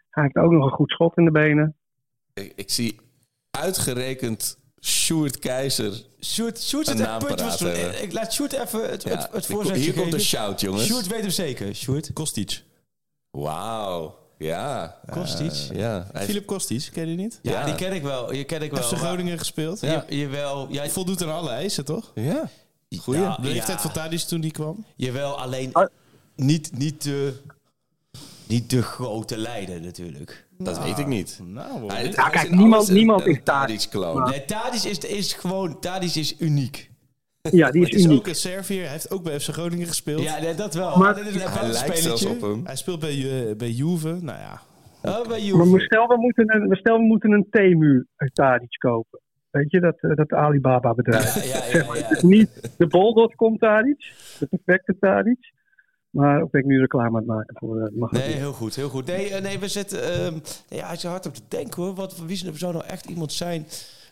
Hij 0.10 0.24
heeft 0.24 0.36
ook 0.36 0.52
nog 0.52 0.64
een 0.64 0.72
goed 0.72 0.90
schot 0.90 1.18
in 1.18 1.26
de 1.26 1.32
benen. 1.32 1.76
Ik, 2.34 2.54
ik 2.56 2.70
zie 2.70 3.00
uitgerekend 3.52 4.61
Sjoerd 4.86 5.40
Keizer. 5.40 6.04
Sjoerd, 6.22 6.62
Sjoerd 6.62 6.88
zit 6.88 7.00
echt 7.00 7.18
punt. 7.18 7.40
Ik 8.02 8.14
laat 8.14 8.34
Sjoerd 8.34 8.54
even 8.54 8.90
het, 8.90 9.04
Ja, 9.04 9.10
het, 9.10 9.28
het 9.32 9.46
hier- 9.46 9.56
voorzetje 9.56 9.80
hier 9.82 9.94
komt 9.94 10.12
de 10.12 10.20
shout, 10.20 10.62
jongens. 10.62 10.86
Sjoerd 10.86 11.08
weet 11.08 11.22
hem 11.22 11.30
zeker. 11.30 11.76
Sjoerd. 11.76 12.14
Kostic. 12.14 12.64
Wauw, 13.32 14.18
ja. 14.38 15.00
Kostic. 15.12 15.52
Eh, 15.52 15.78
ja. 15.78 16.08
Filip 16.14 16.46
Kostic, 16.46 16.90
ken 16.94 17.02
je 17.10 17.16
die 17.16 17.24
niet? 17.24 17.40
Ja, 17.42 17.52
Ja. 17.52 17.66
die 17.66 17.76
ken 17.76 17.94
ik 17.94 18.02
wel. 18.04 18.26
Die 18.28 18.44
ken 18.44 18.62
ik 18.62 18.72
wel. 18.72 18.90
Maar- 18.90 19.00
Groningen 19.00 19.38
gespeeld. 19.38 19.80
Je, 19.82 20.04
jawel. 20.08 20.68
Ja, 20.70 20.90
Voldoet 20.90 21.24
aan 21.24 21.34
alle 21.34 21.50
eisen, 21.50 21.86
toch? 21.86 22.12
ja. 22.16 22.50
Goeie. 23.00 23.22
Ja, 23.22 23.36
De 23.42 23.48
leeftijd 23.48 23.82
van 23.82 23.92
Tadic 23.92 24.20
toen 24.20 24.42
die 24.42 24.52
kwam? 24.52 24.86
Jawel, 24.96 25.40
alleen 25.40 25.74
Ah. 25.74 25.88
niet, 26.36 26.78
niet, 26.78 27.04
de, 27.04 27.34
niet 28.52 28.70
de 28.70 28.82
grote 28.82 29.38
leider 29.38 29.82
natuurlijk. 29.82 30.48
Dat 30.58 30.84
weet 30.84 30.98
ik 30.98 31.08
niet. 31.08 31.40
Nou, 31.44 31.86
is 31.94 32.16
kijk, 32.16 32.34
in 32.44 32.50
niemand- 32.50 32.74
alles 32.74 32.88
een- 32.88 32.94
niemand 32.94 33.22
een 33.26 33.32
is 33.32 33.40
daar. 33.44 33.60
Tadic-kloon. 33.68 34.30
Nee, 34.30 34.46
Tadic 34.46 34.84
is, 34.84 34.98
is 34.98 35.34
gewoon, 35.34 35.80
Tadic 35.80 36.16
is 36.16 36.40
uniek. 36.40 36.90
Ja, 37.42 37.72
die 37.72 37.82
is 37.82 37.90
is 37.90 38.04
uniek. 38.04 38.18
ook 38.18 38.28
een 38.28 38.36
Serviër. 38.36 38.82
Hij 38.84 38.92
heeft 38.92 39.12
ook 39.12 39.24
bij 39.24 39.40
FC 39.40 39.48
Groningen 39.50 39.88
gespeeld. 39.88 40.22
Ja, 40.22 40.40
nee, 40.42 40.56
dat 40.56 40.74
wel. 40.74 40.98
Maar- 40.98 41.20
is 41.28 41.36
een 41.36 41.50
Hij 41.50 41.68
lijkt 41.70 41.98
zelfs 41.98 42.26
op 42.26 42.42
hem. 42.42 42.62
Hij 42.66 42.76
speelt 42.76 43.00
bij, 43.00 43.48
eh, 43.50 43.56
bij 43.56 43.70
Juve. 43.70 44.08
Nou 44.22 44.40
ja. 44.40 44.62
Oh, 45.02 45.18
bij 45.22 45.28
Maar 45.28 45.40
Juve. 45.40 45.72
we 45.72 45.80
stel, 45.80 46.08
we 46.08 46.18
moeten 46.18 46.56
een, 46.56 46.68
we 46.68 46.76
stel, 46.76 46.98
we 46.98 47.04
moeten 47.04 47.32
een 47.32 47.48
Temu 47.50 48.06
uit 48.16 48.36
Tadic 48.36 48.78
kopen. 48.80 49.20
Weet 49.52 49.72
je, 49.72 49.80
dat, 49.80 49.96
eh, 50.02 50.16
dat 50.16 50.32
Alibaba 50.34 50.94
bedrijf. 50.94 51.34
Ja, 51.54 51.58
ja, 51.66 51.80
ja, 51.80 51.94
ja. 51.96 52.02
Het 52.08 52.12
is 52.18 52.22
niet 52.24 52.74
de 52.78 52.88
bol.com 52.88 53.58
Tadic, 53.58 54.12
de 54.40 54.46
perfecte 54.48 54.96
Tadic. 55.00 55.52
Maar 56.12 56.42
of 56.42 56.54
ik 56.54 56.66
nu 56.66 56.80
reclame 56.80 57.08
aan 57.08 57.16
het 57.16 57.26
maken 57.26 57.56
voor 57.60 57.78
uh, 57.78 58.00
mag 58.00 58.12
Nee, 58.12 58.22
heel 58.34 58.54
goed, 58.54 58.76
heel 58.76 58.90
goed. 58.90 59.06
Nee, 59.06 59.30
eh, 59.30 59.42
nee 59.42 59.60
we 59.60 59.68
zitten... 59.68 60.04
ehm 60.14 60.38
ja, 60.70 60.90
als 60.90 61.02
je 61.02 61.08
hard 61.08 61.26
op 61.26 61.34
te 61.36 61.42
denken 61.48 61.84
hoor. 61.84 61.94
Wat, 61.96 62.16
wie 62.26 62.38
zou 62.56 62.74
nou 62.74 62.86
echt 62.86 63.06
iemand 63.06 63.34
zijn... 63.34 63.68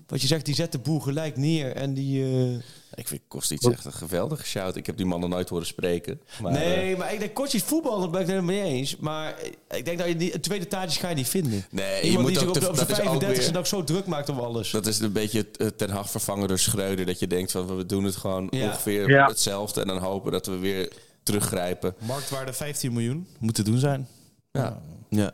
Wat 0.07 0.21
je 0.21 0.27
zegt, 0.27 0.45
die 0.45 0.55
zet 0.55 0.71
de 0.71 0.79
boel 0.79 0.99
gelijk 0.99 1.37
neer 1.37 1.75
en 1.75 1.93
die... 1.93 2.23
eh, 2.23 2.53
Ik 2.93 3.07
vind 3.07 3.21
Kostic 3.27 3.61
echt 3.63 3.85
een 3.85 3.93
geweldige 3.93 4.45
shout. 4.45 4.75
Ik 4.75 4.85
heb 4.85 4.97
die 4.97 5.05
man 5.05 5.19
nog 5.19 5.29
nooit 5.29 5.49
horen 5.49 5.65
spreken. 5.65 6.21
Maar, 6.41 6.51
eh, 6.53 6.59
nee, 6.59 6.97
maar 6.97 7.13
ik 7.13 7.19
denk, 7.19 7.33
kortjes 7.33 7.63
voetbal, 7.63 7.99
daar 7.99 8.09
ben 8.09 8.21
ik 8.21 8.27
het 8.27 8.35
helemaal 8.35 8.63
niet 8.63 8.73
eens. 8.73 8.97
Maar 8.97 9.35
ik 9.69 9.85
denk 9.85 9.97
dat 9.97 10.07
je 10.07 10.15
die, 10.15 10.33
een 10.33 10.41
tweede 10.41 10.67
taartjes 10.67 10.97
ga 10.97 11.09
je 11.09 11.15
niet 11.15 11.27
vinden. 11.29 11.65
Nee, 11.69 11.95
je 11.95 12.01
Iemand 12.07 12.19
moet 12.21 12.27
die 12.29 12.39
zich 12.39 12.47
ook 12.49 12.55
op, 12.55 12.61
te- 12.61 12.69
op 12.69 12.75
zijn 12.75 12.87
dat 12.87 12.97
is 12.97 13.03
ook 13.03 13.09
35 13.09 13.37
weer- 13.45 13.53
en 13.53 13.59
ook 13.59 13.65
zo 13.67 13.83
druk 13.83 14.05
maakt 14.05 14.29
om 14.29 14.39
alles. 14.39 14.71
Dat 14.71 14.85
is 14.87 14.99
een 14.99 15.11
beetje 15.11 15.45
eh, 15.57 15.67
ten 15.67 15.89
Hag 15.89 16.09
vervangen 16.09 16.47
door 16.47 16.59
Schreuder. 16.59 17.05
Dat 17.05 17.19
je 17.19 17.27
denkt 17.27 17.51
van 17.51 17.77
we 17.77 17.85
doen 17.85 18.03
het 18.03 18.15
gewoon 18.15 18.47
Ja. 18.51 18.65
ongeveer 18.65 19.09
Ja. 19.09 19.25
hetzelfde. 19.27 19.81
En 19.81 19.87
dan 19.87 19.97
hopen 19.97 20.31
dat 20.31 20.45
we 20.45 20.57
weer 20.57 20.91
teruggrijpen. 21.33 21.95
Marktwaarde 21.99 22.53
15 22.53 22.93
miljoen. 22.93 23.27
Moet 23.39 23.53
te 23.55 23.63
doen 23.63 23.77
zijn. 23.77 24.07
Ja. 24.51 24.81
Ja. 25.09 25.31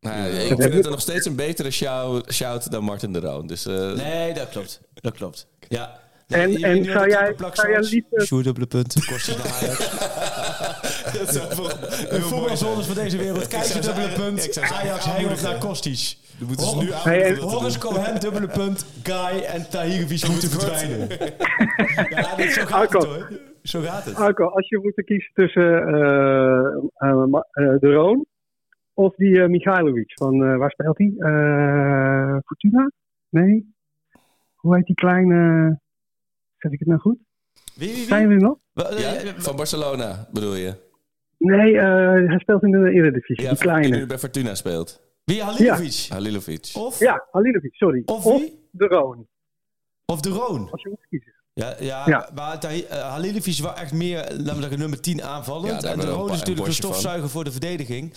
Nou 0.00 0.16
ja, 0.16 0.24
ik 0.24 0.46
vind 0.62 0.74
het 0.74 0.88
nog 0.90 1.00
steeds 1.00 1.26
een 1.26 1.36
betere 1.36 1.70
shout, 1.70 2.32
shout 2.32 2.70
dan 2.70 2.84
Martin 2.84 3.12
de 3.12 3.20
Roon. 3.20 3.46
Dus 3.46 3.66
eh, 3.66 3.92
Nee, 3.92 4.34
dat 4.34 4.48
klopt. 4.48 4.80
Dat 4.94 5.12
klopt. 5.14 5.46
Ja. 5.68 6.00
En- 6.28 6.50
Nee, 6.52 6.64
en 6.64 6.84
zou 6.84 7.08
jij- 7.10 7.34
zou 7.52 7.70
jij 7.70 7.80
liever- 7.80 8.26
Sjoerd 8.26 8.44
dubbele 8.44 8.66
punten, 8.66 9.04
kosten 9.04 9.36
de 9.36 9.42
Ajax. 9.60 9.78
De 12.10 12.20
voetbalzones 12.20 12.86
van 12.86 12.94
deze 12.94 13.16
wereld. 13.16 13.46
Kijk 13.48 13.64
je 13.64 13.80
dubbele 13.80 14.08
punt. 14.08 14.58
Ajax 14.60 15.04
hengelt 15.04 15.42
naar 15.42 15.58
Kostic. 15.58 16.16
Dan 16.38 16.46
moeten 16.48 16.66
ze 16.66 16.76
nu 16.76 17.38
Horus 17.40 17.78
Cohen, 17.78 18.20
dubbele 18.20 18.48
punt. 18.48 18.84
Guy 19.02 19.40
en 19.42 19.68
Tahirovic 19.68 20.28
moeten 20.28 20.50
verdwijnen. 20.50 21.08
Ja, 22.10 22.34
dit, 22.36 22.52
zo 22.52 22.64
gaat 22.66 22.82
het 22.92 22.94
Alco. 22.94 23.06
hoor. 23.06 23.30
Zo 23.62 23.80
gaat 23.80 24.04
het. 24.04 24.16
Als 24.38 24.68
je 24.68 24.78
moet 24.82 25.04
kiezen 25.04 25.30
tussen 25.34 25.86
eh, 25.86 26.66
eh, 26.94 27.22
eh, 27.50 27.78
de 27.80 27.92
Roon 27.92 28.26
of 28.94 29.14
die 29.14 29.42
eh 29.42 29.48
Michailovic 29.48 30.12
van, 30.14 30.44
eh, 30.44 30.56
waar 30.56 30.70
speelt 30.70 30.98
hij? 30.98 31.12
Eh, 31.18 32.36
Fortuna? 32.44 32.90
Nee? 33.28 33.74
Hoe 34.54 34.76
heet 34.76 34.86
die 34.86 34.94
kleine, 34.94 35.36
zeg 36.58 36.72
ik 36.72 36.78
het 36.78 36.88
nou 36.88 37.00
goed? 37.00 37.18
Wie, 37.74 37.88
wie, 37.94 38.04
Zijn 38.04 38.22
jullie 38.28 38.42
nog? 38.44 38.58
Ja, 38.74 39.12
van 39.36 39.56
Barcelona 39.56 40.28
bedoel 40.32 40.54
je? 40.54 40.74
Nee, 41.38 41.78
eh, 41.78 42.28
hij 42.28 42.38
speelt 42.38 42.62
in 42.62 42.70
de 42.70 42.90
Eredivisie, 42.90 43.44
Ja, 43.44 43.50
die 43.50 43.58
die 43.58 43.72
nu 43.74 43.80
kleine. 43.82 44.06
bij 44.06 44.18
Fortuna 44.18 44.54
speelt. 44.54 45.00
Wie, 45.24 45.42
Halilovic? 45.42 46.06
Halilovic. 46.08 46.70
Of, 46.74 46.98
Ja, 46.98 47.26
Halilovic, 47.30 47.74
sorry. 47.74 48.02
Of 48.04 48.24
wie? 48.24 48.66
de 48.70 48.86
Roon, 48.86 49.26
of 50.06 50.20
de 50.20 50.28
Roon? 50.28 50.70
als 50.70 50.82
je 50.82 50.88
moet 50.88 51.06
kiezen. 51.08 51.32
Ja, 51.54 51.74
ja, 51.80 52.08
Ja. 52.08 52.28
maar 52.34 52.58
Tahi- 52.60 52.82
eh, 52.88 53.00
Halilovic 53.08 53.46
is 53.46 53.58
wel 53.58 53.74
echt 53.76 53.92
meer, 53.92 54.16
laten 54.18 54.54
we 54.54 54.60
zeggen, 54.60 54.78
nummer 54.78 55.00
10 55.00 55.22
aanvallend. 55.22 55.82
Ja, 55.82 55.90
en 55.90 55.98
de 55.98 56.06
Roon 56.06 56.30
is 56.30 56.38
natuurlijk 56.38 56.66
een 56.66 56.72
van. 56.74 56.82
stofzuiger 56.90 57.28
voor 57.30 57.44
de 57.44 57.50
verdediging. 57.52 58.14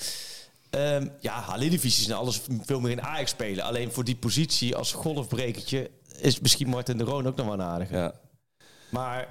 Ehm, 0.70 1.08
ja, 1.20 1.40
Halilovic 1.40 1.84
is 1.84 2.08
in 2.08 2.14
alles 2.14 2.42
veel 2.66 2.80
meer 2.80 2.92
in 2.92 3.02
Ajax 3.02 3.30
spelen. 3.32 3.64
Alleen 3.64 3.92
voor 3.92 4.04
die 4.04 4.16
positie 4.16 4.76
als 4.76 4.92
golfbrekertje 4.92 5.90
is 6.18 6.40
misschien 6.40 6.68
Martin 6.70 6.98
de 6.98 7.04
Roon 7.04 7.28
ook 7.28 7.36
nog 7.36 7.46
wel 7.46 7.56
een 7.56 7.62
aardige. 7.62 7.96
Ja. 7.96 8.14
Maar 8.90 9.28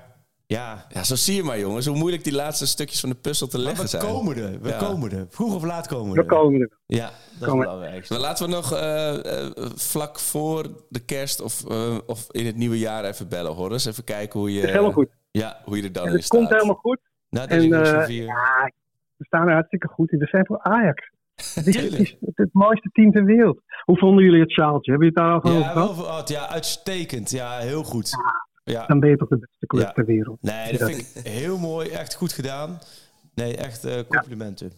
ja, 0.47 0.87
ja, 0.89 1.03
zo 1.03 1.15
zie 1.15 1.35
je 1.35 1.43
maar 1.43 1.59
jongens. 1.59 1.87
Hoe 1.87 1.97
moeilijk 1.97 2.25
die 2.25 2.33
laatste 2.33 2.67
stukjes 2.67 3.01
van 3.01 3.09
de 3.09 3.15
puzzel 3.15 3.47
te 3.47 3.57
maar 3.57 3.65
leggen 3.67 3.83
we 3.85 3.91
zijn. 3.91 4.03
komen 4.03 4.37
er. 4.37 4.61
We 4.61 4.69
Ja. 4.69 4.79
komen 4.79 5.11
er. 5.13 5.27
Vroeg 5.31 5.55
of 5.55 5.65
laat 5.65 5.87
komen 5.87 6.09
we 6.09 6.15
We 6.15 6.21
er. 6.21 6.27
komen 6.27 6.61
er. 6.61 6.71
Ja, 6.87 7.11
dat 7.39 7.49
is 7.49 7.55
belangrijkste. 7.59 8.13
Maar 8.13 8.23
laten 8.23 8.47
we 8.47 8.53
nog 8.53 8.73
eh, 8.73 9.43
eh, 9.45 9.51
vlak 9.75 10.19
voor 10.21 10.67
de 10.89 11.01
kerst 11.05 11.41
of, 11.41 11.65
eh, 11.71 11.99
of 12.07 12.27
in 12.31 12.47
het 12.47 12.57
nieuwe 12.57 12.79
jaar 12.79 13.05
even 13.05 13.29
bellen, 13.29 13.53
Horus. 13.53 13.85
Even 13.85 14.05
kijken 14.05 14.41
hoe 14.41 14.49
je, 14.51 14.57
Het 14.57 14.65
is 14.65 14.71
helemaal 14.71 14.93
goed. 14.93 15.09
Ja, 15.31 15.61
hoe 15.65 15.77
je 15.77 15.83
er 15.83 15.93
dan 15.93 16.07
in 16.07 16.13
het 16.13 16.27
komt 16.29 16.47
staat. 16.47 16.55
helemaal 16.59 16.81
goed. 16.81 16.99
nou, 17.31 17.49
En 17.49 17.59
is 17.59 17.65
ja, 18.09 18.71
we 19.17 19.25
staan 19.25 19.47
er 19.49 19.53
hartstikke 19.55 19.89
goed 19.89 20.13
in. 20.13 20.19
We 20.19 20.27
zijn 20.27 20.47
voor 20.47 20.63
Ajax. 20.63 21.11
Het 21.55 21.67
is, 21.67 21.77
het 22.21 22.39
is 22.39 22.49
mooiste 22.53 22.89
team 22.93 23.11
ter 23.13 23.25
wereld. 23.25 23.61
Hoe 23.85 23.99
vonden 23.99 24.25
jullie 24.25 24.41
het 24.41 24.51
sjaaltje? 24.53 24.91
Hebben 24.91 25.09
jullie 25.13 25.23
het 25.33 25.43
daar 25.43 25.53
al 25.53 25.59
over 25.59 25.67
Ja, 25.69 25.73
gehad? 25.73 25.95
verhad. 25.97 26.29
ja, 26.29 26.49
uitstekend. 26.49 27.31
Ja, 27.31 27.59
heel 27.59 27.83
goed. 27.83 28.09
Ja. 28.11 28.44
Dan 28.65 29.01
ben 29.01 29.11
je 29.11 29.17
toch 29.17 29.29
de 29.29 29.39
beste 29.39 29.67
club 29.67 29.83
Ja. 29.83 29.93
ter 29.93 30.05
wereld. 30.05 30.43
Nee, 30.43 30.79
dat 30.79 30.89
vind 30.91 31.01
ik 31.15 31.25
heel 31.33 31.59
mooi. 31.59 31.89
Echt 31.91 32.15
goed 32.15 32.33
gedaan. 32.33 32.79
Nee, 33.35 33.57
echt 33.57 33.85
eh, 33.85 33.99
complimenten. 34.09 34.73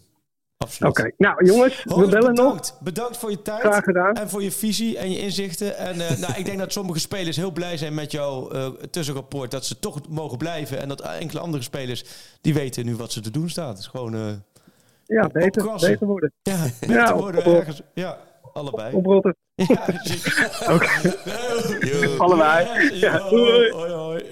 Absoluut. 0.57 0.91
Oké, 0.99 1.11
nou 1.17 1.45
jongens, 1.45 1.83
we 1.83 1.93
bellen 1.95 2.11
nog. 2.11 2.25
bedankt. 2.35 2.77
Bedankt 2.79 3.17
voor 3.17 3.29
je 3.31 3.41
tijd. 3.41 3.59
Graag 3.59 3.83
gedaan. 3.83 4.13
En 4.13 4.29
voor 4.29 4.43
je 4.43 4.51
visie 4.51 4.97
en 4.97 5.11
je 5.11 5.19
inzichten. 5.19 5.77
En 5.77 6.01
eh, 6.07 6.17
nou, 6.17 6.33
ik 6.33 6.45
denk 6.45 6.57
dat 6.59 6.71
sommige 6.71 6.99
spelers 6.99 7.35
heel 7.35 7.51
blij 7.51 7.77
zijn 7.77 7.93
met 7.93 8.11
jouw 8.11 8.49
eh, 8.51 8.67
tussenrapport. 8.67 9.51
Dat 9.51 9.65
ze 9.65 9.79
toch 9.79 10.07
mogen 10.09 10.37
blijven. 10.37 10.79
En 10.79 10.87
dat 10.87 11.01
enkele 11.01 11.39
andere 11.39 11.63
spelers, 11.63 12.03
die 12.41 12.53
weten 12.53 12.85
nu 12.85 12.95
wat 12.95 13.11
ze 13.11 13.21
te 13.21 13.31
doen 13.31 13.49
staat. 13.49 13.69
Het 13.69 13.79
is 13.79 13.87
gewoon... 13.87 14.13
eh, 14.15 14.27
Ja, 15.05 15.27
beter, 15.27 15.73
beter 15.79 16.07
worden. 16.07 16.33
ja, 16.41 16.63
beter 16.79 16.95
Ja, 16.95 17.15
worden 17.17 17.45
op- 17.45 17.53
ergens. 17.53 17.81
Ja, 17.93 18.17
allebei. 18.53 19.01
Ja, 19.57 19.75
precies. 19.85 20.23
Allebei. 22.19 22.95
Ja, 22.99 23.19
hoi, 23.19 23.71
hoi. 23.91 24.23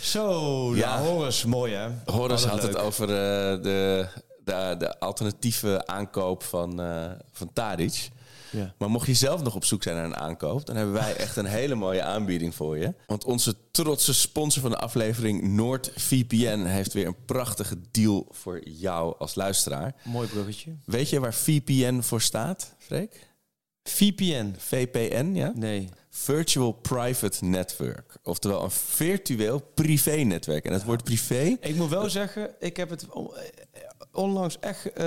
Zo, 0.00 0.30
nou, 0.64 0.76
Ja. 0.76 0.98
Horus, 1.00 1.44
mooi 1.44 1.72
hè? 1.74 1.88
Horus 2.04 2.44
had 2.44 2.62
het 2.62 2.76
over 2.76 3.08
eh, 3.08 3.62
de, 3.62 4.06
de, 4.44 4.74
de 4.78 4.98
alternatieve 5.00 5.86
aankoop 5.86 6.42
van, 6.42 6.80
eh 6.80 7.10
van 7.32 7.52
Tadic. 7.52 8.10
Ja. 8.50 8.74
Maar 8.78 8.90
mocht 8.90 9.06
je 9.06 9.14
zelf 9.14 9.42
nog 9.42 9.54
op 9.54 9.64
zoek 9.64 9.82
zijn 9.82 9.96
naar 9.96 10.04
een 10.04 10.16
aankoop, 10.16 10.66
dan 10.66 10.76
hebben 10.76 10.94
wij 10.94 11.16
echt 11.16 11.36
een 11.36 11.44
hele 11.46 11.74
mooie 11.74 12.02
aanbieding 12.02 12.54
voor 12.54 12.78
je. 12.78 12.94
Want 13.06 13.24
onze 13.24 13.54
trotse 13.70 14.14
sponsor 14.14 14.62
van 14.62 14.70
de 14.70 14.76
aflevering, 14.78 15.42
NoordVPN, 15.42 16.64
heeft 16.64 16.92
weer 16.92 17.06
een 17.06 17.24
prachtige 17.24 17.76
deal 17.90 18.26
voor 18.30 18.60
jou 18.68 19.14
als 19.18 19.34
luisteraar. 19.34 19.94
Mooi 20.04 20.28
bruggetje. 20.28 20.72
Weet 20.84 21.10
je 21.10 21.20
waar 21.20 21.34
VPN 21.34 22.00
voor 22.00 22.20
staat, 22.20 22.74
Freek? 22.78 23.30
VPN. 23.84 24.54
VPN, 24.58 25.30
ja? 25.34 25.52
Nee. 25.54 25.88
Virtual 26.10 26.72
Private 26.72 27.44
Network. 27.44 28.16
Oftewel 28.22 28.64
een 28.64 28.70
virtueel 28.70 29.60
privé-netwerk. 29.74 30.64
En 30.64 30.72
het 30.72 30.84
woord 30.84 31.04
privé... 31.04 31.56
Ik 31.60 31.74
moet 31.76 31.88
wel 31.90 32.10
zeggen, 32.10 32.50
ik 32.60 32.76
heb 32.76 32.90
het 32.90 33.02
eh, 33.14 33.22
onlangs 34.12 34.58
echt 34.60 34.92
eh 34.92 35.04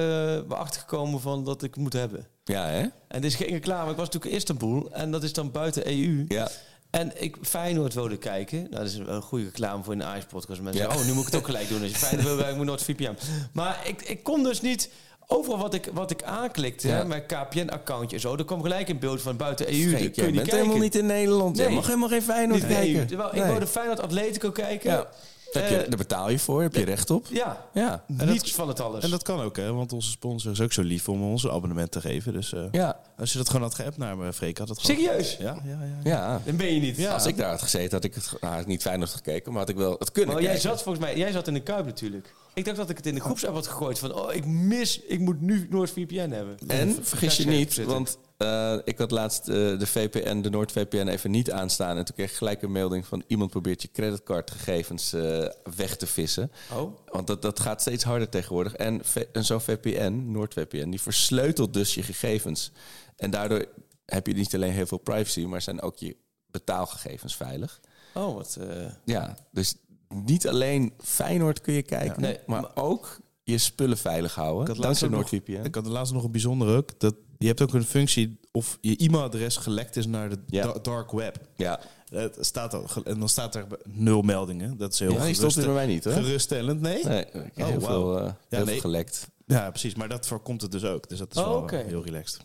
beacht 0.48 0.78
gekomen 0.78 1.22
van 1.22 1.44
dat 1.44 1.64
ik 1.64 1.74
het 1.74 1.84
moet 1.84 1.94
hebben. 1.94 2.28
Ja, 2.44 2.66
hè? 2.68 2.82
En 3.08 3.22
dit 3.22 3.24
is 3.24 3.36
geen 3.36 3.50
reclame. 3.50 3.92
Ik 3.92 3.98
was 3.98 4.06
natuurlijk 4.06 4.32
in 4.32 4.38
Istanbul 4.38 4.92
en 4.92 5.12
dat 5.12 5.24
is 5.24 5.34
dan 5.34 5.52
buiten 5.52 5.88
EU. 5.88 6.26
Ja. 6.28 6.50
En 6.90 7.22
ik 7.24 7.38
Feyenoord 7.42 7.94
wilde 7.94 8.18
kijken. 8.18 8.58
Nou, 8.62 8.72
dat 8.76 8.86
is 8.86 8.96
een 8.98 9.22
goede 9.22 9.46
reclame 9.46 9.84
voor 9.84 9.94
een 9.94 10.04
Ajax-podcast. 10.04 10.62
Mensen 10.62 10.82
Ja. 10.82 10.88
zeggen, 10.88 11.02
oh, 11.02 11.08
nu 11.08 11.14
moet 11.16 11.26
ik 11.28 11.32
het 11.32 11.40
ook 11.42 11.46
gelijk 11.46 11.70
doen. 11.70 11.82
Als 11.82 11.92
je 11.92 11.98
Feyenoord 11.98 12.36
wil, 12.36 12.48
ik 12.50 12.56
moet 12.56 12.66
nooit 12.66 12.84
VPN. 12.84 13.16
Maar 13.54 13.88
ik, 13.88 14.02
ik 14.02 14.24
kon 14.24 14.44
dus 14.44 14.62
niet... 14.62 14.90
Overal 15.28 15.58
wat 15.58 15.74
ik, 15.74 15.90
wat 15.94 16.12
ik 16.12 16.24
aanklikte, 16.24 16.88
Ja. 16.88 16.96
hè, 16.96 17.06
mijn 17.06 17.26
KPN-accountje 17.26 18.16
en 18.16 18.22
zo... 18.22 18.36
er 18.36 18.46
kwam 18.46 18.62
gelijk 18.62 18.90
een 18.90 19.00
beeld 19.00 19.22
van 19.22 19.38
buiten 19.38 19.66
EU. 19.68 19.90
Freek, 19.90 20.14
Kun 20.14 20.26
je 20.26 20.32
bent 20.32 20.36
kijken. 20.36 20.56
helemaal 20.58 20.78
niet 20.78 20.96
in 20.96 21.06
Nederland. 21.06 21.58
Nee. 21.58 21.70
mag 21.70 21.86
helemaal 21.86 22.10
geen 22.10 22.22
Feyenoord 22.22 22.60
Niet 22.62 22.72
kijken. 22.72 23.02
Ik 23.02 23.32
Nee. 23.34 23.44
wilde 23.44 23.68
Feyenoord 23.68 24.00
Atletico 24.00 24.52
kijken. 24.52 24.92
Ja. 24.92 25.08
Heb 25.56 25.70
je, 25.70 25.78
Eh, 25.78 25.88
daar 25.90 25.98
betaal 25.98 26.30
je 26.30 26.40
voor, 26.40 26.62
heb 26.62 26.76
je 26.76 26.84
recht 26.86 27.10
op. 27.10 27.26
Ja, 27.30 27.66
Ja. 27.74 28.04
niets 28.08 28.54
van 28.54 28.68
het 28.68 28.80
alles. 28.80 29.04
En 29.04 29.10
dat 29.10 29.24
kan 29.24 29.42
ook, 29.42 29.58
hè? 29.58 29.74
Want 29.74 29.94
onze 29.94 30.10
sponsor 30.10 30.52
is 30.52 30.62
ook 30.62 30.74
zo 30.74 30.82
lief 30.82 31.10
om 31.10 31.24
ons 31.24 31.44
een 31.44 31.52
abonnement 31.52 31.92
te 31.92 32.02
geven. 32.02 32.34
Dus 32.34 32.54
eh, 32.54 32.62
Ja. 32.72 33.00
als 33.18 33.32
je 33.32 33.38
dat 33.38 33.48
gewoon 33.48 33.62
had 33.62 33.76
geappt 33.76 33.98
naar 33.98 34.18
me, 34.18 34.34
Freek, 34.34 34.58
had 34.58 34.70
het 34.70 34.80
gewoon... 34.80 34.98
Serieus? 34.98 35.38
Ja, 35.38 35.58
ja, 35.64 35.80
ja. 36.04 36.10
ja. 36.12 36.42
Dan 36.46 36.56
ben 36.56 36.74
je 36.74 36.80
niet. 36.80 37.08
Als 37.08 37.26
ik 37.26 37.38
daar 37.38 37.50
had 37.50 37.62
gezeten, 37.62 37.92
had 37.92 38.04
ik 38.04 38.16
het 38.16 38.32
nou, 38.42 38.56
had 38.56 38.66
niet 38.66 38.82
Feyenoord 38.82 39.10
gekeken, 39.10 39.52
maar 39.52 39.62
had 39.62 39.70
ik 39.70 39.76
wel 39.76 39.96
het 40.00 40.12
kunnen 40.12 40.34
Maar 40.34 40.44
jij 40.44 40.60
zat 40.60 40.82
volgens 40.84 41.06
mij, 41.06 41.18
jij 41.18 41.32
zat 41.32 41.48
in 41.48 41.54
de 41.54 41.60
Kuip 41.64 41.86
natuurlijk. 41.86 42.34
Ik 42.54 42.66
dacht 42.66 42.78
dat 42.78 42.90
ik 42.90 42.98
het 42.98 43.06
in 43.06 43.16
de 43.16 43.22
groepsapp 43.22 43.54
had 43.54 43.68
gegooid 43.68 44.00
van, 44.00 44.14
oh, 44.14 44.34
ik 44.34 44.46
mis, 44.46 45.00
ik 45.00 45.20
moet 45.20 45.42
nu 45.42 45.68
NoordVPN 45.70 46.30
hebben. 46.30 46.58
En 46.68 46.98
vergis 47.02 47.38
je 47.38 47.46
niet, 47.46 47.84
want 47.84 48.18
eh, 48.38 48.76
ik 48.84 48.98
had 48.98 49.12
laatst 49.12 49.48
eh, 49.48 49.56
de 49.56 49.88
VPN, 49.88 50.42
de 50.42 50.50
NoordVPN, 50.50 51.08
even 51.08 51.32
niet 51.32 51.52
aanstaan. 51.52 51.98
En 51.98 52.06
toen 52.06 52.16
kreeg 52.16 52.30
ik 52.30 52.36
gelijk 52.36 52.62
een 52.62 52.72
melding 52.72 53.06
van 53.06 53.24
iemand 53.28 53.52
probeert 53.52 53.82
je 53.82 53.92
creditcardgegevens 53.92 55.14
eh, 55.14 55.48
weg 55.76 55.98
te 55.98 56.08
vissen. 56.08 56.52
Oh, 56.74 56.92
Want 57.06 57.28
dat, 57.28 57.42
dat 57.42 57.60
gaat 57.60 57.82
steeds 57.82 58.04
harder 58.04 58.30
tegenwoordig. 58.30 58.76
En, 58.76 59.02
en 59.32 59.46
zo'n 59.46 59.62
VPN, 59.62 60.24
NoordVPN, 60.32 60.90
die 60.90 61.02
versleutelt 61.02 61.74
dus 61.74 61.96
je 61.96 62.04
gegevens. 62.04 62.72
En 63.16 63.32
daardoor 63.32 63.66
heb 64.06 64.28
je 64.28 64.34
niet 64.34 64.56
alleen 64.56 64.72
heel 64.74 64.86
veel 64.86 64.98
privacy, 64.98 65.46
maar 65.46 65.62
zijn 65.62 65.82
ook 65.82 65.98
je 65.98 66.16
betaalgegevens 66.52 67.36
veilig. 67.36 67.80
oh 68.14 68.36
wat... 68.36 68.60
Ja, 69.06 69.38
dus 69.52 69.76
niet 70.24 70.48
alleen 70.48 70.94
Feyenoord 70.98 71.62
kun 71.62 71.74
je 71.74 71.82
kijken, 71.82 72.22
Nee, 72.22 72.40
maar, 72.46 72.62
maar- 72.62 72.72
ook 72.76 73.20
je 73.44 73.58
spullen 73.58 73.98
veilig 73.98 74.36
houden. 74.36 74.68
had 74.68 74.84
Dankzij 74.84 75.08
NordVPN. 75.08 75.64
Ik 75.64 75.76
had 75.76 75.86
laatst 75.86 76.14
nog 76.14 76.24
een 76.24 76.32
bijzonder 76.32 76.78
ook. 76.78 77.00
Dat, 77.00 77.16
je 77.38 77.48
hebt 77.48 77.62
ook 77.62 77.74
een 77.74 77.84
functie 77.84 78.40
of 78.52 78.78
je 78.82 78.96
e-mailadres 78.98 79.58
gelekt 79.58 79.96
is 79.96 80.06
naar 80.06 80.30
de 80.30 80.38
Ja. 80.48 80.72
dark 80.82 81.12
web. 81.12 81.40
Ja, 81.56 81.80
Het 82.10 82.38
staat 82.40 82.74
al, 82.74 82.86
en 83.04 83.20
dan 83.20 83.30
staat 83.30 83.56
er 83.56 83.66
nul 83.90 84.22
meldingen. 84.22 84.78
Dat 84.78 84.94
is 84.94 85.00
heel 85.00 85.12
ja 85.12 85.34
stond 85.34 85.56
er 85.56 85.66
bij 85.66 85.74
mij 85.74 85.86
niet 85.86 86.04
hoor. 86.04 86.14
geruststellend. 86.14 86.82
Nee? 86.82 87.04
Nee, 87.06 87.26
Oh, 87.26 87.42
heel, 87.54 87.82
veel, 87.82 88.20
eh, 88.20 88.32
heel 88.50 88.60
nee. 88.64 88.66
veel 88.66 88.80
gelekt. 88.80 89.28
Ja, 89.46 89.70
precies. 89.70 89.96
Maar 89.96 90.10
dat 90.10 90.28
voorkomt 90.28 90.62
het 90.62 90.72
dus 90.72 90.84
ook. 90.84 91.10
Dus 91.10 91.18
dat 91.20 91.36
is 91.36 91.42
Oh, 91.42 91.50
wel 91.50 91.70
eh, 91.80 91.86
heel 91.86 92.04
relaxed. 92.04 92.42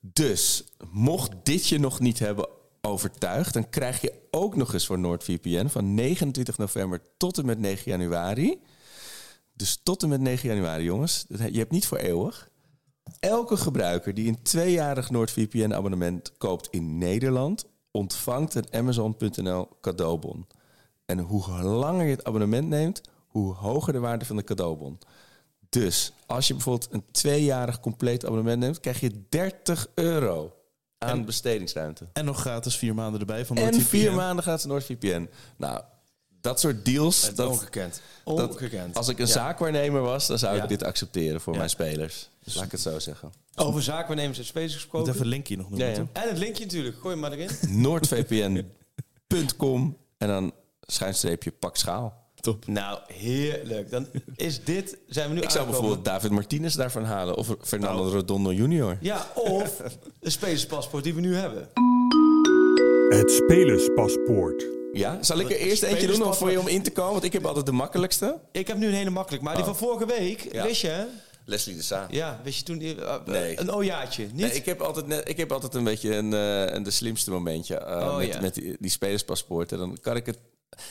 Dus, 0.00 0.64
mocht 0.90 1.30
dit 1.42 1.66
je 1.68 1.78
nog 1.80 2.00
niet 2.00 2.18
hebben 2.18 2.48
overtuigd... 2.80 3.54
dan 3.54 3.68
krijg 3.68 4.00
je 4.00 4.12
ook 4.30 4.56
nog 4.56 4.72
eens 4.72 4.86
voor 4.86 4.98
NordVPN... 4.98 5.66
van 5.66 5.94
29 5.94 6.58
november 6.58 7.00
tot 7.16 7.38
en 7.38 7.46
met 7.46 7.58
9 7.58 7.90
januari. 7.90 8.60
Dus 9.52 9.80
tot 9.82 10.02
en 10.02 10.08
met 10.08 10.20
9 10.20 10.48
januari, 10.48 10.84
jongens. 10.84 11.24
Je 11.50 11.58
hebt 11.58 11.70
niet 11.70 11.86
voor 11.86 11.98
eeuwig. 11.98 12.48
Elke 13.20 13.56
gebruiker 13.56 14.14
die 14.14 14.28
een 14.28 14.42
tweejarig 14.42 15.10
NordVPN-abonnement 15.10 16.32
koopt 16.38 16.68
in 16.70 16.98
Nederland... 16.98 17.66
ontvangt 17.90 18.54
een 18.54 18.66
Amazon.nl 18.70 19.68
cadeaubon. 19.80 20.46
En 21.06 21.18
hoe 21.18 21.62
langer 21.62 22.04
je 22.04 22.10
het 22.10 22.24
abonnement 22.24 22.68
neemt... 22.68 23.00
hoe 23.26 23.54
hoger 23.54 23.92
de 23.92 23.98
waarde 23.98 24.24
van 24.24 24.36
de 24.36 24.44
cadeaubon. 24.44 24.98
Dus 25.68 26.12
als 26.26 26.46
je 26.46 26.54
bijvoorbeeld 26.54 26.92
een 26.92 27.04
tweejarig 27.10 27.80
compleet 27.80 28.24
abonnement 28.24 28.58
neemt, 28.58 28.80
krijg 28.80 29.00
je 29.00 29.26
30 29.28 29.88
euro 29.94 30.54
aan 30.98 31.24
bestedingsruimte. 31.24 32.08
En 32.12 32.24
nog 32.24 32.40
gratis 32.40 32.76
vier 32.76 32.94
maanden 32.94 33.20
erbij 33.20 33.46
van 33.46 33.56
En 33.56 33.62
NordVPN. 33.62 33.84
vier 33.84 34.12
maanden 34.12 34.44
gaat 34.44 34.60
ze 34.60 34.66
NordVPN. 34.66 35.28
Nou, 35.56 35.80
dat 36.44 36.60
soort 36.60 36.84
deals. 36.84 37.34
Dat, 37.34 37.48
Ongekend. 37.50 38.00
dat- 38.24 38.96
als 38.96 39.08
ik 39.08 39.18
een 39.18 39.26
zaakwaarnemer 39.28 40.00
was, 40.02 40.26
dan 40.26 40.38
zou 40.38 40.56
Ja. 40.56 40.62
ik 40.62 40.68
dit 40.68 40.82
accepteren 40.82 41.40
voor 41.40 41.56
mijn 41.56 41.70
spelers. 41.70 42.28
Dus 42.44 42.54
laat 42.54 42.64
ik 42.64 42.70
het 42.70 42.80
zo 42.80 42.98
zeggen. 42.98 43.32
Over 43.54 43.82
zaakwaarnemers 43.82 44.38
en 44.38 44.44
spelers 44.44 44.72
Moet 44.72 44.80
gesproken. 44.82 45.10
even 45.12 45.22
een 45.24 45.28
linkje 45.28 45.56
nog 45.56 45.68
noemen. 45.70 45.86
Ja, 45.88 45.92
ja. 45.92 45.98
toch? 45.98 46.08
En 46.12 46.28
het 46.28 46.38
linkje 46.38 46.64
natuurlijk. 46.64 46.96
Gooi 46.96 47.08
hem 47.10 47.18
maar 47.20 47.32
erin. 47.32 47.50
Noordvpn.com 47.82 49.96
en 50.18 50.28
dan 50.28 50.52
schuinstreepje 50.80 51.50
pak 51.50 51.76
schaal. 51.76 52.22
Top. 52.34 52.66
Nou, 52.66 52.98
heerlijk. 53.06 53.90
Dan 53.90 54.06
is 54.36 54.64
dit... 54.64 54.98
Zijn 55.08 55.28
we 55.28 55.34
nu 55.34 55.40
Ik 55.40 55.50
zou 55.50 55.66
bijvoorbeeld 55.66 56.04
David 56.04 56.30
Martinez 56.30 56.74
daarvan 56.74 57.04
halen. 57.04 57.36
Of 57.36 57.56
Fernando 57.60 58.08
Redondo 58.08 58.52
junior. 58.52 58.96
Ja, 59.00 59.26
of 59.34 59.82
de 60.20 60.30
spelerspaspoort 60.30 61.04
die 61.04 61.14
we 61.14 61.20
nu 61.20 61.36
hebben. 61.36 61.68
Het 63.08 63.30
spelerspaspoort. 63.30 64.64
Ja, 64.94 65.18
zal 65.22 65.38
ik 65.38 65.50
er 65.50 65.56
eerst 65.56 65.82
eentje 65.82 66.06
doen 66.06 66.22
om 66.22 66.34
voor 66.34 66.50
je 66.50 66.60
om 66.60 66.68
in 66.68 66.82
te 66.82 66.90
komen? 66.90 67.12
Want 67.12 67.24
ik 67.24 67.32
heb 67.32 67.44
altijd 67.46 67.66
de 67.66 67.72
makkelijkste. 67.72 68.38
Ik 68.52 68.66
heb 68.68 68.76
nu 68.76 68.86
een 68.86 68.94
hele 68.94 69.10
makkelijk. 69.10 69.42
Maar 69.42 69.54
die 69.56 69.64
van 69.64 69.76
vorige 69.76 70.06
week, 70.06 70.42
Oh. 70.46 70.52
Ja. 70.52 70.62
wist 70.62 70.80
je? 70.80 71.06
Leslie 71.46 71.76
de 71.76 71.82
Sa. 71.82 72.06
Ja, 72.10 72.40
wist 72.44 72.58
je 72.58 72.64
toen... 72.64 72.78
Die, 72.78 73.04
eh, 73.04 73.16
Nee. 73.26 73.60
Een 73.60 73.70
ojaatje, 73.72 74.22
niet? 74.22 74.34
Nee, 74.36 74.52
ik 74.52 74.64
heb 74.64 74.80
altijd, 74.80 75.06
net, 75.06 75.28
ik 75.28 75.36
heb 75.36 75.52
altijd 75.52 75.74
een 75.74 75.84
beetje 75.84 76.14
een, 76.16 76.32
eh, 76.32 76.74
een 76.74 76.82
de 76.82 76.90
slimste 76.90 77.30
momentje 77.30 77.76
eh, 77.76 77.96
Oh, 78.06 78.16
met, 78.16 78.26
ja. 78.26 78.40
met 78.40 78.54
die, 78.54 78.76
die 78.80 78.90
spelerspaspoorten. 78.90 79.78
Dan 79.78 79.98
kan 80.00 80.16
ik 80.16 80.26
het. 80.26 80.38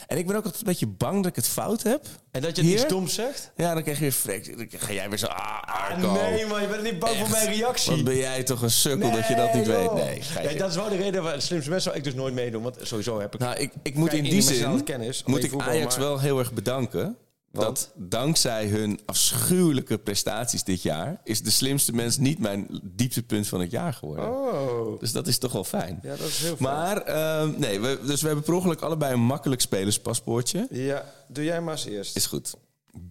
En 0.07 0.17
ik 0.17 0.27
ben 0.27 0.35
ook 0.35 0.43
altijd 0.43 0.61
een 0.61 0.67
beetje 0.67 0.87
bang 0.87 1.15
dat 1.15 1.25
ik 1.25 1.35
het 1.35 1.47
fout 1.47 1.83
heb. 1.83 2.05
en 2.31 2.41
dat 2.41 2.55
je 2.55 2.61
Hier? 2.61 2.73
iets 2.73 2.87
doms 2.87 3.13
zegt? 3.13 3.51
Ja, 3.55 3.73
dan 3.73 3.81
krijg 3.81 3.97
je 3.97 4.03
weer 4.03 4.11
frek. 4.11 4.57
Dan 4.57 4.79
ga 4.79 4.93
jij 4.93 5.09
weer 5.09 5.17
zo. 5.17 5.25
Ah, 5.25 5.61
Arco. 5.89 6.11
nee, 6.11 6.45
man, 6.45 6.61
je 6.61 6.67
bent 6.67 6.83
niet 6.83 6.99
bang 6.99 7.15
voor 7.17 7.29
mijn 7.29 7.47
reactie. 7.53 7.91
Wat 7.95 8.03
ben 8.03 8.15
jij 8.15 8.43
toch 8.43 8.61
een 8.61 8.71
sukkel 8.71 9.11
dat 9.11 9.27
je 9.27 9.35
dat 9.35 9.53
niet 9.53 9.67
weet? 9.67 9.93
Nee. 9.93 10.21
Nee, 10.43 10.57
dat 10.57 10.69
is 10.69 10.75
wel 10.75 10.89
de 10.89 10.95
reden 10.95 11.23
waar 11.23 11.33
de 11.35 11.41
slimste 11.41 11.69
mensen 11.69 11.91
zou 11.91 11.97
ik 12.03 12.03
dus 12.11 12.13
nooit 12.21 12.33
meedoen. 12.33 12.63
Want 12.63 12.77
sowieso 12.81 13.19
heb 13.19 13.33
ik... 13.33 13.39
Nou, 13.39 13.55
ik, 13.57 13.71
ik 13.83 13.95
moet 13.95 14.13
in 14.13 14.23
die 14.23 14.41
zin 14.41 14.83
kennis, 14.83 15.23
moet 15.25 15.43
ik 15.43 15.53
Ajax 15.57 15.97
maar- 15.97 16.05
wel 16.05 16.19
heel 16.19 16.39
erg 16.39 16.53
bedanken. 16.53 17.17
Dat 17.61 17.91
dankzij 17.95 18.67
hun 18.67 18.99
afschuwelijke 19.05 19.97
prestaties 19.97 20.63
dit 20.63 20.81
jaar... 20.81 21.21
is 21.23 21.41
de 21.41 21.51
slimste 21.51 21.93
mens 21.93 22.17
niet 22.17 22.39
mijn 22.39 22.81
dieptepunt 22.83 23.47
van 23.47 23.59
het 23.59 23.71
jaar 23.71 23.93
geworden. 23.93 24.29
Oh. 24.29 24.99
Dus 24.99 25.11
dat 25.11 25.27
is 25.27 25.37
toch 25.37 25.51
wel 25.51 25.63
fijn. 25.63 25.99
Ja, 26.01 26.15
dat 26.15 26.27
is 26.27 26.37
heel 26.37 26.55
fijn. 26.55 26.73
Maar, 26.73 26.97
ehm, 27.01 27.59
nee, 27.59 27.79
we, 27.79 27.99
dus 28.05 28.21
we 28.21 28.27
hebben 28.27 28.45
per 28.45 28.53
ongeluk 28.53 28.81
allebei 28.81 29.13
een 29.13 29.19
makkelijk 29.19 29.61
spelerspaspoortje. 29.61 30.67
Ja, 30.69 31.13
doe 31.27 31.43
jij 31.43 31.61
maar 31.61 31.73
eens 31.73 31.85
eerst. 31.85 32.15
Is 32.15 32.25
goed. 32.25 32.53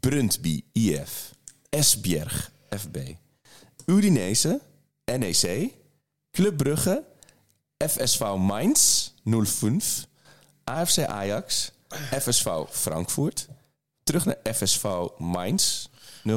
Brøndby, 0.00 0.64
IF. 0.72 1.30
Esbjerg, 1.68 2.52
FB. 2.70 2.96
Udinese, 3.86 4.60
NEC. 5.04 5.70
Club 6.30 6.56
Brugge. 6.56 7.04
FSV 7.88 8.20
Mainz, 8.38 9.10
05. 9.24 10.06
AFC 10.64 10.98
Ajax. 10.98 11.72
FSV 12.20 12.48
Frankfurt. 12.70 13.48
Terug 14.02 14.24
naar 14.24 14.36
FSV 14.54 14.84
Mainz, 15.18 15.86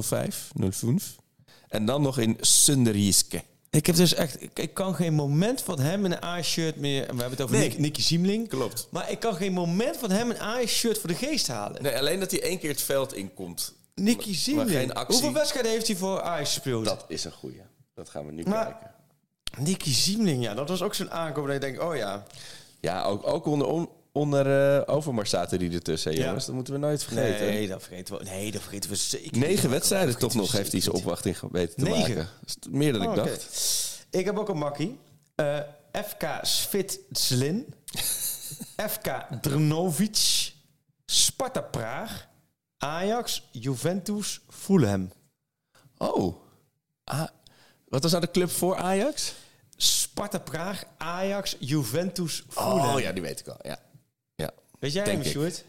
05, 0.01 0.51
05. 0.71 1.15
En 1.69 1.85
dan 1.85 2.01
nog 2.01 2.17
in 2.17 2.37
Sunderjiske. 2.39 3.43
Ik 3.69 3.85
heb 3.85 3.95
dus 3.95 4.13
echt... 4.13 4.41
Ik, 4.41 4.59
ik 4.59 4.73
kan 4.73 4.95
geen 4.95 5.13
moment 5.13 5.61
van 5.61 5.79
hem 5.79 6.05
in 6.05 6.11
een 6.11 6.23
A-shirt 6.23 6.75
meer... 6.75 7.01
We 7.01 7.05
hebben 7.07 7.29
het 7.29 7.41
over 7.41 7.55
Nee. 7.57 7.67
Nick, 7.69 7.77
Nicky 7.77 8.01
Siemling. 8.01 8.49
Klopt. 8.49 8.87
Maar 8.91 9.11
ik 9.11 9.19
kan 9.19 9.35
geen 9.35 9.53
moment 9.53 9.97
van 9.97 10.11
hem 10.11 10.29
een 10.29 10.41
A-shirt 10.41 10.99
voor 10.99 11.09
de 11.09 11.15
geest 11.15 11.47
halen. 11.47 11.81
Nee, 11.83 11.97
alleen 11.97 12.19
dat 12.19 12.31
hij 12.31 12.41
één 12.41 12.59
keer 12.59 12.69
het 12.69 12.81
veld 12.81 13.13
inkomt. 13.13 13.73
Nicky 13.95 14.55
actie. 14.93 15.15
Hoeveel 15.15 15.33
wedstrijden 15.33 15.71
heeft 15.71 15.87
hij 15.87 15.95
voor 15.95 16.21
Ajax 16.21 16.53
gespeeld? 16.53 16.85
Dat 16.85 17.05
is 17.07 17.23
een 17.23 17.31
goeie. 17.31 17.61
Dat 17.93 18.09
gaan 18.09 18.25
we 18.25 18.31
nu 18.31 18.43
Maar- 18.43 18.63
kijken. 18.65 18.93
Nicky 19.57 19.93
Siemling, 19.93 20.43
ja. 20.43 20.53
Dat 20.53 20.69
was 20.69 20.81
ook 20.81 20.93
zo'n 20.93 21.11
aankoop 21.11 21.45
dat 21.45 21.53
je 21.53 21.59
denkt... 21.59 21.79
Oh 21.79 21.95
ja. 21.95 22.23
Ja, 22.79 23.03
ook, 23.03 23.27
ook 23.27 23.45
onder, 23.45 23.67
on- 23.67 23.89
onder 24.15 24.75
eh, 24.77 24.95
Overmars 24.95 25.29
zaten 25.29 25.59
die 25.59 25.71
ertussen, 25.71 26.11
Ja. 26.11 26.25
jongens. 26.25 26.45
Dat 26.45 26.55
moeten 26.55 26.73
we 26.73 26.79
nooit 26.79 27.03
vergeten. 27.03 27.45
Nee, 27.47 27.67
dat 27.67 27.83
vergeten 27.83 28.17
we, 28.17 28.23
nee, 28.23 28.51
dat 28.51 28.61
vergeten 28.61 28.89
we 28.89 28.95
zeker 28.95 29.37
Negen 29.37 29.69
wedstrijden 29.69 30.17
toch 30.17 30.33
nog 30.33 30.51
heeft 30.51 30.71
hij 30.71 30.81
zijn 30.81 30.95
opwachting 30.95 31.39
geweten 31.39 31.75
te 31.75 31.83
Negen? 31.83 31.99
maken. 31.99 32.29
Dat 32.45 32.71
meer 32.71 32.93
dan 32.93 33.01
ik 33.01 33.09
Oh, 33.09 33.15
dacht. 33.15 33.47
Ik 34.09 34.25
heb 34.25 34.37
ook 34.37 34.49
een 34.49 34.57
makkie. 34.57 34.99
Eh, 35.35 35.59
FK 36.07 36.39
Svitslin. 36.41 37.73
FK 38.91 39.27
Drnovic. 39.41 40.53
Sparta 41.05 41.61
Praag. 41.61 42.27
Ajax, 42.77 43.47
Juventus, 43.51 44.41
Fulham. 44.49 45.11
Oh. 45.97 46.35
Ah, 47.03 47.27
wat 47.87 48.01
was 48.03 48.11
nou 48.11 48.25
de 48.25 48.31
club 48.31 48.49
voor 48.51 48.75
Ajax? 48.75 49.33
Sparta 49.77 50.39
Praag, 50.39 50.83
Ajax, 50.97 51.55
Juventus, 51.59 52.43
Fulham. 52.49 52.95
Oh 52.95 52.99
ja, 52.99 53.11
die 53.11 53.21
weet 53.21 53.39
ik 53.39 53.47
al. 53.47 53.57
Ja. 53.61 53.79
Weet 54.79 54.93
jij 54.93 55.03
hem. 55.03 55.23
Sjoerd? 55.23 55.63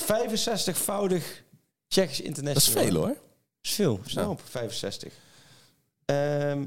65-voudig 0.00 1.42
Tsjechisch 1.88 2.20
international. 2.20 2.54
Dat 2.54 2.62
is 2.62 2.68
veel 2.68 2.94
hoor. 2.94 3.14
Dat 3.14 3.16
is 3.62 3.72
veel. 3.72 4.00
Snel 4.04 4.30
op 4.30 4.40
65. 4.44 5.12
Ehm 6.04 6.64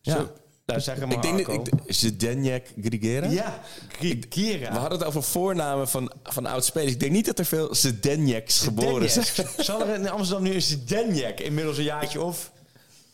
Ja. 0.00 0.16
Zo, 0.16 0.30
nou, 0.66 0.80
zeg 0.80 0.98
maar, 0.98 1.12
ik 1.12 1.22
denk 1.22 1.36
dat 1.36 1.46
Grigera. 2.80 3.26
Ja, 3.30 3.60
Grigera. 3.88 4.72
We 4.72 4.78
hadden 4.78 4.98
het 4.98 5.06
over 5.06 5.22
voornamen 5.22 5.88
van, 5.88 6.12
van 6.22 6.46
oud-spelers. 6.46 6.92
Ik 6.92 7.00
denk 7.00 7.12
niet 7.12 7.26
dat 7.26 7.38
er 7.38 7.44
veel 7.44 7.74
Zdeněks 7.74 8.60
geboren 8.60 9.10
zijn. 9.10 9.48
Zal 9.64 9.86
er 9.86 9.94
in 9.94 10.08
Amsterdam 10.08 10.44
nu 10.44 10.54
een 10.54 10.62
Zdeněk 10.62 11.40
inmiddels 11.40 11.78
een 11.78 11.84
jaartje 11.84 12.20
of... 12.20 12.52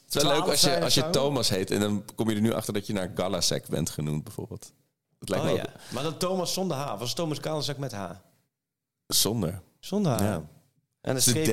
Het 0.05 0.17
is 0.17 0.23
wel 0.23 0.33
leuk 0.33 0.43
12 0.43 0.51
als 0.51 0.61
je, 0.61 0.81
als 0.81 0.95
je? 0.95 1.11
Thomas 1.11 1.49
heet 1.49 1.71
en 1.71 1.81
dan 1.81 2.05
kom 2.15 2.31
je 2.31 2.37
er 2.37 2.43
nu 2.43 2.53
achter 2.53 2.73
dat 2.73 2.87
je 2.87 2.93
naar 2.93 3.13
Galasek 3.15 3.69
bent 3.69 3.91
genoemd 3.91 4.25
bijvoorbeeld. 4.25 4.73
Dat 5.19 5.29
lijkt 5.29 5.45
Oh 5.45 5.51
me 5.53 5.57
ja. 5.57 5.67
Maar 5.93 6.03
dan 6.03 6.17
Thomas 6.19 6.53
zonder 6.53 6.77
H. 6.77 6.99
Was 6.99 7.15
Thomas 7.15 7.41
Kalensak 7.41 7.77
met 7.79 7.93
H? 7.93 8.11
zonder. 9.07 9.61
Zonder 9.81 10.13
H. 10.13 10.21
Ja. 10.21 10.43
En 11.01 11.15
een 11.15 11.23
streep, 11.23 11.47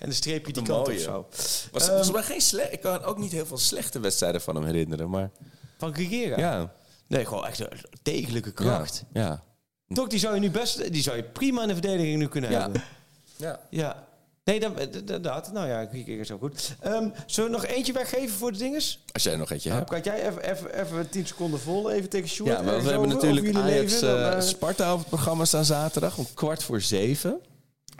en 0.00 0.06
een 0.08 0.14
streepje 0.14 0.52
die 0.52 0.62
kant 0.62 0.80
of 0.80 0.86
mooie. 0.86 1.00
zo. 1.00 1.26
Was 1.72 1.82
Ehm, 1.82 1.86
volgens 1.86 2.10
mij 2.10 2.22
geen 2.22 2.40
slecht. 2.40 2.72
Ik 2.72 2.80
kan 2.80 3.02
ook 3.02 3.18
niet 3.18 3.32
heel 3.32 3.46
veel 3.46 3.58
slechte 3.58 4.00
wedstrijden 4.00 4.40
van 4.40 4.54
hem 4.54 4.64
herinneren, 4.64 5.10
maar 5.10 5.30
Van 5.78 5.94
Grigera? 5.94 6.36
ja. 6.38 6.74
Nee, 7.08 7.24
gewoon 7.26 7.46
echt 7.46 7.58
een 7.58 7.68
degelijke 8.02 8.52
kracht. 8.52 9.04
Ja. 9.12 9.22
ja. 9.88 9.94
Toch, 9.94 10.08
die 10.08 10.18
zou 10.18 10.34
je 10.34 10.40
nu 10.40 10.50
best... 10.50 10.92
Die 10.92 11.02
zou 11.02 11.16
je 11.16 11.22
prima 11.24 11.62
in 11.62 11.68
de 11.68 11.72
verdediging 11.74 12.18
nu 12.18 12.28
kunnen 12.28 12.50
hebben. 12.50 12.82
ja. 13.36 13.60
Ja. 13.70 14.05
Nee, 14.46 14.60
dat. 15.20 15.52
Nou 15.52 15.68
ja, 15.68 15.86
Grigera 15.86 16.20
is 16.20 16.30
ook 16.30 16.40
goed. 16.40 16.76
Ehm, 16.80 17.08
zullen 17.26 17.50
we 17.50 17.56
nog 17.56 17.66
eentje 17.66 17.92
weggeven 17.92 18.36
voor 18.36 18.52
de 18.52 18.58
dinges? 18.58 19.02
Als 19.12 19.22
jij 19.22 19.36
nog 19.36 19.50
eentje 19.50 19.70
hebt. 19.70 19.90
Kan 19.90 20.00
jij 20.00 20.28
even, 20.28 20.50
even, 20.50 20.80
even 20.80 21.08
10 21.08 21.26
seconden 21.26 21.60
vol 21.60 21.90
even 21.90 22.08
tegen 22.08 22.28
Sjoerd? 22.28 22.50
Ja, 22.50 22.62
maar 22.62 22.82
we 22.82 22.88
hebben 22.90 23.12
over, 23.14 23.14
natuurlijk 23.30 23.56
Ajax 23.56 23.92
leven? 23.92 24.08
Dan, 24.08 24.18
eh, 24.18 24.32
eh, 24.36 24.40
Sparta 24.40 24.92
op 24.92 24.98
het 24.98 25.08
programma 25.08 25.44
staan 25.44 25.64
zaterdag 25.64 26.18
om 26.18 26.26
kwart 26.34 26.62
voor 26.62 26.80
zeven. 26.80 27.40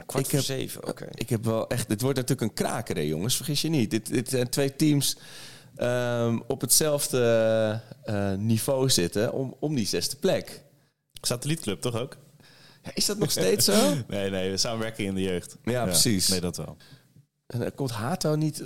kwart 0.05 0.23
ik 0.25 0.29
voor 0.29 0.39
heb- 0.39 0.47
zeven, 0.47 0.87
oké. 0.87 1.07
Ik 1.13 1.29
heb 1.29 1.45
wel 1.45 1.67
echt. 1.69 1.87
Dit 1.87 2.01
wordt 2.01 2.17
natuurlijk 2.17 2.49
een 2.49 2.65
kraker, 2.65 2.95
hè, 2.95 3.01
jongens. 3.01 3.35
Vergis 3.35 3.61
je 3.61 3.69
niet. 3.69 3.91
Dit, 3.91 4.07
dit 4.07 4.29
zijn 4.29 4.49
twee 4.49 4.75
teams 4.75 5.17
ehm, 5.75 6.39
op 6.47 6.61
hetzelfde 6.61 7.81
eh, 8.03 8.33
niveau 8.33 8.89
zitten 8.89 9.33
om, 9.33 9.55
om 9.59 9.75
die 9.75 9.87
zesde 9.87 10.15
plek. 10.15 10.61
Satellietclub 11.21 11.81
toch 11.81 11.95
ook? 11.95 12.17
Is 12.93 13.05
dat 13.05 13.17
nog 13.17 13.31
steeds 13.31 13.65
zo? 13.65 13.93
Nee, 14.07 14.29
nee, 14.29 14.51
we 14.51 14.57
samenwerking 14.57 15.07
in 15.07 15.15
de 15.15 15.21
jeugd. 15.21 15.55
Ja, 15.63 15.83
precies. 15.83 16.27
Nee, 16.27 16.39
dat 16.41 16.57
wel. 16.57 16.77
En, 17.47 17.63
eh, 17.65 17.71
komt 17.75 17.91
Hato 17.91 18.35
niet 18.35 18.63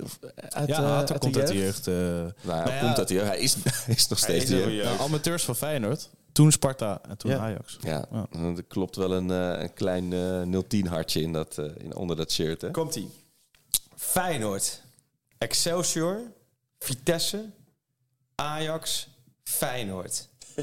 uit, 0.48 0.68
Ja, 0.68 0.76
eh, 0.78 0.84
Hato 0.84 1.12
uit 1.12 1.20
komt 1.20 1.34
de 1.34 1.40
uit 1.40 1.48
de 1.48 1.56
jeugd? 1.56 1.86
eh, 1.86 1.94
Nou, 1.94 2.32
nou 2.42 2.70
ja, 2.70 2.80
komt 2.80 2.98
uit 2.98 3.08
de 3.08 3.14
jeugd. 3.14 3.26
Hij 3.28 3.38
is, 3.38 3.54
hij 3.86 3.94
is 3.94 4.08
nog 4.08 4.18
steeds 4.18 4.42
is 4.44 4.48
de 4.50 4.56
jeugd. 4.56 4.68
weer. 4.68 4.84
nou, 4.84 5.00
amateurs 5.00 5.44
van 5.44 5.56
Feyenoord. 5.56 6.08
Toen 6.32 6.52
Sparta 6.52 7.00
en 7.08 7.16
toen 7.16 7.30
Ja. 7.30 7.38
Ajax. 7.38 7.78
Ja, 7.80 8.04
Ja. 8.12 8.26
er 8.56 8.62
klopt 8.68 8.96
wel 8.96 9.12
een, 9.12 9.30
eh, 9.30 9.62
een 9.62 9.72
klein 9.74 10.12
eh 10.12 10.60
010 10.68 10.86
hartje 10.86 11.20
in 11.20 11.32
dat, 11.32 11.58
eh, 11.58 11.64
in, 11.78 11.94
onder 11.96 12.16
dat 12.16 12.32
shirt. 12.32 12.60
Hè? 12.60 12.70
Komt-ie. 12.70 13.10
Feyenoord, 13.96 14.80
Excelsior, 15.38 16.20
Vitesse, 16.78 17.44
Ajax, 18.34 19.08
Feyenoord. 19.44 20.28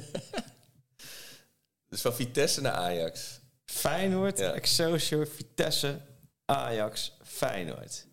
Dus 1.89 2.01
van 2.01 2.13
Vitesse 2.13 2.61
naar 2.61 2.71
Ajax. 2.73 3.38
Feyenoord, 3.69 4.39
Ja. 4.39 4.51
Excelsior, 4.51 5.27
Vitesse, 5.35 5.97
Ajax, 6.45 7.17
Feyenoord. 7.23 8.05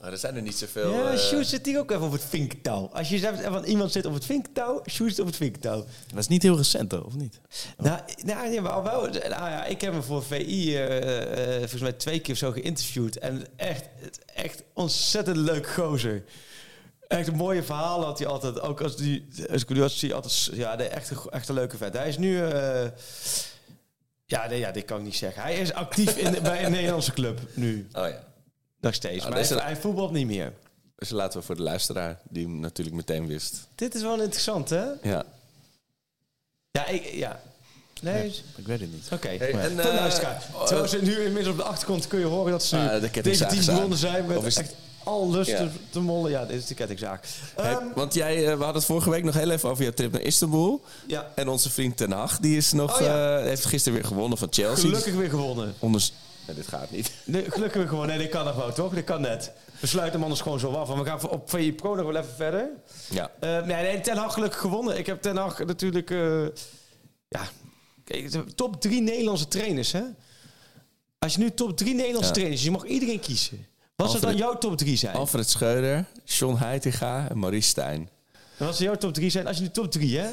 Maar 0.00 0.12
er 0.12 0.18
zijn 0.18 0.36
er 0.36 0.42
niet 0.42 0.56
zoveel. 0.56 0.90
ja, 0.92 1.16
Sjoerd 1.16 1.46
zit 1.46 1.66
hier 1.66 1.78
ook 1.78 1.90
even 1.90 2.02
op 2.06 2.12
het 2.12 2.24
vinktouw. 2.24 2.90
Als 2.92 3.08
je 3.08 3.18
zegt 3.18 3.42
van 3.44 3.64
iemand 3.64 3.92
zit 3.92 4.06
op 4.06 4.14
het 4.14 4.24
vinktouw, 4.24 4.82
Sjoerd 4.90 5.10
zit 5.10 5.20
op 5.20 5.26
het 5.26 5.36
vinktouw. 5.36 5.84
Dat 6.08 6.18
is 6.18 6.28
niet 6.28 6.42
heel 6.42 6.56
recent, 6.56 6.90
toch? 6.90 7.04
Of 7.04 7.14
niet? 7.14 7.40
Nou, 7.78 8.00
nou 8.24 8.48
ja, 8.50 8.60
maar 8.60 8.82
wel, 8.82 9.00
nou 9.08 9.28
ja, 9.28 9.64
ik 9.64 9.80
heb 9.80 9.92
hem 9.92 10.02
voor 10.02 10.22
VI 10.24 10.76
eh, 10.76 11.54
eh, 11.54 11.58
volgens 11.58 11.80
mij 11.82 11.92
twee 11.92 12.20
keer 12.20 12.34
zo 12.34 12.52
geïnterviewd. 12.52 13.18
En 13.18 13.46
echt, 13.56 13.84
echt 14.34 14.62
ontzettend 14.72 15.36
leuk 15.36 15.66
gozer. 15.66 16.24
Echt 17.08 17.28
een 17.28 17.36
mooie 17.36 17.62
verhalen 17.62 18.06
had 18.06 18.18
hij 18.18 18.28
altijd. 18.28 18.60
Ook 18.60 18.80
als 18.80 18.96
die, 18.96 19.26
als 19.50 19.62
ik 19.62 19.68
nu 19.68 19.82
als 19.82 19.98
zie, 19.98 20.14
altijd, 20.14 20.50
ja, 20.52 20.74
nee, 20.74 20.88
echt, 20.88 21.10
een, 21.10 21.18
echt 21.30 21.48
een 21.48 21.54
leuke 21.54 21.76
vet. 21.76 21.92
Hij 21.94 22.08
is 22.08 22.18
nu, 22.18 22.46
eh, 22.46 22.86
ja, 24.26 24.46
nee, 24.48 24.58
ja, 24.58 24.70
dit 24.70 24.84
kan 24.84 24.98
ik 24.98 25.04
niet 25.04 25.16
zeggen. 25.16 25.42
Hij 25.42 25.54
is 25.56 25.72
actief 25.72 26.16
in, 26.16 26.42
bij 26.42 26.64
een 26.64 26.70
Nederlandse 26.70 27.12
club 27.12 27.40
nu, 27.54 27.88
Oh 27.92 28.08
ja. 28.08 28.24
nog 28.80 28.94
steeds. 28.94 29.22
Nou, 29.24 29.34
maar 29.34 29.44
hij, 29.48 29.58
hij 29.58 29.76
voetbalt 29.76 30.12
niet 30.12 30.26
meer. 30.26 30.52
Dus 30.96 31.10
laten 31.10 31.40
we 31.40 31.46
voor 31.46 31.56
de 31.56 31.62
luisteraar, 31.62 32.18
die 32.28 32.44
hem 32.46 32.60
natuurlijk 32.60 32.96
meteen 32.96 33.26
wist. 33.26 33.66
Dit 33.74 33.94
is 33.94 34.02
wel 34.02 34.20
interessant, 34.20 34.70
hè? 34.70 34.84
Ja. 35.02 35.24
Ja, 36.70 36.86
ik, 36.86 37.04
ja. 37.12 37.40
Nee, 38.00 38.26
Ik 38.56 38.66
weet 38.66 38.80
het 38.80 38.92
niet. 38.92 39.08
Oké, 39.12 39.28
Hey, 39.28 39.50
en, 39.52 39.78
eh, 39.80 39.94
luisteraar. 39.94 40.42
Terwijl 40.66 40.88
ze 40.88 41.02
nu 41.02 41.16
inmiddels 41.24 41.48
op 41.48 41.56
de 41.56 41.62
achtergrond 41.62 42.06
kun 42.06 42.18
je 42.18 42.24
horen 42.24 42.52
dat 42.52 42.62
ze 42.64 42.76
nu 42.76 42.82
Ah, 42.82 42.88
aan. 42.90 43.74
begonnen 43.74 43.98
zijn 43.98 44.26
met 44.26 44.36
Of 44.36 44.46
is 44.46 44.56
het- 44.56 44.64
echt 44.66 44.74
al 45.06 45.30
lust 45.30 45.50
Ja. 45.50 45.58
te, 45.58 45.68
te 45.90 46.00
mollen. 46.00 46.30
Ja, 46.30 46.44
dit 46.44 46.56
is 46.56 46.66
de 46.66 46.74
kettingzaag. 46.74 47.20
Hey, 47.56 47.72
Ehm, 47.72 47.84
want 47.94 48.14
jij, 48.14 48.36
eh, 48.36 48.42
we 48.42 48.48
hadden 48.48 48.74
het 48.74 48.84
vorige 48.84 49.10
week 49.10 49.24
nog 49.24 49.34
heel 49.34 49.50
even 49.50 49.68
over 49.68 49.82
jouw 49.82 49.92
trip 49.92 50.12
naar 50.12 50.20
Istanbul. 50.20 50.84
ja, 51.06 51.32
En 51.34 51.48
onze 51.48 51.70
vriend 51.70 51.96
Ten 51.96 52.10
Hag, 52.12 52.38
die 52.38 52.56
is 52.56 52.72
nog, 52.72 52.94
Oh 53.00 53.06
ja. 53.06 53.38
eh, 53.38 53.44
heeft 53.44 53.64
gisteren 53.64 53.98
weer 53.98 54.08
gewonnen 54.08 54.38
van 54.38 54.48
Chelsea. 54.50 54.88
gelukkig 54.88 55.14
weer 55.14 55.30
gewonnen. 55.30 55.74
Onders- 55.78 56.12
Nee, 56.46 56.56
dit 56.56 56.66
gaat 56.68 56.90
niet. 56.90 57.10
Nee, 57.24 57.50
gelukkig 57.50 57.78
weer 57.80 57.88
gewonnen. 57.88 58.08
Nee, 58.16 58.24
dit 58.24 58.32
kan 58.34 58.44
nog 58.44 58.54
wel, 58.56 58.72
toch? 58.72 58.94
Dit 58.94 59.04
kan 59.04 59.20
net. 59.20 59.52
We 59.80 59.86
sluiten 59.86 60.12
hem 60.14 60.22
anders 60.22 60.40
gewoon 60.40 60.58
zo 60.58 60.70
af. 60.72 60.88
Want 60.88 61.02
we 61.02 61.06
gaan 61.08 61.28
op 61.30 61.50
VI 61.50 61.72
Pro 61.74 61.94
nog 61.94 62.06
wel 62.06 62.16
even 62.22 62.34
verder. 62.36 62.68
Ja. 63.10 63.30
Eh, 63.40 63.50
nee, 63.66 63.82
nee, 63.82 64.00
Ten 64.00 64.16
Hag 64.16 64.32
gelukkig 64.34 64.60
gewonnen. 64.60 64.98
Ik 64.98 65.06
heb 65.06 65.22
Ten 65.22 65.36
Hag 65.36 65.64
natuurlijk... 65.64 66.10
eh, 66.10 66.42
ja, 67.28 67.40
kijk, 68.04 68.30
de 68.32 68.44
top 68.54 68.80
drie 68.80 69.00
Nederlandse 69.00 69.48
trainers, 69.48 69.92
hè? 69.92 70.02
Als 71.18 71.34
je 71.34 71.38
nu 71.40 71.50
top 71.54 71.76
drie 71.76 71.94
Nederlandse 71.94 72.28
Ja. 72.28 72.34
trainers... 72.34 72.62
Je 72.62 72.70
mag 72.70 72.84
iedereen 72.84 73.20
kiezen. 73.20 73.66
Wat 73.96 74.10
zou 74.10 74.22
dan 74.22 74.36
jouw 74.36 74.58
top 74.58 74.76
drie 74.76 74.96
zijn? 74.96 75.14
Alfred 75.16 75.48
Schreuder, 75.48 76.04
John 76.24 76.56
Heitinga 76.56 77.28
en 77.28 77.38
Maurice 77.38 77.68
Stijn. 77.68 78.08
Wat 78.58 78.76
zou 78.76 78.88
jouw 78.88 78.98
top 78.98 79.14
3 79.14 79.30
zijn? 79.30 79.46
Als 79.46 79.56
je 79.56 79.62
nu 79.62 79.70
top 79.70 79.90
3, 79.90 80.18
hè? 80.18 80.30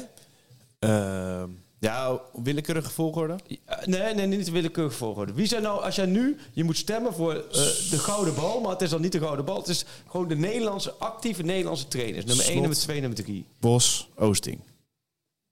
Ehm, 0.78 1.50
ja, 1.78 2.20
willekeurige 2.32 2.90
volgorde. 2.90 3.36
Uh, 3.48 3.56
nee, 3.84 4.14
nee, 4.14 4.26
niet 4.26 4.50
willekeurig 4.50 4.94
volgorde. 4.94 5.32
Wie 5.32 5.46
zijn 5.46 5.62
nou, 5.62 5.82
als 5.82 5.94
jij 5.94 6.06
nu, 6.06 6.36
je 6.52 6.64
moet 6.64 6.76
stemmen 6.76 7.14
voor 7.14 7.34
eh, 7.34 7.52
de 7.90 7.98
gouden 7.98 8.34
bal, 8.34 8.60
maar 8.60 8.70
het 8.70 8.82
is 8.82 8.90
dan 8.90 9.00
niet 9.00 9.12
de 9.12 9.18
gouden 9.18 9.44
bal. 9.44 9.56
Het 9.56 9.68
is 9.68 9.84
gewoon 10.08 10.28
de 10.28 10.36
Nederlandse, 10.36 10.92
actieve 10.92 11.42
Nederlandse 11.42 11.88
trainers. 11.88 12.24
Nummer 12.24 12.44
1, 12.44 12.52
Slot. 12.52 12.60
nummer 12.60 12.78
2, 12.78 13.00
nummer 13.00 13.18
3. 13.24 13.44
Bos, 13.60 14.08
Oosting. 14.14 14.60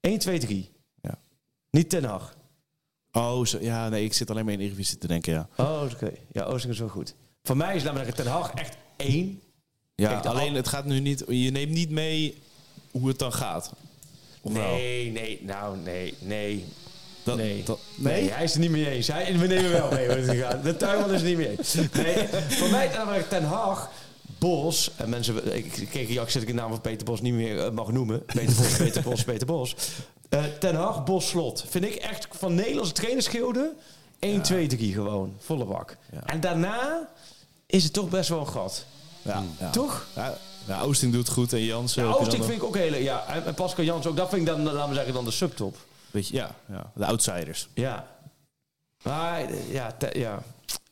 1, 0.01 0.19
2, 0.19 0.39
3. 0.39 0.71
Ja. 1.03 1.19
Niet 1.71 1.91
Ten 1.91 2.05
Hag. 2.05 2.37
Oh, 3.13 3.45
zo, 3.45 3.59
ja, 3.61 3.89
nee, 3.89 4.05
ik 4.05 4.13
zit 4.13 4.31
alleen 4.31 4.45
maar 4.45 4.55
in 4.55 4.61
Eredivisie 4.61 4.99
te 4.99 5.07
denken, 5.07 5.33
ja. 5.33 5.49
Oh, 5.57 5.83
oké. 5.93 6.13
Ja, 6.33 6.43
Oosting 6.43 6.73
is 6.73 6.79
wel 6.79 6.89
goed. 6.89 7.15
Voor 7.43 7.57
mij 7.57 7.77
is, 7.77 7.83
zeggen, 7.83 8.15
Ten 8.15 8.27
Hag 8.27 8.53
echt 8.55 8.77
1. 8.97 9.41
Ja, 9.95 10.09
Kijk, 10.09 10.27
alleen 10.27 10.49
al- 10.49 10.55
het 10.55 10.69
gaat 10.69 10.85
nu 10.85 11.01
niet... 11.01 11.25
Je 11.29 11.51
neemt 11.51 11.73
niet 11.73 11.91
mee 11.91 12.43
hoe 12.91 13.09
het 13.09 13.19
dan 13.19 13.33
gaat. 13.33 13.73
Of 14.41 14.53
wel? 14.53 14.73
Nee, 14.73 15.11
nee, 15.13 15.39
nou, 15.43 15.77
nee, 15.79 16.15
nee. 16.21 16.65
Dat, 17.23 17.37
nee. 17.37 17.63
dat- 17.63 17.79
nee. 17.97 18.31
hij 18.31 18.45
is 18.45 18.53
het 18.53 18.61
niet 18.63 18.71
mee 18.71 18.91
eens. 18.91 19.07
Hij, 19.07 19.39
we 19.39 19.47
nemen 19.47 19.71
wel 19.71 19.91
mee 19.91 20.07
hoe 20.07 20.17
het 20.17 20.39
gaat. 20.39 20.63
De 20.65 20.77
tuinman 20.77 21.11
is 21.11 21.21
het 21.21 21.29
niet 21.29 21.37
mee 21.37 21.51
eens. 21.59 21.75
Nee, 21.75 22.29
voor 22.49 22.71
mij 22.71 22.89
namelijk 22.89 23.29
Ten 23.29 23.45
Hag, 23.45 23.91
Bos. 24.39 24.91
En 24.97 25.09
mensen, 25.09 25.57
ik 25.57 25.71
kreeg 25.91 26.09
reactie 26.09 26.33
dat 26.41 26.49
ik 26.49 26.55
de 26.55 26.61
naam 26.61 26.71
van 26.71 26.81
Peter 26.81 27.05
Bos 27.05 27.21
niet 27.21 27.33
meer 27.35 27.65
eh, 27.65 27.71
mag 27.71 27.93
noemen. 27.93 28.25
Peter 28.25 28.55
Bos, 28.57 28.77
Peter 28.83 29.03
Bos, 29.03 29.25
Peter 29.25 29.47
Bos. 29.47 29.75
Eh, 30.29 30.45
Ten 30.61 30.75
Hag, 30.75 31.05
Bos, 31.05 31.29
Slot. 31.29 31.65
Vind 31.69 31.85
ik 31.85 31.95
echt 31.95 32.29
van 32.31 32.55
Nederlandse 32.55 32.93
trainersgilden 32.93 33.73
1, 34.19 34.43
2, 34.43 34.67
3 34.67 34.93
gewoon. 34.93 35.35
Volle 35.39 35.65
bak. 35.65 35.97
Ja. 36.13 36.23
En 36.27 36.41
daarna 36.41 37.09
is 37.73 37.85
het 37.85 37.93
toch 37.93 38.09
best 38.09 38.29
wel 38.29 38.41
een 38.41 38.49
gat. 38.49 38.85
ja, 39.23 39.43
ja. 39.59 39.71
Toch? 39.71 40.07
Ja, 40.15 40.39
ja, 40.67 40.81
Oosting 40.83 41.13
doet 41.13 41.29
goed 41.29 41.53
en 41.53 41.65
Jansen... 41.65 42.05
Ja, 42.05 42.11
Oosting 42.13 42.45
vind 42.45 42.57
ik 42.57 42.65
ook 42.65 42.77
hele... 42.77 43.03
Ja, 43.03 43.27
en 43.27 43.45
en 43.47 43.55
Pascal 43.55 43.85
Jans 43.85 44.07
ook. 44.07 44.17
Dat 44.17 44.29
vind 44.29 44.41
ik 44.41 44.47
dan, 44.47 44.63
laten 44.63 44.89
we 44.89 44.95
zeggen, 44.95 45.15
dan 45.15 45.25
de 45.25 45.31
subtop. 45.31 45.77
Weet 46.11 46.29
je, 46.29 46.35
ja, 46.35 46.55
ja, 46.69 46.93
de 46.95 47.07
outsiders. 47.07 47.69
Ja. 47.75 48.07
Maar 49.03 49.47
ja, 49.71 49.93
te- 49.99 50.19
ja. 50.19 50.43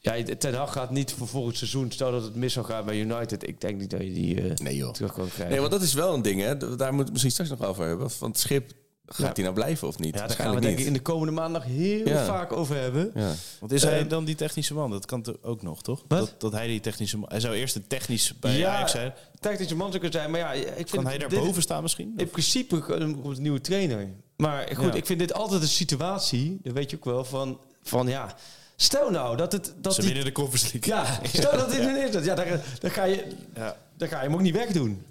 ja, 0.00 0.24
Ten 0.38 0.54
Hag 0.54 0.72
gaat 0.72 0.90
niet 0.90 1.12
voor 1.12 1.28
volgend 1.28 1.56
seizoen. 1.56 1.90
Stel 1.90 2.10
dat 2.10 2.22
het 2.22 2.34
mis 2.34 2.52
zou 2.52 2.66
gaan 2.66 2.84
bij 2.84 2.98
United. 2.98 3.48
Ik 3.48 3.60
denk 3.60 3.80
niet 3.80 3.90
dat 3.90 4.00
je 4.00 4.12
die 4.12 4.42
eh, 4.42 4.56
Nee 4.56 4.76
joh. 4.76 4.92
terug 4.92 5.12
kan 5.12 5.24
krijgen. 5.28 5.48
Nee, 5.48 5.58
want 5.60 5.72
dat 5.72 5.82
is 5.82 5.92
wel 5.92 6.14
een 6.14 6.22
ding, 6.22 6.40
hè. 6.40 6.56
Daar 6.56 6.88
moeten 6.94 7.06
we 7.06 7.10
misschien 7.12 7.30
straks 7.32 7.50
nog 7.50 7.62
over 7.62 7.86
hebben. 7.86 8.10
Van 8.10 8.28
het 8.30 8.38
schip, 8.38 8.72
gaat 9.14 9.26
Ja. 9.26 9.32
die 9.32 9.42
nou 9.44 9.54
blijven 9.56 9.88
of 9.88 9.98
niet? 9.98 10.14
ja, 10.14 10.26
daar 10.26 10.36
gaan 10.36 10.54
we 10.54 10.60
denk 10.60 10.78
ik 10.78 10.86
in 10.86 10.92
de 10.92 11.00
komende 11.02 11.32
maandag 11.32 11.64
heel 11.64 12.08
Ja. 12.08 12.24
vaak 12.24 12.52
over 12.52 12.76
hebben. 12.76 13.10
Ja. 13.14 13.32
Want 13.60 13.72
is 13.72 13.82
hij 13.82 13.98
Eh, 14.00 14.08
dan 14.08 14.24
die 14.24 14.34
technische 14.34 14.74
man? 14.74 14.90
Dat 14.90 15.06
kan 15.06 15.24
ook 15.42 15.62
nog, 15.62 15.82
toch? 15.82 16.02
Dat, 16.08 16.34
dat 16.38 16.52
hij 16.52 16.66
die 16.66 16.80
technische 16.80 17.18
man... 17.18 17.28
Hij 17.28 17.40
zou 17.40 17.54
eerst 17.54 17.74
een 17.76 17.86
technisch 17.86 18.34
bij 18.40 18.56
Ja, 18.56 18.74
Ajax 18.74 18.90
zijn. 18.90 19.12
Technische 19.40 19.74
man 19.76 19.86
zou 19.92 20.00
kunnen 20.00 20.18
zijn. 20.20 20.30
Maar 20.30 20.40
ja, 20.40 20.52
ik 20.52 20.74
vind 20.74 20.90
Kan 20.90 21.06
hij 21.06 21.18
daar 21.18 21.28
boven 21.28 21.62
staan 21.62 21.82
misschien? 21.82 22.14
In 22.16 22.28
principe 22.30 22.78
komt 22.78 23.36
een 23.36 23.42
nieuwe 23.42 23.60
trainer. 23.60 24.08
Maar 24.36 24.68
goed, 24.76 24.84
Ja. 24.84 24.92
ik 24.94 25.06
vind 25.06 25.18
dit 25.18 25.32
altijd 25.34 25.62
een 25.62 25.68
situatie. 25.68 26.58
Dat 26.62 26.72
weet 26.72 26.90
je 26.90 26.96
ook 26.96 27.04
wel. 27.04 27.24
Van, 27.24 27.60
van 27.82 28.06
ja, 28.08 28.34
stel 28.76 29.10
nou 29.10 29.36
dat 29.36 29.52
het... 29.52 29.74
Dat 29.76 29.94
Ze 29.94 30.02
winnen 30.02 30.24
de 30.24 30.32
Conference 30.32 30.78
League. 30.80 30.94
Ja, 30.94 31.20
stel 31.38 31.56
dat 31.56 31.70
dit 31.70 31.80
ineens 31.82 32.10
dat. 32.12 32.24
Ja, 32.24 32.34
dan, 32.34 32.46
dan, 32.80 32.90
ga 32.90 33.04
je, 33.04 33.24
Ja. 33.54 33.76
dan 33.96 34.08
ga 34.08 34.16
je 34.16 34.24
hem 34.24 34.34
ook 34.34 34.40
niet 34.42 34.54
wegdoen. 34.54 35.02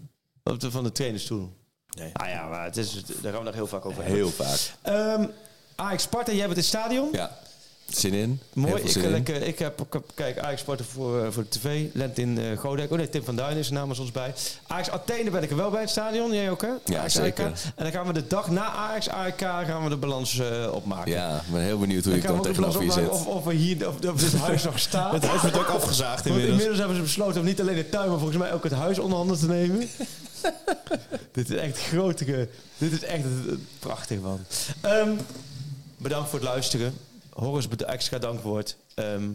Van 0.43 0.83
de 0.83 0.91
trainerstoel. 0.91 1.57
Nee. 1.97 2.09
Ah 2.13 2.29
ja, 2.29 2.47
maar 2.47 2.63
het 2.63 2.77
is, 2.77 3.03
daar 3.05 3.31
gaan 3.31 3.39
we 3.41 3.45
nog 3.45 3.53
heel 3.55 3.67
vaak 3.67 3.85
over 3.85 4.03
hebben. 4.03 4.19
Heel 4.21 4.29
vaak. 4.31 4.59
Ehm 4.81 5.25
Ajax 5.75 6.03
Sparta, 6.03 6.31
jij 6.31 6.39
bent 6.41 6.51
in 6.51 6.57
het 6.57 6.65
stadion. 6.65 7.09
Ja. 7.11 7.37
Zin 7.89 8.13
in. 8.13 8.39
Mooi. 8.53 8.67
Heel 8.67 8.77
veel 8.77 8.85
Ik, 8.85 8.91
zin 8.91 9.03
in. 9.03 9.11
lekker, 9.11 9.41
ik 9.41 9.59
heb, 9.59 9.81
ik 9.81 9.93
heb 9.93 10.03
kijk, 10.13 10.37
Ajax 10.39 10.61
Sparta 10.61 10.83
voor, 10.83 11.23
eh, 11.23 11.31
voor 11.31 11.43
de 11.43 11.49
tv. 11.49 11.85
Lent 11.93 12.17
in 12.17 12.37
eh 12.37 12.57
Godek. 12.57 12.91
Oh 12.91 12.97
nee, 12.97 13.09
Tim 13.09 13.23
van 13.23 13.35
Duin 13.35 13.57
is 13.57 13.67
er 13.67 13.73
namens 13.73 13.99
ons 13.99 14.11
bij. 14.11 14.33
Ajax 14.67 14.89
Athene 14.89 15.29
ben 15.29 15.43
ik 15.43 15.49
er 15.49 15.55
wel 15.55 15.69
bij 15.69 15.81
het 15.81 15.89
stadion. 15.89 16.33
Jij 16.33 16.49
ook 16.49 16.61
hè? 16.61 16.67
Ja, 16.85 16.97
Ajax 16.97 17.13
zeker. 17.13 17.45
En 17.45 17.53
dan 17.83 17.91
gaan 17.91 18.07
we 18.07 18.13
de 18.13 18.27
dag 18.27 18.49
na 18.49 18.65
Ajax 18.73 19.09
AEK 19.09 19.39
gaan 19.39 19.83
we 19.83 19.89
de 19.89 19.97
balans 19.97 20.39
eh, 20.39 20.71
opmaken. 20.73 21.11
Ja, 21.11 21.35
ik 21.35 21.51
ben 21.51 21.61
heel 21.61 21.79
benieuwd 21.79 22.03
hoe 22.03 22.13
Dan 22.13 22.21
je 22.21 22.27
dan 22.27 22.35
balans 22.37 22.57
tegenover 22.57 22.83
je 22.83 22.91
zit. 22.91 23.09
of, 23.09 23.25
of, 23.27 23.43
we 23.43 23.53
hier, 23.53 23.87
of, 23.87 23.95
of 24.05 24.21
dit 24.21 24.33
huis 24.35 24.63
nog 24.63 24.79
staat. 24.79 25.11
Het 25.11 25.25
huis 25.25 25.41
wordt 25.41 25.57
ook 25.57 25.67
afgezaagd 25.67 26.25
inmiddels. 26.25 26.51
inmiddels 26.51 26.77
hebben 26.79 26.95
ze 26.97 27.01
besloten 27.03 27.39
om 27.39 27.45
niet 27.45 27.61
alleen 27.61 27.75
de 27.75 27.89
tuin, 27.89 28.09
maar 28.09 28.17
volgens 28.19 28.39
mij 28.39 28.53
ook 28.53 28.63
het 28.63 28.73
huis 28.73 28.99
onder 28.99 29.17
handen 29.17 29.39
te 29.39 29.47
nemen. 29.47 29.77
dit 31.31 31.49
is 31.49 31.57
echt 31.57 31.79
grote. 31.79 32.47
Dit 32.77 32.91
is 32.91 33.03
echt 33.03 33.23
prachtig, 33.79 34.19
man. 34.19 34.39
Ehm, 34.81 35.09
bedankt 35.97 36.29
voor 36.29 36.39
het 36.39 36.47
luisteren. 36.47 36.93
Horus, 37.39 37.67
extra 37.85 38.17
dankwoord. 38.17 38.75
Ehm, 38.93 39.29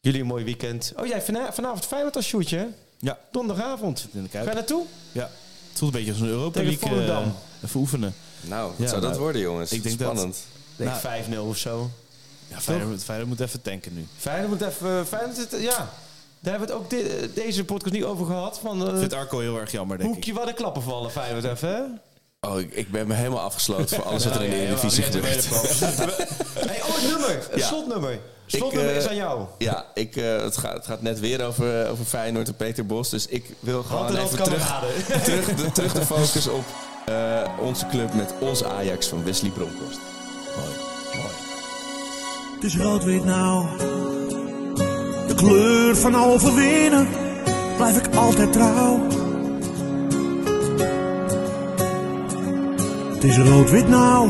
jullie 0.00 0.20
een 0.20 0.26
mooi 0.26 0.44
weekend. 0.44 0.92
Oh, 0.96 1.06
jij 1.06 1.22
vana- 1.22 1.52
vanavond 1.52 1.84
Feyenoord 1.86 2.16
als 2.16 2.26
shootje, 2.26 2.56
hè? 2.56 2.66
Ja, 2.98 3.18
Donderdagavond. 3.32 4.08
in 4.12 4.22
de 4.22 4.28
Ga 4.28 4.40
je 4.40 4.54
naartoe? 4.54 4.84
Ja. 5.12 5.22
Het 5.68 5.78
voelt 5.78 5.94
een 5.94 5.98
beetje 5.98 6.12
als 6.12 6.20
een 6.22 6.28
Europa 6.28 6.60
Tegen 6.60 6.68
League. 6.70 6.88
Volendam. 6.88 7.22
eh, 7.22 7.64
even 7.64 7.80
oefenen. 7.80 8.14
Nou, 8.40 8.68
wat 8.68 8.78
Ja, 8.78 8.86
zou 8.88 9.00
dat 9.00 9.10
nou, 9.10 9.22
worden, 9.22 9.40
jongens? 9.40 9.72
ik 9.72 9.82
denk 9.82 10.00
Spannend. 10.00 10.38
Denk 10.76 10.90
Nou. 10.90 11.00
5-0 11.00 11.48
of 11.48 11.56
zo. 11.56 11.90
Ja, 12.48 12.60
Feyenoord, 12.60 13.04
Feyenoord 13.04 13.28
moet 13.28 13.40
even 13.40 13.62
tanken 13.62 13.94
nu. 13.94 14.06
Feyenoord 14.16 14.48
moet 14.50 14.60
even... 14.68 15.06
Feyenoord, 15.06 15.36
zit- 15.36 15.60
ja. 15.62 15.90
Daar 16.40 16.58
hebben 16.58 16.68
we 16.68 16.74
het 16.94 17.02
ook 17.24 17.34
deze 17.34 17.64
podcast 17.64 17.94
niet 17.94 18.04
over 18.04 18.26
gehad. 18.26 18.58
Van, 18.58 18.86
eh, 18.86 18.92
Ik 18.92 18.98
vind 18.98 19.12
Arco 19.12 19.38
heel 19.38 19.58
erg 19.60 19.70
jammer, 19.72 19.96
denk 19.98 20.08
ik. 20.08 20.14
hoekje 20.14 20.32
waar 20.32 20.46
de 20.46 20.52
klappen 20.52 20.82
vallen, 20.82 21.10
Feyenoord 21.10 21.44
even, 21.44 21.68
hè? 21.68 21.82
Oh, 22.48 22.60
ik, 22.60 22.72
ik 22.72 22.90
ben 22.90 23.06
me 23.06 23.14
helemaal 23.14 23.40
afgesloten 23.40 23.96
voor 23.96 24.04
alles 24.04 24.24
wat 24.24 24.34
er 24.34 24.42
in 24.42 24.50
de 24.50 24.56
Eredivisie 24.56 25.02
gebeurt. 25.02 25.48
hey, 25.48 26.80
oh, 26.82 26.94
het 26.94 27.10
nummer. 27.10 27.28
Het 27.50 27.60
Ja. 27.60 27.66
slotnummer. 27.66 28.18
Slotnummer 28.46 28.90
eh, 28.90 28.96
is 28.96 29.08
aan 29.08 29.14
jou. 29.16 29.46
Ja, 29.58 29.84
ik, 29.94 30.16
eh, 30.16 30.42
het, 30.42 30.56
gaat, 30.56 30.72
het 30.72 30.86
gaat 30.86 31.02
net 31.02 31.20
weer 31.20 31.44
over, 31.46 31.90
over 31.90 32.04
Feyenoord 32.04 32.48
en 32.48 32.54
Peter 32.56 32.86
Bos. 32.86 33.10
Dus 33.10 33.26
ik 33.26 33.44
wil 33.60 33.82
gewoon 33.82 34.16
even 34.16 34.28
terug, 34.42 34.46
kameraden. 34.46 34.88
terug, 35.24 35.54
de, 35.54 35.72
terug 35.72 35.92
de 35.92 36.04
focus 36.04 36.48
op 36.48 36.64
eh, 37.06 37.42
onze 37.60 37.86
club 37.86 38.14
met 38.14 38.34
onze 38.40 38.66
Ajax 38.66 39.06
van 39.08 39.24
Wesley 39.24 39.50
Bronkhorst. 39.50 39.98
Het 42.54 42.72
is 42.72 42.76
rood-wit 42.76 43.24
nou. 43.24 43.66
De 45.28 45.34
kleur 45.34 45.96
van 45.96 46.16
overwinnen 46.16 47.08
blijf 47.76 47.96
ik 47.96 48.14
altijd 48.14 48.52
trouw. 48.52 49.06
Het 53.24 53.32
is 53.32 53.38
rood-wit 53.38 53.88
nou. 53.88 54.28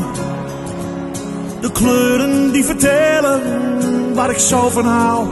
De 1.61 1.71
kleuren 1.71 2.51
die 2.51 2.63
vertellen 2.63 3.41
waar 4.13 4.29
ik 4.29 4.37
zo 4.37 4.69
van 4.69 4.85
hou. 4.85 5.27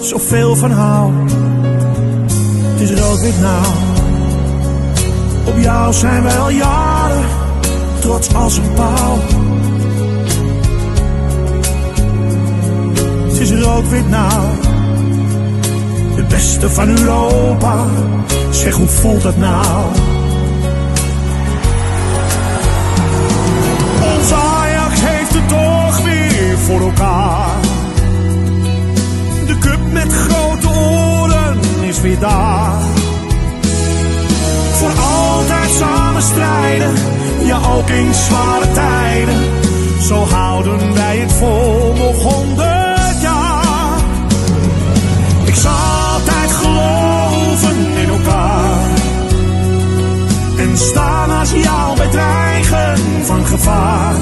Zoveel 0.00 0.56
van 0.56 0.70
hou. 0.70 1.12
Het 2.72 2.80
is 2.80 3.00
rood-wit 3.00 3.40
nou. 3.40 3.66
Op 5.46 5.58
jou 5.58 5.92
zijn 5.92 6.22
wij 6.22 6.38
al 6.38 6.50
jaren 6.50 7.24
trots 8.00 8.34
als 8.34 8.56
een 8.56 8.74
pauw. 8.74 9.18
Het 13.28 13.40
is 13.40 13.52
rood-wit 13.52 14.08
nou. 14.08 14.56
De 16.16 16.24
beste 16.28 16.70
van 16.70 16.88
Europa. 16.88 17.86
Zeg 18.50 18.74
hoe 18.74 18.88
voelt 18.88 19.22
dat 19.22 19.36
nou? 19.36 19.84
Voor 26.68 26.80
elkaar. 26.80 27.60
De 29.46 29.58
cup 29.58 29.92
met 29.92 30.12
grote 30.12 30.68
oren 30.68 31.58
is 31.80 32.00
weer 32.00 32.18
daar. 32.18 32.80
Voor 34.72 34.92
altijd 35.00 35.70
samen 35.70 36.22
strijden, 36.22 36.94
ja 37.44 37.58
ook 37.76 37.88
in 37.88 38.14
zware 38.14 38.72
tijden. 38.72 39.36
Zo 40.00 40.24
houden 40.24 40.94
wij 40.94 41.16
het 41.18 41.32
vol 41.32 41.94
nog 41.96 42.22
honderd 42.22 43.20
jaar. 43.20 43.98
Ik 45.44 45.54
zal 45.54 45.76
altijd 46.12 46.52
geloven 46.52 47.76
in 47.96 48.08
elkaar. 48.08 48.88
En 50.58 50.78
staan 50.78 51.30
als 51.30 51.52
jou 51.52 51.96
bij 51.96 52.08
dreigen 52.08 52.98
van 53.24 53.46
gevaar. 53.46 54.14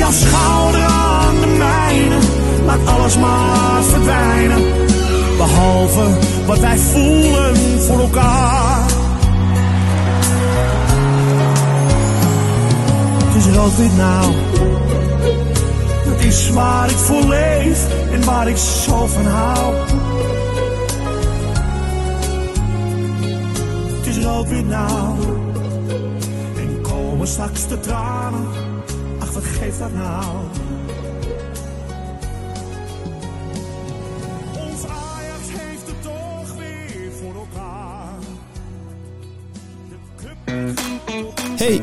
Jouw 0.00 0.12
schouder 0.12 0.82
aan 0.82 1.40
de 1.40 1.46
mijne, 1.46 2.18
laat 2.64 2.86
alles 2.86 3.18
maar 3.18 3.82
verdwijnen. 3.82 4.62
Behalve 5.36 6.06
wat 6.46 6.58
wij 6.58 6.78
voelen 6.78 7.80
voor 7.80 8.00
elkaar. 8.00 8.90
Het 13.24 13.36
is 13.36 13.54
rood-wit 13.56 13.96
nou. 13.96 14.32
Dat 16.04 16.20
is 16.20 16.50
waar 16.50 16.90
ik 16.90 16.96
voor 16.96 17.22
leef 17.22 17.86
en 18.12 18.24
waar 18.24 18.48
ik 18.48 18.56
zo 18.56 19.06
van 19.06 19.26
hou. 19.26 19.74
Het 23.96 24.06
is 24.06 24.24
rood-wit 24.24 24.68
nou. 24.68 25.18
En 26.56 26.80
komen 26.82 27.26
straks 27.26 27.68
de 27.68 27.80
tranen. 27.80 28.69
Geeft 29.60 29.78
dat 29.78 29.92
nou? 29.92 30.24
Ajax 34.88 35.46
heeft 35.48 35.86
het 35.86 36.02
toch 36.02 36.54
weer 36.56 37.12
voor 37.20 37.34
elkaar. 37.34 38.12
Hey. 41.56 41.82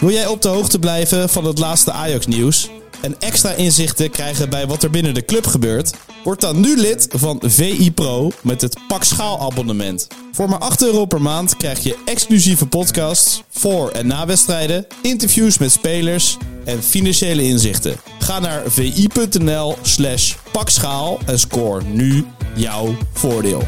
Wil 0.00 0.10
jij 0.10 0.26
op 0.26 0.42
de 0.42 0.48
hoogte 0.48 0.78
blijven 0.78 1.28
van 1.28 1.44
het 1.44 1.58
laatste 1.58 1.92
Ajax-nieuws? 1.92 2.70
En 3.00 3.20
extra 3.20 3.50
inzichten 3.50 4.10
krijgen 4.10 4.50
bij 4.50 4.66
wat 4.66 4.82
er 4.82 4.90
binnen 4.90 5.14
de 5.14 5.24
club 5.24 5.46
gebeurt? 5.46 5.94
Word 6.24 6.40
dan 6.40 6.60
nu 6.60 6.76
lid 6.76 7.08
van 7.10 7.42
VI 7.44 7.92
Pro 7.92 8.30
met 8.42 8.60
het 8.60 8.78
Pak 8.88 9.04
Schaal 9.04 9.40
abonnement. 9.40 10.06
Voor 10.36 10.48
maar 10.48 10.58
8 10.58 10.82
euro 10.82 11.04
per 11.04 11.22
maand 11.22 11.56
krijg 11.56 11.82
je 11.82 11.98
exclusieve 12.04 12.66
podcasts 12.66 13.42
voor 13.50 13.90
en 13.90 14.06
na 14.06 14.26
wedstrijden, 14.26 14.86
interviews 15.02 15.58
met 15.58 15.72
spelers 15.72 16.36
en 16.64 16.82
financiële 16.82 17.42
inzichten. 17.42 17.96
Ga 18.18 18.38
naar 18.38 18.62
vi.nl 18.66 19.76
slash 19.82 20.34
pakschaal 20.52 21.18
en 21.26 21.38
score 21.38 21.84
nu 21.84 22.24
jouw 22.54 22.96
voordeel. 23.12 23.62